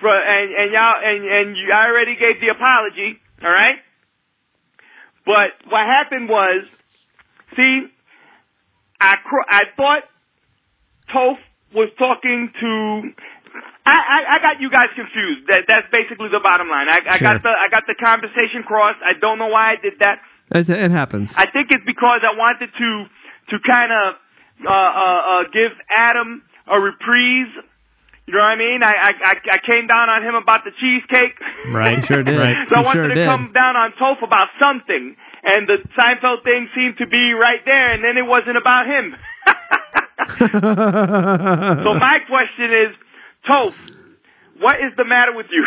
For 0.00 0.12
and 0.12 0.52
and 0.52 0.72
y'all 0.72 1.00
and 1.02 1.24
and 1.24 1.56
you 1.56 1.72
I 1.72 1.88
already 1.88 2.16
gave 2.16 2.38
the 2.40 2.48
apology. 2.48 3.18
All 3.42 3.50
right. 3.50 3.78
But 5.24 5.56
what 5.70 5.86
happened 5.86 6.28
was, 6.28 6.66
see, 7.56 7.86
I 9.00 9.16
I 9.48 9.60
thought 9.74 10.02
Toph 11.08 11.38
was 11.74 11.88
talking 11.98 12.52
to. 12.60 13.10
I, 13.86 13.94
I, 13.94 14.18
I 14.34 14.38
got 14.42 14.60
you 14.60 14.68
guys 14.70 14.90
confused. 14.94 15.46
That 15.48 15.62
that's 15.68 15.86
basically 15.94 16.28
the 16.28 16.42
bottom 16.42 16.66
line. 16.68 16.88
I, 16.90 16.98
I 17.06 17.16
Sure. 17.18 17.28
got 17.28 17.42
the 17.42 17.50
I 17.54 17.66
got 17.70 17.84
the 17.86 17.94
conversation 17.94 18.62
crossed. 18.66 18.98
I 19.04 19.14
don't 19.18 19.38
know 19.38 19.46
why 19.48 19.72
I 19.72 19.76
did 19.80 19.94
that. 20.00 20.18
It, 20.50 20.68
it 20.68 20.90
happens. 20.90 21.34
I 21.36 21.46
think 21.50 21.70
it's 21.70 21.84
because 21.86 22.20
I 22.26 22.34
wanted 22.36 22.70
to 22.74 22.90
to 23.50 23.56
kind 23.62 23.90
of 23.94 24.14
uh, 24.66 24.70
uh, 24.70 24.74
uh, 24.74 25.42
give 25.54 25.70
Adam 25.96 26.42
a 26.66 26.80
reprise. 26.80 27.50
You 28.26 28.34
know 28.34 28.42
what 28.42 28.58
I 28.58 28.58
mean? 28.58 28.80
I, 28.82 28.90
I 28.90 29.10
I 29.22 29.34
I 29.54 29.58
came 29.62 29.86
down 29.86 30.10
on 30.10 30.22
him 30.26 30.34
about 30.34 30.64
the 30.66 30.72
cheesecake. 30.74 31.38
Right. 31.70 32.02
Sure 32.04 32.22
did. 32.26 32.34
Right. 32.38 32.66
So 32.68 32.74
I 32.74 32.82
wanted 32.82 32.98
sure 32.98 33.08
to 33.08 33.14
did. 33.14 33.26
come 33.26 33.52
down 33.54 33.76
on 33.78 33.92
Toph 34.02 34.18
about 34.22 34.48
something, 34.58 35.14
and 35.46 35.68
the 35.70 35.78
Seinfeld 35.94 36.42
thing 36.42 36.68
seemed 36.74 36.98
to 36.98 37.06
be 37.06 37.34
right 37.38 37.62
there, 37.64 37.94
and 37.94 38.02
then 38.02 38.18
it 38.18 38.26
wasn't 38.26 38.56
about 38.58 38.86
him. 38.90 39.14
so 40.26 41.94
my 41.94 42.18
question 42.26 42.72
is, 42.72 42.90
Toph, 43.48 43.74
what 44.58 44.76
is 44.80 44.92
the 44.96 45.04
matter 45.04 45.32
with 45.34 45.46
you? 45.50 45.64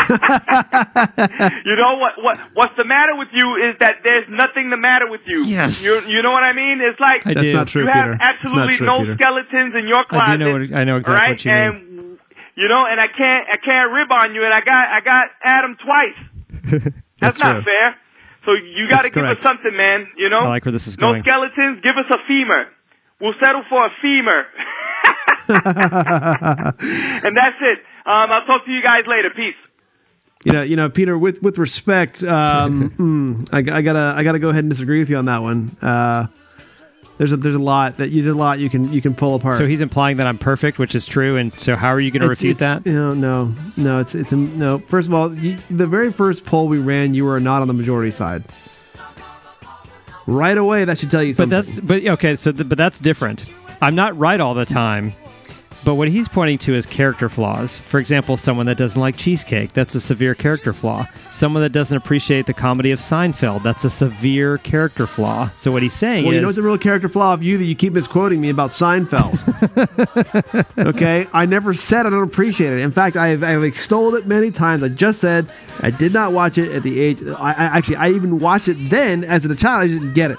you 0.08 1.76
know 1.76 1.98
what? 1.98 2.12
What 2.22 2.38
what's 2.54 2.76
the 2.78 2.84
matter 2.84 3.14
with 3.16 3.28
you 3.32 3.56
is 3.68 3.76
that 3.80 4.00
there's 4.02 4.26
nothing 4.28 4.70
the 4.70 4.76
matter 4.76 5.08
with 5.10 5.20
you. 5.26 5.44
Yes. 5.44 5.82
You 5.84 6.00
you 6.08 6.22
know 6.22 6.30
what 6.30 6.42
I 6.42 6.52
mean? 6.52 6.80
It's 6.80 6.98
like 7.00 7.26
I 7.26 7.34
That's 7.34 7.44
do. 7.44 7.52
not 7.52 7.68
true, 7.68 7.82
you 7.84 7.88
have 7.90 7.94
Peter. 7.94 8.12
It's 8.12 8.22
not 8.22 8.30
absolutely 8.34 8.76
true, 8.76 8.86
no 8.86 8.98
Peter. 9.00 9.14
skeletons 9.20 9.74
in 9.78 9.86
your 9.88 10.04
closet. 10.04 10.28
I 10.28 10.36
do 10.36 10.44
know 10.44 10.52
what 10.52 10.72
I 10.72 10.84
know 10.84 10.96
exactly 10.96 11.20
right? 11.20 11.30
what 11.34 11.44
you 11.44 11.52
mean. 11.52 11.62
and 11.62 12.18
you 12.56 12.68
know, 12.68 12.86
and 12.86 12.98
I 13.00 13.06
can't 13.08 13.44
I 13.50 13.56
can't 13.58 13.92
rib 13.92 14.10
on 14.10 14.34
you, 14.34 14.44
and 14.44 14.54
I 14.54 14.60
got 14.60 14.84
I 14.88 15.00
got 15.04 15.24
Adam 15.44 15.76
twice. 15.76 16.18
That's, 17.20 17.38
That's 17.38 17.40
not 17.40 17.64
fair. 17.64 17.96
So 18.46 18.52
you 18.52 18.88
got 18.88 19.02
to 19.02 19.08
give 19.10 19.20
correct. 19.20 19.44
us 19.44 19.44
something, 19.44 19.76
man. 19.76 20.08
You 20.16 20.30
know, 20.30 20.38
I 20.40 20.48
like 20.48 20.64
where 20.64 20.72
this 20.72 20.86
is 20.86 20.96
no 20.98 21.08
going. 21.12 21.22
skeletons. 21.22 21.80
Give 21.82 21.96
us 21.98 22.08
a 22.10 22.18
femur. 22.26 22.72
We'll 23.20 23.34
settle 23.38 23.62
for 23.68 23.84
a 23.84 23.90
femur, 24.00 24.44
and 25.54 27.36
that's 27.36 27.60
it. 27.60 27.78
Um, 28.06 28.30
I'll 28.30 28.46
talk 28.46 28.64
to 28.64 28.70
you 28.70 28.82
guys 28.82 29.04
later. 29.06 29.30
Peace. 29.34 29.54
You 30.44 30.52
know, 30.52 30.62
you 30.62 30.76
know, 30.76 30.88
Peter. 30.88 31.18
With 31.18 31.42
with 31.42 31.58
respect, 31.58 32.22
um, 32.22 32.90
mm, 32.98 33.48
I, 33.52 33.78
I 33.78 33.82
gotta 33.82 34.14
I 34.16 34.24
gotta 34.24 34.38
go 34.38 34.48
ahead 34.48 34.64
and 34.64 34.70
disagree 34.70 34.98
with 35.00 35.10
you 35.10 35.16
on 35.16 35.26
that 35.26 35.42
one. 35.42 35.76
Uh, 35.82 36.28
there's 37.18 37.32
a 37.32 37.36
there's 37.36 37.54
a 37.54 37.58
lot 37.58 37.98
that 37.98 38.08
you 38.08 38.22
there's 38.22 38.34
a 38.34 38.38
lot 38.38 38.58
you 38.60 38.70
can 38.70 38.90
you 38.90 39.02
can 39.02 39.14
pull 39.14 39.34
apart. 39.34 39.56
So 39.58 39.66
he's 39.66 39.82
implying 39.82 40.16
that 40.16 40.26
I'm 40.26 40.38
perfect, 40.38 40.78
which 40.78 40.94
is 40.94 41.04
true. 41.04 41.36
And 41.36 41.58
so, 41.60 41.76
how 41.76 41.88
are 41.88 42.00
you 42.00 42.10
going 42.10 42.22
to 42.22 42.28
refute 42.28 42.56
it's- 42.56 42.82
that? 42.82 42.90
No, 42.90 43.12
no, 43.12 43.52
no. 43.76 43.98
It's 43.98 44.14
it's 44.14 44.32
a, 44.32 44.36
no. 44.36 44.78
First 44.78 45.08
of 45.08 45.12
all, 45.12 45.34
you, 45.34 45.58
the 45.68 45.86
very 45.86 46.10
first 46.12 46.46
poll 46.46 46.66
we 46.68 46.78
ran, 46.78 47.12
you 47.12 47.26
were 47.26 47.38
not 47.38 47.60
on 47.60 47.68
the 47.68 47.74
majority 47.74 48.10
side. 48.10 48.44
Right 50.26 50.56
away, 50.56 50.86
that 50.86 50.98
should 50.98 51.10
tell 51.10 51.22
you 51.22 51.34
something. 51.34 51.50
But 51.50 51.56
that's 51.56 51.80
but 51.80 52.06
okay. 52.06 52.36
So, 52.36 52.52
th- 52.52 52.66
but 52.66 52.78
that's 52.78 53.00
different. 53.00 53.44
I'm 53.82 53.94
not 53.94 54.16
right 54.16 54.40
all 54.40 54.54
the 54.54 54.64
time. 54.64 55.12
But 55.84 55.94
what 55.94 56.08
he's 56.08 56.28
pointing 56.28 56.58
to 56.58 56.74
is 56.74 56.84
character 56.84 57.28
flaws. 57.28 57.78
For 57.78 57.98
example, 57.98 58.36
someone 58.36 58.66
that 58.66 58.76
doesn't 58.76 59.00
like 59.00 59.16
cheesecake, 59.16 59.72
that's 59.72 59.94
a 59.94 60.00
severe 60.00 60.34
character 60.34 60.72
flaw. 60.72 61.06
Someone 61.30 61.62
that 61.62 61.72
doesn't 61.72 61.96
appreciate 61.96 62.46
the 62.46 62.52
comedy 62.52 62.90
of 62.90 62.98
Seinfeld, 62.98 63.62
that's 63.62 63.84
a 63.84 63.90
severe 63.90 64.58
character 64.58 65.06
flaw. 65.06 65.50
So 65.56 65.72
what 65.72 65.82
he's 65.82 65.94
saying 65.94 66.24
Well, 66.24 66.32
is 66.32 66.34
Well, 66.34 66.34
you 66.34 66.40
know 66.42 66.46
what's 66.48 66.58
a 66.58 66.62
real 66.62 66.78
character 66.78 67.08
flaw 67.08 67.32
of 67.32 67.42
you 67.42 67.56
that 67.56 67.64
you 67.64 67.74
keep 67.74 67.94
misquoting 67.94 68.40
me 68.40 68.50
about 68.50 68.70
Seinfeld. 68.70 69.38
okay, 70.86 71.26
I 71.32 71.46
never 71.46 71.72
said 71.72 72.06
I 72.06 72.10
don't 72.10 72.24
appreciate 72.24 72.72
it. 72.74 72.80
In 72.80 72.92
fact, 72.92 73.16
I 73.16 73.28
have, 73.28 73.42
I 73.42 73.50
have 73.50 73.64
extolled 73.64 74.14
it 74.16 74.26
many 74.26 74.50
times. 74.50 74.82
I 74.82 74.88
just 74.88 75.20
said 75.20 75.50
I 75.80 75.90
did 75.90 76.12
not 76.12 76.32
watch 76.32 76.58
it 76.58 76.72
at 76.72 76.82
the 76.82 77.00
age. 77.00 77.22
I, 77.22 77.52
I 77.52 77.78
actually 77.78 77.96
I 77.96 78.10
even 78.10 78.38
watched 78.38 78.68
it 78.68 78.76
then 78.90 79.24
as 79.24 79.44
a 79.46 79.56
child. 79.56 79.84
I 79.84 79.88
didn't 79.88 80.12
get 80.12 80.30
it. 80.30 80.38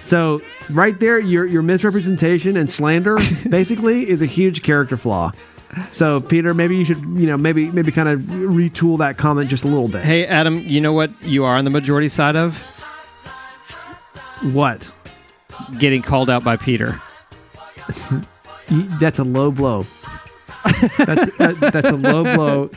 So 0.00 0.42
right 0.70 0.98
there, 0.98 1.18
your 1.18 1.46
your 1.46 1.62
misrepresentation 1.62 2.56
and 2.56 2.70
slander 2.70 3.18
basically 3.48 4.08
is 4.08 4.22
a 4.22 4.26
huge 4.26 4.62
character 4.62 4.96
flaw. 4.96 5.32
So 5.90 6.20
Peter, 6.20 6.52
maybe 6.52 6.76
you 6.76 6.84
should 6.84 6.98
you 6.98 7.26
know 7.26 7.36
maybe 7.36 7.70
maybe 7.70 7.92
kind 7.92 8.08
of 8.08 8.20
retool 8.20 8.98
that 8.98 9.16
comment 9.16 9.48
just 9.48 9.64
a 9.64 9.68
little 9.68 9.88
bit. 9.88 10.02
Hey 10.02 10.26
Adam, 10.26 10.58
you 10.60 10.80
know 10.80 10.92
what 10.92 11.10
you 11.22 11.44
are 11.44 11.56
on 11.56 11.64
the 11.64 11.70
majority 11.70 12.08
side 12.08 12.36
of? 12.36 12.58
What? 14.52 14.86
Getting 15.78 16.02
called 16.02 16.28
out 16.28 16.44
by 16.44 16.56
Peter. 16.56 17.00
That's 19.00 19.18
a 19.18 19.24
low 19.24 19.50
blow. 19.50 19.86
that's, 20.96 21.36
that, 21.38 21.56
that's 21.60 21.88
a 21.88 21.96
low 21.96 22.22
blow. 22.22 22.70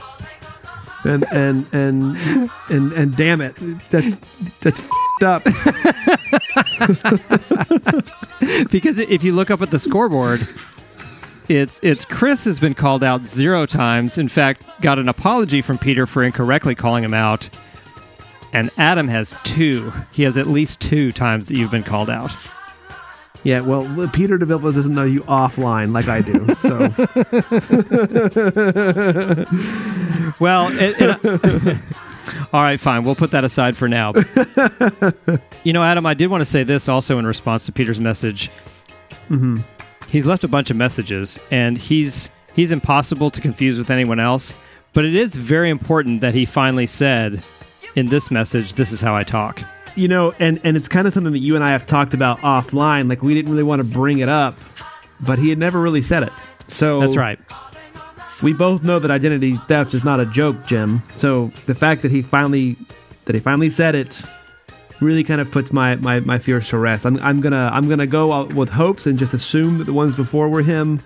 And 1.03 1.23
and 1.31 1.67
and 1.71 2.49
and 2.69 2.91
and 2.93 3.15
damn 3.15 3.39
it, 3.39 3.55
that's 3.91 4.15
that's 4.61 4.81
up. 5.23 5.43
because 8.71 8.99
if 8.99 9.23
you 9.23 9.33
look 9.33 9.49
up 9.51 9.61
at 9.61 9.71
the 9.71 9.79
scoreboard, 9.79 10.47
it's 11.47 11.79
it's 11.83 12.05
Chris 12.05 12.45
has 12.45 12.59
been 12.59 12.73
called 12.73 13.03
out 13.03 13.27
zero 13.27 13.65
times. 13.65 14.17
In 14.17 14.27
fact, 14.27 14.63
got 14.81 14.99
an 14.99 15.07
apology 15.09 15.61
from 15.61 15.77
Peter 15.77 16.05
for 16.05 16.23
incorrectly 16.23 16.75
calling 16.75 17.03
him 17.03 17.13
out. 17.13 17.49
And 18.53 18.69
Adam 18.77 19.07
has 19.09 19.35
two. 19.43 19.91
He 20.11 20.23
has 20.23 20.37
at 20.37 20.47
least 20.47 20.79
two 20.81 21.11
times 21.11 21.47
that 21.47 21.57
you've 21.57 21.71
been 21.71 21.83
called 21.83 22.09
out. 22.09 22.35
Yeah, 23.43 23.59
well, 23.59 24.07
Peter 24.09 24.39
DeVilpa 24.39 24.73
doesn't 24.73 24.95
know 24.95 25.03
you 25.03 25.21
offline 25.23 25.93
like 25.93 26.07
I 26.07 26.21
do. 26.21 26.47
So 26.61 26.89
Well, 30.39 30.69
it, 30.71 30.95
it- 30.99 31.77
All 32.53 32.61
right, 32.61 32.79
fine. 32.79 33.03
We'll 33.03 33.15
put 33.15 33.31
that 33.31 33.43
aside 33.43 33.77
for 33.77 33.87
now. 33.87 34.13
you 35.63 35.73
know, 35.73 35.83
Adam, 35.83 36.05
I 36.05 36.13
did 36.13 36.27
want 36.27 36.41
to 36.41 36.45
say 36.45 36.63
this 36.63 36.87
also 36.89 37.17
in 37.19 37.25
response 37.25 37.65
to 37.67 37.71
Peter's 37.71 37.99
message. 37.99 38.49
Mm-hmm. 39.29 39.59
He's 40.09 40.25
left 40.25 40.43
a 40.43 40.47
bunch 40.47 40.69
of 40.69 40.77
messages, 40.77 41.39
and 41.51 41.77
he's 41.77 42.29
he's 42.55 42.71
impossible 42.71 43.29
to 43.31 43.41
confuse 43.41 43.77
with 43.77 43.89
anyone 43.89 44.19
else. 44.19 44.53
But 44.93 45.05
it 45.05 45.15
is 45.15 45.35
very 45.35 45.69
important 45.69 46.21
that 46.21 46.33
he 46.33 46.45
finally 46.45 46.87
said 46.87 47.43
in 47.95 48.07
this 48.07 48.31
message, 48.31 48.73
"This 48.73 48.91
is 48.91 49.01
how 49.01 49.15
I 49.15 49.23
talk." 49.23 49.61
You 49.95 50.07
know, 50.07 50.33
and 50.39 50.59
and 50.63 50.77
it's 50.77 50.87
kind 50.87 51.07
of 51.07 51.13
something 51.13 51.33
that 51.33 51.39
you 51.39 51.55
and 51.55 51.63
I 51.63 51.71
have 51.71 51.85
talked 51.85 52.13
about 52.13 52.39
offline. 52.39 53.09
Like 53.09 53.21
we 53.21 53.33
didn't 53.33 53.51
really 53.51 53.63
want 53.63 53.81
to 53.81 53.87
bring 53.87 54.19
it 54.19 54.29
up, 54.29 54.57
but 55.19 55.39
he 55.39 55.49
had 55.49 55.57
never 55.57 55.79
really 55.81 56.01
said 56.01 56.23
it. 56.23 56.33
So 56.67 56.99
That's 56.99 57.15
right. 57.15 57.39
We 58.41 58.53
both 58.53 58.83
know 58.83 58.99
that 58.99 59.11
identity 59.11 59.57
theft 59.67 59.93
is 59.93 60.03
not 60.03 60.19
a 60.19 60.25
joke, 60.25 60.65
Jim. 60.65 61.01
So 61.13 61.51
the 61.65 61.75
fact 61.75 62.01
that 62.01 62.11
he 62.11 62.21
finally 62.21 62.77
that 63.25 63.33
he 63.33 63.41
finally 63.41 63.69
said 63.69 63.95
it 63.95 64.21
really 65.01 65.23
kind 65.23 65.41
of 65.41 65.51
puts 65.51 65.73
my, 65.73 65.95
my, 65.97 66.19
my 66.21 66.39
fears 66.39 66.69
to 66.69 66.77
rest. 66.77 67.05
I'm, 67.05 67.17
I'm 67.19 67.41
gonna 67.41 67.69
I'm 67.71 67.89
gonna 67.89 68.07
go 68.07 68.31
out 68.31 68.53
with 68.53 68.69
hopes 68.69 69.05
and 69.05 69.17
just 69.19 69.33
assume 69.33 69.77
that 69.79 69.85
the 69.85 69.93
ones 69.93 70.15
before 70.15 70.49
were 70.49 70.61
him. 70.61 71.01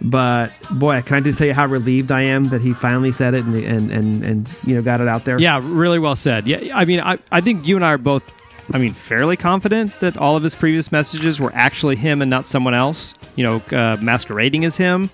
But 0.00 0.50
boy, 0.70 1.00
can 1.02 1.16
I 1.18 1.20
just 1.20 1.38
tell 1.38 1.46
you 1.46 1.54
how 1.54 1.66
relieved 1.66 2.10
I 2.10 2.22
am 2.22 2.48
that 2.48 2.60
he 2.60 2.72
finally 2.72 3.12
said 3.12 3.34
it 3.34 3.44
and 3.44 3.54
and 3.56 3.90
and, 3.90 4.24
and 4.24 4.48
you 4.64 4.74
know 4.74 4.82
got 4.82 5.00
it 5.00 5.08
out 5.08 5.24
there. 5.24 5.38
Yeah, 5.38 5.60
really 5.62 5.98
well 5.98 6.16
said. 6.16 6.46
Yeah, 6.46 6.76
I 6.76 6.84
mean, 6.84 7.00
I, 7.00 7.18
I 7.30 7.40
think 7.40 7.66
you 7.66 7.76
and 7.76 7.84
I 7.84 7.92
are 7.92 7.98
both, 7.98 8.28
I 8.72 8.78
mean, 8.78 8.92
fairly 8.92 9.36
confident 9.36 9.98
that 10.00 10.16
all 10.16 10.36
of 10.36 10.42
his 10.42 10.54
previous 10.54 10.90
messages 10.90 11.40
were 11.40 11.52
actually 11.54 11.96
him 11.96 12.20
and 12.20 12.30
not 12.30 12.48
someone 12.48 12.74
else, 12.74 13.14
you 13.36 13.44
know, 13.44 13.62
uh, 13.76 13.96
masquerading 14.00 14.64
as 14.64 14.76
him. 14.76 15.10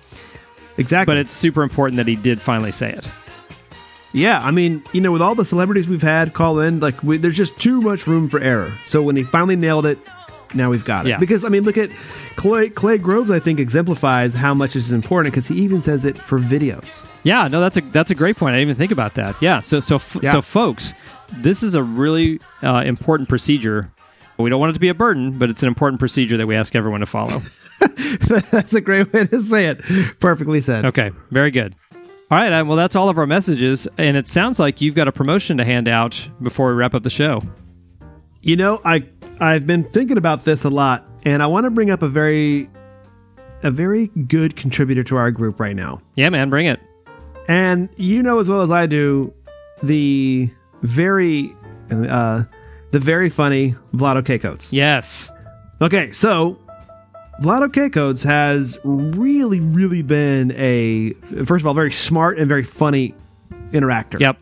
Exactly. 0.77 1.11
But 1.13 1.17
it's 1.19 1.33
super 1.33 1.63
important 1.63 1.97
that 1.97 2.07
he 2.07 2.15
did 2.15 2.41
finally 2.41 2.71
say 2.71 2.91
it. 2.91 3.09
Yeah, 4.13 4.41
I 4.41 4.51
mean, 4.51 4.83
you 4.91 4.99
know, 4.99 5.11
with 5.13 5.21
all 5.21 5.35
the 5.35 5.45
celebrities 5.45 5.87
we've 5.87 6.01
had 6.01 6.33
call 6.33 6.59
in, 6.59 6.81
like, 6.81 7.01
we, 7.01 7.17
there's 7.17 7.37
just 7.37 7.57
too 7.59 7.79
much 7.79 8.07
room 8.07 8.27
for 8.29 8.39
error. 8.41 8.73
So 8.85 9.01
when 9.01 9.15
he 9.15 9.23
finally 9.23 9.55
nailed 9.55 9.85
it, 9.85 9.97
now 10.53 10.69
we've 10.69 10.83
got 10.83 11.05
it. 11.05 11.09
Yeah. 11.09 11.17
Because 11.17 11.45
I 11.45 11.47
mean, 11.49 11.63
look 11.63 11.77
at 11.77 11.89
Clay, 12.35 12.67
Clay 12.67 12.97
Groves. 12.97 13.31
I 13.31 13.39
think 13.39 13.57
exemplifies 13.57 14.33
how 14.33 14.53
much 14.53 14.73
this 14.73 14.83
is 14.83 14.91
important 14.91 15.33
because 15.33 15.47
he 15.47 15.55
even 15.61 15.79
says 15.79 16.03
it 16.03 16.17
for 16.17 16.39
videos. 16.39 17.05
Yeah, 17.23 17.47
no, 17.47 17.61
that's 17.61 17.77
a 17.77 17.81
that's 17.81 18.11
a 18.11 18.15
great 18.15 18.35
point. 18.35 18.53
I 18.55 18.57
didn't 18.57 18.71
even 18.71 18.77
think 18.77 18.91
about 18.91 19.13
that. 19.13 19.41
Yeah, 19.41 19.61
so 19.61 19.79
so 19.79 19.95
f- 19.95 20.17
Yeah. 20.21 20.31
so 20.33 20.41
folks, 20.41 20.93
this 21.37 21.63
is 21.63 21.73
a 21.75 21.81
really 21.83 22.41
uh, 22.63 22.83
important 22.85 23.29
procedure. 23.29 23.89
We 24.37 24.49
don't 24.49 24.59
want 24.59 24.71
it 24.71 24.73
to 24.73 24.79
be 24.81 24.89
a 24.89 24.93
burden, 24.93 25.37
but 25.37 25.49
it's 25.49 25.63
an 25.63 25.67
important 25.69 25.99
procedure 25.99 26.35
that 26.35 26.47
we 26.47 26.55
ask 26.57 26.75
everyone 26.75 26.99
to 26.99 27.05
follow. 27.05 27.41
That's 28.51 28.73
a 28.73 28.81
great 28.81 29.11
way 29.11 29.27
to 29.27 29.39
say 29.41 29.67
it. 29.67 29.81
Perfectly 30.19 30.61
said. 30.61 30.85
Okay, 30.85 31.11
very 31.31 31.51
good. 31.51 31.75
All 32.29 32.37
right, 32.37 32.61
well, 32.61 32.77
that's 32.77 32.95
all 32.95 33.09
of 33.09 33.17
our 33.17 33.27
messages, 33.27 33.89
and 33.97 34.15
it 34.15 34.25
sounds 34.25 34.57
like 34.57 34.79
you've 34.79 34.95
got 34.95 35.09
a 35.09 35.11
promotion 35.11 35.57
to 35.57 35.65
hand 35.65 35.89
out 35.89 36.29
before 36.41 36.69
we 36.69 36.75
wrap 36.75 36.93
up 36.93 37.03
the 37.03 37.09
show. 37.09 37.43
You 38.41 38.55
know, 38.55 38.79
I 38.85 39.03
I've 39.41 39.67
been 39.67 39.83
thinking 39.91 40.17
about 40.17 40.45
this 40.45 40.63
a 40.63 40.69
lot, 40.69 41.05
and 41.25 41.43
I 41.43 41.47
want 41.47 41.65
to 41.65 41.69
bring 41.69 41.91
up 41.91 42.01
a 42.01 42.07
very 42.07 42.69
a 43.63 43.69
very 43.69 44.07
good 44.07 44.55
contributor 44.55 45.03
to 45.03 45.17
our 45.17 45.29
group 45.29 45.59
right 45.59 45.75
now. 45.75 46.01
Yeah, 46.15 46.29
man, 46.29 46.49
bring 46.49 46.67
it. 46.67 46.79
And 47.49 47.89
you 47.97 48.23
know 48.23 48.39
as 48.39 48.47
well 48.47 48.61
as 48.61 48.71
I 48.71 48.85
do, 48.85 49.33
the 49.83 50.49
very 50.83 51.53
uh, 51.91 52.43
the 52.91 52.99
very 52.99 53.29
funny 53.29 53.75
Vlado 53.93 54.25
K 54.25 54.39
Coates. 54.39 54.71
Yes. 54.71 55.29
Okay, 55.81 56.13
so 56.13 56.59
Vlado 57.41 57.73
K 57.73 57.89
Coates 57.89 58.21
has 58.21 58.77
really, 58.83 59.59
really 59.59 60.03
been 60.03 60.51
a 60.51 61.13
first 61.45 61.63
of 61.63 61.65
all 61.65 61.73
very 61.73 61.91
smart 61.91 62.37
and 62.37 62.47
very 62.47 62.63
funny 62.63 63.15
interactor. 63.71 64.19
Yep. 64.19 64.37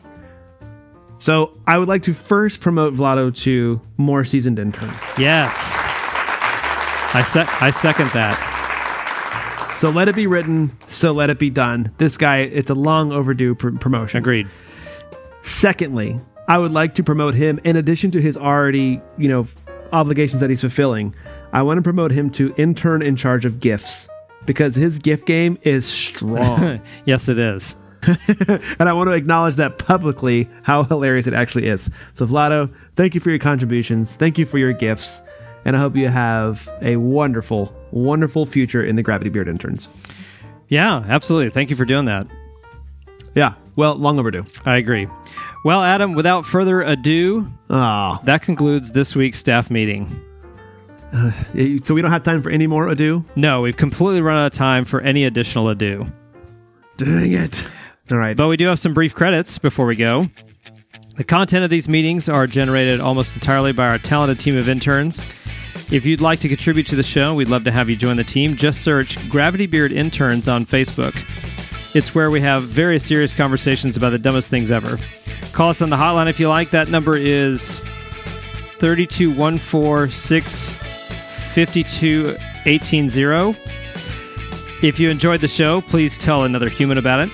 So 1.17 1.57
I 1.65 1.77
would 1.77 1.87
like 1.87 2.03
to 2.03 2.13
first 2.13 2.59
promote 2.59 2.93
Vlado 2.93 3.33
to 3.43 3.79
more 3.95 4.25
seasoned 4.25 4.59
intern. 4.59 4.93
Yes. 5.17 5.81
I 7.13 7.23
sec- 7.25 7.61
I 7.61 7.69
second 7.69 8.09
that. 8.11 9.77
So 9.79 9.89
let 9.89 10.09
it 10.09 10.15
be 10.15 10.27
written. 10.27 10.77
So 10.87 11.13
let 11.13 11.29
it 11.29 11.39
be 11.39 11.49
done. 11.49 11.93
This 11.99 12.17
guy, 12.17 12.39
it's 12.39 12.69
a 12.69 12.75
long 12.75 13.13
overdue 13.13 13.55
pr- 13.55 13.77
promotion. 13.77 14.17
Agreed. 14.17 14.49
Secondly, 15.41 16.19
I 16.49 16.57
would 16.57 16.73
like 16.73 16.95
to 16.95 17.03
promote 17.03 17.33
him 17.33 17.61
in 17.63 17.77
addition 17.77 18.11
to 18.11 18.21
his 18.21 18.35
already, 18.35 19.01
you 19.17 19.29
know, 19.29 19.47
obligations 19.93 20.41
that 20.41 20.49
he's 20.49 20.59
fulfilling. 20.61 21.15
I 21.51 21.63
want 21.63 21.77
to 21.77 21.81
promote 21.81 22.11
him 22.11 22.29
to 22.31 22.53
intern 22.57 23.01
in 23.01 23.15
charge 23.15 23.45
of 23.45 23.59
gifts 23.59 24.07
because 24.45 24.75
his 24.75 24.99
gift 24.99 25.25
game 25.25 25.57
is 25.63 25.85
strong. 25.85 26.81
yes, 27.05 27.27
it 27.29 27.39
is. 27.39 27.75
and 28.03 28.87
I 28.87 28.93
want 28.93 29.09
to 29.09 29.13
acknowledge 29.13 29.55
that 29.55 29.77
publicly 29.77 30.49
how 30.63 30.83
hilarious 30.83 31.27
it 31.27 31.33
actually 31.33 31.67
is. 31.67 31.89
So, 32.13 32.25
Vlado, 32.25 32.73
thank 32.95 33.15
you 33.15 33.21
for 33.21 33.29
your 33.29 33.39
contributions. 33.39 34.15
Thank 34.15 34.37
you 34.37 34.45
for 34.45 34.57
your 34.57 34.73
gifts. 34.73 35.21
And 35.65 35.75
I 35.75 35.79
hope 35.79 35.95
you 35.95 36.07
have 36.07 36.69
a 36.81 36.95
wonderful, 36.95 37.75
wonderful 37.91 38.45
future 38.45 38.83
in 38.83 38.95
the 38.95 39.03
Gravity 39.03 39.29
Beard 39.29 39.47
interns. 39.47 39.87
Yeah, 40.69 41.03
absolutely. 41.07 41.49
Thank 41.49 41.69
you 41.69 41.75
for 41.75 41.85
doing 41.85 42.05
that. 42.05 42.27
Yeah, 43.35 43.55
well, 43.75 43.95
long 43.95 44.19
overdue. 44.19 44.45
I 44.65 44.77
agree. 44.77 45.07
Well, 45.65 45.83
Adam, 45.83 46.13
without 46.13 46.45
further 46.45 46.81
ado, 46.81 47.51
that 47.67 48.41
concludes 48.41 48.91
this 48.91 49.15
week's 49.15 49.39
staff 49.39 49.69
meeting. 49.69 50.23
Uh, 51.11 51.31
so 51.83 51.93
we 51.93 52.01
don't 52.01 52.11
have 52.11 52.23
time 52.23 52.41
for 52.41 52.49
any 52.49 52.67
more 52.67 52.87
ado? 52.89 53.25
No, 53.35 53.61
we've 53.61 53.77
completely 53.77 54.21
run 54.21 54.37
out 54.37 54.47
of 54.47 54.53
time 54.53 54.85
for 54.85 55.01
any 55.01 55.25
additional 55.25 55.69
ado. 55.69 56.05
Dang 56.97 57.31
it. 57.31 57.67
All 58.11 58.17
right. 58.17 58.35
But 58.35 58.47
we 58.47 58.57
do 58.57 58.67
have 58.67 58.79
some 58.79 58.93
brief 58.93 59.13
credits 59.13 59.57
before 59.57 59.85
we 59.85 59.95
go. 59.95 60.27
The 61.17 61.23
content 61.23 61.63
of 61.63 61.69
these 61.69 61.89
meetings 61.89 62.29
are 62.29 62.47
generated 62.47 63.01
almost 63.01 63.35
entirely 63.35 63.73
by 63.73 63.87
our 63.87 63.97
talented 63.97 64.39
team 64.39 64.57
of 64.57 64.69
interns. 64.69 65.19
If 65.91 66.05
you'd 66.05 66.21
like 66.21 66.39
to 66.41 66.47
contribute 66.47 66.87
to 66.87 66.95
the 66.95 67.03
show, 67.03 67.33
we'd 67.33 67.47
love 67.49 67.63
to 67.63 67.71
have 67.71 67.89
you 67.89 67.95
join 67.95 68.17
the 68.17 68.23
team. 68.23 68.55
Just 68.55 68.81
search 68.81 69.29
Gravity 69.29 69.65
Beard 69.65 69.91
Interns 69.91 70.47
on 70.47 70.65
Facebook. 70.65 71.15
It's 71.95 72.13
where 72.13 72.29
we 72.29 72.39
have 72.41 72.63
very 72.63 72.99
serious 72.99 73.33
conversations 73.33 73.97
about 73.97 74.11
the 74.11 74.19
dumbest 74.19 74.49
things 74.49 74.69
ever. 74.69 74.99
Call 75.51 75.69
us 75.69 75.81
on 75.81 75.89
the 75.89 75.95
hotline 75.97 76.29
if 76.29 76.39
you 76.39 76.47
like. 76.47 76.69
That 76.69 76.89
number 76.89 77.15
is 77.15 77.81
32146 81.65 83.57
If 84.81 84.99
you 84.99 85.09
enjoyed 85.09 85.41
the 85.41 85.47
show, 85.47 85.81
please 85.81 86.17
tell 86.17 86.45
another 86.45 86.69
human 86.69 86.97
about 86.97 87.19
it. 87.19 87.29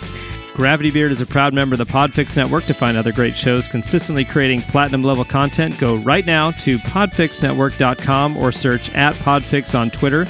Gravity 0.56 0.90
Beard 0.90 1.12
is 1.12 1.22
a 1.22 1.26
proud 1.26 1.54
member 1.54 1.74
of 1.74 1.80
the 1.80 1.86
Podfix 1.86 2.38
Network. 2.38 2.64
To 2.66 2.74
find 2.74 2.98
other 2.98 3.12
great 3.12 3.36
shows 3.36 3.68
consistently 3.68 4.24
creating 4.24 4.62
platinum 4.62 5.04
level 5.04 5.26
content, 5.26 5.78
go 5.80 5.98
right 5.98 6.26
now 6.26 6.52
to 6.52 6.78
podfixnetwork.com 6.80 8.38
or 8.38 8.52
search 8.52 8.90
at 8.92 9.16
Podfix 9.16 9.78
on 9.78 9.92
Twitter. 9.92 10.26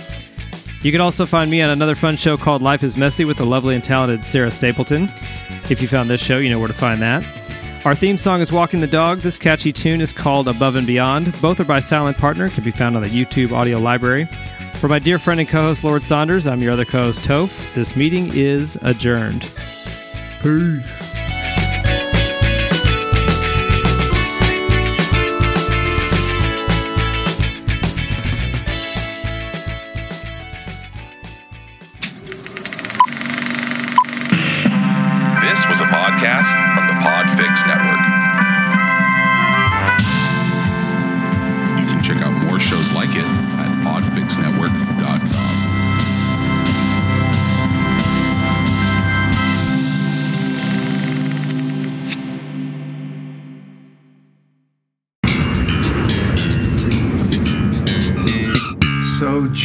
You 0.81 0.91
can 0.91 1.01
also 1.01 1.25
find 1.25 1.49
me 1.49 1.61
on 1.61 1.69
another 1.69 1.95
fun 1.95 2.17
show 2.17 2.37
called 2.37 2.61
Life 2.61 2.83
is 2.83 2.97
Messy 2.97 3.23
with 3.23 3.37
the 3.37 3.45
lovely 3.45 3.75
and 3.75 3.83
talented 3.83 4.25
Sarah 4.25 4.51
Stapleton. 4.51 5.09
If 5.69 5.81
you 5.81 5.87
found 5.87 6.09
this 6.09 6.21
show, 6.21 6.39
you 6.39 6.49
know 6.49 6.59
where 6.59 6.67
to 6.67 6.73
find 6.73 7.01
that. 7.01 7.44
Our 7.85 7.93
theme 7.93 8.17
song 8.17 8.41
is 8.41 8.51
Walking 8.51 8.79
the 8.79 8.87
Dog. 8.87 9.19
This 9.19 9.37
catchy 9.37 9.71
tune 9.71 10.01
is 10.01 10.11
called 10.11 10.47
Above 10.47 10.75
and 10.75 10.87
Beyond. 10.87 11.39
Both 11.39 11.59
are 11.59 11.65
by 11.65 11.79
Silent 11.79 12.17
Partner, 12.17 12.49
can 12.49 12.63
be 12.63 12.71
found 12.71 12.95
on 12.95 13.03
the 13.03 13.09
YouTube 13.09 13.51
audio 13.51 13.77
library. 13.77 14.25
For 14.79 14.87
my 14.87 14.97
dear 14.97 15.19
friend 15.19 15.39
and 15.39 15.47
co 15.47 15.61
host, 15.61 15.83
Lord 15.83 16.01
Saunders, 16.01 16.47
I'm 16.47 16.63
your 16.63 16.71
other 16.71 16.83
co 16.83 17.03
host, 17.03 17.21
Toph. 17.21 17.75
This 17.75 17.95
meeting 17.95 18.31
is 18.33 18.75
adjourned. 18.81 19.43
Peace. 20.41 21.14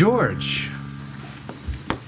George, 0.01 0.71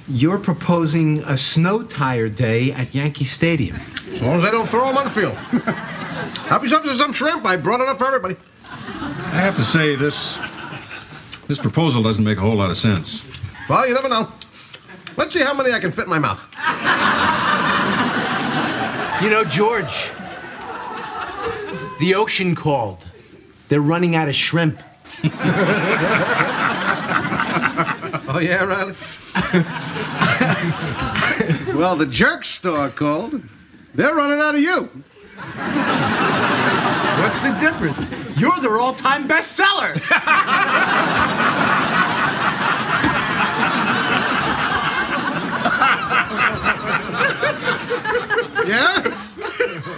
you're 0.08 0.38
proposing 0.38 1.18
a 1.24 1.36
snow 1.36 1.82
tire 1.82 2.30
day 2.30 2.72
at 2.72 2.94
Yankee 2.94 3.26
Stadium. 3.26 3.76
As 4.10 4.22
long 4.22 4.38
as 4.38 4.46
I 4.46 4.50
don't 4.50 4.66
throw 4.66 4.86
them 4.86 4.96
on 4.96 5.04
the 5.04 5.10
field. 5.10 5.34
Help 6.48 6.62
yourself 6.62 6.84
to 6.84 6.94
some 6.94 7.12
shrimp. 7.12 7.44
I 7.44 7.56
brought 7.56 7.82
enough 7.82 7.98
for 7.98 8.06
everybody. 8.06 8.36
I 8.64 9.40
have 9.42 9.54
to 9.56 9.62
say, 9.62 9.94
this 9.94 10.40
this 11.48 11.58
proposal 11.58 12.02
doesn't 12.02 12.24
make 12.24 12.38
a 12.38 12.40
whole 12.40 12.56
lot 12.56 12.70
of 12.70 12.78
sense. 12.78 13.26
Well, 13.68 13.86
you 13.86 13.92
never 13.92 14.08
know. 14.08 14.32
Let's 15.18 15.34
see 15.34 15.42
how 15.42 15.52
many 15.52 15.74
I 15.74 15.78
can 15.78 15.92
fit 15.92 16.04
in 16.04 16.10
my 16.10 16.18
mouth. 16.18 16.40
You 19.22 19.28
know, 19.28 19.44
George, 19.44 20.08
The 22.00 22.14
ocean 22.14 22.54
called. 22.54 23.04
They're 23.68 23.82
running 23.82 24.16
out 24.16 24.30
of 24.30 24.34
shrimp. 24.34 24.80
Oh, 28.34 28.38
yeah, 28.38 28.64
Riley? 28.64 28.94
well, 31.74 31.96
the 31.96 32.06
jerk 32.06 32.46
store 32.46 32.88
called. 32.88 33.42
They're 33.94 34.14
running 34.14 34.40
out 34.40 34.54
of 34.54 34.60
you. 34.62 34.84
What's 37.20 37.40
the 37.40 37.52
difference? 37.60 38.10
You're 38.38 38.58
their 38.60 38.78
all-time 38.78 39.28
bestseller. 39.28 40.00
Yeah? 48.66 49.02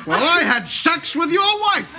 Well, 0.06 0.22
I 0.22 0.42
had 0.42 0.66
sex 0.66 1.14
with 1.14 1.30
your 1.30 1.42
wife. 1.60 1.94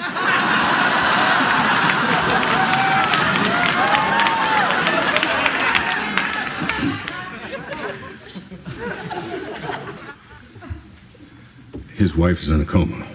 His 11.95 12.15
wife 12.15 12.41
is 12.43 12.49
in 12.49 12.61
a 12.61 12.65
coma. 12.65 13.05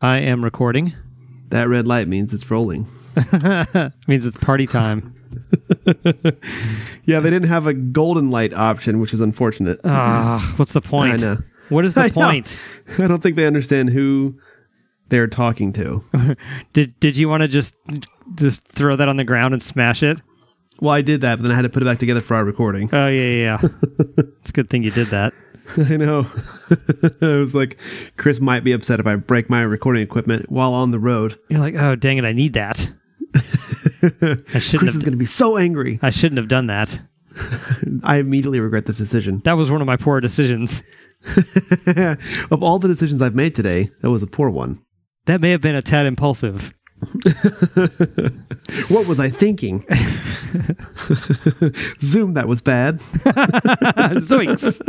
I 0.00 0.18
am 0.18 0.44
recording. 0.44 0.92
That 1.48 1.68
red 1.68 1.86
light 1.86 2.08
means 2.08 2.32
it's 2.34 2.50
rolling. 2.50 2.86
means 4.08 4.26
it's 4.26 4.36
party 4.36 4.66
time. 4.66 5.14
Yeah, 7.06 7.20
they 7.20 7.28
didn't 7.28 7.48
have 7.50 7.66
a 7.66 7.74
golden 7.74 8.30
light 8.30 8.54
option, 8.54 8.98
which 8.98 9.12
is 9.12 9.20
unfortunate. 9.20 9.78
Ah, 9.84 10.54
what's 10.56 10.72
the 10.72 10.80
point? 10.80 11.22
I 11.22 11.26
know. 11.26 11.38
What 11.68 11.84
is 11.84 11.92
the 11.92 12.00
I 12.04 12.06
know. 12.06 12.14
point? 12.14 12.58
I 12.98 13.06
don't 13.06 13.22
think 13.22 13.36
they 13.36 13.46
understand 13.46 13.90
who 13.90 14.38
they're 15.10 15.26
talking 15.26 15.70
to. 15.74 16.02
Did 16.72 16.98
Did 17.00 17.18
you 17.18 17.28
want 17.28 17.42
to 17.42 17.48
just 17.48 17.74
just 18.36 18.66
throw 18.66 18.96
that 18.96 19.06
on 19.06 19.18
the 19.18 19.24
ground 19.24 19.52
and 19.52 19.62
smash 19.62 20.02
it? 20.02 20.18
Well, 20.80 20.92
I 20.92 21.02
did 21.02 21.20
that, 21.22 21.36
but 21.36 21.42
then 21.42 21.52
I 21.52 21.54
had 21.54 21.62
to 21.62 21.68
put 21.68 21.82
it 21.82 21.86
back 21.86 21.98
together 21.98 22.20
for 22.20 22.34
our 22.34 22.44
recording. 22.44 22.88
Oh 22.92 23.08
yeah, 23.08 23.22
yeah. 23.22 23.58
yeah. 23.62 23.68
it's 24.40 24.50
a 24.50 24.52
good 24.52 24.70
thing 24.70 24.82
you 24.82 24.90
did 24.90 25.08
that. 25.08 25.32
I 25.76 25.96
know. 25.96 26.26
I 27.22 27.38
was 27.38 27.54
like, 27.54 27.78
Chris 28.16 28.40
might 28.40 28.64
be 28.64 28.72
upset 28.72 29.00
if 29.00 29.06
I 29.06 29.16
break 29.16 29.48
my 29.48 29.60
recording 29.60 30.02
equipment 30.02 30.50
while 30.50 30.74
on 30.74 30.90
the 30.90 30.98
road. 30.98 31.38
You're 31.48 31.60
like, 31.60 31.74
oh 31.74 31.96
dang 31.96 32.18
it, 32.18 32.24
I 32.24 32.32
need 32.32 32.54
that. 32.54 32.92
I 33.34 33.40
shouldn't 33.40 34.46
Chris 34.48 34.72
have. 34.72 34.96
is 34.96 35.02
going 35.02 35.12
to 35.12 35.16
be 35.16 35.26
so 35.26 35.56
angry. 35.56 35.98
I 36.02 36.10
shouldn't 36.10 36.36
have 36.38 36.48
done 36.48 36.66
that. 36.66 37.00
I 38.04 38.16
immediately 38.16 38.60
regret 38.60 38.86
this 38.86 38.96
decision. 38.96 39.40
That 39.44 39.54
was 39.54 39.70
one 39.70 39.80
of 39.80 39.86
my 39.86 39.96
poor 39.96 40.20
decisions. 40.20 40.82
of 42.50 42.62
all 42.62 42.78
the 42.78 42.86
decisions 42.86 43.22
I've 43.22 43.34
made 43.34 43.54
today, 43.54 43.88
that 44.02 44.10
was 44.10 44.22
a 44.22 44.26
poor 44.26 44.50
one. 44.50 44.78
That 45.24 45.40
may 45.40 45.50
have 45.50 45.62
been 45.62 45.74
a 45.74 45.82
tad 45.82 46.06
impulsive. 46.06 46.74
What 48.88 49.06
was 49.06 49.20
I 49.20 49.28
thinking? 49.28 49.80
Zoom, 52.00 52.32
that 52.34 52.48
was 52.48 52.60
bad. 52.62 52.98
Zoinks. 54.20 54.80